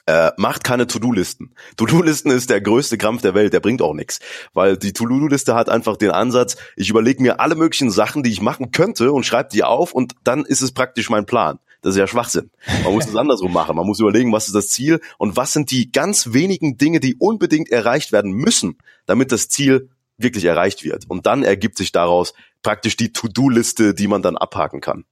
Äh, 0.05 0.31
macht 0.35 0.65
keine 0.65 0.85
To-Do-Listen. 0.85 1.55
To-Do-Listen 1.77 2.29
ist 2.29 2.49
der 2.49 2.59
größte 2.59 2.97
Krampf 2.97 3.21
der 3.21 3.35
Welt, 3.35 3.53
der 3.53 3.61
bringt 3.61 3.81
auch 3.81 3.93
nichts. 3.93 4.19
Weil 4.53 4.75
die 4.75 4.91
To-Do-Liste 4.91 5.55
hat 5.55 5.69
einfach 5.69 5.95
den 5.95 6.11
Ansatz, 6.11 6.57
ich 6.75 6.89
überlege 6.89 7.21
mir 7.21 7.39
alle 7.39 7.55
möglichen 7.55 7.89
Sachen, 7.89 8.21
die 8.21 8.31
ich 8.31 8.41
machen 8.41 8.71
könnte 8.71 9.13
und 9.13 9.25
schreibe 9.25 9.49
die 9.53 9.63
auf 9.63 9.93
und 9.93 10.13
dann 10.25 10.43
ist 10.43 10.61
es 10.61 10.73
praktisch 10.73 11.09
mein 11.09 11.25
Plan. 11.25 11.59
Das 11.81 11.95
ist 11.95 11.99
ja 11.99 12.07
Schwachsinn. 12.07 12.49
Man 12.83 12.93
muss 12.93 13.07
es 13.07 13.15
andersrum 13.15 13.53
machen. 13.53 13.77
Man 13.77 13.85
muss 13.85 14.01
überlegen, 14.01 14.33
was 14.33 14.47
ist 14.47 14.55
das 14.55 14.67
Ziel 14.69 14.99
und 15.17 15.37
was 15.37 15.53
sind 15.53 15.71
die 15.71 15.91
ganz 15.91 16.33
wenigen 16.33 16.77
Dinge, 16.77 16.99
die 16.99 17.15
unbedingt 17.15 17.69
erreicht 17.69 18.11
werden 18.11 18.33
müssen, 18.33 18.77
damit 19.05 19.31
das 19.31 19.47
Ziel 19.47 19.89
wirklich 20.17 20.45
erreicht 20.45 20.83
wird. 20.83 21.09
Und 21.09 21.25
dann 21.25 21.43
ergibt 21.43 21.77
sich 21.77 21.91
daraus 21.91 22.33
praktisch 22.61 22.95
die 22.95 23.13
To-Do-Liste, 23.13 23.93
die 23.93 24.07
man 24.07 24.21
dann 24.21 24.37
abhaken 24.37 24.81
kann. 24.81 25.05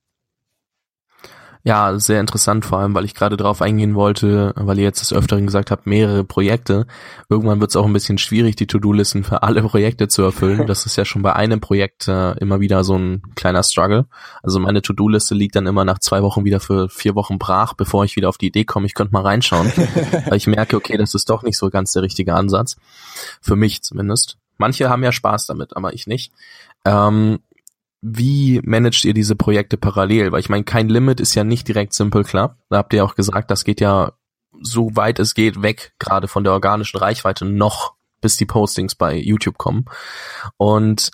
Ja, 1.64 2.00
sehr 2.00 2.20
interessant, 2.20 2.66
vor 2.66 2.80
allem, 2.80 2.96
weil 2.96 3.06
ich 3.06 3.14
gerade 3.14 3.38
darauf 3.38 3.62
eingehen 3.62 3.94
wollte, 3.94 4.52
weil 4.56 4.80
ihr 4.80 4.84
jetzt 4.84 5.02
des 5.02 5.14
Öfteren 5.14 5.46
gesagt 5.46 5.70
habt, 5.70 5.86
mehrere 5.86 6.24
Projekte. 6.24 6.88
Irgendwann 7.30 7.62
wird 7.62 7.70
es 7.70 7.76
auch 7.76 7.86
ein 7.86 7.94
bisschen 7.94 8.18
schwierig, 8.18 8.56
die 8.56 8.66
To-Do-Listen 8.66 9.24
für 9.24 9.44
alle 9.44 9.62
Projekte 9.68 10.08
zu 10.08 10.24
erfüllen. 10.24 10.66
Das 10.72 10.86
ist 10.86 10.96
ja 10.96 11.06
schon 11.06 11.22
bei 11.22 11.34
einem 11.34 11.60
Projekt 11.60 12.08
äh, 12.08 12.32
immer 12.38 12.62
wieder 12.62 12.84
so 12.84 12.98
ein 12.98 13.22
kleiner 13.36 13.62
Struggle. 13.62 14.06
Also 14.42 14.60
meine 14.60 14.82
To-Do-Liste 14.82 15.36
liegt 15.36 15.56
dann 15.56 15.68
immer 15.68 15.86
nach 15.86 16.00
zwei 16.00 16.24
Wochen 16.24 16.46
wieder 16.46 16.60
für 16.60 16.88
vier 16.88 17.14
Wochen 17.14 17.38
brach, 17.38 17.74
bevor 17.74 18.06
ich 18.06 18.16
wieder 18.16 18.30
auf 18.30 18.38
die 18.38 18.48
Idee 18.48 18.64
komme, 18.64 18.86
ich 18.86 18.94
könnte 18.94 19.14
mal 19.14 19.22
reinschauen. 19.22 19.72
weil 20.28 20.38
ich 20.38 20.48
merke, 20.48 20.78
okay, 20.78 20.98
das 20.98 21.14
ist 21.14 21.30
doch 21.30 21.44
nicht 21.44 21.58
so 21.58 21.70
ganz 21.70 21.92
der 21.92 22.04
richtige 22.04 22.34
Ansatz. 22.34 22.78
Für 23.42 23.56
mich 23.56 23.84
zumindest. 23.84 24.41
Manche 24.62 24.90
haben 24.90 25.04
ja 25.04 25.12
Spaß 25.12 25.48
damit, 25.48 25.76
aber 25.76 25.94
ich 25.94 26.08
nicht. 26.08 26.32
Ähm, 26.86 27.40
wie 28.02 28.62
managt 28.64 29.04
ihr 29.06 29.14
diese 29.14 29.36
Projekte 29.36 29.78
parallel? 29.78 30.32
Weil 30.32 30.40
ich 30.40 30.50
meine, 30.50 30.64
kein 30.64 30.88
Limit 30.88 31.20
ist 31.20 31.36
ja 31.36 31.44
nicht 31.44 31.68
direkt 31.68 31.94
Simple 31.94 32.24
Club. 32.24 32.56
Da 32.70 32.78
habt 32.78 32.94
ihr 32.94 33.04
auch 33.04 33.16
gesagt, 33.16 33.52
das 33.52 33.64
geht 33.64 33.82
ja 33.82 34.14
so 34.62 34.96
weit 34.96 35.20
es 35.20 35.34
geht 35.34 35.62
weg, 35.62 35.94
gerade 36.00 36.28
von 36.28 36.44
der 36.44 36.54
organischen 36.54 36.98
Reichweite 36.98 37.46
noch, 37.46 37.96
bis 38.22 38.38
die 38.38 38.46
Postings 38.46 38.96
bei 38.96 39.16
YouTube 39.16 39.58
kommen. 39.58 39.86
Und 40.58 41.12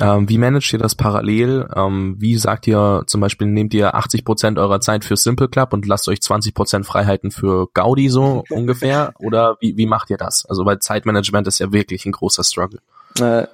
ähm, 0.00 0.28
wie 0.28 0.38
managt 0.38 0.72
ihr 0.72 0.78
das 0.78 0.94
parallel? 0.94 1.68
Ähm, 1.74 2.16
wie 2.18 2.36
sagt 2.36 2.66
ihr 2.66 3.04
zum 3.06 3.20
Beispiel, 3.20 3.46
nehmt 3.46 3.72
ihr 3.74 3.94
80 3.94 4.24
Prozent 4.24 4.58
eurer 4.58 4.80
Zeit 4.80 5.04
für 5.04 5.16
Simple 5.16 5.48
Club 5.48 5.72
und 5.72 5.86
lasst 5.86 6.08
euch 6.08 6.20
20 6.20 6.52
Prozent 6.54 6.86
Freiheiten 6.86 7.30
für 7.30 7.68
Gaudi 7.74 8.08
so 8.08 8.42
ungefähr? 8.50 9.14
Oder 9.20 9.56
wie, 9.60 9.76
wie 9.76 9.86
macht 9.86 10.10
ihr 10.10 10.16
das? 10.16 10.46
Also 10.46 10.64
weil 10.64 10.80
Zeitmanagement 10.80 11.46
ist 11.46 11.60
ja 11.60 11.72
wirklich 11.72 12.06
ein 12.06 12.12
großer 12.12 12.42
Struggle. 12.42 12.80
Äh, 13.20 13.46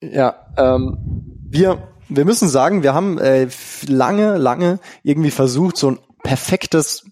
ja, 0.00 0.34
ähm, 0.56 0.98
wir, 1.46 1.88
wir 2.08 2.24
müssen 2.24 2.48
sagen, 2.48 2.82
wir 2.82 2.94
haben 2.94 3.18
äh, 3.18 3.48
lange, 3.86 4.38
lange 4.38 4.78
irgendwie 5.02 5.30
versucht, 5.30 5.76
so 5.76 5.90
ein 5.90 5.98
perfektes 6.22 7.04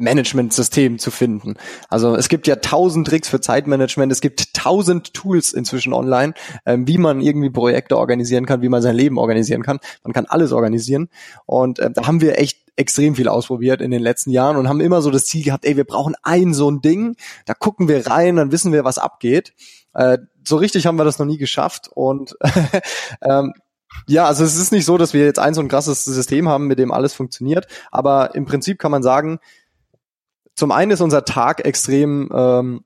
Management-System 0.00 0.98
zu 0.98 1.10
finden. 1.10 1.54
Also 1.88 2.16
es 2.16 2.28
gibt 2.28 2.46
ja 2.46 2.56
tausend 2.56 3.06
Tricks 3.06 3.28
für 3.28 3.40
Zeitmanagement, 3.40 4.10
es 4.10 4.20
gibt 4.20 4.54
tausend 4.54 5.14
Tools 5.14 5.52
inzwischen 5.52 5.92
online, 5.92 6.34
ähm, 6.66 6.86
wie 6.86 6.98
man 6.98 7.20
irgendwie 7.20 7.50
Projekte 7.50 7.96
organisieren 7.96 8.46
kann, 8.46 8.62
wie 8.62 8.68
man 8.68 8.82
sein 8.82 8.96
Leben 8.96 9.18
organisieren 9.18 9.62
kann. 9.62 9.78
Man 10.02 10.12
kann 10.12 10.26
alles 10.26 10.52
organisieren. 10.52 11.08
Und 11.46 11.78
äh, 11.78 11.90
da 11.90 12.06
haben 12.06 12.20
wir 12.20 12.38
echt 12.38 12.58
extrem 12.76 13.14
viel 13.14 13.28
ausprobiert 13.28 13.80
in 13.82 13.90
den 13.90 14.02
letzten 14.02 14.30
Jahren 14.30 14.56
und 14.56 14.68
haben 14.68 14.80
immer 14.80 15.02
so 15.02 15.10
das 15.10 15.26
Ziel 15.26 15.44
gehabt, 15.44 15.64
ey, 15.64 15.76
wir 15.76 15.84
brauchen 15.84 16.14
ein 16.22 16.54
so 16.54 16.70
ein 16.70 16.80
Ding, 16.80 17.16
da 17.44 17.54
gucken 17.54 17.88
wir 17.88 18.06
rein, 18.06 18.36
dann 18.36 18.52
wissen 18.52 18.72
wir, 18.72 18.84
was 18.84 18.98
abgeht. 18.98 19.52
Äh, 19.92 20.18
so 20.46 20.56
richtig 20.56 20.86
haben 20.86 20.96
wir 20.96 21.04
das 21.04 21.18
noch 21.18 21.26
nie 21.26 21.38
geschafft 21.38 21.90
und 21.94 22.36
ähm, 23.22 23.52
Ja, 24.06 24.26
also 24.26 24.44
es 24.44 24.56
ist 24.56 24.72
nicht 24.72 24.86
so, 24.86 24.96
dass 24.98 25.12
wir 25.12 25.24
jetzt 25.24 25.38
ein 25.38 25.52
so 25.54 25.60
ein 25.60 25.68
krasses 25.68 26.04
System 26.04 26.48
haben, 26.48 26.66
mit 26.68 26.78
dem 26.78 26.92
alles 26.92 27.12
funktioniert, 27.12 27.66
aber 27.90 28.34
im 28.34 28.46
Prinzip 28.46 28.78
kann 28.78 28.90
man 28.90 29.02
sagen, 29.02 29.40
zum 30.60 30.72
einen 30.72 30.90
ist 30.90 31.00
unser 31.00 31.24
Tag 31.24 31.64
extrem 31.64 32.28
ähm, 32.34 32.82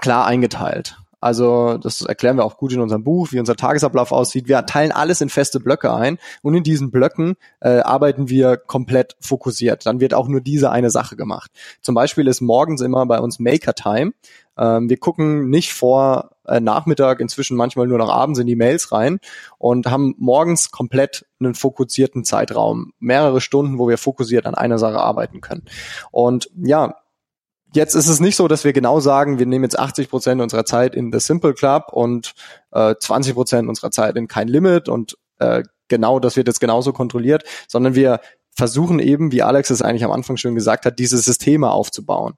klar 0.00 0.24
eingeteilt. 0.24 0.98
Also 1.20 1.76
das 1.78 2.02
erklären 2.02 2.36
wir 2.36 2.44
auch 2.44 2.56
gut 2.56 2.72
in 2.72 2.80
unserem 2.80 3.02
Buch, 3.02 3.32
wie 3.32 3.40
unser 3.40 3.56
Tagesablauf 3.56 4.12
aussieht. 4.12 4.46
Wir 4.46 4.64
teilen 4.66 4.92
alles 4.92 5.20
in 5.20 5.28
feste 5.28 5.58
Blöcke 5.58 5.92
ein 5.92 6.18
und 6.42 6.54
in 6.54 6.62
diesen 6.62 6.92
Blöcken 6.92 7.34
äh, 7.60 7.80
arbeiten 7.80 8.28
wir 8.28 8.56
komplett 8.56 9.16
fokussiert. 9.18 9.84
Dann 9.84 9.98
wird 9.98 10.14
auch 10.14 10.28
nur 10.28 10.40
diese 10.40 10.70
eine 10.70 10.90
Sache 10.90 11.16
gemacht. 11.16 11.50
Zum 11.80 11.96
Beispiel 11.96 12.28
ist 12.28 12.40
morgens 12.40 12.80
immer 12.80 13.04
bei 13.06 13.18
uns 13.18 13.40
Maker 13.40 13.74
Time. 13.74 14.12
Ähm, 14.56 14.88
wir 14.88 14.96
gucken 14.96 15.50
nicht 15.50 15.72
vor 15.72 16.31
äh, 16.46 16.60
Nachmittag, 16.60 17.20
inzwischen 17.20 17.56
manchmal 17.56 17.86
nur 17.86 17.98
noch 17.98 18.10
abends 18.10 18.38
in 18.38 18.46
die 18.46 18.56
Mails 18.56 18.92
rein 18.92 19.20
und 19.58 19.90
haben 19.90 20.14
morgens 20.18 20.70
komplett 20.70 21.26
einen 21.40 21.54
fokussierten 21.54 22.24
Zeitraum, 22.24 22.92
mehrere 22.98 23.40
Stunden, 23.40 23.78
wo 23.78 23.88
wir 23.88 23.98
fokussiert 23.98 24.46
an 24.46 24.54
einer 24.54 24.78
Sache 24.78 24.98
arbeiten 24.98 25.40
können. 25.40 25.64
Und 26.10 26.50
ja, 26.56 26.96
Jetzt 27.74 27.94
ist 27.94 28.08
es 28.08 28.20
nicht 28.20 28.36
so, 28.36 28.48
dass 28.48 28.64
wir 28.64 28.74
genau 28.74 29.00
sagen, 29.00 29.38
wir 29.38 29.46
nehmen 29.46 29.64
jetzt 29.64 29.78
80 29.78 30.10
Prozent 30.10 30.42
unserer 30.42 30.66
Zeit 30.66 30.94
in 30.94 31.10
The 31.10 31.20
Simple 31.20 31.54
Club 31.54 31.86
und 31.90 32.34
äh, 32.70 32.94
20 33.00 33.32
Prozent 33.32 33.66
unserer 33.66 33.90
Zeit 33.90 34.14
in 34.16 34.28
kein 34.28 34.46
Limit 34.46 34.90
und 34.90 35.16
äh, 35.38 35.62
genau, 35.88 36.20
das 36.20 36.36
wird 36.36 36.48
jetzt 36.48 36.60
genauso 36.60 36.92
kontrolliert, 36.92 37.44
sondern 37.68 37.94
wir 37.94 38.20
versuchen 38.54 38.98
eben, 38.98 39.32
wie 39.32 39.42
Alex 39.42 39.70
es 39.70 39.80
eigentlich 39.80 40.04
am 40.04 40.10
Anfang 40.10 40.36
schon 40.36 40.54
gesagt 40.54 40.84
hat, 40.84 40.98
diese 40.98 41.16
Systeme 41.16 41.70
aufzubauen. 41.70 42.34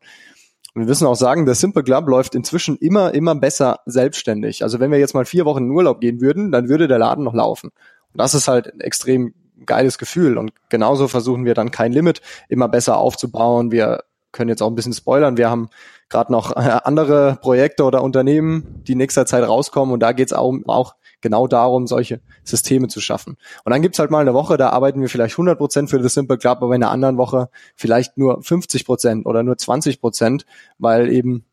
Und 0.74 0.82
wir 0.82 0.88
müssen 0.88 1.06
auch 1.06 1.14
sagen, 1.14 1.46
der 1.46 1.54
Simple 1.54 1.84
Club 1.84 2.08
läuft 2.08 2.34
inzwischen 2.34 2.76
immer, 2.76 3.14
immer 3.14 3.34
besser 3.36 3.80
selbstständig. 3.86 4.64
Also 4.64 4.80
wenn 4.80 4.90
wir 4.90 4.98
jetzt 4.98 5.14
mal 5.14 5.24
vier 5.24 5.44
Wochen 5.44 5.64
in 5.64 5.70
Urlaub 5.70 6.00
gehen 6.00 6.20
würden, 6.20 6.50
dann 6.50 6.68
würde 6.68 6.88
der 6.88 6.98
Laden 6.98 7.24
noch 7.24 7.34
laufen. 7.34 7.68
Und 7.68 8.18
das 8.18 8.34
ist 8.34 8.48
halt 8.48 8.72
ein 8.72 8.80
extrem 8.80 9.34
geiles 9.66 9.98
Gefühl. 9.98 10.36
Und 10.36 10.52
genauso 10.68 11.06
versuchen 11.06 11.44
wir 11.44 11.54
dann 11.54 11.70
kein 11.70 11.92
Limit 11.92 12.22
immer 12.48 12.68
besser 12.68 12.98
aufzubauen. 12.98 13.70
Wir 13.70 14.02
können 14.32 14.48
jetzt 14.48 14.62
auch 14.62 14.68
ein 14.68 14.74
bisschen 14.74 14.92
spoilern. 14.92 15.36
Wir 15.36 15.48
haben 15.48 15.68
gerade 16.08 16.32
noch 16.32 16.56
äh, 16.56 16.80
andere 16.84 17.38
Projekte 17.40 17.84
oder 17.84 18.02
Unternehmen, 18.02 18.82
die 18.86 18.92
in 18.92 18.98
nächster 18.98 19.26
Zeit 19.26 19.46
rauskommen 19.46 19.92
und 19.94 20.00
da 20.00 20.12
geht 20.12 20.28
es 20.28 20.32
auch, 20.32 20.52
auch 20.66 20.96
genau 21.24 21.48
darum, 21.48 21.88
solche 21.88 22.20
Systeme 22.44 22.86
zu 22.86 23.00
schaffen. 23.00 23.36
Und 23.64 23.72
dann 23.72 23.82
gibt's 23.82 23.98
halt 23.98 24.12
mal 24.12 24.20
eine 24.20 24.34
Woche, 24.34 24.56
da 24.56 24.68
arbeiten 24.68 25.00
wir 25.00 25.08
vielleicht 25.08 25.34
100 25.34 25.58
Prozent 25.58 25.90
für 25.90 26.00
The 26.00 26.08
Simple 26.08 26.38
Club, 26.38 26.58
aber 26.62 26.74
in 26.76 26.82
einer 26.82 26.92
anderen 26.92 27.16
Woche 27.16 27.48
vielleicht 27.74 28.16
nur 28.16 28.42
50 28.42 28.84
Prozent 28.84 29.26
oder 29.26 29.42
nur 29.42 29.56
20 29.56 30.00
Prozent, 30.00 30.44
weil 30.78 31.10
eben 31.10 31.44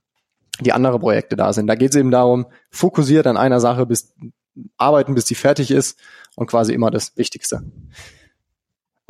die 0.59 0.73
andere 0.73 0.99
Projekte 0.99 1.35
da 1.35 1.53
sind. 1.53 1.67
Da 1.67 1.75
geht 1.75 1.91
es 1.91 1.95
eben 1.95 2.11
darum, 2.11 2.45
fokussiert 2.69 3.25
an 3.25 3.37
einer 3.37 3.61
Sache 3.61 3.85
bis 3.85 4.13
arbeiten, 4.77 5.15
bis 5.15 5.25
die 5.25 5.35
fertig 5.35 5.71
ist 5.71 5.97
und 6.35 6.47
quasi 6.47 6.73
immer 6.73 6.91
das 6.91 7.15
Wichtigste. 7.15 7.63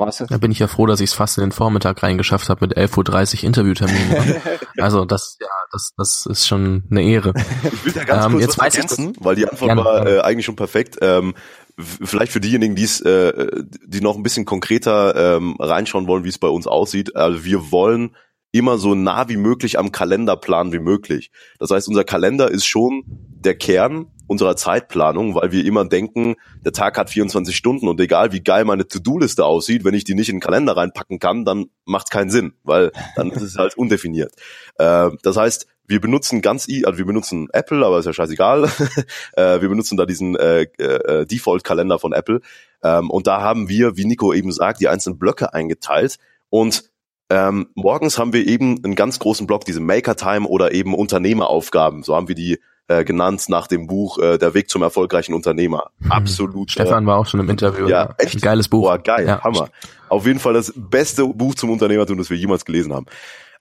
Weißt 0.06 0.24
Da 0.28 0.38
bin 0.38 0.50
ich 0.50 0.58
ja 0.58 0.66
froh, 0.66 0.86
dass 0.86 1.00
ich 1.00 1.10
es 1.10 1.14
fast 1.14 1.38
in 1.38 1.44
den 1.44 1.52
Vormittag 1.52 2.02
reingeschafft 2.02 2.48
habe 2.48 2.66
mit 2.66 2.76
11.30 2.76 3.38
Uhr 3.38 3.44
Interviewterminen. 3.44 4.36
also 4.78 5.04
das, 5.04 5.38
ja, 5.40 5.46
das, 5.70 5.92
das 5.96 6.26
ist 6.26 6.46
schon 6.46 6.84
eine 6.90 7.02
Ehre. 7.02 7.34
Ich 7.72 7.84
will 7.84 7.92
da 7.92 8.04
ganz 8.04 8.26
ähm, 8.26 8.32
kurz 8.32 8.44
jetzt 8.44 8.58
was 8.58 8.74
ergänzen, 8.74 9.12
weil 9.20 9.36
die 9.36 9.46
Antwort 9.46 9.68
Gerne. 9.68 9.84
war 9.84 10.06
äh, 10.06 10.20
eigentlich 10.20 10.46
schon 10.46 10.56
perfekt. 10.56 10.98
Ähm, 11.00 11.34
vielleicht 11.78 12.32
für 12.32 12.40
diejenigen, 12.40 12.74
die 12.74 12.84
es, 12.84 13.00
äh, 13.00 13.62
die 13.86 14.00
noch 14.00 14.16
ein 14.16 14.22
bisschen 14.22 14.44
konkreter 14.44 15.36
ähm, 15.36 15.56
reinschauen 15.58 16.06
wollen, 16.06 16.24
wie 16.24 16.28
es 16.28 16.38
bei 16.38 16.48
uns 16.48 16.66
aussieht. 16.66 17.16
Also 17.16 17.44
wir 17.44 17.70
wollen 17.70 18.14
immer 18.52 18.78
so 18.78 18.94
nah 18.94 19.28
wie 19.28 19.38
möglich 19.38 19.78
am 19.78 19.92
Kalender 19.92 20.36
planen 20.36 20.72
wie 20.72 20.78
möglich. 20.78 21.30
Das 21.58 21.70
heißt, 21.70 21.88
unser 21.88 22.04
Kalender 22.04 22.50
ist 22.50 22.66
schon 22.66 23.02
der 23.06 23.56
Kern 23.56 24.06
unserer 24.32 24.56
Zeitplanung, 24.56 25.34
weil 25.34 25.52
wir 25.52 25.64
immer 25.64 25.84
denken, 25.84 26.34
der 26.64 26.72
Tag 26.72 26.98
hat 26.98 27.10
24 27.10 27.54
Stunden 27.54 27.86
und 27.86 28.00
egal 28.00 28.32
wie 28.32 28.42
geil 28.42 28.64
meine 28.64 28.88
To-Do-Liste 28.88 29.44
aussieht, 29.44 29.84
wenn 29.84 29.94
ich 29.94 30.04
die 30.04 30.14
nicht 30.14 30.28
in 30.28 30.36
den 30.36 30.40
Kalender 30.40 30.76
reinpacken 30.76 31.18
kann, 31.18 31.44
dann 31.44 31.66
macht 31.84 32.06
es 32.06 32.10
keinen 32.10 32.30
Sinn, 32.30 32.54
weil 32.64 32.90
dann 33.14 33.30
ist 33.30 33.42
es 33.42 33.56
halt 33.56 33.76
undefiniert. 33.76 34.32
Äh, 34.78 35.10
das 35.22 35.36
heißt, 35.36 35.66
wir 35.86 36.00
benutzen 36.00 36.42
ganz, 36.42 36.66
also 36.84 36.98
wir 36.98 37.04
benutzen 37.04 37.48
Apple, 37.52 37.84
aber 37.84 37.98
ist 37.98 38.06
ja 38.06 38.12
scheißegal. 38.12 38.64
äh, 39.34 39.60
wir 39.60 39.68
benutzen 39.68 39.96
da 39.96 40.06
diesen 40.06 40.34
äh, 40.36 40.62
äh, 40.62 41.26
Default-Kalender 41.26 41.98
von 41.98 42.12
Apple. 42.12 42.40
Ähm, 42.82 43.10
und 43.10 43.26
da 43.26 43.42
haben 43.42 43.68
wir, 43.68 43.96
wie 43.96 44.06
Nico 44.06 44.32
eben 44.32 44.50
sagt, 44.50 44.80
die 44.80 44.88
einzelnen 44.88 45.18
Blöcke 45.18 45.52
eingeteilt 45.52 46.18
und 46.48 46.90
ähm, 47.30 47.68
morgens 47.74 48.18
haben 48.18 48.34
wir 48.34 48.46
eben 48.46 48.84
einen 48.84 48.94
ganz 48.94 49.18
großen 49.18 49.46
Block, 49.46 49.64
diese 49.64 49.80
Maker 49.80 50.16
Time 50.16 50.46
oder 50.46 50.72
eben 50.72 50.94
Unternehmeraufgaben. 50.94 52.02
So 52.02 52.14
haben 52.14 52.28
wir 52.28 52.34
die 52.34 52.58
äh, 52.98 53.04
genannt 53.04 53.44
nach 53.48 53.66
dem 53.66 53.86
Buch 53.86 54.18
äh, 54.18 54.38
Der 54.38 54.54
Weg 54.54 54.68
zum 54.68 54.82
erfolgreichen 54.82 55.34
Unternehmer. 55.34 55.90
Mhm. 55.98 56.12
Absolut. 56.12 56.70
Stefan 56.70 57.04
äh, 57.04 57.06
war 57.06 57.18
auch 57.18 57.26
schon 57.26 57.40
im 57.40 57.48
Interview. 57.48 57.88
Ja, 57.88 58.14
echt. 58.18 58.34
Ein 58.36 58.40
geiles 58.40 58.68
Buch. 58.68 58.82
Boah, 58.82 58.98
geil, 58.98 59.26
ja. 59.26 59.42
Hammer. 59.42 59.68
Auf 60.08 60.26
jeden 60.26 60.38
Fall 60.38 60.54
das 60.54 60.72
beste 60.76 61.26
Buch 61.26 61.54
zum 61.54 61.70
Unternehmertum, 61.70 62.18
das 62.18 62.30
wir 62.30 62.36
jemals 62.36 62.64
gelesen 62.64 62.92
haben. 62.92 63.06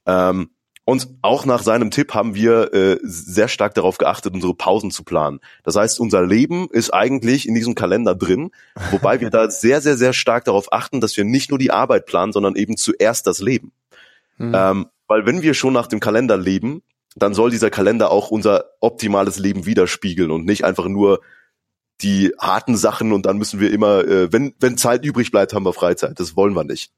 Ähm, 0.06 0.50
und 0.84 1.08
auch 1.22 1.46
nach 1.46 1.62
seinem 1.62 1.92
Tipp 1.92 2.14
haben 2.14 2.34
wir 2.34 2.74
äh, 2.74 2.98
sehr 3.04 3.48
stark 3.48 3.76
darauf 3.76 3.98
geachtet, 3.98 4.34
unsere 4.34 4.56
Pausen 4.56 4.90
zu 4.90 5.04
planen. 5.04 5.40
Das 5.64 5.76
heißt, 5.76 6.00
unser 6.00 6.26
Leben 6.26 6.68
ist 6.72 6.92
eigentlich 6.92 7.48
in 7.48 7.54
diesem 7.54 7.76
Kalender 7.76 8.16
drin, 8.16 8.52
wobei 8.90 9.22
wir 9.22 9.30
da 9.30 9.50
sehr, 9.52 9.80
sehr, 9.82 9.96
sehr 9.96 10.14
stark 10.14 10.46
darauf 10.46 10.74
achten, 10.74 11.00
dass 11.00 11.16
wir 11.16 11.24
nicht 11.24 11.52
nur 11.52 11.60
die 11.60 11.72
Arbeit 11.72 12.08
planen, 12.08 12.34
sondern 12.34 12.56
eben 12.56 12.78
zuerst 12.78 13.28
das 13.28 13.40
Leben. 13.40 13.72
Mhm. 14.38 14.54
Ähm, 14.56 14.86
weil 15.08 15.26
wenn 15.26 15.44
wir 15.44 15.54
schon 15.54 15.74
nach 15.74 15.88
dem 15.88 16.00
Kalender 16.00 16.36
leben, 16.36 16.82
dann 17.16 17.34
soll 17.34 17.52
dieser 17.52 17.70
Kalender 17.70 18.12
auch 18.12 18.32
unser 18.32 18.66
optimales 18.80 19.38
Leben 19.38 19.66
widerspiegeln 19.66 20.32
und 20.32 20.46
nicht 20.46 20.64
einfach 20.64 20.88
nur 20.88 21.22
die 22.02 22.34
harten 22.40 22.78
Sachen 22.78 23.12
und 23.12 23.26
dann 23.26 23.38
müssen 23.38 23.60
wir 23.60 23.72
immer, 23.72 24.06
äh, 24.06 24.32
wenn, 24.32 24.54
wenn 24.60 24.78
Zeit 24.78 25.06
übrig 25.06 25.32
bleibt, 25.32 25.54
haben 25.54 25.66
wir 25.66 25.74
Freizeit. 25.74 26.20
Das 26.20 26.36
wollen 26.36 26.56
wir 26.56 26.64
nicht. 26.64 26.92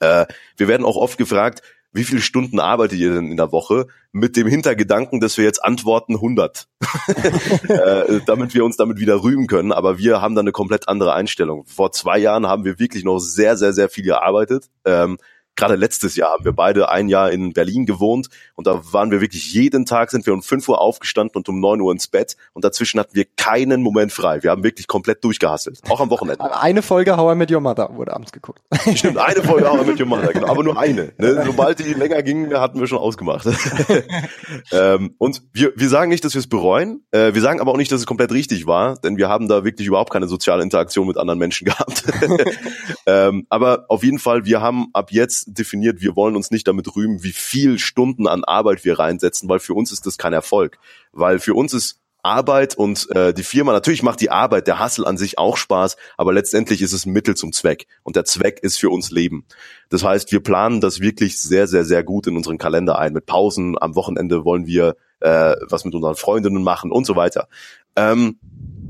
Äh, 0.00 0.26
wir 0.56 0.68
werden 0.68 0.84
auch 0.84 0.96
oft 0.96 1.18
gefragt, 1.18 1.62
wie 1.94 2.04
viele 2.04 2.20
Stunden 2.20 2.58
arbeitet 2.58 2.98
ihr 2.98 3.14
denn 3.14 3.30
in 3.30 3.36
der 3.36 3.52
Woche? 3.52 3.86
Mit 4.10 4.36
dem 4.36 4.48
Hintergedanken, 4.48 5.20
dass 5.20 5.38
wir 5.38 5.44
jetzt 5.44 5.64
antworten 5.64 6.14
100, 6.16 6.66
äh, 7.68 8.20
damit 8.26 8.52
wir 8.52 8.64
uns 8.64 8.76
damit 8.76 8.98
wieder 8.98 9.22
rühmen 9.22 9.46
können. 9.46 9.70
Aber 9.70 9.96
wir 9.96 10.20
haben 10.20 10.34
da 10.34 10.40
eine 10.40 10.50
komplett 10.50 10.88
andere 10.88 11.14
Einstellung. 11.14 11.64
Vor 11.66 11.92
zwei 11.92 12.18
Jahren 12.18 12.48
haben 12.48 12.64
wir 12.64 12.80
wirklich 12.80 13.04
noch 13.04 13.20
sehr, 13.20 13.56
sehr, 13.56 13.72
sehr 13.72 13.88
viel 13.88 14.02
gearbeitet. 14.02 14.70
Ähm, 14.84 15.18
gerade 15.56 15.76
letztes 15.76 16.16
Jahr 16.16 16.32
haben 16.32 16.44
wir 16.44 16.52
beide 16.52 16.88
ein 16.88 17.08
Jahr 17.08 17.30
in 17.30 17.52
Berlin 17.52 17.86
gewohnt 17.86 18.28
und 18.54 18.66
da 18.66 18.80
waren 18.92 19.10
wir 19.10 19.20
wirklich 19.20 19.52
jeden 19.52 19.86
Tag 19.86 20.10
sind 20.10 20.26
wir 20.26 20.32
um 20.32 20.42
5 20.42 20.68
Uhr 20.68 20.80
aufgestanden 20.80 21.36
und 21.36 21.48
um 21.48 21.60
9 21.60 21.80
Uhr 21.80 21.92
ins 21.92 22.08
Bett 22.08 22.36
und 22.52 22.64
dazwischen 22.64 22.98
hatten 23.00 23.14
wir 23.14 23.24
keinen 23.36 23.82
Moment 23.82 24.12
frei. 24.12 24.42
Wir 24.42 24.50
haben 24.50 24.64
wirklich 24.64 24.86
komplett 24.86 25.22
durchgehasselt, 25.24 25.80
auch 25.88 26.00
am 26.00 26.10
Wochenende. 26.10 26.44
Eine 26.60 26.82
Folge 26.82 27.16
How 27.16 27.34
I 27.34 27.36
Met 27.36 27.50
Your 27.50 27.60
Mother 27.60 27.90
wurde 27.94 28.14
abends 28.14 28.32
geguckt. 28.32 28.62
Stimmt, 28.94 29.18
eine 29.18 29.42
Folge 29.42 29.68
How 29.68 29.82
I 29.82 29.90
Met 29.90 30.00
Your 30.00 30.06
Mother, 30.06 30.32
genau, 30.32 30.48
aber 30.48 30.62
nur 30.62 30.78
eine. 30.78 31.12
Ne? 31.18 31.42
Sobald 31.46 31.78
die 31.78 31.94
länger 31.94 32.22
ging, 32.22 32.52
hatten 32.54 32.80
wir 32.80 32.86
schon 32.86 32.98
ausgemacht. 32.98 33.46
ähm, 34.72 35.14
und 35.18 35.42
wir, 35.52 35.72
wir 35.76 35.88
sagen 35.88 36.10
nicht, 36.10 36.24
dass 36.24 36.34
wir 36.34 36.40
es 36.40 36.48
bereuen, 36.48 37.04
äh, 37.10 37.34
wir 37.34 37.40
sagen 37.40 37.60
aber 37.60 37.72
auch 37.72 37.76
nicht, 37.76 37.92
dass 37.92 38.00
es 38.00 38.06
komplett 38.06 38.32
richtig 38.32 38.66
war, 38.66 38.96
denn 38.96 39.16
wir 39.16 39.28
haben 39.28 39.48
da 39.48 39.64
wirklich 39.64 39.86
überhaupt 39.88 40.12
keine 40.12 40.28
soziale 40.28 40.62
Interaktion 40.62 41.06
mit 41.06 41.16
anderen 41.16 41.38
Menschen 41.38 41.64
gehabt. 41.66 42.04
ähm, 43.06 43.46
aber 43.48 43.86
auf 43.88 44.02
jeden 44.02 44.18
Fall, 44.18 44.44
wir 44.44 44.60
haben 44.60 44.88
ab 44.92 45.10
jetzt 45.10 45.43
definiert, 45.46 46.00
wir 46.00 46.16
wollen 46.16 46.36
uns 46.36 46.50
nicht 46.50 46.66
damit 46.68 46.94
rühmen, 46.94 47.22
wie 47.22 47.32
viel 47.32 47.78
Stunden 47.78 48.26
an 48.26 48.44
Arbeit 48.44 48.84
wir 48.84 48.98
reinsetzen, 48.98 49.48
weil 49.48 49.60
für 49.60 49.74
uns 49.74 49.92
ist 49.92 50.06
das 50.06 50.18
kein 50.18 50.32
Erfolg. 50.32 50.78
Weil 51.12 51.38
für 51.38 51.54
uns 51.54 51.74
ist 51.74 52.00
Arbeit 52.24 52.74
und 52.74 53.08
äh, 53.14 53.34
die 53.34 53.42
Firma, 53.42 53.72
natürlich 53.72 54.02
macht 54.02 54.20
die 54.20 54.30
Arbeit, 54.30 54.66
der 54.66 54.78
Hassel 54.78 55.06
an 55.06 55.18
sich 55.18 55.38
auch 55.38 55.56
Spaß, 55.56 55.96
aber 56.16 56.32
letztendlich 56.32 56.80
ist 56.80 56.92
es 56.92 57.04
Mittel 57.06 57.36
zum 57.36 57.52
Zweck. 57.52 57.86
Und 58.02 58.16
der 58.16 58.24
Zweck 58.24 58.60
ist 58.62 58.78
für 58.78 58.88
uns 58.88 59.10
Leben. 59.10 59.44
Das 59.90 60.02
heißt, 60.02 60.32
wir 60.32 60.40
planen 60.40 60.80
das 60.80 61.00
wirklich 61.00 61.38
sehr, 61.38 61.66
sehr, 61.66 61.84
sehr 61.84 62.02
gut 62.02 62.26
in 62.26 62.36
unseren 62.36 62.58
Kalender 62.58 62.98
ein. 62.98 63.12
Mit 63.12 63.26
Pausen, 63.26 63.76
am 63.80 63.94
Wochenende 63.94 64.44
wollen 64.44 64.66
wir 64.66 64.96
äh, 65.20 65.54
was 65.68 65.84
mit 65.84 65.94
unseren 65.94 66.16
Freundinnen 66.16 66.62
machen 66.62 66.90
und 66.90 67.06
so 67.06 67.14
weiter. 67.14 67.48
Ähm, 67.94 68.38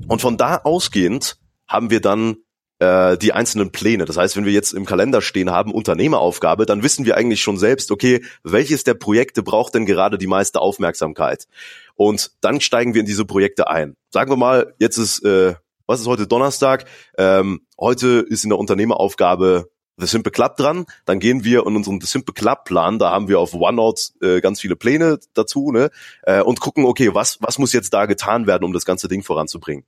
und 0.09 0.20
von 0.20 0.36
da 0.36 0.59
ausgehend 0.59 1.38
haben 1.66 1.90
wir 1.90 2.00
dann 2.00 2.36
äh, 2.79 3.16
die 3.16 3.33
einzelnen 3.33 3.70
Pläne. 3.70 4.05
Das 4.05 4.16
heißt, 4.16 4.37
wenn 4.37 4.45
wir 4.45 4.53
jetzt 4.53 4.72
im 4.72 4.85
Kalender 4.85 5.22
stehen 5.22 5.51
haben, 5.51 5.72
Unternehmeraufgabe, 5.72 6.66
dann 6.66 6.83
wissen 6.83 7.05
wir 7.05 7.16
eigentlich 7.16 7.43
schon 7.43 7.57
selbst, 7.57 7.91
okay, 7.91 8.22
welches 8.43 8.85
der 8.85 8.95
Projekte 8.95 9.43
braucht 9.43 9.75
denn 9.75 9.87
gerade 9.87 10.18
die 10.18 10.27
meiste 10.27 10.61
Aufmerksamkeit? 10.61 11.47
Und 11.95 12.33
dann 12.41 12.61
steigen 12.61 12.95
wir 12.95 13.01
in 13.01 13.07
diese 13.07 13.25
Projekte 13.25 13.68
ein. 13.68 13.97
Sagen 14.11 14.31
wir 14.31 14.37
mal, 14.37 14.75
jetzt 14.79 14.99
ist, 14.99 15.25
äh, 15.25 15.55
was 15.87 16.01
ist 16.01 16.07
heute 16.07 16.27
Donnerstag? 16.27 16.87
Ähm, 17.18 17.61
heute 17.79 18.25
ist 18.29 18.45
in 18.45 18.51
der 18.51 18.59
Unternehmeraufgabe 18.59 19.70
The 19.97 20.07
Simple 20.07 20.33
Club 20.33 20.57
dran, 20.57 20.87
dann 21.05 21.20
gehen 21.20 21.45
wir 21.45 21.66
in 21.66 21.77
unseren 21.77 22.01
The 22.01 22.07
Simple 22.09 22.35
Club 22.35 22.64
Plan, 22.64 22.99
da 22.99 23.12
haben 23.12 23.29
wir 23.29 23.39
auf 23.39 23.55
OneNote 23.55 24.03
äh, 24.20 24.41
ganz 24.41 24.61
viele 24.61 24.75
Pläne 24.75 25.20
dazu, 25.35 25.70
ne, 25.70 25.91
äh, 26.22 26.41
und 26.41 26.59
gucken, 26.59 26.85
okay, 26.85 27.14
was 27.14 27.39
was 27.41 27.59
muss 27.59 27.72
jetzt 27.72 27.95
da 27.95 28.07
getan 28.07 28.49
werden, 28.49 28.64
um 28.64 28.72
das 28.72 28.85
ganze 28.85 29.07
Ding 29.07 29.22
voranzubringen. 29.22 29.85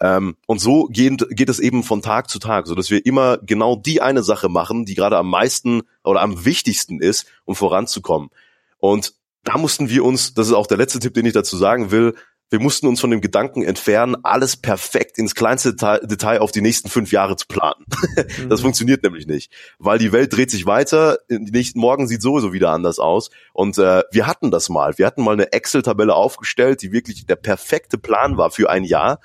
Ähm, 0.00 0.36
und 0.46 0.60
so 0.60 0.86
geht, 0.86 1.26
geht 1.30 1.48
es 1.48 1.58
eben 1.58 1.82
von 1.82 2.02
Tag 2.02 2.30
zu 2.30 2.38
Tag, 2.38 2.66
so 2.66 2.74
dass 2.74 2.90
wir 2.90 3.04
immer 3.04 3.38
genau 3.38 3.76
die 3.76 4.00
eine 4.00 4.22
Sache 4.22 4.48
machen, 4.48 4.86
die 4.86 4.94
gerade 4.94 5.18
am 5.18 5.28
meisten 5.28 5.82
oder 6.04 6.22
am 6.22 6.44
wichtigsten 6.44 7.00
ist, 7.00 7.26
um 7.44 7.54
voranzukommen. 7.54 8.30
Und 8.78 9.14
da 9.44 9.58
mussten 9.58 9.90
wir 9.90 10.04
uns, 10.04 10.34
das 10.34 10.48
ist 10.48 10.54
auch 10.54 10.66
der 10.66 10.78
letzte 10.78 11.00
Tipp, 11.00 11.14
den 11.14 11.26
ich 11.26 11.32
dazu 11.32 11.56
sagen 11.56 11.90
will, 11.90 12.14
wir 12.50 12.58
mussten 12.58 12.88
uns 12.88 13.00
von 13.00 13.10
dem 13.12 13.20
Gedanken 13.20 13.62
entfernen, 13.62 14.16
alles 14.24 14.56
perfekt 14.56 15.18
ins 15.18 15.36
kleinste 15.36 15.72
Detail 15.72 16.40
auf 16.40 16.50
die 16.50 16.60
nächsten 16.60 16.88
fünf 16.88 17.12
Jahre 17.12 17.36
zu 17.36 17.46
planen. 17.46 17.84
das 18.48 18.60
mhm. 18.60 18.64
funktioniert 18.64 19.04
nämlich 19.04 19.28
nicht, 19.28 19.52
weil 19.78 19.98
die 19.98 20.10
Welt 20.10 20.34
dreht 20.34 20.50
sich 20.50 20.66
weiter. 20.66 21.18
Die 21.30 21.38
nächsten 21.38 21.78
Morgen 21.78 22.08
sieht 22.08 22.22
sowieso 22.22 22.52
wieder 22.52 22.70
anders 22.70 22.98
aus. 22.98 23.30
Und 23.52 23.78
äh, 23.78 24.02
wir 24.10 24.26
hatten 24.26 24.50
das 24.50 24.68
mal. 24.68 24.98
Wir 24.98 25.06
hatten 25.06 25.22
mal 25.22 25.34
eine 25.34 25.52
Excel-Tabelle 25.52 26.12
aufgestellt, 26.12 26.82
die 26.82 26.90
wirklich 26.90 27.24
der 27.24 27.36
perfekte 27.36 27.98
Plan 27.98 28.36
war 28.36 28.50
für 28.50 28.68
ein 28.68 28.82
Jahr. 28.82 29.20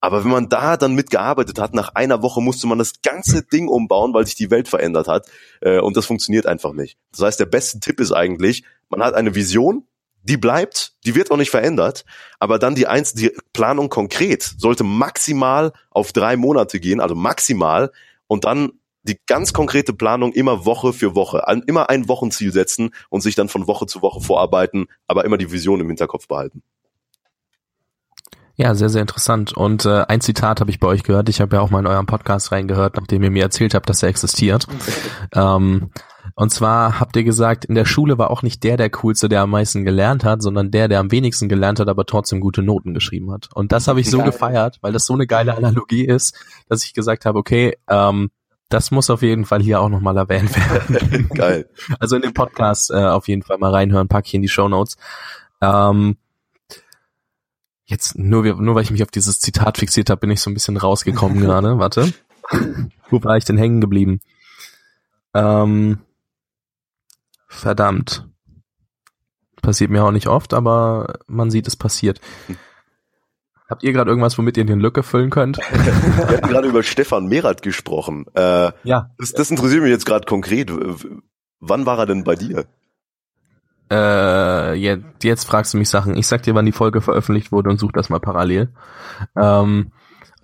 Aber 0.00 0.22
wenn 0.24 0.30
man 0.30 0.48
da 0.48 0.76
dann 0.76 0.94
mitgearbeitet 0.94 1.58
hat, 1.58 1.74
nach 1.74 1.94
einer 1.94 2.22
Woche 2.22 2.40
musste 2.40 2.66
man 2.66 2.78
das 2.78 3.02
ganze 3.02 3.42
Ding 3.42 3.68
umbauen, 3.68 4.14
weil 4.14 4.26
sich 4.26 4.36
die 4.36 4.50
Welt 4.50 4.68
verändert 4.68 5.08
hat. 5.08 5.28
Äh, 5.60 5.80
und 5.80 5.96
das 5.96 6.06
funktioniert 6.06 6.46
einfach 6.46 6.72
nicht. 6.72 6.98
Das 7.10 7.22
heißt, 7.22 7.40
der 7.40 7.46
beste 7.46 7.80
Tipp 7.80 8.00
ist 8.00 8.12
eigentlich, 8.12 8.64
man 8.88 9.02
hat 9.02 9.14
eine 9.14 9.34
Vision, 9.34 9.86
die 10.22 10.36
bleibt, 10.36 10.94
die 11.04 11.14
wird 11.14 11.30
auch 11.30 11.36
nicht 11.36 11.50
verändert, 11.50 12.04
aber 12.38 12.58
dann 12.58 12.74
die 12.74 12.86
eins, 12.86 13.14
die 13.14 13.32
Planung 13.52 13.88
konkret 13.88 14.42
sollte 14.42 14.84
maximal 14.84 15.72
auf 15.90 16.12
drei 16.12 16.36
Monate 16.36 16.80
gehen, 16.80 17.00
also 17.00 17.14
maximal 17.14 17.90
und 18.26 18.44
dann 18.44 18.72
die 19.04 19.18
ganz 19.26 19.52
konkrete 19.52 19.94
Planung 19.94 20.32
immer 20.32 20.66
Woche 20.66 20.92
für 20.92 21.14
Woche, 21.14 21.42
immer 21.66 21.88
ein 21.88 22.08
Wochenziel 22.08 22.52
setzen 22.52 22.90
und 23.08 23.22
sich 23.22 23.36
dann 23.36 23.48
von 23.48 23.66
Woche 23.66 23.86
zu 23.86 24.02
Woche 24.02 24.20
vorarbeiten, 24.20 24.86
aber 25.06 25.24
immer 25.24 25.38
die 25.38 25.50
Vision 25.50 25.80
im 25.80 25.86
Hinterkopf 25.86 26.28
behalten. 26.28 26.62
Ja, 28.60 28.74
sehr, 28.74 28.88
sehr 28.88 29.02
interessant. 29.02 29.52
Und 29.52 29.84
äh, 29.84 30.04
ein 30.08 30.20
Zitat 30.20 30.60
habe 30.60 30.70
ich 30.70 30.80
bei 30.80 30.88
euch 30.88 31.04
gehört. 31.04 31.28
Ich 31.28 31.40
habe 31.40 31.54
ja 31.54 31.62
auch 31.62 31.70
mal 31.70 31.78
in 31.78 31.86
eurem 31.86 32.06
Podcast 32.06 32.50
reingehört, 32.50 32.96
nachdem 32.96 33.22
ihr 33.22 33.30
mir 33.30 33.44
erzählt 33.44 33.72
habt, 33.72 33.88
dass 33.88 34.02
er 34.02 34.08
existiert. 34.08 34.66
ähm, 35.32 35.90
und 36.34 36.50
zwar 36.50 36.98
habt 36.98 37.14
ihr 37.14 37.22
gesagt, 37.22 37.66
in 37.66 37.76
der 37.76 37.84
Schule 37.84 38.18
war 38.18 38.32
auch 38.32 38.42
nicht 38.42 38.64
der 38.64 38.76
der 38.76 38.90
coolste, 38.90 39.28
der 39.28 39.42
am 39.42 39.50
meisten 39.50 39.84
gelernt 39.84 40.24
hat, 40.24 40.42
sondern 40.42 40.72
der, 40.72 40.88
der 40.88 40.98
am 40.98 41.12
wenigsten 41.12 41.48
gelernt 41.48 41.78
hat, 41.78 41.88
aber 41.88 42.04
trotzdem 42.04 42.40
gute 42.40 42.62
Noten 42.62 42.94
geschrieben 42.94 43.30
hat. 43.30 43.48
Und 43.54 43.70
das 43.70 43.86
habe 43.86 44.00
ich 44.00 44.10
so 44.10 44.18
Geil. 44.18 44.26
gefeiert, 44.26 44.78
weil 44.80 44.92
das 44.92 45.06
so 45.06 45.14
eine 45.14 45.28
geile 45.28 45.56
Analogie 45.56 46.04
ist, 46.04 46.36
dass 46.68 46.84
ich 46.84 46.94
gesagt 46.94 47.26
habe, 47.26 47.38
okay, 47.38 47.78
ähm, 47.88 48.30
das 48.70 48.90
muss 48.90 49.08
auf 49.08 49.22
jeden 49.22 49.44
Fall 49.44 49.62
hier 49.62 49.80
auch 49.80 49.88
nochmal 49.88 50.16
erwähnt 50.16 50.50
werden. 50.56 51.28
Geil. 51.34 51.70
Also 52.00 52.16
in 52.16 52.22
den 52.22 52.34
Podcast 52.34 52.90
äh, 52.90 52.96
auf 52.96 53.28
jeden 53.28 53.42
Fall 53.42 53.58
mal 53.58 53.70
reinhören, 53.70 54.08
pack 54.08 54.26
ich 54.26 54.34
in 54.34 54.42
die 54.42 54.48
Show 54.48 54.68
Notes. 54.68 54.96
Ähm, 55.60 56.16
jetzt 57.88 58.18
nur, 58.18 58.44
nur 58.44 58.74
weil 58.74 58.82
ich 58.82 58.90
mich 58.90 59.02
auf 59.02 59.10
dieses 59.10 59.40
Zitat 59.40 59.78
fixiert 59.78 60.10
habe, 60.10 60.20
bin 60.20 60.30
ich 60.30 60.40
so 60.40 60.50
ein 60.50 60.54
bisschen 60.54 60.76
rausgekommen 60.76 61.40
gerade. 61.42 61.78
Warte. 61.78 62.12
Wo 63.10 63.22
war 63.24 63.36
ich 63.36 63.44
denn 63.44 63.58
hängen 63.58 63.80
geblieben? 63.80 64.20
Ähm, 65.34 65.98
Verdammt. 67.48 68.28
Passiert 69.62 69.90
mir 69.90 70.04
auch 70.04 70.12
nicht 70.12 70.28
oft, 70.28 70.54
aber 70.54 71.18
man 71.26 71.50
sieht, 71.50 71.66
es 71.66 71.76
passiert. 71.76 72.20
Habt 73.68 73.82
ihr 73.82 73.92
gerade 73.92 74.10
irgendwas, 74.10 74.38
womit 74.38 74.56
ihr 74.56 74.64
den 74.64 74.80
Lücke 74.80 75.02
füllen 75.02 75.30
könnt? 75.30 75.58
Wir 75.58 76.36
hatten 76.36 76.48
gerade 76.48 76.68
über 76.68 76.82
Stefan 76.82 77.26
Merath 77.26 77.60
gesprochen. 77.60 78.24
Äh, 78.34 78.72
ja. 78.84 79.10
Das, 79.18 79.32
das 79.32 79.50
interessiert 79.50 79.82
mich 79.82 79.90
jetzt 79.90 80.06
gerade 80.06 80.24
konkret. 80.26 80.72
Wann 81.60 81.84
war 81.84 81.98
er 81.98 82.06
denn 82.06 82.24
bei 82.24 82.34
dir? 82.34 82.66
Äh, 83.90 84.74
jetzt, 84.74 85.24
jetzt 85.24 85.44
fragst 85.44 85.74
du 85.74 85.78
mich 85.78 85.88
Sachen. 85.88 86.16
Ich 86.16 86.26
sag 86.26 86.42
dir, 86.42 86.54
wann 86.54 86.66
die 86.66 86.72
Folge 86.72 87.00
veröffentlicht 87.00 87.52
wurde 87.52 87.70
und 87.70 87.78
such 87.78 87.92
das 87.92 88.10
mal 88.10 88.20
parallel. 88.20 88.68
Ähm, 89.36 89.92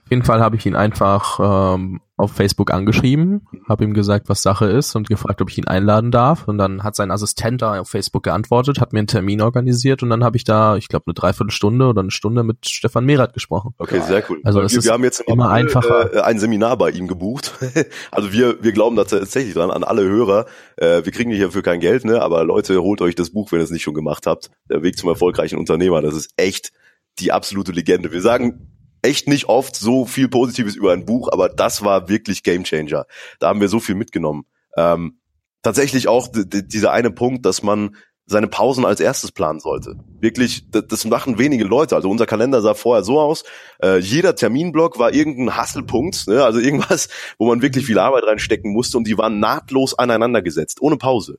auf 0.04 0.10
jeden 0.10 0.22
Fall 0.22 0.40
habe 0.40 0.56
ich 0.56 0.66
ihn 0.66 0.76
einfach 0.76 1.40
ähm, 1.72 2.00
auf 2.18 2.30
Facebook 2.30 2.70
angeschrieben, 2.70 3.48
habe 3.66 3.84
ihm 3.84 3.94
gesagt, 3.94 4.28
was 4.28 4.42
Sache 4.42 4.66
ist 4.66 4.94
und 4.96 5.08
gefragt, 5.08 5.40
ob 5.40 5.48
ich 5.48 5.56
ihn 5.56 5.66
einladen 5.66 6.10
darf. 6.10 6.46
Und 6.46 6.58
dann 6.58 6.84
hat 6.84 6.94
sein 6.94 7.10
Assistent 7.10 7.62
da 7.62 7.80
auf 7.80 7.88
Facebook 7.88 8.22
geantwortet, 8.22 8.82
hat 8.82 8.92
mir 8.92 8.98
einen 8.98 9.06
Termin 9.06 9.40
organisiert 9.40 10.02
und 10.02 10.10
dann 10.10 10.22
habe 10.22 10.36
ich 10.36 10.44
da, 10.44 10.76
ich 10.76 10.88
glaube, 10.88 11.06
eine 11.06 11.14
Dreiviertelstunde 11.14 11.86
oder 11.86 12.02
eine 12.02 12.10
Stunde 12.10 12.44
mit 12.44 12.68
Stefan 12.68 13.06
Merath 13.06 13.32
gesprochen. 13.32 13.74
Okay, 13.78 14.00
sehr 14.00 14.22
cool. 14.28 14.40
Also 14.44 14.60
wir, 14.60 14.84
wir 14.84 14.92
haben 14.92 15.04
jetzt 15.04 15.20
immer 15.20 15.46
alle, 15.46 15.54
einfacher. 15.54 16.14
Äh, 16.14 16.20
ein 16.20 16.38
Seminar 16.38 16.76
bei 16.76 16.90
ihm 16.90 17.08
gebucht. 17.08 17.54
also 18.10 18.30
wir, 18.30 18.62
wir 18.62 18.72
glauben 18.72 18.96
da 18.96 19.04
tatsächlich 19.04 19.54
dran, 19.54 19.70
an 19.70 19.84
alle 19.84 20.02
Hörer. 20.02 20.44
Äh, 20.76 21.02
wir 21.04 21.12
kriegen 21.12 21.30
hierfür 21.30 21.62
kein 21.62 21.80
Geld, 21.80 22.04
ne? 22.04 22.20
aber 22.20 22.44
Leute, 22.44 22.82
holt 22.82 23.00
euch 23.00 23.14
das 23.14 23.30
Buch, 23.30 23.52
wenn 23.52 23.60
ihr 23.60 23.64
es 23.64 23.70
nicht 23.70 23.82
schon 23.82 23.94
gemacht 23.94 24.26
habt. 24.26 24.50
Der 24.68 24.82
Weg 24.82 24.98
zum 24.98 25.08
erfolgreichen 25.08 25.58
Unternehmer, 25.58 26.02
das 26.02 26.14
ist 26.14 26.30
echt 26.36 26.72
die 27.18 27.32
absolute 27.32 27.72
Legende. 27.72 28.12
Wir 28.12 28.20
sagen 28.20 28.73
echt 29.04 29.28
nicht 29.28 29.48
oft 29.48 29.76
so 29.76 30.06
viel 30.06 30.28
Positives 30.28 30.74
über 30.74 30.92
ein 30.92 31.04
Buch, 31.04 31.28
aber 31.30 31.48
das 31.48 31.84
war 31.84 32.08
wirklich 32.08 32.42
Gamechanger. 32.42 33.06
Da 33.38 33.48
haben 33.48 33.60
wir 33.60 33.68
so 33.68 33.80
viel 33.80 33.94
mitgenommen. 33.94 34.44
Ähm, 34.76 35.20
tatsächlich 35.62 36.08
auch 36.08 36.28
dieser 36.32 36.92
eine 36.92 37.10
Punkt, 37.10 37.46
dass 37.46 37.62
man 37.62 37.96
seine 38.26 38.48
Pausen 38.48 38.86
als 38.86 39.00
erstes 39.00 39.32
planen 39.32 39.60
sollte. 39.60 39.96
Wirklich, 40.18 40.70
das 40.70 41.04
machen 41.04 41.38
wenige 41.38 41.64
Leute. 41.64 41.94
Also 41.94 42.08
unser 42.08 42.24
Kalender 42.24 42.62
sah 42.62 42.72
vorher 42.72 43.04
so 43.04 43.20
aus, 43.20 43.44
äh, 43.82 43.98
jeder 43.98 44.34
Terminblock 44.34 44.98
war 44.98 45.12
irgendein 45.12 45.56
Hasselpunkt, 45.56 46.26
ne? 46.26 46.42
also 46.42 46.58
irgendwas, 46.58 47.08
wo 47.38 47.48
man 47.48 47.60
wirklich 47.60 47.84
viel 47.84 47.98
Arbeit 47.98 48.24
reinstecken 48.24 48.72
musste 48.72 48.96
und 48.96 49.06
die 49.06 49.18
waren 49.18 49.40
nahtlos 49.40 49.98
aneinander 49.98 50.40
gesetzt, 50.40 50.80
ohne 50.80 50.96
Pause. 50.96 51.38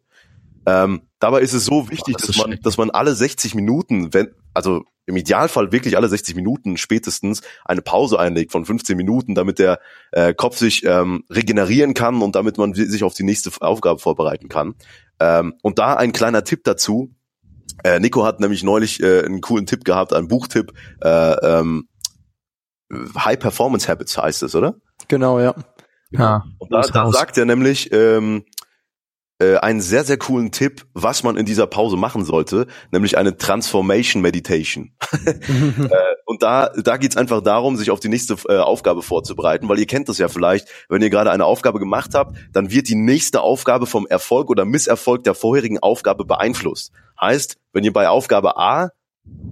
Ähm, 0.66 1.02
dabei 1.20 1.42
ist 1.42 1.54
es 1.54 1.66
so 1.66 1.90
wichtig, 1.90 2.16
oh, 2.16 2.20
das 2.20 2.28
dass 2.28 2.38
man, 2.38 2.60
dass 2.62 2.78
man 2.78 2.90
alle 2.90 3.14
60 3.16 3.56
Minuten, 3.56 4.14
wenn, 4.14 4.30
also 4.54 4.84
im 5.06 5.16
Idealfall 5.18 5.72
wirklich 5.72 5.98
alle 5.98 6.10
60 6.10 6.36
Minuten 6.36 6.78
spätestens 6.78 7.42
eine 7.64 7.82
Pause 7.82 8.20
einlegt 8.20 8.52
von 8.52 8.66
15 8.66 8.98
Minuten, 8.98 9.36
damit 9.36 9.60
der 9.60 9.80
äh, 10.12 10.34
Kopf 10.34 10.58
sich 10.58 10.84
ähm, 10.86 11.24
regenerieren 11.30 11.94
kann 11.94 12.22
und 12.22 12.36
damit 12.36 12.58
man 12.58 12.74
sich 12.74 13.04
auf 13.04 13.14
die 13.14 13.24
nächste 13.24 13.52
Aufgabe 13.62 14.00
vorbereiten 14.00 14.50
kann. 14.50 14.76
Ähm, 15.20 15.54
und 15.62 15.80
da 15.80 15.96
ein 15.96 16.12
kleiner 16.12 16.44
Tipp 16.44 16.64
dazu. 16.64 17.14
Äh, 17.84 18.00
Nico 18.00 18.26
hat 18.26 18.40
nämlich 18.40 18.64
neulich 18.64 19.02
äh, 19.02 19.24
einen 19.24 19.42
coolen 19.42 19.66
Tipp 19.66 19.86
gehabt, 19.86 20.14
einen 20.14 20.28
Buchtipp. 20.28 20.74
Äh, 21.02 21.10
ähm, 21.10 21.88
High 22.92 23.40
Performance 23.40 23.88
Habits 23.88 24.18
heißt 24.18 24.44
es, 24.44 24.56
oder? 24.56 24.76
Genau, 25.08 25.40
ja. 25.40 25.54
Ja. 26.12 26.46
Und 26.60 26.72
da, 26.72 26.82
da 26.82 27.12
sagt 27.12 27.38
er 27.38 27.46
nämlich, 27.46 27.92
ähm, 27.92 28.46
äh, 29.40 29.58
einen 29.58 29.82
sehr, 29.82 30.04
sehr 30.04 30.18
coolen 30.18 30.52
Tipp, 30.52 30.86
was 30.94 31.24
man 31.24 31.36
in 31.38 31.46
dieser 31.46 31.68
Pause 31.68 31.98
machen 31.98 32.24
sollte, 32.24 32.68
nämlich 32.92 33.18
eine 33.18 33.38
Transformation 33.38 34.22
Meditation. 34.22 34.94
äh, 35.26 35.90
und 36.26 36.42
da, 36.42 36.70
da 36.70 36.98
geht's 36.98 37.18
einfach 37.18 37.42
darum, 37.42 37.76
sich 37.76 37.92
auf 37.92 38.00
die 38.00 38.10
nächste 38.10 38.36
äh, 38.48 38.58
Aufgabe 38.58 39.02
vorzubereiten, 39.02 39.68
weil 39.68 39.80
ihr 39.80 39.88
kennt 39.88 40.10
das 40.10 40.18
ja 40.18 40.28
vielleicht, 40.28 40.70
wenn 40.90 41.02
ihr 41.02 41.10
gerade 41.10 41.32
eine 41.32 41.46
Aufgabe 41.46 41.80
gemacht 41.80 42.12
habt, 42.14 42.38
dann 42.54 42.72
wird 42.72 42.88
die 42.88 42.96
nächste 42.96 43.42
Aufgabe 43.42 43.86
vom 43.86 44.08
Erfolg 44.08 44.50
oder 44.50 44.66
Misserfolg 44.66 45.24
der 45.24 45.36
vorherigen 45.36 45.80
Aufgabe 45.80 46.26
beeinflusst. 46.26 46.92
Heißt, 47.20 47.58
wenn 47.74 47.84
ihr 47.84 47.94
bei 47.94 48.08
Aufgabe 48.08 48.58
A 48.58 48.92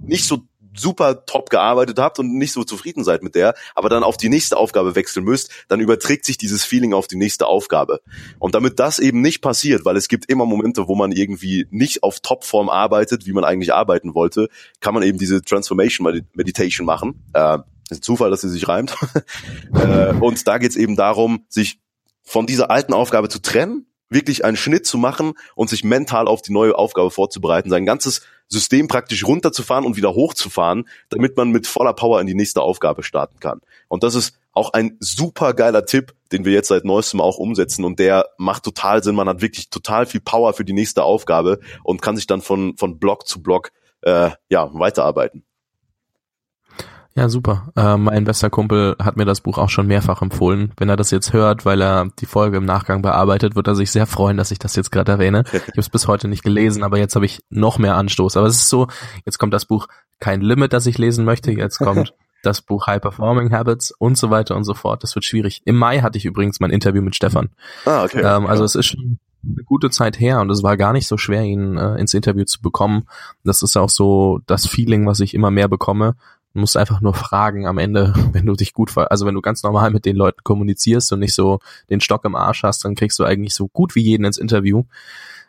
nicht 0.06 0.24
so 0.24 0.42
super 0.74 1.24
top 1.26 1.50
gearbeitet 1.50 1.98
habt 1.98 2.18
und 2.18 2.34
nicht 2.34 2.52
so 2.52 2.64
zufrieden 2.64 3.04
seid 3.04 3.22
mit 3.22 3.34
der, 3.34 3.54
aber 3.74 3.88
dann 3.88 4.02
auf 4.02 4.16
die 4.16 4.28
nächste 4.28 4.56
Aufgabe 4.56 4.94
wechseln 4.94 5.24
müsst, 5.24 5.50
dann 5.68 5.80
überträgt 5.80 6.24
sich 6.24 6.38
dieses 6.38 6.64
Feeling 6.64 6.92
auf 6.94 7.06
die 7.06 7.16
nächste 7.16 7.46
Aufgabe. 7.46 8.00
Und 8.38 8.54
damit 8.54 8.80
das 8.80 8.98
eben 8.98 9.20
nicht 9.20 9.40
passiert, 9.40 9.84
weil 9.84 9.96
es 9.96 10.08
gibt 10.08 10.26
immer 10.30 10.46
Momente, 10.46 10.88
wo 10.88 10.94
man 10.94 11.12
irgendwie 11.12 11.66
nicht 11.70 12.02
auf 12.02 12.20
Topform 12.20 12.68
arbeitet, 12.68 13.26
wie 13.26 13.32
man 13.32 13.44
eigentlich 13.44 13.72
arbeiten 13.72 14.14
wollte, 14.14 14.48
kann 14.80 14.94
man 14.94 15.02
eben 15.02 15.18
diese 15.18 15.42
Transformation 15.42 16.24
Meditation 16.34 16.86
machen. 16.86 17.24
Äh, 17.32 17.58
ist 17.90 17.98
ein 17.98 18.02
Zufall, 18.02 18.30
dass 18.30 18.40
sie 18.40 18.48
sich 18.48 18.66
reimt. 18.68 18.96
äh, 19.74 20.12
und 20.14 20.46
da 20.46 20.58
geht 20.58 20.70
es 20.70 20.76
eben 20.76 20.96
darum, 20.96 21.44
sich 21.48 21.80
von 22.22 22.46
dieser 22.46 22.70
alten 22.70 22.94
Aufgabe 22.94 23.28
zu 23.28 23.40
trennen 23.40 23.86
wirklich 24.10 24.44
einen 24.44 24.56
Schnitt 24.56 24.86
zu 24.86 24.96
machen 24.96 25.32
und 25.54 25.68
sich 25.68 25.84
mental 25.84 26.28
auf 26.28 26.40
die 26.40 26.52
neue 26.52 26.76
Aufgabe 26.76 27.10
vorzubereiten, 27.10 27.70
sein 27.70 27.84
ganzes 27.84 28.22
System 28.48 28.88
praktisch 28.88 29.24
runterzufahren 29.24 29.84
und 29.84 29.96
wieder 29.96 30.14
hochzufahren, 30.14 30.88
damit 31.08 31.36
man 31.36 31.50
mit 31.50 31.66
voller 31.66 31.92
Power 31.92 32.20
in 32.20 32.26
die 32.26 32.34
nächste 32.34 32.62
Aufgabe 32.62 33.02
starten 33.02 33.40
kann. 33.40 33.60
Und 33.88 34.02
das 34.02 34.14
ist 34.14 34.38
auch 34.52 34.72
ein 34.72 34.96
super 35.00 35.52
geiler 35.54 35.84
Tipp, 35.84 36.14
den 36.30 36.44
wir 36.44 36.52
jetzt 36.52 36.68
seit 36.68 36.84
neuestem 36.84 37.20
auch 37.20 37.38
umsetzen 37.38 37.84
und 37.84 37.98
der 37.98 38.28
macht 38.38 38.62
total 38.62 39.02
Sinn. 39.02 39.16
Man 39.16 39.28
hat 39.28 39.42
wirklich 39.42 39.68
total 39.68 40.06
viel 40.06 40.20
Power 40.20 40.54
für 40.54 40.64
die 40.64 40.72
nächste 40.72 41.02
Aufgabe 41.02 41.58
und 41.82 42.02
kann 42.02 42.16
sich 42.16 42.26
dann 42.26 42.40
von, 42.40 42.76
von 42.76 42.98
Block 42.98 43.26
zu 43.26 43.42
Block 43.42 43.72
äh, 44.02 44.30
ja, 44.48 44.70
weiterarbeiten. 44.72 45.44
Ja, 47.16 47.28
super. 47.28 47.68
Äh, 47.76 47.96
mein 47.96 48.24
bester 48.24 48.50
Kumpel 48.50 48.96
hat 49.00 49.16
mir 49.16 49.24
das 49.24 49.40
Buch 49.40 49.58
auch 49.58 49.68
schon 49.68 49.86
mehrfach 49.86 50.20
empfohlen. 50.20 50.72
Wenn 50.76 50.88
er 50.88 50.96
das 50.96 51.12
jetzt 51.12 51.32
hört, 51.32 51.64
weil 51.64 51.80
er 51.80 52.08
die 52.18 52.26
Folge 52.26 52.56
im 52.56 52.64
Nachgang 52.64 53.02
bearbeitet, 53.02 53.54
wird 53.54 53.68
er 53.68 53.76
sich 53.76 53.92
sehr 53.92 54.06
freuen, 54.06 54.36
dass 54.36 54.50
ich 54.50 54.58
das 54.58 54.74
jetzt 54.74 54.90
gerade 54.90 55.12
erwähne. 55.12 55.44
Ich 55.54 55.60
habe 55.60 55.80
es 55.80 55.88
bis 55.88 56.08
heute 56.08 56.26
nicht 56.26 56.42
gelesen, 56.42 56.82
aber 56.82 56.98
jetzt 56.98 57.14
habe 57.14 57.24
ich 57.24 57.44
noch 57.50 57.78
mehr 57.78 57.96
Anstoß. 57.96 58.36
Aber 58.36 58.48
es 58.48 58.56
ist 58.56 58.68
so, 58.68 58.88
jetzt 59.24 59.38
kommt 59.38 59.54
das 59.54 59.64
Buch 59.64 59.86
Kein 60.18 60.40
Limit, 60.40 60.72
das 60.72 60.86
ich 60.86 60.98
lesen 60.98 61.24
möchte. 61.24 61.52
Jetzt 61.52 61.78
kommt 61.78 62.14
das 62.42 62.62
Buch 62.62 62.86
High 62.88 63.00
Performing 63.00 63.52
Habits 63.52 63.92
und 63.92 64.18
so 64.18 64.30
weiter 64.30 64.56
und 64.56 64.64
so 64.64 64.74
fort. 64.74 65.04
Das 65.04 65.14
wird 65.14 65.24
schwierig. 65.24 65.62
Im 65.64 65.76
Mai 65.76 66.00
hatte 66.00 66.18
ich 66.18 66.24
übrigens 66.24 66.58
mein 66.58 66.70
Interview 66.70 67.00
mit 67.00 67.14
Stefan. 67.14 67.50
Ah, 67.86 68.04
okay. 68.04 68.22
Ähm, 68.22 68.46
also 68.46 68.64
es 68.64 68.74
ist 68.74 68.86
schon 68.86 69.18
eine 69.44 69.62
gute 69.64 69.90
Zeit 69.90 70.18
her 70.18 70.40
und 70.40 70.50
es 70.50 70.62
war 70.62 70.76
gar 70.76 70.92
nicht 70.92 71.06
so 71.06 71.16
schwer, 71.16 71.42
ihn 71.42 71.76
äh, 71.76 71.96
ins 71.96 72.14
Interview 72.14 72.44
zu 72.44 72.60
bekommen. 72.60 73.06
Das 73.44 73.62
ist 73.62 73.76
auch 73.76 73.90
so 73.90 74.40
das 74.46 74.66
Feeling, 74.66 75.06
was 75.06 75.20
ich 75.20 75.34
immer 75.34 75.50
mehr 75.50 75.68
bekomme. 75.68 76.16
Du 76.54 76.60
musst 76.60 76.76
einfach 76.76 77.00
nur 77.00 77.14
fragen 77.14 77.66
am 77.66 77.78
Ende, 77.78 78.14
wenn 78.32 78.46
du 78.46 78.54
dich 78.54 78.72
gut, 78.72 78.96
also 78.96 79.26
wenn 79.26 79.34
du 79.34 79.42
ganz 79.42 79.62
normal 79.62 79.90
mit 79.90 80.06
den 80.06 80.16
Leuten 80.16 80.42
kommunizierst 80.42 81.12
und 81.12 81.20
nicht 81.20 81.34
so 81.34 81.58
den 81.90 82.00
Stock 82.00 82.24
im 82.24 82.34
Arsch 82.34 82.62
hast, 82.62 82.84
dann 82.84 82.94
kriegst 82.94 83.18
du 83.18 83.24
eigentlich 83.24 83.54
so 83.54 83.68
gut 83.68 83.94
wie 83.94 84.02
jeden 84.02 84.24
ins 84.24 84.38
Interview. 84.38 84.84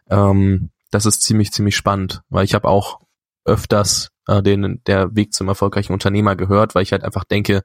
Ähm, 0.10 0.70
das 0.92 1.06
ist 1.06 1.22
ziemlich, 1.22 1.52
ziemlich 1.52 1.76
spannend, 1.76 2.22
weil 2.30 2.46
ich 2.46 2.54
habe 2.54 2.68
auch 2.68 3.00
öfters 3.46 4.12
äh, 4.28 4.42
denen 4.42 4.82
der 4.86 5.16
Weg 5.16 5.34
zum 5.34 5.48
erfolgreichen 5.48 5.94
Unternehmer 5.94 6.36
gehört, 6.36 6.76
weil 6.76 6.84
ich 6.84 6.92
halt 6.92 7.04
einfach 7.04 7.24
denke, 7.24 7.64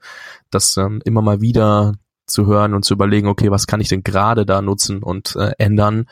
dass 0.50 0.76
ähm, 0.76 1.00
immer 1.04 1.22
mal 1.22 1.40
wieder 1.40 1.94
zu 2.26 2.46
hören 2.46 2.74
und 2.74 2.84
zu 2.84 2.94
überlegen, 2.94 3.28
okay, 3.28 3.50
was 3.50 3.66
kann 3.66 3.80
ich 3.80 3.88
denn 3.88 4.04
gerade 4.04 4.46
da 4.46 4.62
nutzen 4.62 5.02
und 5.02 5.34
äh, 5.36 5.52
ändern, 5.58 6.06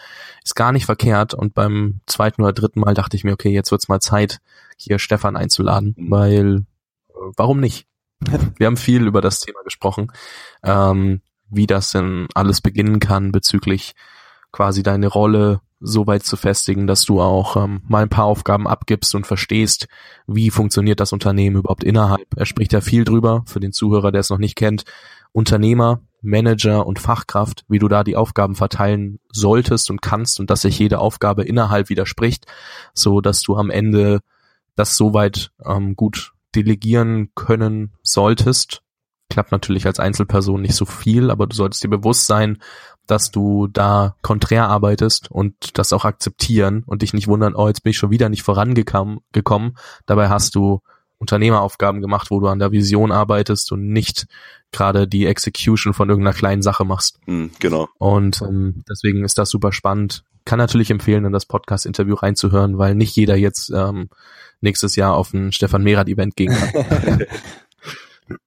ist 0.45 0.57
gar 0.57 0.73
nicht 0.73 0.87
verkehrt. 0.87 1.33
Und 1.33 1.55
beim 1.55 2.01
zweiten 2.07 2.43
oder 2.43 2.53
dritten 2.53 2.81
Mal 2.81 2.95
dachte 2.95 3.17
ich 3.17 3.25
mir, 3.25 3.33
okay, 3.33 3.51
jetzt 3.51 3.71
wird's 3.71 3.89
mal 3.89 4.01
Zeit, 4.01 4.41
hier 4.77 4.99
Stefan 4.99 5.37
einzuladen, 5.37 5.95
mhm. 5.97 6.11
weil 6.11 6.67
warum 7.37 7.61
nicht? 7.61 7.87
Wir 8.57 8.67
haben 8.67 8.77
viel 8.77 9.07
über 9.07 9.21
das 9.21 9.41
Thema 9.41 9.63
gesprochen, 9.65 10.13
ähm, 10.63 11.21
wie 11.51 11.67
das 11.67 11.93
denn 11.93 12.27
alles 12.35 12.61
beginnen 12.61 13.01
kann 13.01 13.33
bezüglich 13.33 13.95
quasi 14.53 14.83
deine 14.83 15.09
Rolle 15.09 15.61
so 15.81 16.07
weit 16.07 16.25
zu 16.25 16.37
festigen, 16.37 16.87
dass 16.87 17.05
du 17.05 17.21
auch 17.21 17.57
ähm, 17.57 17.83
mal 17.87 18.03
ein 18.03 18.09
paar 18.09 18.25
Aufgaben 18.25 18.67
abgibst 18.67 19.15
und 19.15 19.27
verstehst, 19.27 19.87
wie 20.27 20.51
funktioniert 20.51 21.01
das 21.01 21.13
Unternehmen 21.13 21.57
überhaupt 21.57 21.85
innerhalb. 21.85 22.27
Er 22.37 22.47
spricht 22.47 22.73
ja 22.73 22.81
viel 22.81 23.05
drüber, 23.05 23.45
für 23.47 23.61
den 23.61 23.73
Zuhörer, 23.73 24.11
der 24.11 24.21
es 24.21 24.31
noch 24.31 24.39
nicht 24.39 24.57
kennt. 24.57 24.85
Unternehmer, 25.31 26.01
Manager 26.21 26.87
und 26.87 26.99
Fachkraft, 26.99 27.65
wie 27.69 27.79
du 27.79 27.87
da 27.87 28.03
die 28.03 28.17
Aufgaben 28.17 28.57
verteilen 28.57 29.21
solltest 29.33 29.91
und 29.91 30.03
kannst 30.03 30.41
und 30.41 30.51
dass 30.51 30.63
sich 30.63 30.79
jede 30.79 30.99
Aufgabe 30.99 31.45
innerhalb 31.45 31.91
widerspricht, 31.91 32.47
so 32.93 33.21
dass 33.21 33.43
du 33.43 33.57
am 33.57 33.71
Ende 33.71 34.21
das 34.75 34.97
soweit 34.97 35.53
ähm, 35.65 35.95
gut 35.95 36.33
delegieren 36.63 37.31
können 37.35 37.93
solltest. 38.03 38.83
Klappt 39.31 39.53
natürlich 39.53 39.87
als 39.87 40.01
Einzelperson 40.01 40.63
nicht 40.63 40.75
so 40.75 40.87
viel, 40.87 41.31
aber 41.31 41.47
du 41.47 41.55
solltest 41.55 41.85
dir 41.85 41.89
bewusst 41.89 42.27
sein, 42.27 42.59
dass 43.07 43.31
du 43.31 43.69
da 43.69 44.17
konträr 44.23 44.69
arbeitest 44.69 45.31
und 45.31 45.79
das 45.79 45.93
auch 45.93 46.05
akzeptieren 46.05 46.83
und 46.87 47.03
dich 47.03 47.15
nicht 47.15 47.29
wundern, 47.29 47.55
oh, 47.55 47.69
jetzt 47.69 47.83
bin 47.83 47.91
ich 47.91 47.99
schon 47.99 48.11
wieder 48.11 48.29
nicht 48.29 48.43
vorangekommen. 48.43 49.21
Gekommen. 49.33 49.77
Dabei 50.07 50.29
hast 50.29 50.55
du 50.55 50.81
Unternehmeraufgaben 51.19 52.01
gemacht, 52.01 52.31
wo 52.31 52.39
du 52.39 52.47
an 52.47 52.61
der 52.61 52.71
Vision 52.71 53.11
arbeitest 53.11 53.73
und 53.73 53.89
nicht 53.89 54.27
gerade 54.71 55.09
die 55.09 55.27
Execution 55.27 55.95
von 55.95 56.09
irgendeiner 56.09 56.37
kleinen 56.37 56.63
Sache 56.63 56.85
machst. 56.85 57.19
Mm, 57.27 57.47
genau. 57.59 57.89
Und 57.99 58.41
ähm, 58.43 58.85
deswegen 58.89 59.25
ist 59.25 59.39
das 59.39 59.51
super 59.51 59.73
spannend. 59.73 60.25
Kann 60.45 60.59
natürlich 60.59 60.91
empfehlen, 60.91 61.25
in 61.25 61.33
das 61.33 61.47
Podcast-Interview 61.47 62.15
reinzuhören, 62.15 62.79
weil 62.79 62.95
nicht 62.95 63.17
jeder 63.17 63.37
jetzt 63.37 63.71
ähm, 63.71 64.09
nächstes 64.61 64.97
Jahr 64.97 65.15
auf 65.15 65.33
ein 65.33 65.53
Stefan 65.53 65.83
Merath-Event 65.83 66.37
gehen 66.37 66.55
kann. 66.55 67.25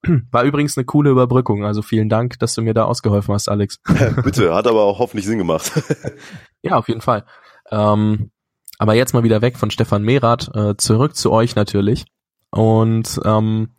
War 0.31 0.43
übrigens 0.43 0.77
eine 0.77 0.85
coole 0.85 1.09
Überbrückung, 1.09 1.65
also 1.65 1.81
vielen 1.81 2.09
Dank, 2.09 2.37
dass 2.39 2.53
du 2.53 2.61
mir 2.61 2.73
da 2.73 2.85
ausgeholfen 2.85 3.33
hast, 3.33 3.49
Alex. 3.49 3.79
Bitte, 4.23 4.53
hat 4.53 4.67
aber 4.67 4.83
auch 4.83 4.99
hoffentlich 4.99 5.25
Sinn 5.25 5.39
gemacht. 5.39 5.71
ja, 6.61 6.77
auf 6.77 6.87
jeden 6.87 7.01
Fall. 7.01 7.25
Ähm, 7.71 8.31
aber 8.77 8.93
jetzt 8.93 9.13
mal 9.13 9.23
wieder 9.23 9.41
weg 9.41 9.57
von 9.57 9.71
Stefan 9.71 10.03
Merath, 10.03 10.51
äh, 10.55 10.75
zurück 10.77 11.15
zu 11.15 11.31
euch 11.31 11.55
natürlich. 11.55 12.05
Und 12.51 13.19
ähm, 13.25 13.69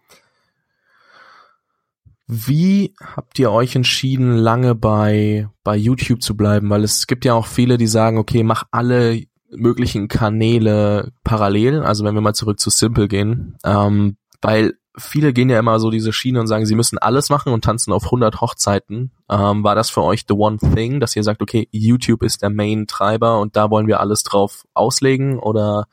wie 2.26 2.94
habt 3.00 3.38
ihr 3.38 3.52
euch 3.52 3.76
entschieden, 3.76 4.36
lange 4.36 4.74
bei, 4.74 5.48
bei 5.64 5.76
YouTube 5.76 6.22
zu 6.22 6.36
bleiben? 6.36 6.70
Weil 6.70 6.82
es 6.82 7.06
gibt 7.06 7.24
ja 7.24 7.34
auch 7.34 7.46
viele, 7.46 7.76
die 7.76 7.86
sagen, 7.86 8.16
okay, 8.16 8.42
mach 8.42 8.64
alle 8.70 9.22
möglichen 9.54 10.08
Kanäle 10.08 11.12
parallel. 11.24 11.82
Also 11.82 12.04
wenn 12.04 12.14
wir 12.14 12.20
mal 12.20 12.34
zurück 12.34 12.58
zu 12.58 12.70
Simple 12.70 13.08
gehen, 13.08 13.56
ähm, 13.64 14.16
weil 14.40 14.74
viele 14.96 15.32
gehen 15.32 15.48
ja 15.48 15.58
immer 15.58 15.80
so 15.80 15.90
diese 15.90 16.12
Schiene 16.12 16.40
und 16.40 16.46
sagen, 16.46 16.66
sie 16.66 16.74
müssen 16.74 16.98
alles 16.98 17.30
machen 17.30 17.52
und 17.52 17.64
tanzen 17.64 17.92
auf 17.92 18.04
100 18.04 18.40
Hochzeiten. 18.40 19.12
Ähm, 19.30 19.64
war 19.64 19.74
das 19.74 19.90
für 19.90 20.02
euch 20.02 20.24
the 20.28 20.34
one 20.34 20.58
thing, 20.58 21.00
dass 21.00 21.16
ihr 21.16 21.22
sagt, 21.22 21.42
okay, 21.42 21.68
YouTube 21.70 22.22
ist 22.22 22.42
der 22.42 22.50
Main-Treiber 22.50 23.40
und 23.40 23.56
da 23.56 23.70
wollen 23.70 23.86
wir 23.86 24.00
alles 24.00 24.22
drauf 24.22 24.64
auslegen 24.74 25.38
oder 25.38 25.86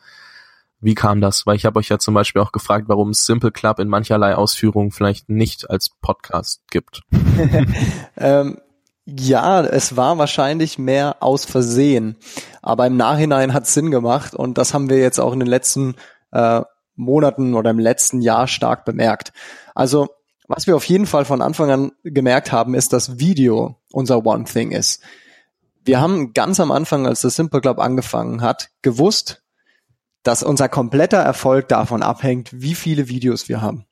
wie 0.82 0.96
kam 0.96 1.20
das? 1.22 1.46
Weil 1.46 1.56
ich 1.56 1.66
habe 1.66 1.80
euch 1.80 1.90
ja 1.90 2.00
zum 2.00 2.14
Beispiel 2.14 2.42
auch 2.42 2.52
gefragt, 2.52 2.86
warum 2.88 3.14
Simple 3.14 3.52
Club 3.52 3.80
in 3.80 3.90
mancherlei 3.90 4.36
Ausführungen 4.36 4.92
vielleicht 4.92 5.30
nicht 5.30 5.70
als 5.70 5.90
Podcast 6.02 6.62
gibt. 6.70 7.02
ähm, 8.18 8.60
ja, 9.18 9.62
es 9.62 9.96
war 9.96 10.18
wahrscheinlich 10.18 10.78
mehr 10.78 11.18
aus 11.22 11.46
Versehen, 11.46 12.18
aber 12.62 12.88
im 12.88 12.98
Nachhinein 12.98 13.54
hat 13.54 13.68
Sinn 13.68 13.92
gemacht 13.92 14.36
und 14.36 14.58
das 14.58 14.74
haben 14.74 14.90
wir 14.90 15.00
jetzt 15.00 15.20
auch 15.20 15.34
in 15.34 15.40
den 15.40 15.48
letzten 15.48 15.96
äh, 16.32 16.62
Monaten 16.96 17.56
oder 17.56 17.70
im 17.72 17.80
letzten 17.80 18.22
Jahr 18.22 18.48
stark 18.48 18.86
bemerkt. 18.86 19.32
Also 19.74 20.08
was 20.48 20.66
wir 20.66 20.76
auf 20.76 20.86
jeden 20.86 21.06
Fall 21.06 21.26
von 21.26 21.44
Anfang 21.44 21.70
an 21.70 21.92
gemerkt 22.04 22.52
haben, 22.52 22.74
ist, 22.74 22.92
dass 22.92 23.20
Video 23.20 23.76
unser 23.92 24.26
One 24.26 24.46
Thing 24.46 24.72
ist. 24.72 25.02
Wir 25.86 26.02
haben 26.02 26.34
ganz 26.34 26.60
am 26.60 26.72
Anfang, 26.72 27.06
als 27.06 27.22
das 27.22 27.36
Simple 27.36 27.62
Club 27.62 27.78
angefangen 27.78 28.42
hat, 28.42 28.70
gewusst, 28.82 29.44
dass 30.24 30.44
unser 30.44 30.68
kompletter 30.68 31.20
Erfolg 31.20 31.68
davon 31.70 32.02
abhängt, 32.02 32.50
wie 32.52 32.74
viele 32.74 33.10
Videos 33.10 33.48
wir 33.48 33.62
haben. 33.62 33.86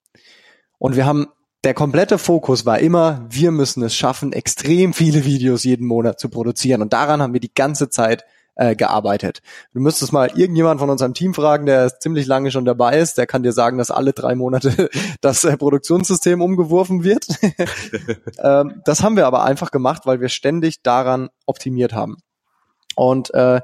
Und 0.80 0.96
wir 0.96 1.06
haben, 1.06 1.28
der 1.68 1.74
komplette 1.74 2.18
Fokus 2.18 2.66
war 2.66 2.80
immer, 2.80 3.26
wir 3.30 3.52
müssen 3.52 3.84
es 3.84 3.94
schaffen, 3.94 4.32
extrem 4.32 4.94
viele 4.94 5.26
Videos 5.26 5.66
jeden 5.66 5.86
Monat 5.86 6.18
zu 6.18 6.30
produzieren. 6.30 6.82
Und 6.82 6.94
daran 6.94 7.22
haben 7.22 7.34
wir 7.34 7.42
die 7.42 7.54
ganze 7.54 7.90
Zeit 7.90 8.24
äh, 8.56 8.74
gearbeitet. 8.74 9.42
Du 9.74 9.82
müsstest 9.82 10.14
mal 10.14 10.32
irgendjemand 10.34 10.80
von 10.80 10.90
unserem 10.90 11.14
Team 11.14 11.34
fragen, 11.34 11.66
der 11.66 12.00
ziemlich 12.00 12.26
lange 12.26 12.52
schon 12.52 12.64
dabei 12.64 12.98
ist, 13.00 13.18
der 13.18 13.28
kann 13.28 13.44
dir 13.44 13.52
sagen, 13.52 13.78
dass 13.78 13.92
alle 13.92 14.14
drei 14.14 14.34
Monate 14.34 14.90
das 15.20 15.44
äh, 15.44 15.58
Produktionssystem 15.58 16.42
umgeworfen 16.42 17.04
wird. 17.04 17.28
ähm, 18.42 18.82
das 18.86 19.04
haben 19.04 19.18
wir 19.18 19.28
aber 19.28 19.44
einfach 19.44 19.70
gemacht, 19.70 20.04
weil 20.06 20.22
wir 20.22 20.30
ständig 20.30 20.84
daran 20.84 21.28
optimiert 21.48 21.92
haben. 21.92 22.16
Und 22.96 23.34
äh, 23.34 23.60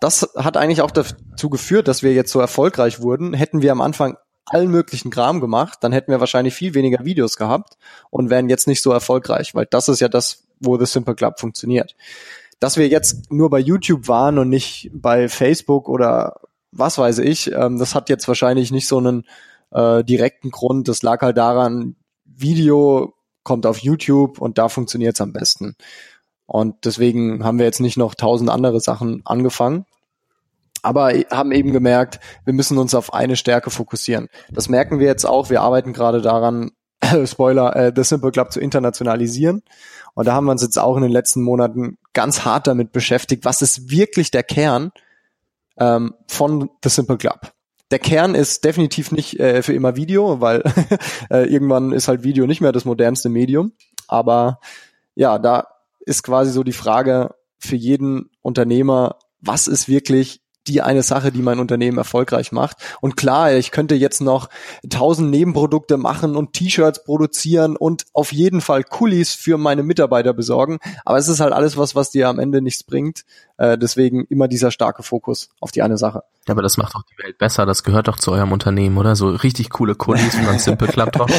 das 0.00 0.28
hat 0.34 0.56
eigentlich 0.56 0.82
auch 0.82 0.90
dazu 0.90 1.50
geführt, 1.50 1.86
dass 1.86 2.02
wir 2.02 2.14
jetzt 2.14 2.32
so 2.32 2.40
erfolgreich 2.40 3.00
wurden. 3.00 3.32
Hätten 3.32 3.62
wir 3.62 3.70
am 3.70 3.80
Anfang 3.80 4.16
allen 4.50 4.70
möglichen 4.70 5.10
Kram 5.10 5.40
gemacht, 5.40 5.78
dann 5.82 5.92
hätten 5.92 6.10
wir 6.10 6.20
wahrscheinlich 6.20 6.54
viel 6.54 6.74
weniger 6.74 7.04
Videos 7.04 7.36
gehabt 7.36 7.76
und 8.10 8.30
wären 8.30 8.48
jetzt 8.48 8.66
nicht 8.66 8.82
so 8.82 8.92
erfolgreich, 8.92 9.54
weil 9.54 9.66
das 9.66 9.88
ist 9.88 10.00
ja 10.00 10.08
das, 10.08 10.44
wo 10.60 10.78
The 10.78 10.86
Simple 10.86 11.14
Club 11.14 11.38
funktioniert 11.38 11.94
dass 12.60 12.76
wir 12.76 12.88
jetzt 12.88 13.30
nur 13.30 13.50
bei 13.50 13.58
YouTube 13.58 14.08
waren 14.08 14.38
und 14.38 14.48
nicht 14.48 14.90
bei 14.92 15.28
Facebook 15.28 15.88
oder 15.88 16.40
was 16.72 16.98
weiß 16.98 17.18
ich, 17.18 17.52
ähm, 17.52 17.78
das 17.78 17.94
hat 17.94 18.08
jetzt 18.08 18.28
wahrscheinlich 18.28 18.70
nicht 18.70 18.88
so 18.88 18.98
einen 18.98 19.24
äh, 19.70 20.04
direkten 20.04 20.50
Grund. 20.50 20.88
Das 20.88 21.02
lag 21.02 21.22
halt 21.22 21.38
daran, 21.38 21.96
Video 22.24 23.14
kommt 23.42 23.64
auf 23.64 23.78
YouTube 23.78 24.40
und 24.40 24.58
da 24.58 24.68
funktioniert 24.68 25.14
es 25.14 25.20
am 25.20 25.32
besten. 25.32 25.76
Und 26.46 26.84
deswegen 26.84 27.44
haben 27.44 27.58
wir 27.58 27.64
jetzt 27.64 27.80
nicht 27.80 27.96
noch 27.96 28.14
tausend 28.14 28.50
andere 28.50 28.80
Sachen 28.80 29.22
angefangen, 29.24 29.86
aber 30.82 31.12
haben 31.30 31.52
eben 31.52 31.72
gemerkt, 31.72 32.20
wir 32.44 32.52
müssen 32.52 32.78
uns 32.78 32.94
auf 32.94 33.12
eine 33.12 33.36
Stärke 33.36 33.70
fokussieren. 33.70 34.28
Das 34.50 34.68
merken 34.68 34.98
wir 34.98 35.06
jetzt 35.06 35.24
auch. 35.24 35.50
Wir 35.50 35.62
arbeiten 35.62 35.92
gerade 35.92 36.20
daran, 36.20 36.72
Spoiler, 37.24 37.74
äh, 37.76 37.92
The 37.94 38.04
Simple 38.04 38.30
Club 38.30 38.52
zu 38.52 38.60
internationalisieren. 38.60 39.62
Und 40.14 40.26
da 40.26 40.34
haben 40.34 40.46
wir 40.46 40.52
uns 40.52 40.62
jetzt 40.62 40.78
auch 40.78 40.96
in 40.96 41.02
den 41.02 41.12
letzten 41.12 41.42
Monaten 41.42 41.98
ganz 42.12 42.44
hart 42.44 42.66
damit 42.66 42.92
beschäftigt, 42.92 43.44
was 43.44 43.62
ist 43.62 43.90
wirklich 43.90 44.30
der 44.30 44.42
Kern 44.42 44.90
ähm, 45.78 46.14
von 46.26 46.70
The 46.82 46.90
Simple 46.90 47.18
Club. 47.18 47.52
Der 47.90 47.98
Kern 47.98 48.34
ist 48.34 48.64
definitiv 48.64 49.12
nicht 49.12 49.40
äh, 49.40 49.62
für 49.62 49.72
immer 49.72 49.96
Video, 49.96 50.40
weil 50.40 50.62
äh, 51.30 51.44
irgendwann 51.48 51.92
ist 51.92 52.08
halt 52.08 52.22
Video 52.22 52.46
nicht 52.46 52.60
mehr 52.60 52.72
das 52.72 52.84
modernste 52.84 53.28
Medium. 53.28 53.72
Aber 54.08 54.60
ja, 55.14 55.38
da 55.38 55.68
ist 56.00 56.22
quasi 56.22 56.50
so 56.50 56.62
die 56.62 56.72
Frage 56.72 57.34
für 57.58 57.76
jeden 57.76 58.30
Unternehmer, 58.42 59.16
was 59.40 59.68
ist 59.68 59.88
wirklich 59.88 60.42
die 60.68 60.82
eine 60.82 61.02
Sache, 61.02 61.32
die 61.32 61.42
mein 61.42 61.58
Unternehmen 61.58 61.98
erfolgreich 61.98 62.52
macht. 62.52 62.76
Und 63.00 63.16
klar, 63.16 63.52
ich 63.52 63.70
könnte 63.70 63.94
jetzt 63.94 64.20
noch 64.20 64.48
tausend 64.88 65.30
Nebenprodukte 65.30 65.96
machen 65.96 66.36
und 66.36 66.52
T-Shirts 66.52 67.04
produzieren 67.04 67.76
und 67.76 68.04
auf 68.12 68.32
jeden 68.32 68.60
Fall 68.60 68.84
Kulis 68.84 69.34
für 69.34 69.58
meine 69.58 69.82
Mitarbeiter 69.82 70.32
besorgen. 70.32 70.78
Aber 71.04 71.18
es 71.18 71.28
ist 71.28 71.40
halt 71.40 71.52
alles 71.52 71.76
was, 71.76 71.94
was 71.94 72.10
dir 72.10 72.28
am 72.28 72.38
Ende 72.38 72.60
nichts 72.60 72.82
bringt. 72.82 73.24
Äh, 73.56 73.78
deswegen 73.78 74.24
immer 74.26 74.48
dieser 74.48 74.70
starke 74.70 75.02
Fokus 75.02 75.48
auf 75.60 75.72
die 75.72 75.82
eine 75.82 75.98
Sache. 75.98 76.22
Ja, 76.46 76.52
aber 76.52 76.62
das 76.62 76.76
macht 76.76 76.94
doch 76.94 77.02
die 77.02 77.22
Welt 77.22 77.38
besser. 77.38 77.66
Das 77.66 77.82
gehört 77.82 78.08
doch 78.08 78.16
zu 78.16 78.32
eurem 78.32 78.52
Unternehmen, 78.52 78.96
oder? 78.98 79.16
So 79.16 79.30
richtig 79.30 79.70
coole 79.70 79.94
Kulis 79.94 80.34
und 80.34 80.46
dann 80.46 80.58
Simple 80.58 80.88
drauf. 80.88 81.30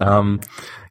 ähm, 0.00 0.40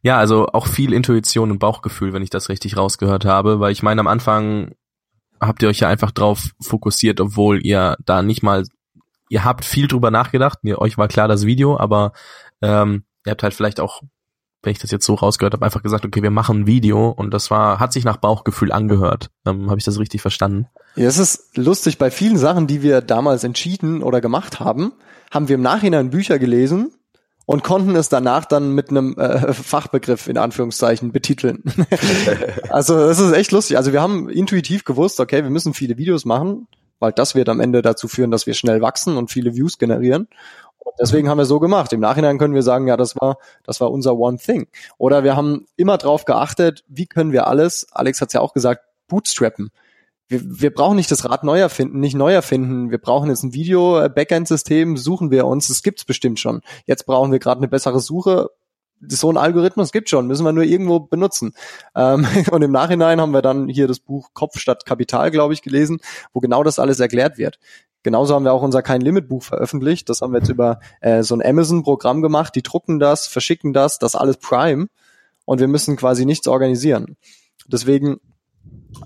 ja, 0.02 0.18
also 0.18 0.48
auch 0.48 0.68
viel 0.68 0.94
Intuition 0.94 1.52
und 1.52 1.60
Bauchgefühl, 1.60 2.14
wenn 2.14 2.24
ich 2.24 2.30
das 2.30 2.50
richtig 2.50 2.78
rausgehört 2.78 3.26
habe, 3.26 3.60
weil 3.60 3.72
ich 3.72 3.84
meine, 3.84 4.00
am 4.00 4.08
Anfang 4.08 4.72
habt 5.40 5.62
ihr 5.62 5.70
euch 5.70 5.80
ja 5.80 5.88
einfach 5.88 6.12
drauf 6.12 6.52
fokussiert, 6.62 7.20
obwohl 7.20 7.66
ihr 7.66 7.98
da 8.06 8.22
nicht 8.22 8.44
mal, 8.44 8.66
ihr 9.30 9.44
habt 9.44 9.66
viel 9.66 9.88
drüber 9.88 10.12
nachgedacht, 10.12 10.60
ihr, 10.64 10.80
euch 10.80 10.98
war 10.98 11.08
klar 11.08 11.28
das 11.28 11.46
Video, 11.46 11.78
aber 11.78 12.14
ähm, 12.62 13.04
ihr 13.26 13.32
habt 13.32 13.44
halt 13.44 13.54
vielleicht 13.54 13.80
auch, 13.80 14.02
wenn 14.64 14.72
ich 14.72 14.80
das 14.80 14.92
jetzt 14.92 15.06
so 15.06 15.14
rausgehört 15.14 15.54
habe, 15.54 15.66
einfach 15.66 15.84
gesagt, 15.84 16.06
okay, 16.06 16.24
wir 16.24 16.32
machen 16.32 16.62
ein 16.62 16.68
Video 16.68 17.10
und 17.10 17.34
das 17.34 17.52
war, 17.52 17.80
hat 17.80 17.94
sich 17.94 18.04
nach 18.04 18.18
Bauchgefühl 18.18 18.72
angehört. 18.72 19.30
Ähm, 19.46 19.70
habe 19.70 19.80
ich 19.80 19.86
das 19.86 20.00
richtig 20.00 20.22
verstanden? 20.22 20.68
Ja, 20.96 21.08
es 21.08 21.18
ist 21.18 21.58
lustig, 21.58 21.98
bei 21.98 22.12
vielen 22.12 22.38
Sachen, 22.38 22.68
die 22.68 22.82
wir 22.82 23.02
damals 23.02 23.44
entschieden 23.44 24.04
oder 24.04 24.22
gemacht 24.22 24.60
haben, 24.60 24.94
haben 25.32 25.48
wir 25.48 25.56
im 25.56 25.62
Nachhinein 25.62 26.10
Bücher 26.10 26.40
gelesen 26.40 26.92
und 27.48 27.64
konnten 27.64 27.96
es 27.96 28.10
danach 28.10 28.44
dann 28.44 28.74
mit 28.74 28.90
einem 28.90 29.18
äh, 29.18 29.54
Fachbegriff 29.54 30.28
in 30.28 30.38
Anführungszeichen 30.38 31.14
betiteln. 31.14 31.64
also 32.70 32.98
das 32.98 33.20
ist 33.20 33.32
echt 33.32 33.54
lustig. 33.54 33.78
Also 33.78 33.94
wir 33.94 34.02
haben 34.02 34.30
intuitiv 34.30 34.84
gewusst, 34.84 35.22
okay, 35.22 35.44
wir 35.44 35.50
müssen 35.50 35.74
viele 35.74 35.98
Videos 35.98 36.26
machen. 36.26 36.68
weil 37.00 37.14
das 37.14 37.36
wird 37.36 37.48
am 37.48 37.62
Ende 37.62 37.82
dazu 37.82 38.10
führen, 38.10 38.32
dass 38.32 38.48
wir 38.48 38.54
schnell 38.54 38.82
wachsen 38.82 39.16
und 39.16 39.32
viele 39.32 39.56
Views 39.56 39.78
generieren. 39.78 40.28
Und 40.80 40.94
deswegen 41.00 41.30
haben 41.30 41.38
wir 41.38 41.46
so 41.46 41.62
gemacht. 41.62 41.94
Im 41.94 42.02
Nachhinein 42.02 42.38
können 42.38 42.54
wir 42.54 42.64
sagen, 42.64 42.86
ja, 42.86 42.98
das 42.98 43.16
war, 43.16 43.38
das 43.64 43.80
war 43.80 43.92
unser 43.92 44.18
One 44.18 44.38
Thing. 44.38 44.68
Oder 44.98 45.24
wir 45.24 45.38
haben 45.38 45.68
immer 45.78 45.98
drauf 45.98 46.26
geachtet, 46.26 46.84
wie 46.90 47.06
können 47.06 47.32
wir 47.32 47.48
alles, 47.48 47.88
Alex 47.94 48.20
hat 48.20 48.28
es 48.28 48.34
ja 48.34 48.42
auch 48.42 48.54
gesagt, 48.54 48.84
bootstrappen. 49.08 49.70
Wir, 50.28 50.42
wir 50.44 50.74
brauchen 50.74 50.98
nicht 50.98 51.12
das 51.12 51.30
Rad 51.30 51.44
neu 51.44 51.60
erfinden, 51.60 52.00
nicht 52.00 52.16
neu 52.16 52.34
erfinden. 52.34 52.92
Wir 52.92 52.98
brauchen 52.98 53.30
jetzt 53.30 53.44
ein 53.44 53.54
Video-Backend-System, 53.54 54.98
suchen 54.98 55.32
wir 55.32 55.46
uns, 55.46 55.68
das 55.68 55.84
gibt's 55.84 56.06
bestimmt 56.06 56.40
schon. 56.40 56.62
Jetzt 56.86 57.06
brauchen 57.06 57.32
wir 57.32 57.40
gerade 57.40 57.60
eine 57.60 57.68
bessere 57.68 58.00
Suche, 58.00 58.50
so 59.08 59.32
ein 59.32 59.38
Algorithmus 59.38 59.92
gibt 59.92 60.10
schon, 60.10 60.28
müssen 60.28 60.44
wir 60.44 60.52
nur 60.52 60.64
irgendwo 60.64 61.00
benutzen. 61.00 61.54
Ähm, 61.96 62.28
und 62.52 62.62
im 62.62 62.72
Nachhinein 62.72 63.22
haben 63.22 63.32
wir 63.32 63.42
dann 63.42 63.68
hier 63.68 63.88
das 63.88 64.00
Buch 64.00 64.32
Kopf 64.34 64.60
statt 64.60 64.86
Kapital, 64.86 65.32
glaube 65.32 65.54
ich, 65.54 65.62
gelesen, 65.62 66.00
wo 66.34 66.40
genau 66.40 66.64
das 66.64 66.80
alles 66.80 67.00
erklärt 67.00 67.38
wird. 67.38 67.60
Genauso 68.04 68.36
haben 68.36 68.46
wir 68.46 68.54
auch 68.54 68.62
unser 68.62 68.82
Kein 68.82 69.02
Limit 69.02 69.28
Buch 69.28 69.44
veröffentlicht. 69.44 70.08
Das 70.10 70.22
haben 70.22 70.32
wir 70.32 70.40
jetzt 70.40 70.50
über 70.50 70.80
äh, 71.02 71.24
so 71.24 71.36
ein 71.36 71.46
Amazon-Programm 71.46 72.22
gemacht. 72.22 72.56
Die 72.56 72.64
drucken 72.64 73.00
das, 73.00 73.28
verschicken 73.28 73.74
das, 73.74 74.00
das 74.00 74.16
alles 74.16 74.38
Prime 74.38 74.88
und 75.46 75.60
wir 75.60 75.68
müssen 75.68 75.98
quasi 75.98 76.26
nichts 76.26 76.48
organisieren. 76.48 77.18
Deswegen 77.68 78.20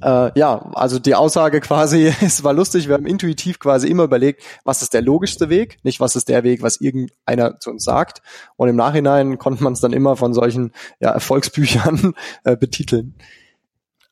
äh, 0.01 0.39
ja, 0.39 0.69
also 0.73 0.99
die 0.99 1.15
Aussage 1.15 1.59
quasi, 1.61 2.13
es 2.21 2.43
war 2.43 2.53
lustig, 2.53 2.87
wir 2.87 2.95
haben 2.95 3.05
intuitiv 3.05 3.59
quasi 3.59 3.87
immer 3.87 4.03
überlegt, 4.03 4.43
was 4.63 4.81
ist 4.81 4.93
der 4.93 5.01
logischste 5.01 5.49
Weg, 5.49 5.79
nicht 5.83 5.99
was 5.99 6.15
ist 6.15 6.29
der 6.29 6.43
Weg, 6.43 6.61
was 6.61 6.81
irgendeiner 6.81 7.59
zu 7.59 7.71
uns 7.71 7.83
sagt. 7.83 8.21
Und 8.55 8.69
im 8.69 8.75
Nachhinein 8.75 9.37
konnte 9.37 9.63
man 9.63 9.73
es 9.73 9.79
dann 9.79 9.93
immer 9.93 10.15
von 10.15 10.33
solchen 10.33 10.71
ja, 10.99 11.11
Erfolgsbüchern 11.11 12.13
äh, 12.43 12.55
betiteln. 12.55 13.15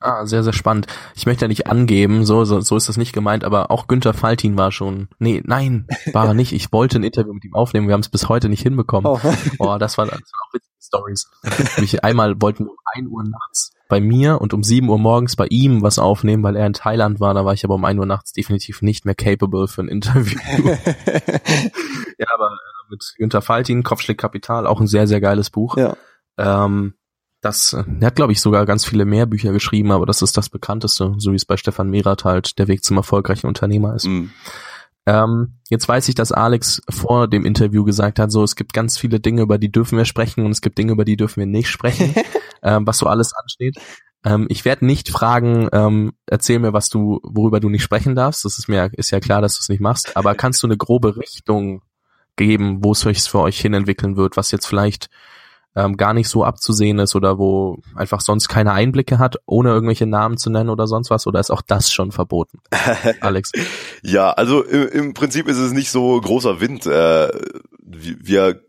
Ah, 0.01 0.25
sehr, 0.25 0.43
sehr 0.43 0.53
spannend. 0.53 0.87
Ich 1.13 1.25
möchte 1.25 1.43
ja 1.43 1.49
nicht 1.49 1.67
angeben, 1.67 2.23
so, 2.23 2.45
so, 2.45 2.61
so 2.61 2.77
ist 2.77 2.87
das 2.87 2.95
nicht 2.95 3.11
gemeint, 3.11 3.43
aber 3.43 3.69
auch 3.69 3.87
Günther 3.87 4.13
Faltin 4.13 4.57
war 4.57 4.71
schon, 4.71 5.09
nee, 5.19 5.41
nein, 5.43 5.87
war 6.13 6.25
er 6.25 6.33
nicht. 6.35 6.53
Ich 6.53 6.71
wollte 6.71 6.99
ein 6.99 7.03
Interview 7.03 7.33
mit 7.33 7.43
ihm 7.43 7.53
aufnehmen, 7.53 7.87
wir 7.87 7.93
haben 7.93 8.01
es 8.01 8.07
bis 8.07 8.29
heute 8.29 8.47
nicht 8.47 8.63
hinbekommen. 8.63 9.11
Oh, 9.11 9.19
oh 9.59 9.77
das, 9.77 9.97
war, 9.97 10.05
das 10.05 10.13
waren 10.13 10.21
auch 10.47 10.53
witzige 10.53 10.81
Stories. 10.81 11.99
einmal 12.01 12.41
wollten 12.41 12.63
wir 12.63 12.71
um 12.71 12.77
ein 12.95 13.07
Uhr 13.07 13.23
nachts 13.25 13.73
bei 13.89 13.99
mir 13.99 14.39
und 14.39 14.53
um 14.53 14.63
sieben 14.63 14.87
Uhr 14.87 14.99
morgens 14.99 15.35
bei 15.35 15.47
ihm 15.49 15.81
was 15.81 15.99
aufnehmen, 15.99 16.43
weil 16.43 16.55
er 16.55 16.67
in 16.67 16.73
Thailand 16.73 17.19
war. 17.19 17.33
Da 17.33 17.43
war 17.43 17.53
ich 17.53 17.65
aber 17.65 17.75
um 17.75 17.83
ein 17.83 17.99
Uhr 17.99 18.05
nachts 18.05 18.31
definitiv 18.31 18.81
nicht 18.81 19.03
mehr 19.03 19.15
capable 19.15 19.67
für 19.67 19.81
ein 19.81 19.89
Interview. 19.89 20.39
ja, 22.17 22.27
aber 22.33 22.51
äh, 22.51 22.89
mit 22.89 23.13
Günter 23.17 23.41
Faltin, 23.41 23.83
Kopfschläg 23.83 24.17
Kapital, 24.17 24.67
auch 24.67 24.79
ein 24.79 24.87
sehr, 24.87 25.07
sehr 25.07 25.19
geiles 25.19 25.49
Buch. 25.49 25.75
Ja. 25.75 25.97
Ähm, 26.37 26.93
das, 27.41 27.73
äh, 27.73 27.83
er 27.99 28.07
hat, 28.07 28.15
glaube 28.15 28.31
ich, 28.31 28.41
sogar 28.41 28.65
ganz 28.67 28.85
viele 28.85 29.05
mehr 29.05 29.25
Bücher 29.25 29.51
geschrieben, 29.51 29.91
aber 29.91 30.05
das 30.05 30.21
ist 30.21 30.37
das 30.37 30.49
bekannteste, 30.49 31.15
so 31.17 31.31
wie 31.31 31.37
es 31.37 31.45
bei 31.45 31.57
Stefan 31.57 31.89
Merath 31.89 32.25
halt 32.25 32.59
der 32.59 32.67
Weg 32.67 32.83
zum 32.83 32.95
erfolgreichen 32.97 33.47
Unternehmer 33.47 33.95
ist. 33.95 34.05
Mhm. 34.05 34.31
Ähm, 35.05 35.55
jetzt 35.69 35.87
weiß 35.87 36.07
ich, 36.09 36.15
dass 36.15 36.31
Alex 36.31 36.81
vor 36.89 37.27
dem 37.27 37.43
Interview 37.43 37.83
gesagt 37.83 38.19
hat, 38.19 38.31
so 38.31 38.43
es 38.43 38.55
gibt 38.55 38.73
ganz 38.73 38.97
viele 38.99 39.19
Dinge, 39.19 39.41
über 39.41 39.57
die 39.57 39.71
dürfen 39.71 39.97
wir 39.97 40.05
sprechen 40.05 40.45
und 40.45 40.51
es 40.51 40.61
gibt 40.61 40.77
Dinge, 40.77 40.91
über 40.91 41.05
die 41.05 41.17
dürfen 41.17 41.39
wir 41.39 41.47
nicht 41.47 41.69
sprechen, 41.69 42.13
ähm, 42.63 42.85
was 42.87 42.97
so 42.97 43.07
alles 43.07 43.33
ansteht. 43.33 43.77
Ähm, 44.25 44.47
ich 44.49 44.65
werde 44.65 44.85
nicht 44.85 45.09
fragen, 45.09 45.69
ähm, 45.71 46.13
erzähl 46.25 46.59
mir, 46.59 46.73
was 46.73 46.89
du, 46.89 47.19
worüber 47.23 47.59
du 47.59 47.69
nicht 47.69 47.83
sprechen 47.83 48.15
darfst. 48.15 48.43
Das 48.45 48.57
ist 48.57 48.67
mir 48.67 48.89
ist 48.93 49.11
ja 49.11 49.19
klar, 49.19 49.41
dass 49.41 49.55
du 49.55 49.59
es 49.61 49.69
nicht 49.69 49.81
machst. 49.81 50.15
Aber 50.17 50.35
kannst 50.35 50.61
du 50.63 50.67
eine 50.67 50.77
grobe 50.77 51.17
Richtung 51.17 51.81
geben, 52.35 52.83
wo 52.83 52.91
es 52.91 53.01
sich 53.01 53.21
für 53.21 53.39
euch 53.39 53.59
hin 53.59 53.73
entwickeln 53.73 54.17
wird, 54.17 54.37
was 54.37 54.51
jetzt 54.51 54.65
vielleicht 54.65 55.09
ähm, 55.75 55.97
gar 55.97 56.13
nicht 56.13 56.27
so 56.27 56.43
abzusehen 56.43 56.99
ist 56.99 57.15
oder 57.15 57.37
wo 57.37 57.81
einfach 57.95 58.21
sonst 58.21 58.47
keine 58.47 58.73
Einblicke 58.73 59.19
hat, 59.19 59.37
ohne 59.45 59.69
irgendwelche 59.69 60.05
Namen 60.05 60.37
zu 60.37 60.49
nennen 60.49 60.69
oder 60.69 60.87
sonst 60.87 61.09
was? 61.09 61.27
Oder 61.27 61.39
ist 61.39 61.51
auch 61.51 61.61
das 61.61 61.91
schon 61.91 62.11
verboten? 62.11 62.59
Alex? 63.21 63.51
ja, 64.01 64.31
also 64.31 64.63
im, 64.63 64.87
im, 64.87 65.13
Prinzip 65.13 65.47
ist 65.47 65.57
es 65.57 65.71
nicht 65.71 65.91
so 65.91 66.19
großer 66.19 66.59
Wind. 66.59 66.85
Äh, 66.85 67.29
wir 67.81 68.61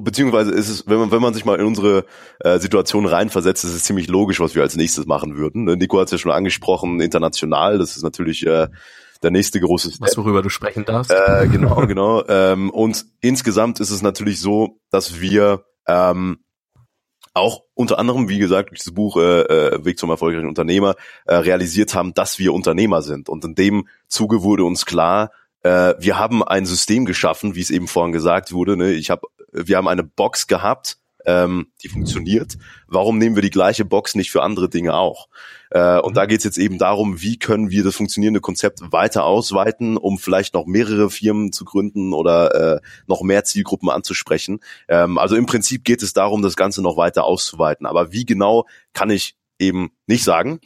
beziehungsweise 0.00 0.50
ist 0.50 0.68
es, 0.68 0.86
wenn 0.86 0.98
man, 0.98 1.10
wenn 1.12 1.22
man 1.22 1.34
sich 1.34 1.44
mal 1.44 1.58
in 1.58 1.66
unsere 1.66 2.04
äh, 2.40 2.58
Situation 2.58 3.06
reinversetzt, 3.06 3.64
ist 3.64 3.74
es 3.74 3.84
ziemlich 3.84 4.08
logisch, 4.08 4.40
was 4.40 4.54
wir 4.54 4.62
als 4.62 4.76
nächstes 4.76 5.06
machen 5.06 5.36
würden. 5.36 5.64
Ne, 5.64 5.76
Nico 5.76 5.98
hat 5.98 6.06
es 6.06 6.12
ja 6.12 6.18
schon 6.18 6.32
angesprochen, 6.32 7.00
international, 7.00 7.78
das 7.78 7.96
ist 7.96 8.02
natürlich 8.02 8.44
äh, 8.46 8.68
der 9.22 9.30
nächste 9.30 9.60
große 9.60 9.90
Step. 9.90 10.00
Was 10.00 10.16
worüber 10.16 10.42
du 10.42 10.48
sprechen 10.48 10.84
darfst. 10.84 11.10
Äh, 11.10 11.48
genau, 11.48 11.76
genau. 11.86 12.24
Ähm, 12.28 12.70
und 12.70 13.06
insgesamt 13.20 13.80
ist 13.80 13.90
es 13.90 14.02
natürlich 14.02 14.40
so, 14.40 14.80
dass 14.90 15.20
wir 15.20 15.64
ähm, 15.86 16.38
auch 17.34 17.62
unter 17.74 17.98
anderem, 17.98 18.28
wie 18.28 18.38
gesagt, 18.38 18.70
durch 18.70 18.82
das 18.82 18.92
Buch 18.92 19.16
äh, 19.16 19.42
äh, 19.42 19.84
Weg 19.84 19.98
zum 19.98 20.10
erfolgreichen 20.10 20.48
Unternehmer 20.48 20.96
äh, 21.24 21.36
realisiert 21.36 21.94
haben, 21.94 22.14
dass 22.14 22.38
wir 22.38 22.52
Unternehmer 22.52 23.02
sind. 23.02 23.28
Und 23.28 23.44
in 23.44 23.54
dem 23.54 23.88
Zuge 24.08 24.42
wurde 24.42 24.64
uns 24.64 24.86
klar, 24.86 25.30
äh, 25.62 25.94
wir 25.98 26.18
haben 26.18 26.42
ein 26.42 26.66
System 26.66 27.04
geschaffen, 27.04 27.54
wie 27.54 27.60
es 27.60 27.70
eben 27.70 27.88
vorhin 27.88 28.12
gesagt 28.12 28.52
wurde. 28.52 28.76
Ne? 28.76 28.92
Ich 28.92 29.10
hab, 29.10 29.22
wir 29.52 29.76
haben 29.76 29.88
eine 29.88 30.04
Box 30.04 30.46
gehabt, 30.46 30.98
ähm, 31.26 31.66
die 31.82 31.88
funktioniert. 31.88 32.56
Warum 32.86 33.18
nehmen 33.18 33.36
wir 33.36 33.42
die 33.42 33.50
gleiche 33.50 33.84
Box 33.84 34.14
nicht 34.14 34.30
für 34.30 34.42
andere 34.42 34.68
Dinge 34.68 34.94
auch? 34.94 35.28
Äh, 35.70 35.98
und 35.98 36.16
da 36.16 36.26
geht 36.26 36.38
es 36.38 36.44
jetzt 36.44 36.58
eben 36.58 36.78
darum, 36.78 37.20
wie 37.20 37.38
können 37.38 37.70
wir 37.70 37.84
das 37.84 37.96
funktionierende 37.96 38.40
Konzept 38.40 38.80
weiter 38.92 39.24
ausweiten, 39.24 39.96
um 39.96 40.18
vielleicht 40.18 40.54
noch 40.54 40.66
mehrere 40.66 41.10
Firmen 41.10 41.52
zu 41.52 41.64
gründen 41.64 42.14
oder 42.14 42.76
äh, 42.76 42.80
noch 43.06 43.22
mehr 43.22 43.44
Zielgruppen 43.44 43.90
anzusprechen. 43.90 44.60
Ähm, 44.88 45.18
also 45.18 45.36
im 45.36 45.46
Prinzip 45.46 45.84
geht 45.84 46.02
es 46.02 46.14
darum, 46.14 46.40
das 46.40 46.56
Ganze 46.56 46.82
noch 46.82 46.96
weiter 46.96 47.24
auszuweiten. 47.24 47.86
Aber 47.86 48.12
wie 48.12 48.24
genau 48.24 48.66
kann 48.94 49.10
ich 49.10 49.36
eben 49.58 49.90
nicht 50.06 50.24
sagen. 50.24 50.60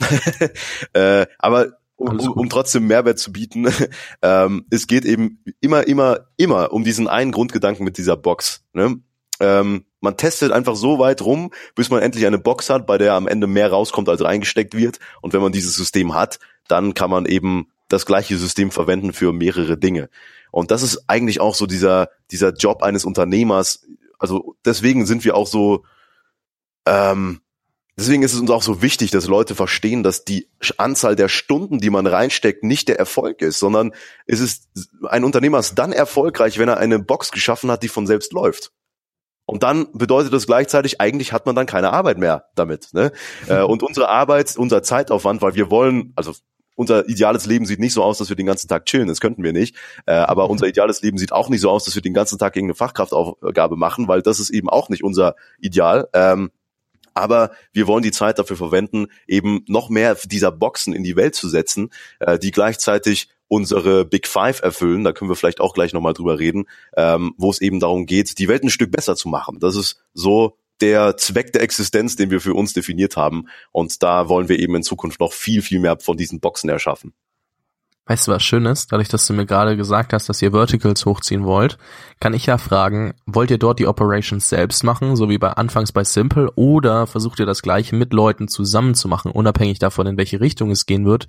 äh, 0.92 1.26
aber 1.38 1.78
um, 2.02 2.18
um, 2.18 2.32
um 2.32 2.48
trotzdem 2.48 2.86
Mehrwert 2.86 3.18
zu 3.18 3.32
bieten. 3.32 3.66
ähm, 4.22 4.66
es 4.70 4.86
geht 4.86 5.04
eben 5.04 5.42
immer, 5.60 5.86
immer, 5.86 6.26
immer 6.36 6.72
um 6.72 6.84
diesen 6.84 7.08
einen 7.08 7.32
Grundgedanken 7.32 7.84
mit 7.84 7.98
dieser 7.98 8.16
Box. 8.16 8.64
Ne? 8.72 9.00
Ähm, 9.40 9.84
man 10.00 10.16
testet 10.16 10.52
einfach 10.52 10.76
so 10.76 10.98
weit 10.98 11.22
rum, 11.22 11.52
bis 11.74 11.90
man 11.90 12.02
endlich 12.02 12.26
eine 12.26 12.38
Box 12.38 12.70
hat, 12.70 12.86
bei 12.86 12.98
der 12.98 13.14
am 13.14 13.28
Ende 13.28 13.46
mehr 13.46 13.70
rauskommt, 13.70 14.08
als 14.08 14.22
reingesteckt 14.22 14.76
wird. 14.76 14.98
Und 15.20 15.32
wenn 15.32 15.40
man 15.40 15.52
dieses 15.52 15.76
System 15.76 16.14
hat, 16.14 16.38
dann 16.68 16.94
kann 16.94 17.10
man 17.10 17.26
eben 17.26 17.68
das 17.88 18.06
gleiche 18.06 18.36
System 18.36 18.70
verwenden 18.70 19.12
für 19.12 19.32
mehrere 19.32 19.76
Dinge. 19.76 20.08
Und 20.50 20.70
das 20.70 20.82
ist 20.82 21.04
eigentlich 21.08 21.40
auch 21.40 21.54
so 21.54 21.66
dieser, 21.66 22.08
dieser 22.30 22.52
Job 22.52 22.82
eines 22.82 23.04
Unternehmers. 23.04 23.86
Also 24.18 24.56
deswegen 24.64 25.06
sind 25.06 25.24
wir 25.24 25.36
auch 25.36 25.46
so, 25.46 25.84
ähm, 26.86 27.40
deswegen 27.96 28.22
ist 28.22 28.32
es 28.32 28.40
uns 28.40 28.50
auch 28.50 28.62
so 28.62 28.82
wichtig, 28.82 29.10
dass 29.10 29.26
Leute 29.26 29.54
verstehen, 29.54 30.02
dass 30.02 30.24
die 30.24 30.48
Anzahl 30.78 31.16
der 31.16 31.28
Stunden, 31.28 31.78
die 31.78 31.90
man 31.90 32.06
reinsteckt, 32.06 32.64
nicht 32.64 32.88
der 32.88 32.98
Erfolg 32.98 33.42
ist, 33.42 33.58
sondern 33.58 33.92
es 34.26 34.40
ist, 34.40 34.68
ein 35.08 35.24
Unternehmer 35.24 35.58
ist 35.58 35.74
dann 35.74 35.92
erfolgreich, 35.92 36.58
wenn 36.58 36.68
er 36.68 36.78
eine 36.78 36.98
Box 36.98 37.30
geschaffen 37.30 37.70
hat, 37.70 37.82
die 37.82 37.88
von 37.88 38.06
selbst 38.06 38.32
läuft. 38.32 38.72
Und 39.44 39.62
dann 39.62 39.88
bedeutet 39.92 40.32
das 40.32 40.46
gleichzeitig, 40.46 41.00
eigentlich 41.00 41.32
hat 41.32 41.46
man 41.46 41.54
dann 41.54 41.66
keine 41.66 41.92
Arbeit 41.92 42.18
mehr 42.18 42.46
damit. 42.54 42.88
Ne? 42.92 43.12
Äh, 43.48 43.62
und 43.62 43.82
unsere 43.82 44.08
Arbeit, 44.08 44.56
unser 44.56 44.82
Zeitaufwand, 44.82 45.42
weil 45.42 45.54
wir 45.54 45.70
wollen, 45.70 46.12
also 46.14 46.32
unser 46.74 47.08
ideales 47.08 47.46
Leben 47.46 47.66
sieht 47.66 47.80
nicht 47.80 47.92
so 47.92 48.02
aus, 48.02 48.18
dass 48.18 48.28
wir 48.28 48.36
den 48.36 48.46
ganzen 48.46 48.68
Tag 48.68 48.86
chillen, 48.86 49.08
das 49.08 49.20
könnten 49.20 49.42
wir 49.42 49.52
nicht. 49.52 49.76
Äh, 50.06 50.12
aber 50.12 50.48
unser 50.48 50.66
ideales 50.66 51.02
Leben 51.02 51.18
sieht 51.18 51.32
auch 51.32 51.48
nicht 51.48 51.60
so 51.60 51.70
aus, 51.70 51.84
dass 51.84 51.94
wir 51.94 52.02
den 52.02 52.14
ganzen 52.14 52.38
Tag 52.38 52.56
irgendeine 52.56 52.76
Fachkraftaufgabe 52.76 53.76
machen, 53.76 54.08
weil 54.08 54.22
das 54.22 54.40
ist 54.40 54.50
eben 54.50 54.68
auch 54.70 54.88
nicht 54.88 55.04
unser 55.04 55.34
Ideal. 55.58 56.08
Aber 57.14 57.52
wir 57.72 57.86
wollen 57.86 58.02
die 58.02 58.10
Zeit 58.10 58.38
dafür 58.38 58.56
verwenden, 58.56 59.06
eben 59.26 59.64
noch 59.66 59.88
mehr 59.88 60.16
dieser 60.24 60.52
Boxen 60.52 60.94
in 60.94 61.02
die 61.02 61.16
Welt 61.16 61.34
zu 61.34 61.48
setzen, 61.48 61.90
äh, 62.20 62.38
die 62.38 62.50
gleichzeitig 62.50 63.28
unsere 63.48 64.06
Big 64.06 64.26
Five 64.26 64.62
erfüllen, 64.62 65.04
da 65.04 65.12
können 65.12 65.30
wir 65.30 65.36
vielleicht 65.36 65.60
auch 65.60 65.74
gleich 65.74 65.92
nochmal 65.92 66.14
drüber 66.14 66.38
reden, 66.38 66.64
ähm, 66.96 67.34
wo 67.36 67.50
es 67.50 67.60
eben 67.60 67.80
darum 67.80 68.06
geht, 68.06 68.38
die 68.38 68.48
Welt 68.48 68.62
ein 68.62 68.70
Stück 68.70 68.90
besser 68.90 69.14
zu 69.14 69.28
machen. 69.28 69.58
Das 69.60 69.76
ist 69.76 70.02
so 70.14 70.56
der 70.80 71.16
Zweck 71.16 71.52
der 71.52 71.62
Existenz, 71.62 72.16
den 72.16 72.30
wir 72.30 72.40
für 72.40 72.54
uns 72.54 72.72
definiert 72.72 73.16
haben. 73.16 73.48
Und 73.70 74.02
da 74.02 74.28
wollen 74.28 74.48
wir 74.48 74.58
eben 74.58 74.74
in 74.74 74.82
Zukunft 74.82 75.20
noch 75.20 75.32
viel, 75.32 75.62
viel 75.62 75.80
mehr 75.80 75.98
von 76.00 76.16
diesen 76.16 76.40
Boxen 76.40 76.70
erschaffen. 76.70 77.12
Weißt 78.06 78.26
du, 78.26 78.32
was 78.32 78.42
schön 78.42 78.66
ist? 78.66 78.90
Dadurch, 78.90 79.08
dass 79.08 79.26
du 79.26 79.32
mir 79.32 79.46
gerade 79.46 79.76
gesagt 79.76 80.12
hast, 80.12 80.28
dass 80.28 80.42
ihr 80.42 80.50
Verticals 80.50 81.06
hochziehen 81.06 81.44
wollt, 81.44 81.78
kann 82.18 82.34
ich 82.34 82.46
ja 82.46 82.58
fragen, 82.58 83.14
wollt 83.26 83.52
ihr 83.52 83.58
dort 83.58 83.78
die 83.78 83.86
Operations 83.86 84.48
selbst 84.48 84.82
machen, 84.82 85.14
so 85.14 85.28
wie 85.28 85.38
bei 85.38 85.52
anfangs 85.52 85.92
bei 85.92 86.02
Simple, 86.02 86.50
oder 86.56 87.06
versucht 87.06 87.38
ihr 87.38 87.46
das 87.46 87.62
gleiche 87.62 87.94
mit 87.94 88.12
Leuten 88.12 88.48
zusammen 88.48 88.94
zu 88.94 89.06
machen, 89.06 89.30
unabhängig 89.30 89.78
davon, 89.78 90.08
in 90.08 90.16
welche 90.16 90.40
Richtung 90.40 90.72
es 90.72 90.86
gehen 90.86 91.06
wird? 91.06 91.28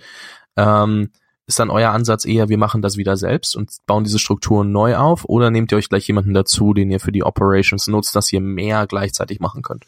Ähm, 0.57 1.11
ist 1.45 1.59
dann 1.59 1.69
euer 1.69 1.91
Ansatz 1.91 2.25
eher, 2.25 2.49
wir 2.49 2.57
machen 2.57 2.81
das 2.81 2.97
wieder 2.97 3.17
selbst 3.17 3.55
und 3.55 3.71
bauen 3.85 4.03
diese 4.03 4.17
Strukturen 4.17 4.71
neu 4.71 4.95
auf 4.95 5.25
oder 5.25 5.51
nehmt 5.51 5.71
ihr 5.71 5.77
euch 5.77 5.89
gleich 5.89 6.07
jemanden 6.07 6.33
dazu, 6.33 6.73
den 6.73 6.89
ihr 6.89 6.99
für 6.99 7.11
die 7.11 7.23
Operations 7.23 7.87
nutzt, 7.87 8.15
dass 8.15 8.31
ihr 8.33 8.41
mehr 8.41 8.87
gleichzeitig 8.87 9.39
machen 9.39 9.61
könnt? 9.61 9.85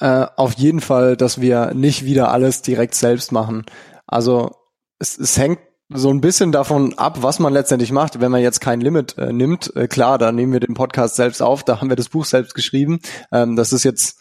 Äh, 0.00 0.26
auf 0.36 0.54
jeden 0.54 0.80
Fall, 0.80 1.16
dass 1.16 1.40
wir 1.40 1.74
nicht 1.74 2.04
wieder 2.04 2.32
alles 2.32 2.62
direkt 2.62 2.94
selbst 2.94 3.30
machen. 3.30 3.64
Also 4.06 4.56
es, 4.98 5.18
es 5.18 5.36
hängt 5.36 5.58
so 5.88 6.10
ein 6.10 6.20
bisschen 6.20 6.50
davon 6.52 6.94
ab, 6.98 7.22
was 7.22 7.38
man 7.38 7.52
letztendlich 7.52 7.92
macht. 7.92 8.20
Wenn 8.20 8.32
man 8.32 8.42
jetzt 8.42 8.60
kein 8.60 8.80
Limit 8.80 9.16
äh, 9.18 9.32
nimmt, 9.32 9.74
äh, 9.76 9.86
klar, 9.86 10.18
dann 10.18 10.34
nehmen 10.34 10.52
wir 10.52 10.60
den 10.60 10.74
Podcast 10.74 11.16
selbst 11.16 11.40
auf, 11.40 11.62
da 11.62 11.80
haben 11.80 11.88
wir 11.88 11.96
das 11.96 12.08
Buch 12.08 12.24
selbst 12.24 12.54
geschrieben. 12.54 13.00
Ähm, 13.30 13.56
das 13.56 13.72
ist 13.72 13.84
jetzt, 13.84 14.18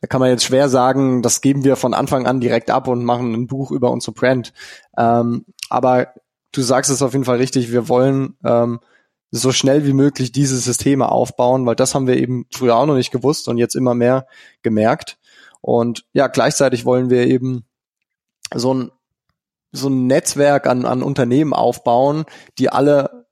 da 0.00 0.08
kann 0.08 0.20
man 0.20 0.30
jetzt 0.30 0.44
schwer 0.44 0.68
sagen, 0.68 1.22
das 1.22 1.40
geben 1.40 1.64
wir 1.64 1.76
von 1.76 1.94
Anfang 1.94 2.26
an 2.26 2.40
direkt 2.40 2.70
ab 2.70 2.86
und 2.86 3.04
machen 3.04 3.32
ein 3.32 3.46
Buch 3.46 3.70
über 3.70 3.90
unsere 3.90 4.12
Brand. 4.12 4.52
Ähm, 4.98 5.46
aber 5.70 6.08
du 6.52 6.62
sagst 6.62 6.90
es 6.90 7.02
auf 7.02 7.12
jeden 7.12 7.24
Fall 7.24 7.38
richtig, 7.38 7.72
wir 7.72 7.88
wollen 7.88 8.36
ähm, 8.44 8.80
so 9.30 9.52
schnell 9.52 9.86
wie 9.86 9.92
möglich 9.94 10.32
diese 10.32 10.58
Systeme 10.58 11.10
aufbauen, 11.10 11.66
weil 11.66 11.76
das 11.76 11.94
haben 11.94 12.06
wir 12.06 12.16
eben 12.16 12.46
früher 12.52 12.76
auch 12.76 12.86
noch 12.86 12.94
nicht 12.94 13.10
gewusst 13.10 13.48
und 13.48 13.58
jetzt 13.58 13.74
immer 13.74 13.94
mehr 13.94 14.26
gemerkt. 14.62 15.18
Und 15.60 16.04
ja, 16.12 16.26
gleichzeitig 16.28 16.84
wollen 16.84 17.10
wir 17.10 17.26
eben 17.26 17.64
so 18.54 18.72
ein, 18.74 18.92
so 19.72 19.88
ein 19.88 20.06
Netzwerk 20.06 20.66
an, 20.66 20.84
an 20.84 21.02
Unternehmen 21.02 21.52
aufbauen, 21.52 22.24
die 22.58 22.70
alle 22.70 23.26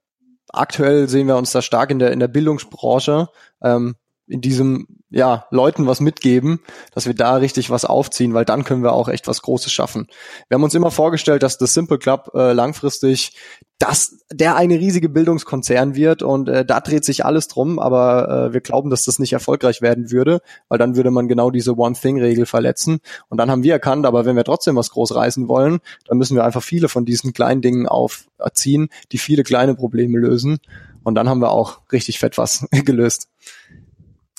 aktuell 0.49 1.09
sehen 1.09 1.27
wir 1.27 1.37
uns 1.37 1.51
da 1.51 1.61
stark 1.61 1.91
in 1.91 1.99
der, 1.99 2.11
in 2.11 2.19
der 2.19 2.27
Bildungsbranche, 2.27 3.29
ähm, 3.61 3.95
in 4.27 4.41
diesem, 4.41 4.87
ja, 5.09 5.45
Leuten 5.51 5.85
was 5.87 5.99
mitgeben, 5.99 6.59
dass 6.93 7.05
wir 7.05 7.13
da 7.13 7.35
richtig 7.35 7.69
was 7.69 7.85
aufziehen, 7.85 8.33
weil 8.33 8.45
dann 8.45 8.63
können 8.63 8.83
wir 8.83 8.93
auch 8.93 9.07
echt 9.07 9.27
was 9.27 9.41
Großes 9.41 9.71
schaffen. 9.71 10.07
Wir 10.47 10.55
haben 10.55 10.63
uns 10.63 10.73
immer 10.73 10.91
vorgestellt, 10.91 11.43
dass 11.43 11.57
das 11.57 11.73
Simple 11.73 11.99
Club 11.99 12.31
äh, 12.33 12.53
langfristig 12.53 13.33
das, 13.77 14.19
der 14.31 14.55
eine 14.55 14.75
riesige 14.79 15.09
Bildungskonzern 15.09 15.95
wird 15.95 16.23
und 16.23 16.47
äh, 16.47 16.63
da 16.65 16.79
dreht 16.79 17.03
sich 17.03 17.25
alles 17.25 17.49
drum, 17.49 17.77
aber 17.77 18.47
äh, 18.47 18.53
wir 18.53 18.61
glauben, 18.61 18.89
dass 18.89 19.03
das 19.03 19.19
nicht 19.19 19.33
erfolgreich 19.33 19.81
werden 19.81 20.11
würde, 20.11 20.41
weil 20.69 20.77
dann 20.77 20.95
würde 20.95 21.11
man 21.11 21.27
genau 21.27 21.51
diese 21.51 21.77
One-Thing-Regel 21.77 22.45
verletzen. 22.45 22.99
Und 23.27 23.37
dann 23.37 23.51
haben 23.51 23.63
wir 23.63 23.73
erkannt, 23.73 24.05
aber 24.05 24.25
wenn 24.25 24.37
wir 24.37 24.45
trotzdem 24.45 24.77
was 24.77 24.91
groß 24.91 25.13
reißen 25.15 25.49
wollen, 25.49 25.79
dann 26.07 26.17
müssen 26.17 26.37
wir 26.37 26.45
einfach 26.45 26.63
viele 26.63 26.87
von 26.87 27.05
diesen 27.05 27.33
kleinen 27.33 27.61
Dingen 27.61 27.85
aufziehen, 27.85 28.87
die 29.11 29.17
viele 29.17 29.43
kleine 29.43 29.75
Probleme 29.75 30.19
lösen. 30.19 30.59
Und 31.03 31.15
dann 31.15 31.27
haben 31.27 31.41
wir 31.41 31.51
auch 31.51 31.81
richtig 31.91 32.19
fett 32.19 32.37
was 32.37 32.65
gelöst. 32.71 33.27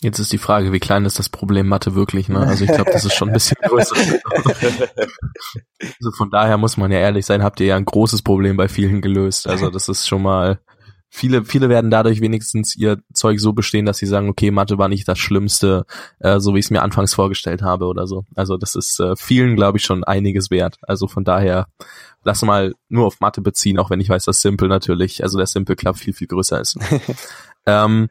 Jetzt 0.07 0.21
ist 0.21 0.33
die 0.33 0.39
Frage, 0.39 0.73
wie 0.73 0.79
klein 0.79 1.05
ist 1.05 1.19
das 1.19 1.29
Problem 1.29 1.67
Mathe 1.67 1.97
wirklich? 1.97 2.29
Ne? 2.29 2.39
Also 2.39 2.63
ich 2.63 2.71
glaube, 2.71 2.93
das 2.93 3.05
ist 3.05 3.15
schon 3.15 3.29
ein 3.29 3.33
bisschen 3.33 3.57
größer. 3.61 3.97
also 5.81 6.13
von 6.17 6.31
daher 6.31 6.59
muss 6.59 6.77
man 6.77 6.93
ja 6.93 7.01
ehrlich 7.01 7.27
sein, 7.27 7.43
habt 7.43 7.59
ihr 7.59 7.67
ja 7.67 7.77
ein 7.77 7.85
großes 7.85 8.23
Problem 8.23 8.57
bei 8.57 8.69
vielen 8.69 9.01
gelöst. 9.01 9.49
Also 9.49 9.69
das 9.69 9.89
ist 9.89 10.07
schon 10.07 10.23
mal 10.23 10.61
viele, 11.09 11.45
viele 11.45 11.69
werden 11.69 11.91
dadurch 11.91 12.21
wenigstens 12.21 12.77
ihr 12.77 12.99
Zeug 13.15 13.41
so 13.41 13.53
bestehen, 13.53 13.85
dass 13.85 13.99
sie 13.99 14.07
sagen, 14.07 14.29
okay, 14.29 14.53
Mathe 14.53 14.79
war 14.79 14.87
nicht 14.87 15.09
das 15.09 15.19
Schlimmste, 15.19 15.87
äh, 16.21 16.39
so 16.39 16.55
wie 16.55 16.61
ich 16.61 16.67
es 16.67 16.71
mir 16.71 16.83
anfangs 16.83 17.13
vorgestellt 17.13 17.63
habe 17.63 17.87
oder 17.87 18.07
so. 18.07 18.27
Also 18.37 18.57
das 18.57 18.77
ist 18.77 19.01
äh, 19.01 19.17
vielen, 19.17 19.57
glaube 19.57 19.79
ich, 19.79 19.85
schon 19.85 20.05
einiges 20.05 20.53
wert. 20.53 20.77
Also 20.83 21.09
von 21.09 21.25
daher 21.25 21.67
lass 22.23 22.43
mal 22.43 22.75
nur 22.89 23.07
auf 23.07 23.19
Mathe 23.19 23.41
beziehen, 23.41 23.81
auch 23.81 23.91
wenn 23.91 24.01
ich 24.01 24.09
weiß, 24.09 24.25
dass 24.27 24.41
Simple 24.41 24.69
natürlich, 24.69 25.25
also 25.25 25.37
der 25.37 25.49
Simple 25.49 25.75
Club 25.75 25.97
viel, 25.97 26.13
viel 26.15 26.29
größer 26.29 26.61
ist. 26.61 26.79
ähm, 27.67 28.09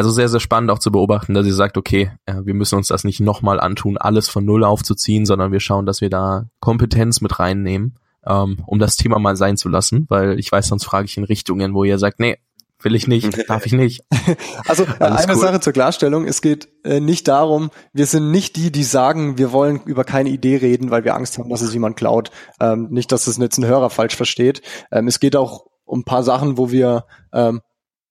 also 0.00 0.10
sehr, 0.10 0.30
sehr 0.30 0.40
spannend 0.40 0.70
auch 0.70 0.78
zu 0.78 0.90
beobachten, 0.90 1.34
dass 1.34 1.44
ihr 1.44 1.52
sagt, 1.52 1.76
okay, 1.76 2.10
wir 2.24 2.54
müssen 2.54 2.76
uns 2.76 2.88
das 2.88 3.04
nicht 3.04 3.20
nochmal 3.20 3.60
antun, 3.60 3.98
alles 3.98 4.30
von 4.30 4.46
Null 4.46 4.64
aufzuziehen, 4.64 5.26
sondern 5.26 5.52
wir 5.52 5.60
schauen, 5.60 5.84
dass 5.84 6.00
wir 6.00 6.08
da 6.08 6.46
Kompetenz 6.58 7.20
mit 7.20 7.38
reinnehmen, 7.38 7.98
ähm, 8.24 8.62
um 8.64 8.78
das 8.78 8.96
Thema 8.96 9.18
mal 9.18 9.36
sein 9.36 9.58
zu 9.58 9.68
lassen, 9.68 10.06
weil 10.08 10.38
ich 10.38 10.50
weiß, 10.50 10.68
sonst 10.68 10.84
frage 10.84 11.04
ich 11.04 11.18
in 11.18 11.24
Richtungen, 11.24 11.74
wo 11.74 11.84
ihr 11.84 11.98
sagt, 11.98 12.18
nee, 12.18 12.38
will 12.80 12.94
ich 12.94 13.08
nicht, 13.08 13.28
darf 13.50 13.66
ich 13.66 13.72
nicht. 13.72 14.02
Also 14.66 14.86
Alles 15.00 15.24
eine 15.24 15.34
cool. 15.34 15.40
Sache 15.40 15.60
zur 15.60 15.74
Klarstellung, 15.74 16.24
es 16.24 16.40
geht 16.40 16.68
äh, 16.82 17.00
nicht 17.00 17.28
darum, 17.28 17.70
wir 17.92 18.06
sind 18.06 18.30
nicht 18.30 18.56
die, 18.56 18.72
die 18.72 18.84
sagen, 18.84 19.36
wir 19.36 19.52
wollen 19.52 19.82
über 19.84 20.04
keine 20.04 20.30
Idee 20.30 20.56
reden, 20.56 20.90
weil 20.90 21.04
wir 21.04 21.14
Angst 21.14 21.36
haben, 21.36 21.50
dass 21.50 21.60
es 21.60 21.74
jemand 21.74 21.98
klaut. 21.98 22.30
Ähm, 22.58 22.88
nicht, 22.90 23.12
dass 23.12 23.26
es 23.26 23.36
jetzt 23.36 23.58
ein 23.58 23.66
Hörer 23.66 23.90
falsch 23.90 24.16
versteht. 24.16 24.62
Ähm, 24.90 25.08
es 25.08 25.20
geht 25.20 25.36
auch 25.36 25.66
um 25.84 26.00
ein 26.00 26.04
paar 26.04 26.22
Sachen, 26.22 26.56
wo 26.56 26.70
wir 26.70 27.04
ähm, 27.34 27.60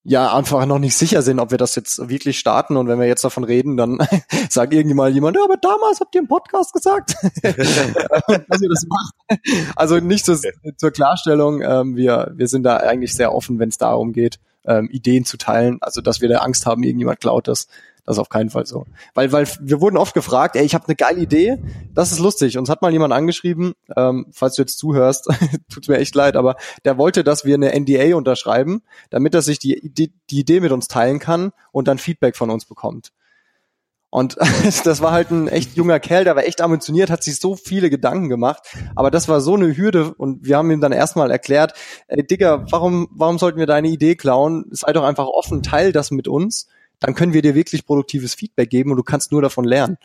ja 0.03 0.33
einfach 0.33 0.65
noch 0.65 0.79
nicht 0.79 0.95
sicher 0.95 1.21
sind, 1.21 1.39
ob 1.39 1.51
wir 1.51 1.57
das 1.57 1.75
jetzt 1.75 2.09
wirklich 2.09 2.39
starten. 2.39 2.77
Und 2.77 2.87
wenn 2.87 2.99
wir 2.99 3.07
jetzt 3.07 3.23
davon 3.23 3.43
reden, 3.43 3.77
dann 3.77 3.99
sagt 4.49 4.73
irgendjemand 4.73 5.13
jemand, 5.13 5.35
ja, 5.35 5.43
aber 5.43 5.57
damals 5.57 5.99
habt 5.99 6.15
ihr 6.15 6.21
im 6.21 6.27
Podcast 6.27 6.73
gesagt, 6.73 7.15
dass 7.41 8.61
ihr 8.61 8.69
das 8.69 8.85
macht. 8.87 9.41
Also 9.75 9.99
nicht 9.99 10.25
so, 10.25 10.35
zur 10.77 10.91
Klarstellung, 10.91 11.61
ähm, 11.61 11.95
wir, 11.95 12.31
wir 12.35 12.47
sind 12.47 12.63
da 12.63 12.77
eigentlich 12.77 13.13
sehr 13.13 13.33
offen, 13.33 13.59
wenn 13.59 13.69
es 13.69 13.77
darum 13.77 14.13
geht, 14.13 14.39
ähm, 14.65 14.89
Ideen 14.89 15.25
zu 15.25 15.37
teilen. 15.37 15.77
Also 15.81 16.01
dass 16.01 16.21
wir 16.21 16.29
da 16.29 16.39
Angst 16.39 16.65
haben, 16.65 16.83
irgendjemand 16.83 17.19
klaut 17.19 17.47
das. 17.47 17.67
Das 18.09 18.17
ist 18.17 18.21
auf 18.21 18.29
keinen 18.29 18.49
Fall 18.49 18.65
so. 18.65 18.87
Weil, 19.13 19.31
weil 19.31 19.47
wir 19.61 19.81
wurden 19.81 19.95
oft 19.95 20.15
gefragt, 20.15 20.55
ey, 20.55 20.65
ich 20.65 20.73
habe 20.73 20.87
eine 20.87 20.95
geile 20.95 21.19
Idee, 21.19 21.59
das 21.93 22.11
ist 22.11 22.17
lustig. 22.17 22.57
Uns 22.57 22.67
hat 22.67 22.81
mal 22.81 22.91
jemand 22.91 23.13
angeschrieben, 23.13 23.73
ähm, 23.95 24.25
falls 24.31 24.55
du 24.55 24.63
jetzt 24.63 24.79
zuhörst, 24.79 25.29
tut 25.71 25.87
mir 25.87 25.99
echt 25.99 26.15
leid, 26.15 26.35
aber 26.35 26.55
der 26.85 26.97
wollte, 26.97 27.23
dass 27.23 27.45
wir 27.45 27.53
eine 27.53 27.79
NDA 27.79 28.15
unterschreiben, 28.15 28.81
damit 29.11 29.35
er 29.35 29.43
sich 29.43 29.59
die, 29.59 29.91
die, 29.93 30.11
die 30.31 30.39
Idee 30.39 30.59
mit 30.59 30.71
uns 30.71 30.87
teilen 30.87 31.19
kann 31.19 31.51
und 31.71 31.87
dann 31.87 31.99
Feedback 31.99 32.35
von 32.35 32.49
uns 32.49 32.65
bekommt. 32.65 33.11
Und 34.09 34.37
das 34.85 35.01
war 35.01 35.11
halt 35.11 35.29
ein 35.29 35.47
echt 35.47 35.75
junger 35.75 35.99
Kerl, 35.99 36.23
der 36.23 36.35
war 36.35 36.45
echt 36.45 36.61
ambitioniert, 36.61 37.11
hat 37.11 37.21
sich 37.21 37.39
so 37.39 37.55
viele 37.55 37.91
Gedanken 37.91 38.27
gemacht. 38.27 38.75
Aber 38.95 39.11
das 39.11 39.27
war 39.27 39.39
so 39.39 39.53
eine 39.53 39.77
Hürde 39.77 40.15
und 40.15 40.47
wir 40.47 40.57
haben 40.57 40.71
ihm 40.71 40.81
dann 40.81 40.93
erstmal 40.93 41.29
erklärt, 41.29 41.73
ey 42.07 42.25
Digga, 42.25 42.65
warum, 42.71 43.07
warum 43.11 43.37
sollten 43.37 43.59
wir 43.59 43.67
deine 43.67 43.89
Idee 43.89 44.15
klauen? 44.15 44.65
Sei 44.71 44.93
doch 44.93 45.03
einfach 45.03 45.27
offen, 45.27 45.61
teil 45.61 45.91
das 45.91 46.09
mit 46.09 46.27
uns 46.27 46.69
dann 46.99 47.15
können 47.15 47.33
wir 47.33 47.41
dir 47.41 47.55
wirklich 47.55 47.85
produktives 47.85 48.35
Feedback 48.35 48.69
geben 48.69 48.91
und 48.91 48.97
du 48.97 49.03
kannst 49.03 49.31
nur 49.31 49.41
davon 49.41 49.65
lernen. 49.65 49.97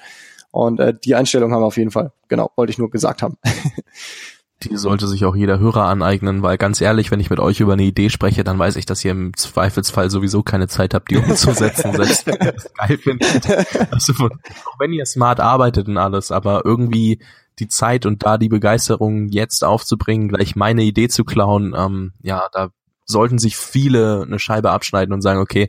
Und 0.51 0.79
äh, 0.79 0.95
die 0.95 1.15
Einstellung 1.15 1.53
haben 1.53 1.63
wir 1.63 1.67
auf 1.67 1.77
jeden 1.77 1.91
Fall. 1.91 2.13
Genau, 2.29 2.51
wollte 2.57 2.71
ich 2.71 2.79
nur 2.79 2.91
gesagt 2.91 3.23
haben. 3.23 3.37
die 4.63 4.77
sollte 4.77 5.09
sich 5.09 5.25
auch 5.25 5.35
jeder 5.35 5.59
Hörer 5.59 5.85
aneignen, 5.85 6.43
weil 6.43 6.57
ganz 6.59 6.81
ehrlich, 6.81 7.11
wenn 7.11 7.21
ich 7.21 7.31
mit 7.31 7.41
euch 7.41 7.61
über 7.61 7.75
eine 7.75 7.83
Idee 7.83 8.09
spreche, 8.09 8.45
dann 8.45 8.59
weiß 8.59 8.77
ich, 8.77 8.87
dass 8.87 9.05
ihr 9.05 9.11
im 9.11 9.37
Zweifelsfall 9.37 10.11
sowieso 10.11 10.43
keine 10.43 10.69
Zeit 10.69 10.95
habt, 10.95 11.11
die 11.11 11.17
umzusetzen, 11.17 11.93
selbst 11.97 12.27
wenn 12.27 12.37
ihr 12.41 12.53
das 12.53 12.73
geil 12.75 12.99
findet. 12.99 13.93
Also, 13.93 14.13
auch 14.13 14.79
wenn 14.79 14.93
ihr 14.93 15.07
smart 15.07 15.41
arbeitet 15.41 15.89
und 15.89 15.99
alles, 15.99 16.31
aber 16.31 16.63
irgendwie 16.65 17.19
die 17.59 17.69
Zeit 17.69 18.07
und 18.07 18.25
da 18.25 18.39
die 18.39 18.49
Begeisterung 18.49 19.29
jetzt 19.29 19.65
aufzubringen, 19.65 20.29
gleich 20.29 20.57
meine 20.57 20.83
Idee 20.83 21.09
zu 21.09 21.25
klauen, 21.25 21.75
ähm, 21.77 22.13
ja, 22.23 22.49
da 22.53 22.71
sollten 23.05 23.39
sich 23.39 23.57
viele 23.57 24.23
eine 24.23 24.39
Scheibe 24.39 24.71
abschneiden 24.71 25.13
und 25.13 25.21
sagen, 25.21 25.41
okay, 25.41 25.69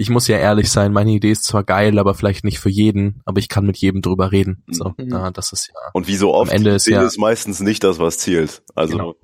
ich 0.00 0.08
muss 0.08 0.28
ja 0.28 0.38
ehrlich 0.38 0.70
sein, 0.70 0.94
meine 0.94 1.10
Idee 1.10 1.30
ist 1.30 1.44
zwar 1.44 1.62
geil, 1.62 1.98
aber 1.98 2.14
vielleicht 2.14 2.42
nicht 2.42 2.58
für 2.58 2.70
jeden, 2.70 3.20
aber 3.26 3.38
ich 3.38 3.50
kann 3.50 3.66
mit 3.66 3.76
jedem 3.76 4.00
drüber 4.00 4.32
reden. 4.32 4.64
So, 4.66 4.94
mhm. 4.96 5.10
ja, 5.10 5.30
das 5.30 5.52
ist 5.52 5.68
ja. 5.68 5.74
Und 5.92 6.08
wie 6.08 6.16
so 6.16 6.32
oft, 6.32 6.50
am 6.50 6.56
Ende 6.56 6.70
ist, 6.70 6.86
ja, 6.86 7.02
ist 7.02 7.18
meistens 7.18 7.60
nicht 7.60 7.84
das, 7.84 7.98
was 7.98 8.16
zählt. 8.16 8.62
Also 8.74 8.96
genau 8.96 9.14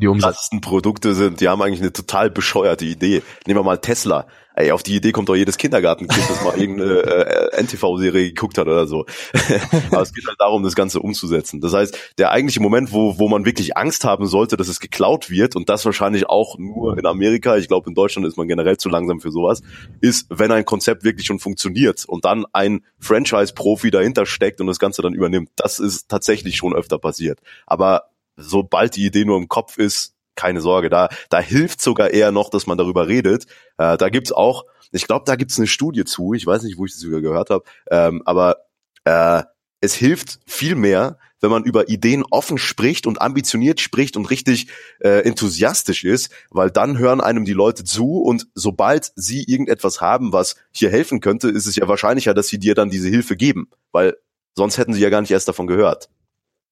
die 0.00 0.08
umsetzten 0.08 0.60
Produkte 0.60 1.14
sind, 1.14 1.40
die 1.40 1.48
haben 1.48 1.62
eigentlich 1.62 1.80
eine 1.80 1.92
total 1.92 2.30
bescheuerte 2.30 2.84
Idee. 2.84 3.22
Nehmen 3.46 3.60
wir 3.60 3.64
mal 3.64 3.78
Tesla. 3.78 4.26
Ey, 4.56 4.70
auf 4.70 4.84
die 4.84 4.94
Idee 4.94 5.10
kommt 5.10 5.28
doch 5.28 5.34
jedes 5.34 5.58
Kindergartenkind, 5.58 6.30
das 6.30 6.44
mal 6.44 6.56
irgendeine 6.56 7.00
äh, 7.00 7.60
NTV-Serie 7.60 8.28
geguckt 8.28 8.56
hat 8.56 8.68
oder 8.68 8.86
so. 8.86 9.04
Aber 9.90 10.02
es 10.02 10.14
geht 10.14 10.24
halt 10.28 10.38
darum, 10.38 10.62
das 10.62 10.76
Ganze 10.76 11.00
umzusetzen. 11.00 11.60
Das 11.60 11.72
heißt, 11.72 11.98
der 12.18 12.30
eigentliche 12.30 12.60
Moment, 12.60 12.92
wo, 12.92 13.18
wo 13.18 13.28
man 13.28 13.44
wirklich 13.46 13.76
Angst 13.76 14.04
haben 14.04 14.26
sollte, 14.26 14.56
dass 14.56 14.68
es 14.68 14.78
geklaut 14.78 15.28
wird, 15.28 15.56
und 15.56 15.68
das 15.68 15.84
wahrscheinlich 15.84 16.28
auch 16.28 16.56
nur 16.56 16.96
in 16.96 17.04
Amerika, 17.04 17.56
ich 17.56 17.66
glaube 17.66 17.88
in 17.88 17.96
Deutschland 17.96 18.28
ist 18.28 18.36
man 18.36 18.46
generell 18.46 18.76
zu 18.76 18.88
langsam 18.88 19.18
für 19.18 19.32
sowas, 19.32 19.60
ist, 20.00 20.26
wenn 20.30 20.52
ein 20.52 20.64
Konzept 20.64 21.02
wirklich 21.02 21.26
schon 21.26 21.40
funktioniert 21.40 22.04
und 22.04 22.24
dann 22.24 22.46
ein 22.52 22.84
Franchise-Profi 23.00 23.90
dahinter 23.90 24.24
steckt 24.24 24.60
und 24.60 24.68
das 24.68 24.78
Ganze 24.78 25.02
dann 25.02 25.14
übernimmt. 25.14 25.50
Das 25.56 25.80
ist 25.80 26.08
tatsächlich 26.08 26.56
schon 26.56 26.76
öfter 26.76 26.98
passiert. 26.98 27.40
Aber 27.66 28.04
sobald 28.36 28.96
die 28.96 29.06
Idee 29.06 29.24
nur 29.24 29.36
im 29.36 29.48
Kopf 29.48 29.78
ist, 29.78 30.14
keine 30.36 30.60
Sorge, 30.60 30.90
da, 30.90 31.08
da 31.28 31.40
hilft 31.40 31.80
sogar 31.80 32.10
eher 32.10 32.32
noch, 32.32 32.50
dass 32.50 32.66
man 32.66 32.78
darüber 32.78 33.06
redet. 33.08 33.44
Äh, 33.78 33.96
da 33.96 34.08
gibt's 34.08 34.32
auch, 34.32 34.64
ich 34.90 35.06
glaube, 35.06 35.24
da 35.26 35.36
gibt's 35.36 35.58
eine 35.58 35.66
Studie 35.66 36.04
zu, 36.04 36.34
ich 36.34 36.46
weiß 36.46 36.62
nicht, 36.64 36.78
wo 36.78 36.84
ich 36.84 36.92
das 36.92 37.00
sogar 37.00 37.20
gehört 37.20 37.50
habe, 37.50 37.64
ähm, 37.90 38.22
aber 38.24 38.56
äh, 39.04 39.42
es 39.80 39.94
hilft 39.94 40.40
viel 40.46 40.74
mehr, 40.74 41.18
wenn 41.40 41.50
man 41.50 41.64
über 41.64 41.90
Ideen 41.90 42.24
offen 42.30 42.56
spricht 42.56 43.06
und 43.06 43.20
ambitioniert 43.20 43.78
spricht 43.78 44.16
und 44.16 44.30
richtig 44.30 44.68
äh, 45.00 45.20
enthusiastisch 45.24 46.02
ist, 46.02 46.32
weil 46.50 46.70
dann 46.70 46.96
hören 46.96 47.20
einem 47.20 47.44
die 47.44 47.52
Leute 47.52 47.84
zu 47.84 48.22
und 48.22 48.46
sobald 48.54 49.12
sie 49.14 49.44
irgendetwas 49.44 50.00
haben, 50.00 50.32
was 50.32 50.56
hier 50.72 50.90
helfen 50.90 51.20
könnte, 51.20 51.50
ist 51.50 51.66
es 51.66 51.76
ja 51.76 51.86
wahrscheinlicher, 51.86 52.32
dass 52.32 52.48
sie 52.48 52.58
dir 52.58 52.74
dann 52.74 52.88
diese 52.88 53.10
Hilfe 53.10 53.36
geben, 53.36 53.68
weil 53.92 54.16
sonst 54.54 54.78
hätten 54.78 54.94
sie 54.94 55.02
ja 55.02 55.10
gar 55.10 55.20
nicht 55.20 55.32
erst 55.32 55.46
davon 55.46 55.66
gehört. 55.66 56.08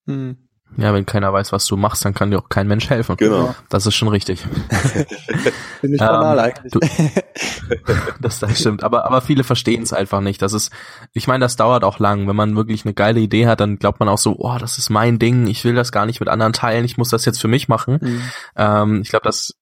Hm. 0.06 0.38
Ja, 0.76 0.94
wenn 0.94 1.04
keiner 1.04 1.32
weiß, 1.32 1.52
was 1.52 1.66
du 1.66 1.76
machst, 1.76 2.04
dann 2.04 2.14
kann 2.14 2.30
dir 2.30 2.38
auch 2.38 2.48
kein 2.48 2.66
Mensch 2.66 2.88
helfen. 2.88 3.16
Genau. 3.16 3.54
Das 3.68 3.86
ist 3.86 3.94
schon 3.94 4.08
richtig. 4.08 4.40
Finde 5.80 5.96
ich 5.96 5.98
banal 5.98 6.38
ähm, 6.38 6.44
eigentlich. 6.44 6.72
Du, 6.72 6.80
das, 8.20 8.38
das 8.38 8.58
stimmt. 8.58 8.82
Aber, 8.82 9.04
aber 9.04 9.20
viele 9.20 9.44
verstehen 9.44 9.82
es 9.82 9.92
einfach 9.92 10.20
nicht. 10.20 10.40
Das 10.40 10.52
ist, 10.52 10.70
ich 11.12 11.26
meine, 11.26 11.44
das 11.44 11.56
dauert 11.56 11.84
auch 11.84 11.98
lang. 11.98 12.26
Wenn 12.26 12.36
man 12.36 12.56
wirklich 12.56 12.84
eine 12.84 12.94
geile 12.94 13.20
Idee 13.20 13.46
hat, 13.46 13.60
dann 13.60 13.78
glaubt 13.78 14.00
man 14.00 14.08
auch 14.08 14.18
so, 14.18 14.36
oh, 14.38 14.56
das 14.58 14.78
ist 14.78 14.88
mein 14.88 15.18
Ding. 15.18 15.46
Ich 15.46 15.64
will 15.64 15.74
das 15.74 15.92
gar 15.92 16.06
nicht 16.06 16.20
mit 16.20 16.28
anderen 16.28 16.54
teilen. 16.54 16.84
Ich 16.84 16.96
muss 16.96 17.10
das 17.10 17.24
jetzt 17.26 17.40
für 17.40 17.48
mich 17.48 17.68
machen. 17.68 17.98
Mhm. 18.00 18.22
Ähm, 18.56 19.00
ich 19.02 19.10
glaube, 19.10 19.24
das 19.24 19.54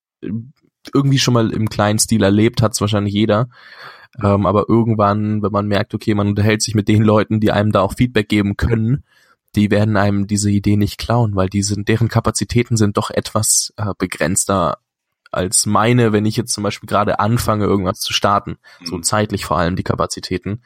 irgendwie 0.94 1.18
schon 1.18 1.34
mal 1.34 1.50
im 1.50 1.68
kleinen 1.68 1.98
Stil 1.98 2.22
erlebt 2.22 2.62
hat 2.62 2.72
es 2.72 2.80
wahrscheinlich 2.80 3.14
jeder. 3.14 3.48
Ähm, 4.22 4.46
aber 4.46 4.66
irgendwann, 4.68 5.42
wenn 5.42 5.52
man 5.52 5.66
merkt, 5.66 5.94
okay, 5.94 6.14
man 6.14 6.28
unterhält 6.28 6.62
sich 6.62 6.74
mit 6.74 6.88
den 6.88 7.02
Leuten, 7.02 7.40
die 7.40 7.52
einem 7.52 7.72
da 7.72 7.80
auch 7.80 7.94
Feedback 7.94 8.28
geben 8.28 8.56
können, 8.56 9.04
die 9.56 9.70
werden 9.70 9.96
einem 9.96 10.26
diese 10.26 10.50
Idee 10.50 10.76
nicht 10.76 10.98
klauen, 10.98 11.34
weil 11.34 11.48
die 11.48 11.62
sind, 11.62 11.88
deren 11.88 12.08
Kapazitäten 12.08 12.76
sind 12.76 12.96
doch 12.96 13.10
etwas 13.10 13.72
äh, 13.76 13.92
begrenzter 13.98 14.78
als 15.32 15.66
meine, 15.66 16.12
wenn 16.12 16.26
ich 16.26 16.36
jetzt 16.36 16.52
zum 16.52 16.64
Beispiel 16.64 16.88
gerade 16.88 17.20
anfange, 17.20 17.64
irgendwas 17.64 18.00
zu 18.00 18.12
starten, 18.12 18.58
mhm. 18.80 18.86
so 18.86 18.98
zeitlich 18.98 19.44
vor 19.44 19.58
allem 19.58 19.76
die 19.76 19.82
Kapazitäten. 19.82 20.62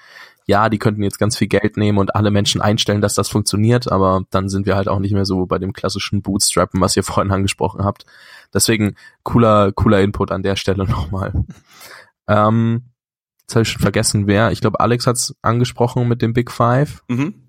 ja, 0.47 0.68
die 0.68 0.78
könnten 0.78 1.03
jetzt 1.03 1.18
ganz 1.18 1.39
viel 1.39 1.49
Geld 1.49 1.78
nehmen 1.78 1.99
und 1.99 2.14
alle 2.14 2.30
Menschen 2.30 2.61
einstellen, 2.61 3.01
dass 3.01 3.14
das 3.14 3.30
funktioniert, 3.30 3.91
aber 3.91 4.24
dann 4.30 4.51
sind 4.51 4.66
wir 4.66 4.76
halt 4.76 4.89
auch 4.89 4.99
nicht 4.99 5.14
mehr 5.14 5.24
so 5.24 5.47
bei 5.47 5.59
dem 5.59 5.72
klassischen 5.72 6.20
Bootstrappen, 6.20 6.80
was 6.80 6.97
ihr 6.97 7.03
vorhin 7.03 7.32
angesprochen 7.32 7.85
habt. 7.85 8.05
Deswegen 8.53 8.97
cooler, 9.22 9.72
cooler 9.72 10.01
Input 10.01 10.30
an 10.30 10.43
der 10.43 10.57
Stelle 10.57 10.85
nochmal. 10.89 11.32
Ähm, 12.28 12.91
jetzt 13.43 13.55
habe 13.55 13.62
ich 13.62 13.68
schon 13.68 13.82
vergessen, 13.82 14.26
wer. 14.26 14.51
Ich 14.53 14.61
glaube, 14.61 14.80
Alex 14.80 15.07
hat's 15.07 15.35
angesprochen 15.43 16.09
mit 16.09 16.20
dem 16.20 16.32
Big 16.32 16.51
Five. 16.51 17.03
Mhm. 17.09 17.44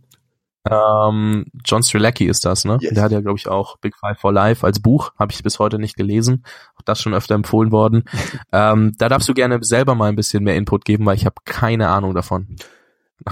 Ähm, 0.69 1.45
John 1.63 1.83
Strelacki 1.83 2.25
ist 2.25 2.43
das, 2.45 2.65
ne? 2.65 2.77
Yes. 2.81 2.93
Der 2.93 3.03
hat 3.03 3.11
ja, 3.11 3.21
glaube 3.21 3.37
ich, 3.37 3.47
auch 3.47 3.77
Big 3.77 3.95
Five 3.95 4.17
for 4.17 4.33
Life 4.33 4.65
als 4.65 4.79
Buch, 4.79 5.11
habe 5.17 5.31
ich 5.31 5.43
bis 5.43 5.59
heute 5.59 5.77
nicht 5.77 5.95
gelesen. 5.95 6.43
Auch 6.75 6.81
das 6.83 7.01
schon 7.01 7.13
öfter 7.13 7.35
empfohlen 7.35 7.71
worden. 7.71 8.05
ähm, 8.51 8.93
da 8.97 9.09
darfst 9.09 9.29
du 9.29 9.33
gerne 9.33 9.59
selber 9.61 9.95
mal 9.95 10.09
ein 10.09 10.15
bisschen 10.15 10.43
mehr 10.43 10.55
Input 10.55 10.85
geben, 10.85 11.05
weil 11.05 11.15
ich 11.15 11.25
habe 11.25 11.35
keine 11.45 11.89
Ahnung 11.89 12.15
davon. 12.15 12.55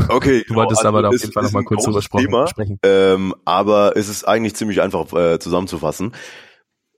Okay. 0.09 0.45
du 0.47 0.55
wolltest 0.55 0.81
genau, 0.81 0.87
also 0.87 0.87
aber 0.87 1.01
da 1.01 1.07
auf 1.09 1.19
jeden 1.19 1.33
Fall 1.33 1.43
nochmal 1.43 1.63
kurz 1.63 1.83
drüber 1.83 2.01
sprechen. 2.47 2.79
Ähm, 2.83 3.35
aber 3.45 3.97
es 3.97 4.09
ist 4.09 4.27
eigentlich 4.27 4.55
ziemlich 4.55 4.81
einfach 4.81 5.11
äh, 5.13 5.39
zusammenzufassen. 5.39 6.13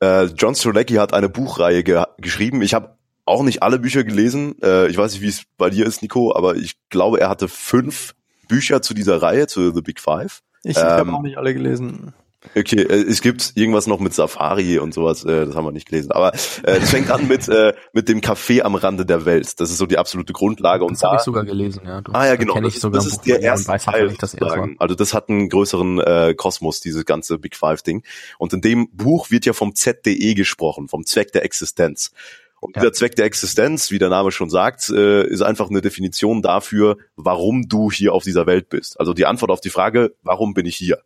Äh, 0.01 0.25
John 0.25 0.55
Strelacki 0.55 0.95
hat 0.95 1.13
eine 1.13 1.29
Buchreihe 1.29 1.83
ge 1.83 2.03
geschrieben. 2.17 2.61
Ich 2.61 2.73
habe 2.73 2.97
auch 3.25 3.43
nicht 3.43 3.63
alle 3.63 3.79
Bücher 3.79 4.03
gelesen. 4.03 4.55
Äh, 4.61 4.87
ich 4.87 4.97
weiß 4.97 5.13
nicht, 5.13 5.21
wie 5.21 5.29
es 5.29 5.43
bei 5.57 5.69
dir 5.69 5.85
ist, 5.85 6.01
Nico, 6.01 6.35
aber 6.35 6.55
ich 6.55 6.75
glaube, 6.89 7.19
er 7.19 7.29
hatte 7.29 7.47
fünf 7.47 8.13
Bücher 8.47 8.81
zu 8.81 8.93
dieser 8.93 9.21
Reihe, 9.21 9.47
zu 9.47 9.73
The 9.73 9.81
Big 9.81 9.99
Five. 9.99 10.41
Ich, 10.63 10.71
ich 10.71 10.77
ähm, 10.77 10.83
habe 10.83 11.13
auch 11.13 11.21
nicht 11.21 11.37
alle 11.37 11.53
gelesen. 11.53 12.13
Okay, 12.55 12.81
äh, 12.81 13.01
es 13.01 13.21
gibt 13.21 13.53
irgendwas 13.55 13.87
noch 13.87 13.99
mit 13.99 14.13
Safari 14.13 14.77
und 14.77 14.93
sowas, 14.93 15.23
äh, 15.23 15.45
das 15.45 15.55
haben 15.55 15.65
wir 15.65 15.71
nicht 15.71 15.87
gelesen. 15.87 16.11
Aber 16.11 16.33
äh, 16.33 16.77
es 16.77 16.91
fängt 16.91 17.09
an 17.09 17.27
mit 17.27 17.47
äh, 17.47 17.73
mit 17.93 18.07
dem 18.07 18.19
Café 18.19 18.61
am 18.61 18.75
Rande 18.75 19.05
der 19.05 19.25
Welt. 19.25 19.59
Das 19.59 19.71
ist 19.71 19.77
so 19.77 19.85
die 19.85 19.97
absolute 19.97 20.33
Grundlage. 20.33 20.85
Das 20.87 21.03
habe 21.03 21.15
ich 21.15 21.21
sogar 21.21 21.43
gelesen, 21.43 21.81
ja. 21.85 22.01
Du, 22.01 22.11
ah 22.13 22.27
ja, 22.27 22.35
genau. 22.35 22.59
Das, 22.59 22.79
das, 22.79 23.05
ist 23.05 23.25
der 23.25 23.41
erste 23.41 23.77
Teil. 23.77 24.15
Das 24.19 24.35
also 24.77 24.95
das 24.95 25.13
hat 25.13 25.29
einen 25.29 25.49
größeren 25.49 25.99
äh, 25.99 26.33
Kosmos, 26.35 26.79
dieses 26.79 27.05
ganze 27.05 27.39
Big 27.39 27.55
Five 27.55 27.81
Ding. 27.81 28.03
Und 28.37 28.53
in 28.53 28.61
dem 28.61 28.89
Buch 28.91 29.31
wird 29.31 29.45
ja 29.45 29.53
vom 29.53 29.75
ZDE 29.75 30.35
gesprochen, 30.35 30.87
vom 30.87 31.05
Zweck 31.05 31.31
der 31.31 31.43
Existenz. 31.43 32.11
Und 32.59 32.75
dieser 32.75 32.93
Zweck 32.93 33.15
der 33.15 33.25
Existenz, 33.25 33.91
wie 33.91 33.99
der 33.99 34.09
Name 34.09 34.31
schon 34.31 34.49
sagt, 34.49 34.89
äh, 34.89 35.27
ist 35.27 35.41
einfach 35.41 35.69
eine 35.69 35.81
Definition 35.81 36.41
dafür, 36.41 36.97
warum 37.15 37.67
du 37.67 37.91
hier 37.91 38.13
auf 38.13 38.23
dieser 38.23 38.47
Welt 38.47 38.69
bist. 38.69 38.99
Also 38.99 39.13
die 39.13 39.25
Antwort 39.25 39.51
auf 39.51 39.61
die 39.61 39.69
Frage, 39.69 40.15
warum 40.23 40.53
bin 40.53 40.65
ich 40.65 40.75
hier? 40.75 41.03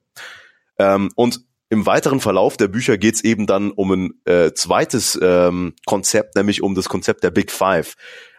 Ähm, 0.77 1.11
und 1.15 1.41
im 1.69 1.85
weiteren 1.85 2.19
Verlauf 2.19 2.57
der 2.57 2.67
Bücher 2.67 2.97
geht's 2.97 3.21
eben 3.21 3.45
dann 3.45 3.71
um 3.71 3.91
ein 3.91 4.13
äh, 4.25 4.53
zweites 4.53 5.19
ähm, 5.21 5.73
Konzept, 5.85 6.35
nämlich 6.35 6.63
um 6.63 6.73
das 6.73 6.89
Konzept 6.89 7.23
der 7.23 7.31
Big 7.31 7.51
Five. 7.51 7.95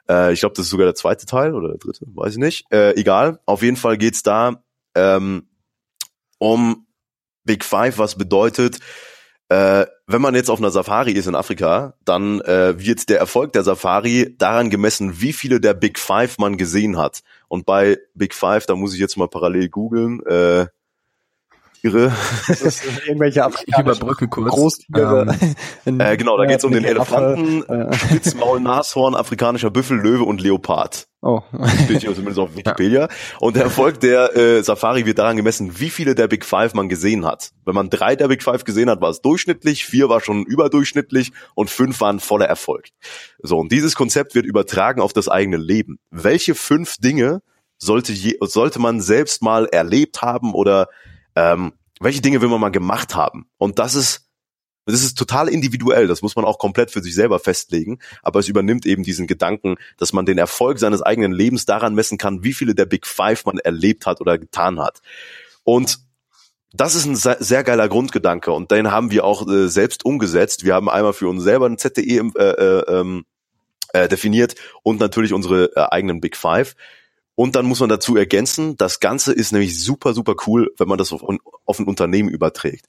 Äh, 0.09 0.33
ich 0.33 0.41
glaube, 0.41 0.55
das 0.57 0.67
ist 0.67 0.71
sogar 0.71 0.87
der 0.87 0.97
zweite 0.97 1.27
Teil 1.27 1.55
oder 1.55 1.69
der 1.69 1.79
dritte, 1.79 2.07
weiß 2.07 2.33
ich 2.33 2.39
nicht. 2.39 2.67
Äh, 2.73 2.95
egal. 2.97 3.39
Auf 3.47 3.63
jeden 3.63 3.77
Fall 3.77 3.99
geht's 3.99 4.23
da 4.23 4.65
ähm, 4.97 5.49
um 6.39 6.87
Big 7.45 7.65
Five, 7.65 7.99
was 7.99 8.17
bedeutet, 8.17 8.79
äh, 9.51 9.87
wenn 10.07 10.23
man 10.23 10.37
jetzt 10.37 10.49
auf 10.49 10.61
einer 10.61 10.71
Safari 10.71 11.11
ist 11.11 11.27
in 11.27 11.35
Afrika, 11.35 11.95
dann 12.05 12.41
äh, 12.43 12.79
wird 12.79 13.09
der 13.09 13.19
Erfolg 13.19 13.53
der 13.53 13.65
Safari 13.65 14.37
daran 14.39 14.71
gemessen, 14.71 15.21
wie 15.21 15.33
viele 15.33 15.61
der 15.61 15.75
Big 15.75 15.99
Five 15.99 16.39
man 16.39 16.57
gesehen 16.57 16.97
hat. 16.97 17.23
Und 17.49 17.67
bei 17.67 17.99
Big 18.15 18.33
Five, 18.33 18.67
da 18.67 18.77
muss 18.77 18.95
ich 18.95 19.01
jetzt 19.01 19.17
mal 19.17 19.27
parallel 19.27 19.69
googeln, 19.69 20.25
äh, 20.25 20.67
Tiere. 21.81 22.13
irgendwelche 23.07 23.49
ich 23.67 23.79
überbrücke 23.79 24.29
kurz. 24.29 24.51
Großtiere. 24.51 25.37
Ähm, 25.87 26.01
äh, 26.01 26.17
genau, 26.17 26.37
da 26.37 26.45
geht 26.47 26.59
es 26.59 26.65
um 26.65 26.73
den 26.73 26.85
Elefanten, 26.85 27.63
äh. 27.65 27.93
Spitzmaul, 27.95 28.61
Nashorn, 28.61 29.15
afrikanischer 29.15 29.71
Büffel, 29.71 29.99
Löwe 29.99 30.25
und 30.25 30.41
Leopard. 30.41 31.07
Oh. 31.23 31.43
Steht 31.85 32.01
hier 32.01 32.15
zumindest 32.15 32.39
auf 32.39 32.57
Wikipedia. 32.57 33.03
Ja. 33.03 33.09
Und 33.41 33.57
der 33.57 33.65
Erfolg 33.65 34.01
der 34.01 34.35
äh, 34.37 34.63
Safari 34.63 35.05
wird 35.05 35.19
daran 35.19 35.37
gemessen, 35.37 35.79
wie 35.79 35.91
viele 35.91 36.15
der 36.15 36.29
Big 36.29 36.45
Five 36.45 36.73
man 36.73 36.89
gesehen 36.89 37.27
hat. 37.27 37.51
Wenn 37.65 37.75
man 37.75 37.91
drei 37.91 38.17
der 38.17 38.29
Big 38.29 38.43
Five 38.43 38.65
gesehen 38.65 38.89
hat, 38.89 39.01
war 39.01 39.11
es 39.11 39.21
durchschnittlich, 39.21 39.85
vier 39.85 40.09
war 40.09 40.21
schon 40.21 40.45
überdurchschnittlich 40.45 41.33
und 41.55 41.69
fünf 41.69 42.01
waren 42.01 42.21
voller 42.21 42.47
Erfolg. 42.47 42.87
So, 43.43 43.59
und 43.59 43.71
dieses 43.71 43.95
Konzept 43.95 44.35
wird 44.35 44.47
übertragen 44.47 45.03
auf 45.03 45.13
das 45.13 45.29
eigene 45.29 45.59
Leben. 45.59 45.99
Welche 46.11 46.55
fünf 46.55 46.97
Dinge 46.97 47.43
sollte, 47.77 48.13
je, 48.13 48.37
sollte 48.41 48.79
man 48.79 49.01
selbst 49.01 49.43
mal 49.43 49.67
erlebt 49.67 50.23
haben 50.23 50.55
oder 50.55 50.89
ähm, 51.37 51.73
welche 52.01 52.23
Dinge 52.23 52.41
will 52.41 52.49
man 52.49 52.61
mal 52.61 52.71
gemacht 52.71 53.15
haben? 53.15 53.47
Und 53.59 53.79
das 53.79 53.95
ist, 53.95 54.29
das 54.87 55.03
ist 55.03 55.19
total 55.19 55.49
individuell, 55.49 56.07
das 56.07 56.23
muss 56.23 56.37
man 56.37 56.45
auch 56.45 56.59
komplett 56.59 56.91
für 56.91 57.03
sich 57.03 57.15
selber 57.15 57.39
festlegen, 57.39 57.99
aber 58.23 58.41
es 58.41 58.49
übernimmt 58.49 58.87
eben 58.87 59.03
diesen 59.03 59.27
Gedanken, 59.27 59.77
dass 59.99 60.13
man 60.13 60.27
den 60.27 60.39
Erfolg 60.39 60.79
seines 60.79 61.03
eigenen 61.03 61.33
Lebens 61.33 61.67
daran 61.67 61.95
messen 61.95 62.19
kann, 62.19 62.43
wie 62.43 62.55
viele 62.55 62.75
der 62.75 62.87
Big 62.87 63.07
Five 63.07 63.45
man 63.45 63.59
erlebt 63.59 64.07
hat 64.07 64.21
oder 64.21 64.39
getan 64.39 64.81
hat. 64.81 65.01
Und 65.63 65.99
das 66.73 66.95
ist 66.95 67.05
ein 67.05 67.17
sehr 67.17 67.65
geiler 67.65 67.89
Grundgedanke 67.89 68.53
und 68.53 68.71
den 68.71 68.91
haben 68.91 69.11
wir 69.11 69.25
auch 69.25 69.47
äh, 69.49 69.69
selbst 69.69 70.05
umgesetzt. 70.05 70.65
Wir 70.65 70.75
haben 70.75 70.89
einmal 70.89 71.13
für 71.13 71.29
uns 71.29 71.43
selber 71.43 71.67
ein 71.67 71.79
ZTE 71.79 72.01
äh, 72.01 72.43
äh, 72.43 73.01
ähm, 73.01 73.25
äh, 73.93 74.09
definiert 74.09 74.55
und 74.83 75.01
natürlich 75.01 75.33
unsere 75.33 75.77
äh, 75.77 75.87
eigenen 75.91 76.21
Big 76.21 76.37
Five. 76.37 76.77
Und 77.41 77.57
dann 77.57 77.65
muss 77.65 77.81
man 77.81 77.89
dazu 77.89 78.19
ergänzen, 78.19 78.77
das 78.77 79.01
Ganze 79.01 79.33
ist 79.33 79.51
nämlich 79.51 79.83
super, 79.83 80.13
super 80.13 80.35
cool, 80.47 80.75
wenn 80.77 80.89
man 80.89 80.99
das 80.99 81.11
auf, 81.11 81.25
auf 81.65 81.79
ein 81.79 81.87
Unternehmen 81.87 82.29
überträgt. 82.29 82.85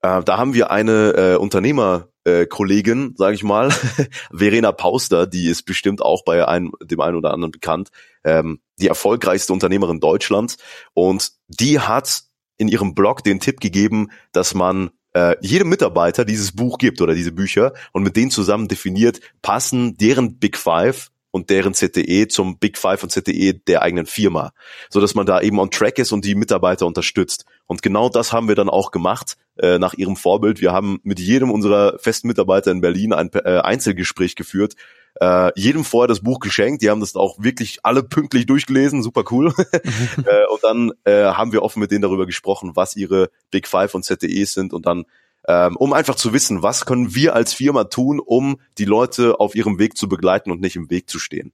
Äh, 0.00 0.22
da 0.24 0.38
haben 0.38 0.54
wir 0.54 0.70
eine 0.70 1.10
äh, 1.10 1.36
Unternehmerkollegin, 1.36 3.10
äh, 3.10 3.12
sage 3.14 3.34
ich 3.34 3.44
mal, 3.44 3.70
Verena 4.32 4.72
Pauster, 4.72 5.26
die 5.26 5.48
ist 5.48 5.64
bestimmt 5.64 6.00
auch 6.00 6.24
bei 6.24 6.48
einem, 6.48 6.72
dem 6.82 7.02
einen 7.02 7.18
oder 7.18 7.34
anderen 7.34 7.50
bekannt, 7.50 7.90
ähm, 8.24 8.60
die 8.80 8.88
erfolgreichste 8.88 9.52
Unternehmerin 9.52 10.00
Deutschlands. 10.00 10.56
Und 10.94 11.32
die 11.48 11.78
hat 11.78 12.22
in 12.56 12.68
ihrem 12.68 12.94
Blog 12.94 13.22
den 13.22 13.38
Tipp 13.38 13.60
gegeben, 13.60 14.08
dass 14.32 14.54
man 14.54 14.92
äh, 15.12 15.36
jedem 15.42 15.68
Mitarbeiter 15.68 16.24
dieses 16.24 16.56
Buch 16.56 16.78
gibt 16.78 17.02
oder 17.02 17.12
diese 17.12 17.32
Bücher 17.32 17.74
und 17.92 18.02
mit 18.02 18.16
denen 18.16 18.30
zusammen 18.30 18.66
definiert, 18.66 19.20
passen 19.42 19.98
deren 19.98 20.38
Big 20.38 20.56
Five 20.56 21.10
und 21.34 21.50
deren 21.50 21.72
CTE 21.72 22.28
zum 22.28 22.58
Big 22.58 22.78
Five 22.78 23.02
und 23.02 23.10
CTE 23.10 23.54
der 23.54 23.82
eigenen 23.82 24.06
Firma, 24.06 24.52
so 24.88 25.00
dass 25.00 25.16
man 25.16 25.26
da 25.26 25.40
eben 25.40 25.58
on 25.58 25.68
track 25.68 25.98
ist 25.98 26.12
und 26.12 26.24
die 26.24 26.36
Mitarbeiter 26.36 26.86
unterstützt. 26.86 27.44
Und 27.66 27.82
genau 27.82 28.08
das 28.08 28.32
haben 28.32 28.46
wir 28.46 28.54
dann 28.54 28.68
auch 28.68 28.92
gemacht 28.92 29.36
äh, 29.58 29.80
nach 29.80 29.94
ihrem 29.94 30.14
Vorbild. 30.14 30.60
Wir 30.60 30.70
haben 30.70 31.00
mit 31.02 31.18
jedem 31.18 31.50
unserer 31.50 31.98
festen 31.98 32.28
Mitarbeiter 32.28 32.70
in 32.70 32.80
Berlin 32.80 33.12
ein 33.12 33.30
äh, 33.32 33.58
Einzelgespräch 33.58 34.36
geführt, 34.36 34.76
äh, 35.20 35.50
jedem 35.56 35.84
vorher 35.84 36.06
das 36.06 36.20
Buch 36.20 36.38
geschenkt. 36.38 36.82
Die 36.82 36.90
haben 36.90 37.00
das 37.00 37.16
auch 37.16 37.42
wirklich 37.42 37.80
alle 37.82 38.04
pünktlich 38.04 38.46
durchgelesen, 38.46 39.02
super 39.02 39.24
cool. 39.32 39.52
äh, 39.72 40.46
und 40.52 40.62
dann 40.62 40.92
äh, 41.02 41.24
haben 41.24 41.50
wir 41.50 41.64
offen 41.64 41.80
mit 41.80 41.90
denen 41.90 42.02
darüber 42.02 42.26
gesprochen, 42.26 42.76
was 42.76 42.94
ihre 42.94 43.28
Big 43.50 43.66
Five 43.66 43.92
und 43.96 44.04
CTEs 44.04 44.52
sind 44.52 44.72
und 44.72 44.86
dann 44.86 45.04
ähm, 45.46 45.76
um 45.76 45.92
einfach 45.92 46.14
zu 46.14 46.32
wissen, 46.32 46.62
was 46.62 46.86
können 46.86 47.14
wir 47.14 47.34
als 47.34 47.52
Firma 47.52 47.84
tun, 47.84 48.20
um 48.20 48.60
die 48.78 48.84
Leute 48.84 49.40
auf 49.40 49.54
ihrem 49.54 49.78
Weg 49.78 49.96
zu 49.96 50.08
begleiten 50.08 50.50
und 50.50 50.60
nicht 50.60 50.76
im 50.76 50.90
Weg 50.90 51.08
zu 51.08 51.18
stehen. 51.18 51.52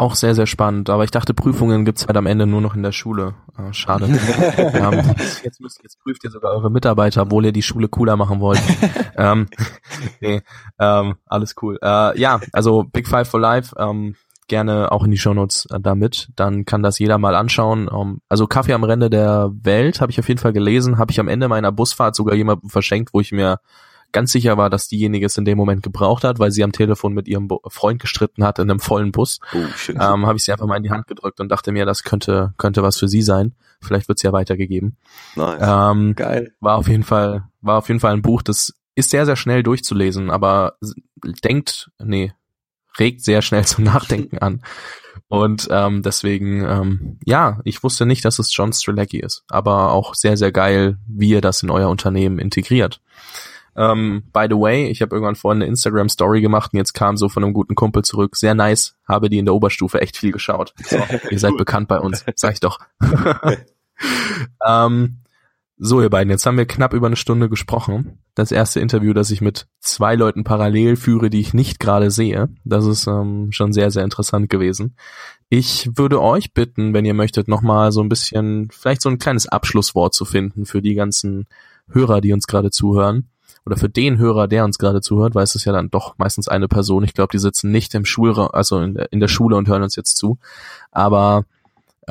Auch 0.00 0.14
sehr, 0.14 0.34
sehr 0.34 0.46
spannend. 0.46 0.88
Aber 0.88 1.04
ich 1.04 1.10
dachte, 1.10 1.34
Prüfungen 1.34 1.84
gibt's 1.84 2.06
halt 2.06 2.16
am 2.16 2.24
Ende 2.24 2.46
nur 2.46 2.62
noch 2.62 2.74
in 2.74 2.82
der 2.82 2.92
Schule. 2.92 3.34
Ah, 3.54 3.70
schade. 3.74 4.06
ähm, 4.56 5.14
jetzt, 5.44 5.60
müsst, 5.60 5.82
jetzt 5.82 6.00
prüft 6.00 6.24
ihr 6.24 6.30
sogar 6.30 6.52
eure 6.52 6.70
Mitarbeiter, 6.70 7.20
obwohl 7.20 7.44
ihr 7.44 7.52
die 7.52 7.62
Schule 7.62 7.86
cooler 7.88 8.16
machen 8.16 8.40
wollt. 8.40 8.62
ähm, 9.18 9.46
nee, 10.22 10.40
ähm, 10.78 11.16
alles 11.26 11.54
cool. 11.60 11.78
Äh, 11.82 12.18
ja, 12.18 12.40
also 12.54 12.84
Big 12.84 13.08
Five 13.08 13.28
for 13.28 13.40
Life. 13.40 13.74
Ähm, 13.78 14.16
gerne 14.50 14.92
auch 14.92 15.04
in 15.04 15.10
die 15.10 15.16
Shownotes 15.16 15.66
äh, 15.70 15.80
damit. 15.80 16.28
Dann 16.36 16.66
kann 16.66 16.82
das 16.82 16.98
jeder 16.98 17.16
mal 17.16 17.34
anschauen. 17.34 17.88
Um, 17.88 18.08
ähm, 18.08 18.20
also 18.28 18.46
Kaffee 18.46 18.74
am 18.74 18.84
Rande 18.84 19.08
der 19.08 19.50
Welt 19.62 20.02
habe 20.02 20.12
ich 20.12 20.18
auf 20.18 20.28
jeden 20.28 20.40
Fall 20.40 20.52
gelesen, 20.52 20.98
habe 20.98 21.10
ich 21.12 21.20
am 21.20 21.28
Ende 21.28 21.48
meiner 21.48 21.72
Busfahrt 21.72 22.14
sogar 22.14 22.34
jemandem 22.34 22.68
verschenkt, 22.68 23.14
wo 23.14 23.20
ich 23.20 23.32
mir 23.32 23.60
ganz 24.12 24.32
sicher 24.32 24.58
war, 24.58 24.68
dass 24.68 24.88
diejenige 24.88 25.26
es 25.26 25.38
in 25.38 25.44
dem 25.44 25.56
Moment 25.56 25.84
gebraucht 25.84 26.24
hat, 26.24 26.40
weil 26.40 26.50
sie 26.50 26.64
am 26.64 26.72
Telefon 26.72 27.14
mit 27.14 27.28
ihrem 27.28 27.48
Freund 27.68 28.00
gestritten 28.00 28.42
hat 28.44 28.58
in 28.58 28.68
einem 28.68 28.80
vollen 28.80 29.12
Bus. 29.12 29.38
Oh, 29.54 29.58
ähm, 29.88 30.26
habe 30.26 30.36
ich 30.36 30.44
sie 30.44 30.52
einfach 30.52 30.66
mal 30.66 30.76
in 30.76 30.82
die 30.82 30.90
Hand 30.90 31.06
gedrückt 31.06 31.40
und 31.40 31.48
dachte 31.48 31.70
mir, 31.70 31.86
das 31.86 32.02
könnte 32.02 32.52
könnte 32.58 32.82
was 32.82 32.98
für 32.98 33.06
sie 33.06 33.22
sein. 33.22 33.54
Vielleicht 33.80 34.08
wird's 34.08 34.22
ja 34.22 34.32
weitergegeben. 34.32 34.96
Nice. 35.36 35.62
Ähm, 35.62 36.14
Geil. 36.16 36.52
War 36.60 36.76
auf 36.76 36.88
jeden 36.88 37.04
Fall 37.04 37.44
war 37.60 37.78
auf 37.78 37.88
jeden 37.88 38.00
Fall 38.00 38.12
ein 38.12 38.22
Buch, 38.22 38.42
das 38.42 38.74
ist 38.96 39.10
sehr 39.10 39.26
sehr 39.26 39.36
schnell 39.36 39.62
durchzulesen, 39.62 40.30
aber 40.30 40.74
denkt 41.44 41.90
nee 42.02 42.32
regt 42.98 43.22
sehr 43.22 43.42
schnell 43.42 43.64
zum 43.64 43.84
Nachdenken 43.84 44.38
an. 44.38 44.62
Und 45.28 45.68
ähm, 45.70 46.02
deswegen, 46.02 46.64
ähm, 46.64 47.18
ja, 47.24 47.60
ich 47.64 47.82
wusste 47.84 48.04
nicht, 48.04 48.24
dass 48.24 48.38
es 48.38 48.54
John 48.54 48.72
Strelacki 48.72 49.20
ist, 49.20 49.44
aber 49.48 49.92
auch 49.92 50.14
sehr, 50.14 50.36
sehr 50.36 50.50
geil, 50.50 50.98
wie 51.06 51.28
ihr 51.30 51.40
das 51.40 51.62
in 51.62 51.70
euer 51.70 51.88
Unternehmen 51.88 52.38
integriert. 52.38 53.00
Ähm, 53.76 54.24
by 54.32 54.46
the 54.48 54.56
way, 54.56 54.88
ich 54.88 55.02
habe 55.02 55.14
irgendwann 55.14 55.36
vorhin 55.36 55.62
eine 55.62 55.70
Instagram-Story 55.70 56.40
gemacht 56.40 56.72
und 56.72 56.78
jetzt 56.78 56.94
kam 56.94 57.16
so 57.16 57.28
von 57.28 57.44
einem 57.44 57.52
guten 57.52 57.76
Kumpel 57.76 58.02
zurück. 58.02 58.36
Sehr 58.36 58.54
nice, 58.54 58.96
habe 59.06 59.30
die 59.30 59.38
in 59.38 59.44
der 59.44 59.54
Oberstufe 59.54 60.00
echt 60.00 60.16
viel 60.16 60.32
geschaut. 60.32 60.74
So, 60.82 60.98
ihr 61.30 61.38
seid 61.38 61.56
bekannt 61.58 61.86
bei 61.86 62.00
uns, 62.00 62.24
sag 62.34 62.54
ich 62.54 62.60
doch. 62.60 62.80
ähm, 64.66 65.18
so, 65.82 66.02
ihr 66.02 66.10
beiden, 66.10 66.30
jetzt 66.30 66.44
haben 66.44 66.58
wir 66.58 66.66
knapp 66.66 66.92
über 66.92 67.06
eine 67.06 67.16
Stunde 67.16 67.48
gesprochen. 67.48 68.18
Das 68.40 68.52
erste 68.52 68.80
Interview, 68.80 69.12
das 69.12 69.30
ich 69.30 69.40
mit 69.40 69.66
zwei 69.80 70.14
Leuten 70.14 70.44
parallel 70.44 70.96
führe, 70.96 71.30
die 71.30 71.40
ich 71.40 71.54
nicht 71.54 71.78
gerade 71.78 72.10
sehe. 72.10 72.48
Das 72.64 72.86
ist 72.86 73.06
ähm, 73.06 73.52
schon 73.52 73.72
sehr, 73.72 73.90
sehr 73.90 74.02
interessant 74.02 74.48
gewesen. 74.48 74.96
Ich 75.48 75.90
würde 75.96 76.20
euch 76.20 76.54
bitten, 76.54 76.94
wenn 76.94 77.04
ihr 77.04 77.14
möchtet, 77.14 77.48
nochmal 77.48 77.92
so 77.92 78.00
ein 78.02 78.08
bisschen, 78.08 78.68
vielleicht 78.70 79.02
so 79.02 79.08
ein 79.08 79.18
kleines 79.18 79.46
Abschlusswort 79.46 80.14
zu 80.14 80.24
finden 80.24 80.64
für 80.64 80.80
die 80.80 80.94
ganzen 80.94 81.46
Hörer, 81.88 82.20
die 82.20 82.32
uns 82.32 82.46
gerade 82.46 82.70
zuhören. 82.70 83.28
Oder 83.66 83.76
für 83.76 83.90
den 83.90 84.16
Hörer, 84.16 84.48
der 84.48 84.64
uns 84.64 84.78
gerade 84.78 85.02
zuhört, 85.02 85.34
weil 85.34 85.44
es 85.44 85.54
ist 85.54 85.66
ja 85.66 85.72
dann 85.72 85.90
doch 85.90 86.16
meistens 86.16 86.48
eine 86.48 86.66
Person. 86.66 87.04
Ich 87.04 87.12
glaube, 87.12 87.32
die 87.32 87.38
sitzen 87.38 87.70
nicht 87.70 87.94
im 87.94 88.06
Schulraum, 88.06 88.48
also 88.52 88.80
in 88.80 88.94
der, 88.94 89.12
in 89.12 89.20
der 89.20 89.28
Schule 89.28 89.56
und 89.56 89.68
hören 89.68 89.82
uns 89.82 89.96
jetzt 89.96 90.16
zu. 90.16 90.38
Aber 90.90 91.44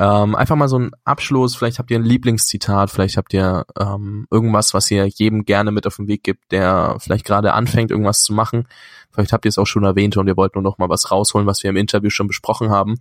ähm, 0.00 0.34
einfach 0.34 0.56
mal 0.56 0.68
so 0.68 0.78
ein 0.78 0.92
Abschluss, 1.04 1.54
vielleicht 1.54 1.78
habt 1.78 1.90
ihr 1.90 1.98
ein 1.98 2.04
Lieblingszitat, 2.04 2.90
vielleicht 2.90 3.18
habt 3.18 3.34
ihr 3.34 3.66
ähm, 3.78 4.26
irgendwas, 4.30 4.72
was 4.72 4.90
ihr 4.90 5.04
jedem 5.04 5.44
gerne 5.44 5.72
mit 5.72 5.86
auf 5.86 5.96
den 5.96 6.08
Weg 6.08 6.22
gibt, 6.22 6.52
der 6.52 6.96
vielleicht 7.00 7.26
gerade 7.26 7.52
anfängt, 7.52 7.90
irgendwas 7.90 8.22
zu 8.22 8.32
machen. 8.32 8.66
Vielleicht 9.10 9.34
habt 9.34 9.44
ihr 9.44 9.50
es 9.50 9.58
auch 9.58 9.66
schon 9.66 9.84
erwähnt 9.84 10.16
und 10.16 10.26
ihr 10.26 10.38
wollt 10.38 10.54
nur 10.54 10.62
noch 10.62 10.78
mal 10.78 10.88
was 10.88 11.10
rausholen, 11.10 11.46
was 11.46 11.62
wir 11.62 11.68
im 11.68 11.76
Interview 11.76 12.08
schon 12.08 12.28
besprochen 12.28 12.70
haben. 12.70 12.98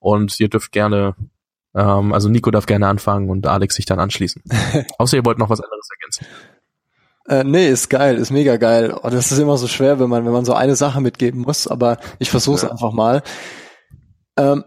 Und 0.00 0.40
ihr 0.40 0.48
dürft 0.48 0.72
gerne, 0.72 1.14
ähm, 1.72 2.12
also 2.12 2.28
Nico 2.28 2.50
darf 2.50 2.66
gerne 2.66 2.88
anfangen 2.88 3.30
und 3.30 3.46
Alex 3.46 3.76
sich 3.76 3.86
dann 3.86 4.00
anschließen. 4.00 4.42
Außer 4.98 5.18
ihr 5.18 5.24
wollt 5.24 5.38
noch 5.38 5.50
was 5.50 5.60
anderes 5.60 5.88
ergänzen. 6.00 6.26
Äh, 7.28 7.44
nee, 7.44 7.68
ist 7.68 7.90
geil, 7.90 8.16
ist 8.16 8.32
mega 8.32 8.56
geil. 8.56 8.98
Oh, 9.00 9.08
das 9.08 9.30
ist 9.30 9.38
immer 9.38 9.56
so 9.56 9.68
schwer, 9.68 10.00
wenn 10.00 10.08
man, 10.08 10.24
wenn 10.24 10.32
man 10.32 10.44
so 10.44 10.54
eine 10.54 10.74
Sache 10.74 11.00
mitgeben 11.00 11.42
muss, 11.42 11.68
aber 11.68 11.98
ich 12.18 12.28
versuche 12.28 12.66
ja. 12.66 12.72
einfach 12.72 12.90
mal. 12.90 13.22
Ähm, 14.36 14.64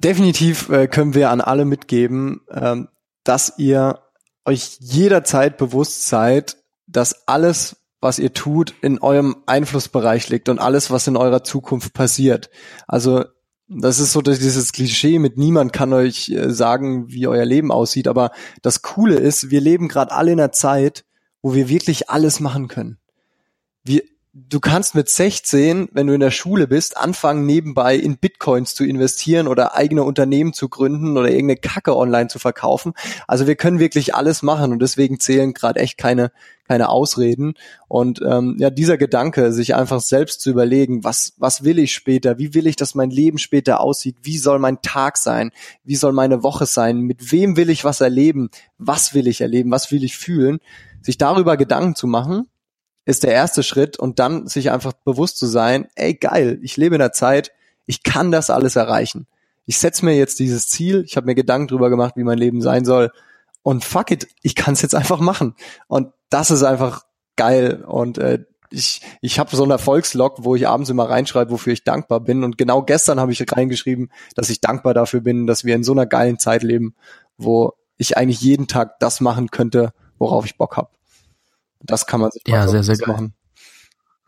definitiv 0.00 0.68
äh, 0.68 0.86
können 0.86 1.14
wir 1.14 1.30
an 1.30 1.40
alle 1.40 1.64
mitgeben, 1.64 2.40
ähm, 2.50 2.88
dass 3.24 3.54
ihr 3.58 4.00
euch 4.44 4.78
jederzeit 4.80 5.56
bewusst 5.56 6.06
seid, 6.06 6.56
dass 6.86 7.26
alles, 7.26 7.76
was 8.00 8.18
ihr 8.18 8.32
tut, 8.32 8.74
in 8.82 9.00
eurem 9.00 9.36
Einflussbereich 9.46 10.28
liegt 10.28 10.48
und 10.48 10.58
alles, 10.58 10.90
was 10.90 11.06
in 11.06 11.16
eurer 11.16 11.42
Zukunft 11.42 11.92
passiert. 11.94 12.50
Also 12.86 13.24
das 13.68 13.98
ist 13.98 14.12
so 14.12 14.22
dieses 14.22 14.72
Klischee 14.72 15.18
mit 15.18 15.38
niemand 15.38 15.72
kann 15.72 15.92
euch 15.92 16.28
äh, 16.28 16.50
sagen, 16.50 17.08
wie 17.08 17.26
euer 17.26 17.44
Leben 17.44 17.72
aussieht. 17.72 18.06
Aber 18.06 18.30
das 18.62 18.82
Coole 18.82 19.16
ist, 19.16 19.50
wir 19.50 19.60
leben 19.60 19.88
gerade 19.88 20.12
alle 20.12 20.32
in 20.32 20.40
einer 20.40 20.52
Zeit, 20.52 21.04
wo 21.42 21.54
wir 21.54 21.68
wirklich 21.68 22.08
alles 22.08 22.38
machen 22.38 22.68
können. 22.68 22.98
Wir, 23.82 24.02
du 24.36 24.60
kannst 24.60 24.94
mit 24.94 25.08
16, 25.08 25.88
wenn 25.92 26.06
du 26.06 26.12
in 26.12 26.20
der 26.20 26.30
Schule 26.30 26.66
bist, 26.66 26.96
anfangen 26.98 27.46
nebenbei 27.46 27.96
in 27.96 28.18
Bitcoins 28.18 28.74
zu 28.74 28.84
investieren 28.84 29.48
oder 29.48 29.74
eigene 29.74 30.02
Unternehmen 30.02 30.52
zu 30.52 30.68
gründen 30.68 31.16
oder 31.16 31.30
irgendeine 31.30 31.56
Kacke 31.56 31.96
online 31.96 32.28
zu 32.28 32.38
verkaufen. 32.38 32.92
Also 33.26 33.46
wir 33.46 33.56
können 33.56 33.78
wirklich 33.78 34.14
alles 34.14 34.42
machen 34.42 34.72
und 34.72 34.80
deswegen 34.80 35.18
zählen 35.20 35.54
gerade 35.54 35.80
echt 35.80 35.96
keine 35.96 36.32
keine 36.68 36.88
Ausreden. 36.88 37.54
Und 37.86 38.20
ähm, 38.28 38.56
ja, 38.58 38.70
dieser 38.70 38.98
Gedanke, 38.98 39.52
sich 39.52 39.76
einfach 39.76 40.00
selbst 40.00 40.40
zu 40.40 40.50
überlegen, 40.50 41.04
was 41.04 41.34
was 41.38 41.62
will 41.62 41.78
ich 41.78 41.94
später, 41.94 42.38
wie 42.38 42.54
will 42.54 42.66
ich, 42.66 42.76
dass 42.76 42.94
mein 42.94 43.10
Leben 43.10 43.38
später 43.38 43.80
aussieht, 43.80 44.16
wie 44.22 44.36
soll 44.36 44.58
mein 44.58 44.82
Tag 44.82 45.16
sein, 45.16 45.52
wie 45.84 45.96
soll 45.96 46.12
meine 46.12 46.42
Woche 46.42 46.66
sein, 46.66 47.00
mit 47.00 47.32
wem 47.32 47.56
will 47.56 47.70
ich 47.70 47.84
was 47.84 48.00
erleben, 48.00 48.50
was 48.76 49.14
will 49.14 49.28
ich 49.28 49.40
erleben, 49.40 49.70
was 49.70 49.92
will 49.92 50.04
ich 50.04 50.16
fühlen, 50.16 50.58
sich 51.00 51.16
darüber 51.16 51.56
Gedanken 51.56 51.94
zu 51.94 52.06
machen 52.08 52.48
ist 53.06 53.22
der 53.22 53.32
erste 53.32 53.62
Schritt 53.62 53.98
und 53.98 54.18
dann 54.18 54.46
sich 54.48 54.70
einfach 54.70 54.92
bewusst 54.92 55.38
zu 55.38 55.46
sein, 55.46 55.86
ey 55.94 56.14
geil, 56.14 56.58
ich 56.62 56.76
lebe 56.76 56.96
in 56.96 57.00
der 57.00 57.12
Zeit, 57.12 57.52
ich 57.86 58.02
kann 58.02 58.32
das 58.32 58.50
alles 58.50 58.76
erreichen. 58.76 59.26
Ich 59.64 59.78
setze 59.78 60.04
mir 60.04 60.14
jetzt 60.16 60.38
dieses 60.38 60.68
Ziel, 60.68 61.04
ich 61.06 61.16
habe 61.16 61.26
mir 61.26 61.34
Gedanken 61.34 61.68
drüber 61.68 61.88
gemacht, 61.88 62.14
wie 62.16 62.24
mein 62.24 62.38
Leben 62.38 62.60
sein 62.60 62.84
soll 62.84 63.12
und 63.62 63.84
fuck 63.84 64.10
it, 64.10 64.28
ich 64.42 64.54
kann 64.54 64.74
es 64.74 64.82
jetzt 64.82 64.94
einfach 64.94 65.20
machen. 65.20 65.54
Und 65.86 66.12
das 66.30 66.50
ist 66.50 66.64
einfach 66.64 67.04
geil 67.36 67.84
und 67.86 68.18
äh, 68.18 68.44
ich, 68.70 69.00
ich 69.20 69.38
habe 69.38 69.54
so 69.54 69.62
einen 69.62 69.70
Erfolgslog, 69.70 70.44
wo 70.44 70.56
ich 70.56 70.66
abends 70.66 70.90
immer 70.90 71.08
reinschreibe, 71.08 71.52
wofür 71.52 71.72
ich 71.72 71.84
dankbar 71.84 72.18
bin. 72.20 72.42
Und 72.42 72.58
genau 72.58 72.82
gestern 72.82 73.20
habe 73.20 73.30
ich 73.30 73.44
reingeschrieben, 73.50 74.10
dass 74.34 74.50
ich 74.50 74.60
dankbar 74.60 74.92
dafür 74.92 75.20
bin, 75.20 75.46
dass 75.46 75.64
wir 75.64 75.76
in 75.76 75.84
so 75.84 75.92
einer 75.92 76.06
geilen 76.06 76.40
Zeit 76.40 76.64
leben, 76.64 76.96
wo 77.38 77.74
ich 77.96 78.16
eigentlich 78.16 78.40
jeden 78.40 78.66
Tag 78.66 78.98
das 78.98 79.20
machen 79.20 79.52
könnte, 79.52 79.92
worauf 80.18 80.44
ich 80.44 80.56
Bock 80.56 80.76
habe. 80.76 80.90
Das 81.86 82.06
kann 82.06 82.20
man 82.20 82.30
sich 82.30 82.42
ja, 82.46 82.68
sehr, 82.68 82.82
sehr 82.82 82.96
geil. 82.96 83.14
machen. 83.14 83.34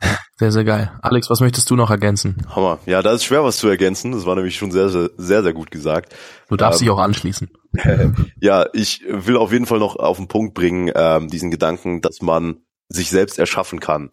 Sehr, 0.36 0.52
sehr 0.52 0.62
geil. 0.62 0.92
Alex, 1.02 1.28
was 1.30 1.40
möchtest 1.40 1.68
du 1.68 1.74
noch 1.74 1.90
ergänzen? 1.90 2.36
Hammer. 2.54 2.78
Ja, 2.86 3.02
da 3.02 3.12
ist 3.12 3.24
schwer 3.24 3.42
was 3.42 3.56
zu 3.56 3.66
ergänzen. 3.66 4.12
Das 4.12 4.24
war 4.24 4.36
nämlich 4.36 4.54
schon 4.54 4.70
sehr, 4.70 4.88
sehr, 4.88 5.11
sehr, 5.16 5.42
sehr 5.42 5.52
gut 5.52 5.72
gesagt. 5.72 6.14
Du 6.48 6.54
darfst 6.54 6.80
ähm, 6.80 6.84
dich 6.84 6.90
auch 6.92 7.00
anschließen. 7.00 7.50
ja, 8.40 8.66
ich 8.72 9.02
will 9.09 9.36
auf 9.36 9.50
jeden 9.50 9.66
Fall 9.66 9.80
noch 9.80 9.96
auf 9.96 10.16
den 10.18 10.28
Punkt 10.28 10.54
bringen, 10.54 10.92
ähm, 10.94 11.26
diesen 11.26 11.50
Gedanken, 11.50 12.02
dass 12.02 12.22
man 12.22 12.59
sich 12.88 13.11
selbst 13.11 13.40
erschaffen 13.40 13.80
kann. 13.80 14.11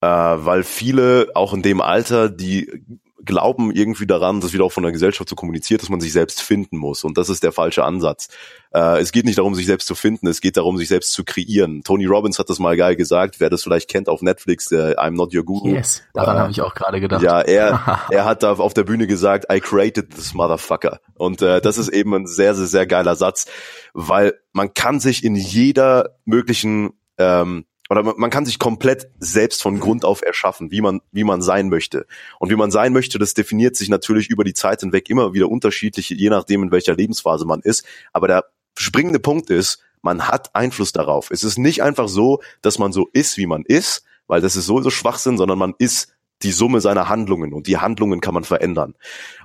Äh, 0.00 0.06
weil 0.06 0.62
viele, 0.62 1.28
auch 1.34 1.52
in 1.52 1.60
dem 1.60 1.82
Alter, 1.82 2.30
die 2.30 2.82
glauben 3.24 3.70
irgendwie 3.70 4.06
daran, 4.06 4.40
das 4.40 4.52
wird 4.52 4.62
auch 4.62 4.72
von 4.72 4.82
der 4.82 4.92
Gesellschaft 4.92 5.28
so 5.28 5.36
kommuniziert, 5.36 5.82
dass 5.82 5.88
man 5.88 6.00
sich 6.00 6.12
selbst 6.12 6.42
finden 6.42 6.76
muss. 6.76 7.04
Und 7.04 7.18
das 7.18 7.28
ist 7.28 7.42
der 7.42 7.52
falsche 7.52 7.84
Ansatz. 7.84 8.28
Äh, 8.72 9.00
es 9.00 9.12
geht 9.12 9.24
nicht 9.24 9.38
darum, 9.38 9.54
sich 9.54 9.66
selbst 9.66 9.86
zu 9.86 9.94
finden, 9.94 10.26
es 10.28 10.40
geht 10.40 10.56
darum, 10.56 10.76
sich 10.78 10.88
selbst 10.88 11.12
zu 11.12 11.24
kreieren. 11.24 11.82
Tony 11.82 12.06
Robbins 12.06 12.38
hat 12.38 12.48
das 12.48 12.58
mal 12.58 12.76
geil 12.76 12.96
gesagt, 12.96 13.40
wer 13.40 13.50
das 13.50 13.62
vielleicht 13.62 13.88
kennt 13.88 14.08
auf 14.08 14.22
Netflix, 14.22 14.66
der 14.66 14.98
I'm 14.98 15.12
not 15.12 15.34
your 15.34 15.44
guru. 15.44 15.68
Yes, 15.68 16.02
daran 16.14 16.36
äh, 16.36 16.40
habe 16.40 16.50
ich 16.50 16.60
auch 16.62 16.74
gerade 16.74 17.00
gedacht. 17.00 17.22
Ja, 17.22 17.40
er, 17.40 18.00
er 18.10 18.24
hat 18.24 18.42
da 18.42 18.52
auf 18.52 18.74
der 18.74 18.84
Bühne 18.84 19.06
gesagt, 19.06 19.46
I 19.52 19.60
created 19.60 20.10
this 20.10 20.34
motherfucker. 20.34 21.00
Und 21.14 21.42
äh, 21.42 21.60
das 21.60 21.78
ist 21.78 21.88
eben 21.88 22.14
ein 22.14 22.26
sehr, 22.26 22.54
sehr, 22.54 22.66
sehr 22.66 22.86
geiler 22.86 23.16
Satz, 23.16 23.46
weil 23.92 24.34
man 24.52 24.74
kann 24.74 25.00
sich 25.00 25.24
in 25.24 25.34
jeder 25.34 26.16
möglichen 26.24 26.90
ähm, 27.18 27.66
oder 27.90 28.04
man 28.04 28.30
kann 28.30 28.46
sich 28.46 28.60
komplett 28.60 29.10
selbst 29.18 29.62
von 29.62 29.80
Grund 29.80 30.04
auf 30.04 30.22
erschaffen, 30.22 30.70
wie 30.70 30.80
man, 30.80 31.00
wie 31.10 31.24
man 31.24 31.42
sein 31.42 31.68
möchte. 31.68 32.06
Und 32.38 32.48
wie 32.48 32.56
man 32.56 32.70
sein 32.70 32.92
möchte, 32.92 33.18
das 33.18 33.34
definiert 33.34 33.74
sich 33.74 33.88
natürlich 33.88 34.30
über 34.30 34.44
die 34.44 34.54
Zeit 34.54 34.80
hinweg 34.80 35.10
immer 35.10 35.34
wieder 35.34 35.50
unterschiedlich, 35.50 36.08
je 36.08 36.30
nachdem, 36.30 36.62
in 36.62 36.70
welcher 36.70 36.94
Lebensphase 36.94 37.46
man 37.46 37.60
ist. 37.60 37.84
Aber 38.12 38.28
der 38.28 38.44
springende 38.78 39.18
Punkt 39.18 39.50
ist, 39.50 39.82
man 40.02 40.28
hat 40.28 40.54
Einfluss 40.54 40.92
darauf. 40.92 41.32
Es 41.32 41.42
ist 41.42 41.58
nicht 41.58 41.82
einfach 41.82 42.08
so, 42.08 42.40
dass 42.62 42.78
man 42.78 42.92
so 42.92 43.08
ist, 43.12 43.36
wie 43.36 43.46
man 43.46 43.64
ist, 43.64 44.04
weil 44.28 44.40
das 44.40 44.54
ist 44.54 44.66
sowieso 44.66 44.90
Schwachsinn, 44.90 45.36
sondern 45.36 45.58
man 45.58 45.74
ist 45.78 46.14
die 46.42 46.52
Summe 46.52 46.80
seiner 46.80 47.08
Handlungen 47.08 47.52
und 47.52 47.66
die 47.66 47.78
Handlungen 47.78 48.20
kann 48.20 48.34
man 48.34 48.44
verändern. 48.44 48.94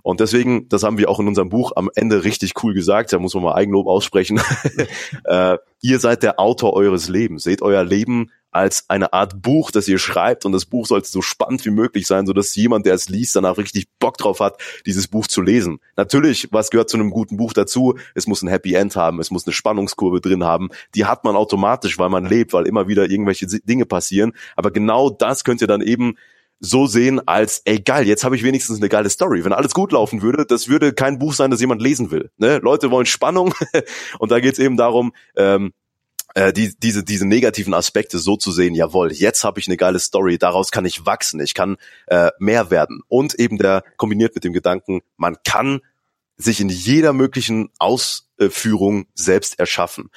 Und 0.02 0.20
deswegen, 0.20 0.70
das 0.70 0.84
haben 0.84 0.98
wir 0.98 1.10
auch 1.10 1.20
in 1.20 1.28
unserem 1.28 1.50
Buch 1.50 1.74
am 1.76 1.90
Ende 1.96 2.24
richtig 2.24 2.54
cool 2.64 2.74
gesagt, 2.74 3.12
da 3.12 3.20
muss 3.20 3.34
man 3.34 3.44
mal 3.44 3.56
Eigenlob 3.56 3.88
aussprechen. 3.88 4.42
äh, 5.26 5.58
ihr 5.82 6.00
seid 6.00 6.24
der 6.24 6.40
Autor 6.40 6.74
eures 6.74 7.10
Lebens. 7.10 7.44
Seht 7.44 7.62
euer 7.62 7.84
Leben 7.84 8.32
als 8.56 8.90
eine 8.90 9.12
Art 9.12 9.42
Buch, 9.42 9.70
das 9.70 9.86
ihr 9.90 10.00
schreibt 10.00 10.46
und 10.46 10.54
das 10.54 10.66
Buch 10.66 10.88
sollte 10.88 11.10
so 11.10 11.22
spannend 11.22 11.66
wie 11.66 11.72
möglich 11.72 12.08
sein, 12.08 12.26
so 12.26 12.32
dass 12.32 12.56
jemand, 12.56 12.86
der 12.86 12.94
es 12.94 13.10
liest, 13.10 13.36
danach 13.36 13.58
richtig 13.58 13.88
Bock 14.00 14.18
drauf 14.18 14.40
hat, 14.40 14.62
dieses 14.86 15.10
Buch 15.10 15.28
zu 15.28 15.42
lesen. 15.42 15.80
Natürlich, 15.98 16.48
was 16.52 16.70
gehört 16.70 16.90
zu 16.90 16.96
einem 16.96 17.10
guten 17.10 17.36
Buch 17.36 17.52
dazu? 17.52 17.96
Es 18.14 18.28
muss 18.28 18.44
ein 18.44 18.48
Happy 18.48 18.74
End 18.74 18.96
haben, 18.96 19.20
es 19.20 19.30
muss 19.30 19.46
eine 19.46 19.52
Spannungskurve 19.52 20.22
drin 20.22 20.46
haben. 20.46 20.70
Die 20.96 21.04
hat 21.04 21.26
man 21.26 21.36
automatisch, 21.36 22.00
weil 22.00 22.08
man 22.08 22.26
lebt, 22.26 22.54
weil 22.54 22.66
immer 22.66 22.88
wieder 22.88 23.10
irgendwelche 23.10 23.46
Dinge 23.46 23.86
passieren. 23.86 24.32
Aber 24.56 24.72
genau 24.72 25.10
das 25.10 25.44
könnt 25.44 25.60
ihr 25.60 25.68
dann 25.68 25.82
eben 25.82 26.16
so 26.60 26.88
sehen 26.88 27.26
als, 27.28 27.62
ey 27.66 27.80
geil, 27.80 28.08
jetzt 28.08 28.24
habe 28.24 28.36
ich 28.36 28.44
wenigstens 28.44 28.78
eine 28.78 28.90
geile 28.90 29.10
Story. 29.10 29.44
Wenn 29.44 29.54
alles 29.54 29.74
gut 29.74 29.92
laufen 29.92 30.22
würde, 30.22 30.46
das 30.46 30.68
würde 30.68 30.94
kein 30.94 31.20
Buch 31.20 31.34
sein, 31.34 31.52
das 31.52 31.62
jemand 31.62 31.82
lesen 31.82 32.12
will. 32.12 32.32
Ne? 32.38 32.60
Leute 32.60 32.92
wollen 32.92 33.06
Spannung 33.06 33.54
und 34.20 34.32
da 34.32 34.40
geht 34.40 34.54
es 34.54 34.60
eben 34.60 34.78
darum, 34.78 35.14
ähm, 35.36 35.74
äh, 36.36 36.54
die, 36.54 36.78
diese, 36.78 37.04
diese 37.04 37.26
negativen 37.26 37.74
Aspekte 37.74 38.20
so 38.20 38.36
zu 38.36 38.52
sehen, 38.52 38.76
jawohl, 38.76 39.12
jetzt 39.12 39.44
habe 39.44 39.60
ich 39.60 39.68
eine 39.68 39.78
geile 39.78 40.00
Story, 40.00 40.38
daraus 40.38 40.72
kann 40.72 40.86
ich 40.86 41.06
wachsen, 41.06 41.40
ich 41.40 41.54
kann 41.54 41.78
äh, 42.08 42.30
mehr 42.40 42.70
werden. 42.70 43.02
Und 43.08 43.36
eben 43.36 43.58
der 43.58 43.84
kombiniert 43.98 44.36
mit 44.36 44.44
dem 44.44 44.54
Gedanken, 44.54 45.02
man 45.18 45.38
kann 45.44 45.82
sich 46.38 46.60
in 46.60 46.70
jeder 46.70 47.14
möglichen 47.14 47.70
Ausführung 47.80 49.06
selbst 49.14 49.58
erschaffen. 49.58 50.10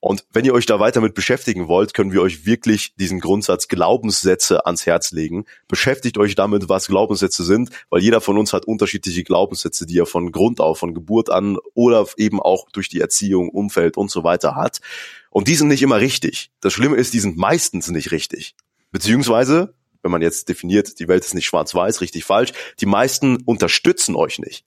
Und 0.00 0.24
wenn 0.32 0.44
ihr 0.44 0.54
euch 0.54 0.66
da 0.66 0.78
weiter 0.78 1.00
mit 1.00 1.14
beschäftigen 1.14 1.66
wollt, 1.66 1.94
können 1.94 2.12
wir 2.12 2.22
euch 2.22 2.46
wirklich 2.46 2.94
diesen 2.96 3.18
Grundsatz 3.18 3.66
Glaubenssätze 3.66 4.66
ans 4.66 4.86
Herz 4.86 5.10
legen. 5.10 5.46
Beschäftigt 5.66 6.16
euch 6.18 6.36
damit, 6.36 6.68
was 6.68 6.86
Glaubenssätze 6.86 7.42
sind, 7.42 7.70
weil 7.90 8.02
jeder 8.02 8.20
von 8.20 8.38
uns 8.38 8.52
hat 8.52 8.66
unterschiedliche 8.66 9.24
Glaubenssätze, 9.24 9.86
die 9.86 9.98
er 9.98 10.06
von 10.06 10.30
Grund 10.30 10.60
auf, 10.60 10.78
von 10.78 10.94
Geburt 10.94 11.30
an 11.30 11.58
oder 11.74 12.06
eben 12.16 12.40
auch 12.40 12.70
durch 12.70 12.88
die 12.88 13.00
Erziehung, 13.00 13.48
Umfeld 13.48 13.96
und 13.96 14.10
so 14.10 14.22
weiter 14.22 14.54
hat. 14.54 14.80
Und 15.30 15.48
die 15.48 15.56
sind 15.56 15.68
nicht 15.68 15.82
immer 15.82 15.98
richtig. 15.98 16.52
Das 16.60 16.72
Schlimme 16.72 16.96
ist, 16.96 17.12
die 17.14 17.20
sind 17.20 17.36
meistens 17.36 17.88
nicht 17.88 18.12
richtig. 18.12 18.54
Beziehungsweise, 18.92 19.74
wenn 20.02 20.12
man 20.12 20.22
jetzt 20.22 20.48
definiert, 20.48 21.00
die 21.00 21.08
Welt 21.08 21.24
ist 21.24 21.34
nicht 21.34 21.46
schwarz-weiß, 21.46 22.00
richtig 22.00 22.24
falsch, 22.24 22.52
die 22.78 22.86
meisten 22.86 23.38
unterstützen 23.38 24.14
euch 24.14 24.38
nicht. 24.38 24.64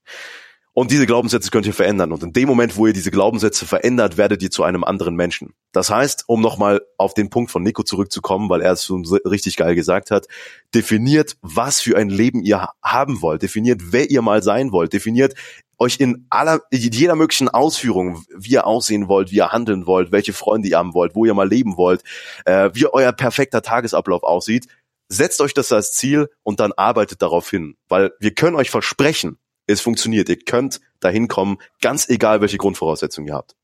Und 0.79 0.91
diese 0.91 1.07
Glaubenssätze 1.07 1.49
könnt 1.49 1.65
ihr 1.65 1.73
verändern. 1.73 2.11
Und 2.11 2.21
in 2.21 2.33
dem 2.33 2.47
Moment, 2.47 2.77
wo 2.77 2.85
ihr 2.85 2.93
diese 2.93 3.09
Glaubenssätze 3.09 3.65
verändert, 3.65 4.15
werdet 4.15 4.43
ihr 4.43 4.51
zu 4.51 4.61
einem 4.61 4.83
anderen 4.83 5.15
Menschen. 5.15 5.55
Das 5.71 5.89
heißt, 5.89 6.25
um 6.27 6.39
nochmal 6.39 6.81
auf 6.99 7.15
den 7.15 7.31
Punkt 7.31 7.49
von 7.49 7.63
Nico 7.63 7.81
zurückzukommen, 7.81 8.47
weil 8.47 8.61
er 8.61 8.73
es 8.73 8.85
schon 8.85 9.03
richtig 9.25 9.57
geil 9.57 9.73
gesagt 9.73 10.11
hat, 10.11 10.27
definiert, 10.75 11.35
was 11.41 11.81
für 11.81 11.97
ein 11.97 12.09
Leben 12.09 12.43
ihr 12.43 12.69
haben 12.83 13.23
wollt. 13.23 13.41
Definiert, 13.41 13.91
wer 13.91 14.11
ihr 14.11 14.21
mal 14.21 14.43
sein 14.43 14.71
wollt. 14.71 14.93
Definiert, 14.93 15.33
euch 15.79 15.99
in 15.99 16.27
aller, 16.29 16.61
jeder 16.71 17.15
möglichen 17.15 17.49
Ausführung, 17.49 18.23
wie 18.37 18.51
ihr 18.51 18.67
aussehen 18.67 19.07
wollt, 19.07 19.31
wie 19.31 19.37
ihr 19.37 19.51
handeln 19.51 19.87
wollt, 19.87 20.11
welche 20.11 20.33
Freunde 20.33 20.69
ihr 20.69 20.77
haben 20.77 20.93
wollt, 20.93 21.15
wo 21.15 21.25
ihr 21.25 21.33
mal 21.33 21.49
leben 21.49 21.75
wollt, 21.77 22.03
äh, 22.45 22.69
wie 22.73 22.85
euer 22.85 23.13
perfekter 23.13 23.63
Tagesablauf 23.63 24.21
aussieht, 24.21 24.67
setzt 25.09 25.41
euch 25.41 25.55
das 25.55 25.71
als 25.71 25.93
Ziel 25.93 26.29
und 26.43 26.59
dann 26.59 26.71
arbeitet 26.71 27.23
darauf 27.23 27.49
hin. 27.49 27.77
Weil 27.87 28.11
wir 28.19 28.35
können 28.35 28.55
euch 28.55 28.69
versprechen, 28.69 29.39
es 29.67 29.81
funktioniert. 29.81 30.29
Ihr 30.29 30.39
könnt 30.39 30.81
dahin 30.99 31.27
kommen, 31.27 31.57
ganz 31.81 32.09
egal, 32.09 32.41
welche 32.41 32.57
Grundvoraussetzungen 32.57 33.27
ihr 33.27 33.35
habt. 33.35 33.55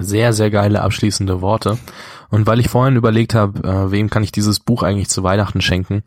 Sehr, 0.00 0.32
sehr 0.32 0.50
geile 0.50 0.82
abschließende 0.82 1.40
Worte. 1.40 1.78
Und 2.30 2.46
weil 2.46 2.60
ich 2.60 2.68
vorhin 2.68 2.96
überlegt 2.96 3.34
habe, 3.34 3.66
äh, 3.66 3.90
wem 3.90 4.10
kann 4.10 4.22
ich 4.22 4.32
dieses 4.32 4.60
Buch 4.60 4.82
eigentlich 4.82 5.08
zu 5.08 5.22
Weihnachten 5.22 5.60
schenken, 5.60 6.04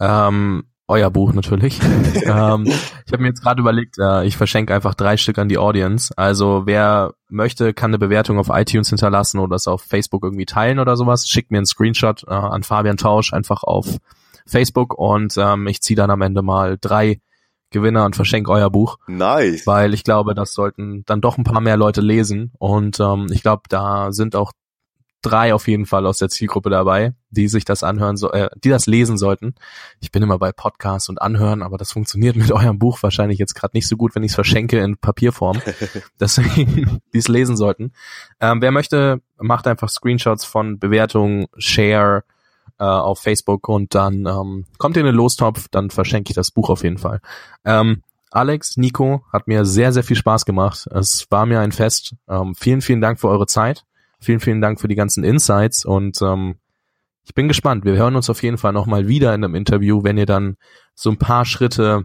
ähm, 0.00 0.64
euer 0.88 1.10
Buch 1.10 1.32
natürlich. 1.32 1.80
ähm, 2.24 2.64
ich 2.66 3.12
habe 3.12 3.22
mir 3.22 3.28
jetzt 3.28 3.42
gerade 3.42 3.60
überlegt, 3.60 3.96
äh, 3.98 4.24
ich 4.24 4.36
verschenke 4.36 4.74
einfach 4.74 4.94
drei 4.94 5.16
Stück 5.16 5.38
an 5.38 5.48
die 5.48 5.58
Audience. 5.58 6.12
Also 6.16 6.62
wer 6.64 7.14
möchte, 7.28 7.72
kann 7.72 7.90
eine 7.90 7.98
Bewertung 7.98 8.38
auf 8.40 8.48
iTunes 8.50 8.88
hinterlassen 8.88 9.38
oder 9.38 9.54
es 9.54 9.68
auf 9.68 9.82
Facebook 9.82 10.24
irgendwie 10.24 10.46
teilen 10.46 10.80
oder 10.80 10.96
sowas. 10.96 11.28
Schickt 11.28 11.52
mir 11.52 11.58
einen 11.58 11.66
Screenshot 11.66 12.24
äh, 12.26 12.32
an 12.32 12.64
Fabian 12.64 12.96
Tausch 12.96 13.32
einfach 13.32 13.62
auf 13.62 13.98
Facebook 14.44 14.98
und 14.98 15.36
ähm, 15.38 15.68
ich 15.68 15.80
ziehe 15.80 15.96
dann 15.96 16.10
am 16.10 16.22
Ende 16.22 16.42
mal 16.42 16.76
drei 16.80 17.20
Gewinner 17.70 18.04
und 18.04 18.16
verschenke 18.16 18.50
euer 18.50 18.70
Buch. 18.70 18.98
Nice. 19.06 19.66
Weil 19.66 19.94
ich 19.94 20.04
glaube, 20.04 20.34
das 20.34 20.52
sollten 20.52 21.04
dann 21.06 21.20
doch 21.20 21.38
ein 21.38 21.44
paar 21.44 21.60
mehr 21.60 21.76
Leute 21.76 22.00
lesen. 22.00 22.52
Und 22.58 23.00
ähm, 23.00 23.28
ich 23.30 23.42
glaube, 23.42 23.62
da 23.68 24.12
sind 24.12 24.36
auch 24.36 24.52
drei 25.22 25.52
auf 25.52 25.68
jeden 25.68 25.86
Fall 25.86 26.06
aus 26.06 26.18
der 26.18 26.28
Zielgruppe 26.28 26.70
dabei, 26.70 27.14
die 27.30 27.48
sich 27.48 27.64
das 27.64 27.82
anhören, 27.82 28.16
so, 28.16 28.30
äh, 28.32 28.48
die 28.62 28.70
das 28.70 28.86
lesen 28.86 29.18
sollten. 29.18 29.54
Ich 30.00 30.10
bin 30.10 30.22
immer 30.22 30.38
bei 30.38 30.52
Podcasts 30.52 31.08
und 31.08 31.20
Anhören, 31.20 31.62
aber 31.62 31.78
das 31.78 31.92
funktioniert 31.92 32.36
mit 32.36 32.50
eurem 32.52 32.78
Buch 32.78 33.02
wahrscheinlich 33.02 33.38
jetzt 33.38 33.54
gerade 33.54 33.76
nicht 33.76 33.88
so 33.88 33.96
gut, 33.96 34.14
wenn 34.14 34.22
ich 34.22 34.32
es 34.32 34.34
verschenke 34.34 34.78
in 34.78 34.96
Papierform. 34.96 35.60
Deswegen, 36.20 37.00
die 37.12 37.18
es 37.18 37.28
lesen 37.28 37.56
sollten. 37.56 37.92
Ähm, 38.40 38.62
wer 38.62 38.70
möchte, 38.70 39.20
macht 39.38 39.66
einfach 39.66 39.88
Screenshots 39.88 40.44
von 40.44 40.78
Bewertungen, 40.78 41.46
Share 41.58 42.24
äh, 42.80 42.84
auf 42.84 43.20
Facebook 43.20 43.68
und 43.68 43.94
dann 43.94 44.26
ähm, 44.26 44.64
kommt 44.78 44.96
ihr 44.96 45.00
in 45.00 45.06
den 45.06 45.14
Lostopf, 45.14 45.68
dann 45.70 45.90
verschenke 45.90 46.30
ich 46.30 46.34
das 46.34 46.50
Buch 46.50 46.70
auf 46.70 46.82
jeden 46.82 46.98
Fall. 46.98 47.20
Ähm, 47.64 48.02
Alex, 48.30 48.76
Nico, 48.76 49.24
hat 49.32 49.48
mir 49.48 49.64
sehr, 49.64 49.92
sehr 49.92 50.04
viel 50.04 50.16
Spaß 50.16 50.44
gemacht. 50.44 50.86
Es 50.92 51.26
war 51.30 51.46
mir 51.46 51.60
ein 51.60 51.72
Fest. 51.72 52.14
Ähm, 52.28 52.54
vielen, 52.54 52.80
vielen 52.80 53.00
Dank 53.00 53.20
für 53.20 53.28
eure 53.28 53.46
Zeit. 53.46 53.84
Vielen, 54.20 54.40
vielen 54.40 54.60
Dank 54.60 54.80
für 54.80 54.88
die 54.88 54.94
ganzen 54.94 55.24
Insights 55.24 55.84
und 55.84 56.20
ähm, 56.22 56.56
ich 57.22 57.34
bin 57.34 57.48
gespannt. 57.48 57.84
Wir 57.84 57.94
hören 57.94 58.16
uns 58.16 58.30
auf 58.30 58.42
jeden 58.42 58.58
Fall 58.58 58.72
nochmal 58.72 59.08
wieder 59.08 59.34
in 59.34 59.44
einem 59.44 59.54
Interview, 59.54 60.02
wenn 60.02 60.18
ihr 60.18 60.26
dann 60.26 60.56
so 60.94 61.10
ein 61.10 61.18
paar 61.18 61.44
Schritte, 61.44 62.04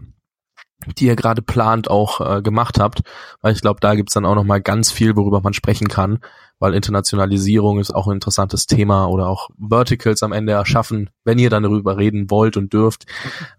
die 0.98 1.06
ihr 1.06 1.16
gerade 1.16 1.42
plant, 1.42 1.90
auch 1.90 2.20
äh, 2.20 2.42
gemacht 2.42 2.78
habt, 2.78 3.02
weil 3.40 3.52
ich 3.52 3.60
glaube, 3.60 3.80
da 3.80 3.94
gibt's 3.94 4.14
dann 4.14 4.26
auch 4.26 4.34
nochmal 4.34 4.60
ganz 4.60 4.90
viel, 4.90 5.16
worüber 5.16 5.40
man 5.40 5.54
sprechen 5.54 5.88
kann, 5.88 6.18
weil 6.58 6.74
Internationalisierung 6.74 7.78
ist 7.78 7.94
auch 7.94 8.06
ein 8.06 8.14
interessantes 8.14 8.66
Thema 8.66 9.06
oder 9.06 9.28
auch 9.28 9.50
Verticals 9.58 10.22
am 10.22 10.32
Ende 10.32 10.52
erschaffen. 10.52 11.10
Wenn 11.24 11.38
ihr 11.38 11.50
dann 11.50 11.62
darüber 11.62 11.96
reden 11.96 12.30
wollt 12.30 12.56
und 12.56 12.72
dürft, 12.72 13.06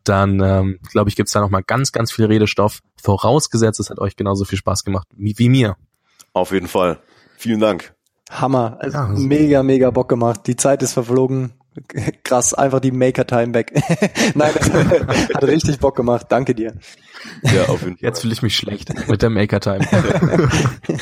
dann 0.03 0.39
ähm, 0.39 0.79
glaube 0.91 1.09
ich, 1.09 1.15
gibt's 1.15 1.33
da 1.33 1.41
nochmal 1.41 1.63
ganz, 1.63 1.91
ganz 1.91 2.11
viel 2.11 2.25
Redestoff. 2.25 2.79
Vorausgesetzt, 3.01 3.79
es 3.79 3.89
hat 3.89 3.99
euch 3.99 4.15
genauso 4.15 4.45
viel 4.45 4.57
Spaß 4.57 4.83
gemacht 4.83 5.07
wie, 5.15 5.37
wie 5.37 5.49
mir. 5.49 5.75
Auf 6.33 6.51
jeden 6.51 6.67
Fall. 6.67 6.99
Vielen 7.37 7.59
Dank. 7.59 7.93
Hammer. 8.29 8.77
Also 8.79 8.97
ja, 8.97 9.07
mega, 9.07 9.63
mega 9.63 9.91
Bock 9.91 10.09
gemacht. 10.09 10.41
Die 10.47 10.55
Zeit 10.55 10.83
ist 10.83 10.93
verflogen. 10.93 11.53
Krass, 12.23 12.53
einfach 12.53 12.79
die 12.79 12.91
Maker-Time 12.91 13.53
weg. 13.53 13.71
Nein, 14.35 14.51
das 14.55 14.71
hat 15.33 15.43
richtig 15.43 15.79
Bock 15.79 15.95
gemacht. 15.95 16.25
Danke 16.29 16.55
dir. 16.55 16.73
Ja, 17.43 17.65
auf 17.65 17.83
jeden 17.83 17.97
Fall. 17.97 18.07
Jetzt 18.07 18.21
fühle 18.21 18.33
ich 18.33 18.41
mich 18.41 18.55
schlecht 18.55 19.07
mit 19.07 19.21
der 19.21 19.29
Maker-Time. 19.29 19.85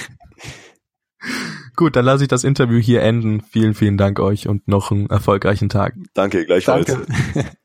Gut, 1.76 1.96
dann 1.96 2.06
lasse 2.06 2.24
ich 2.24 2.30
das 2.30 2.44
Interview 2.44 2.80
hier 2.80 3.02
enden. 3.02 3.42
Vielen, 3.42 3.74
vielen 3.74 3.98
Dank 3.98 4.20
euch 4.20 4.48
und 4.48 4.68
noch 4.68 4.92
einen 4.92 5.10
erfolgreichen 5.10 5.70
Tag. 5.70 5.96
Danke, 6.14 6.46
gleichfalls. 6.46 6.88
Danke. 6.88 7.06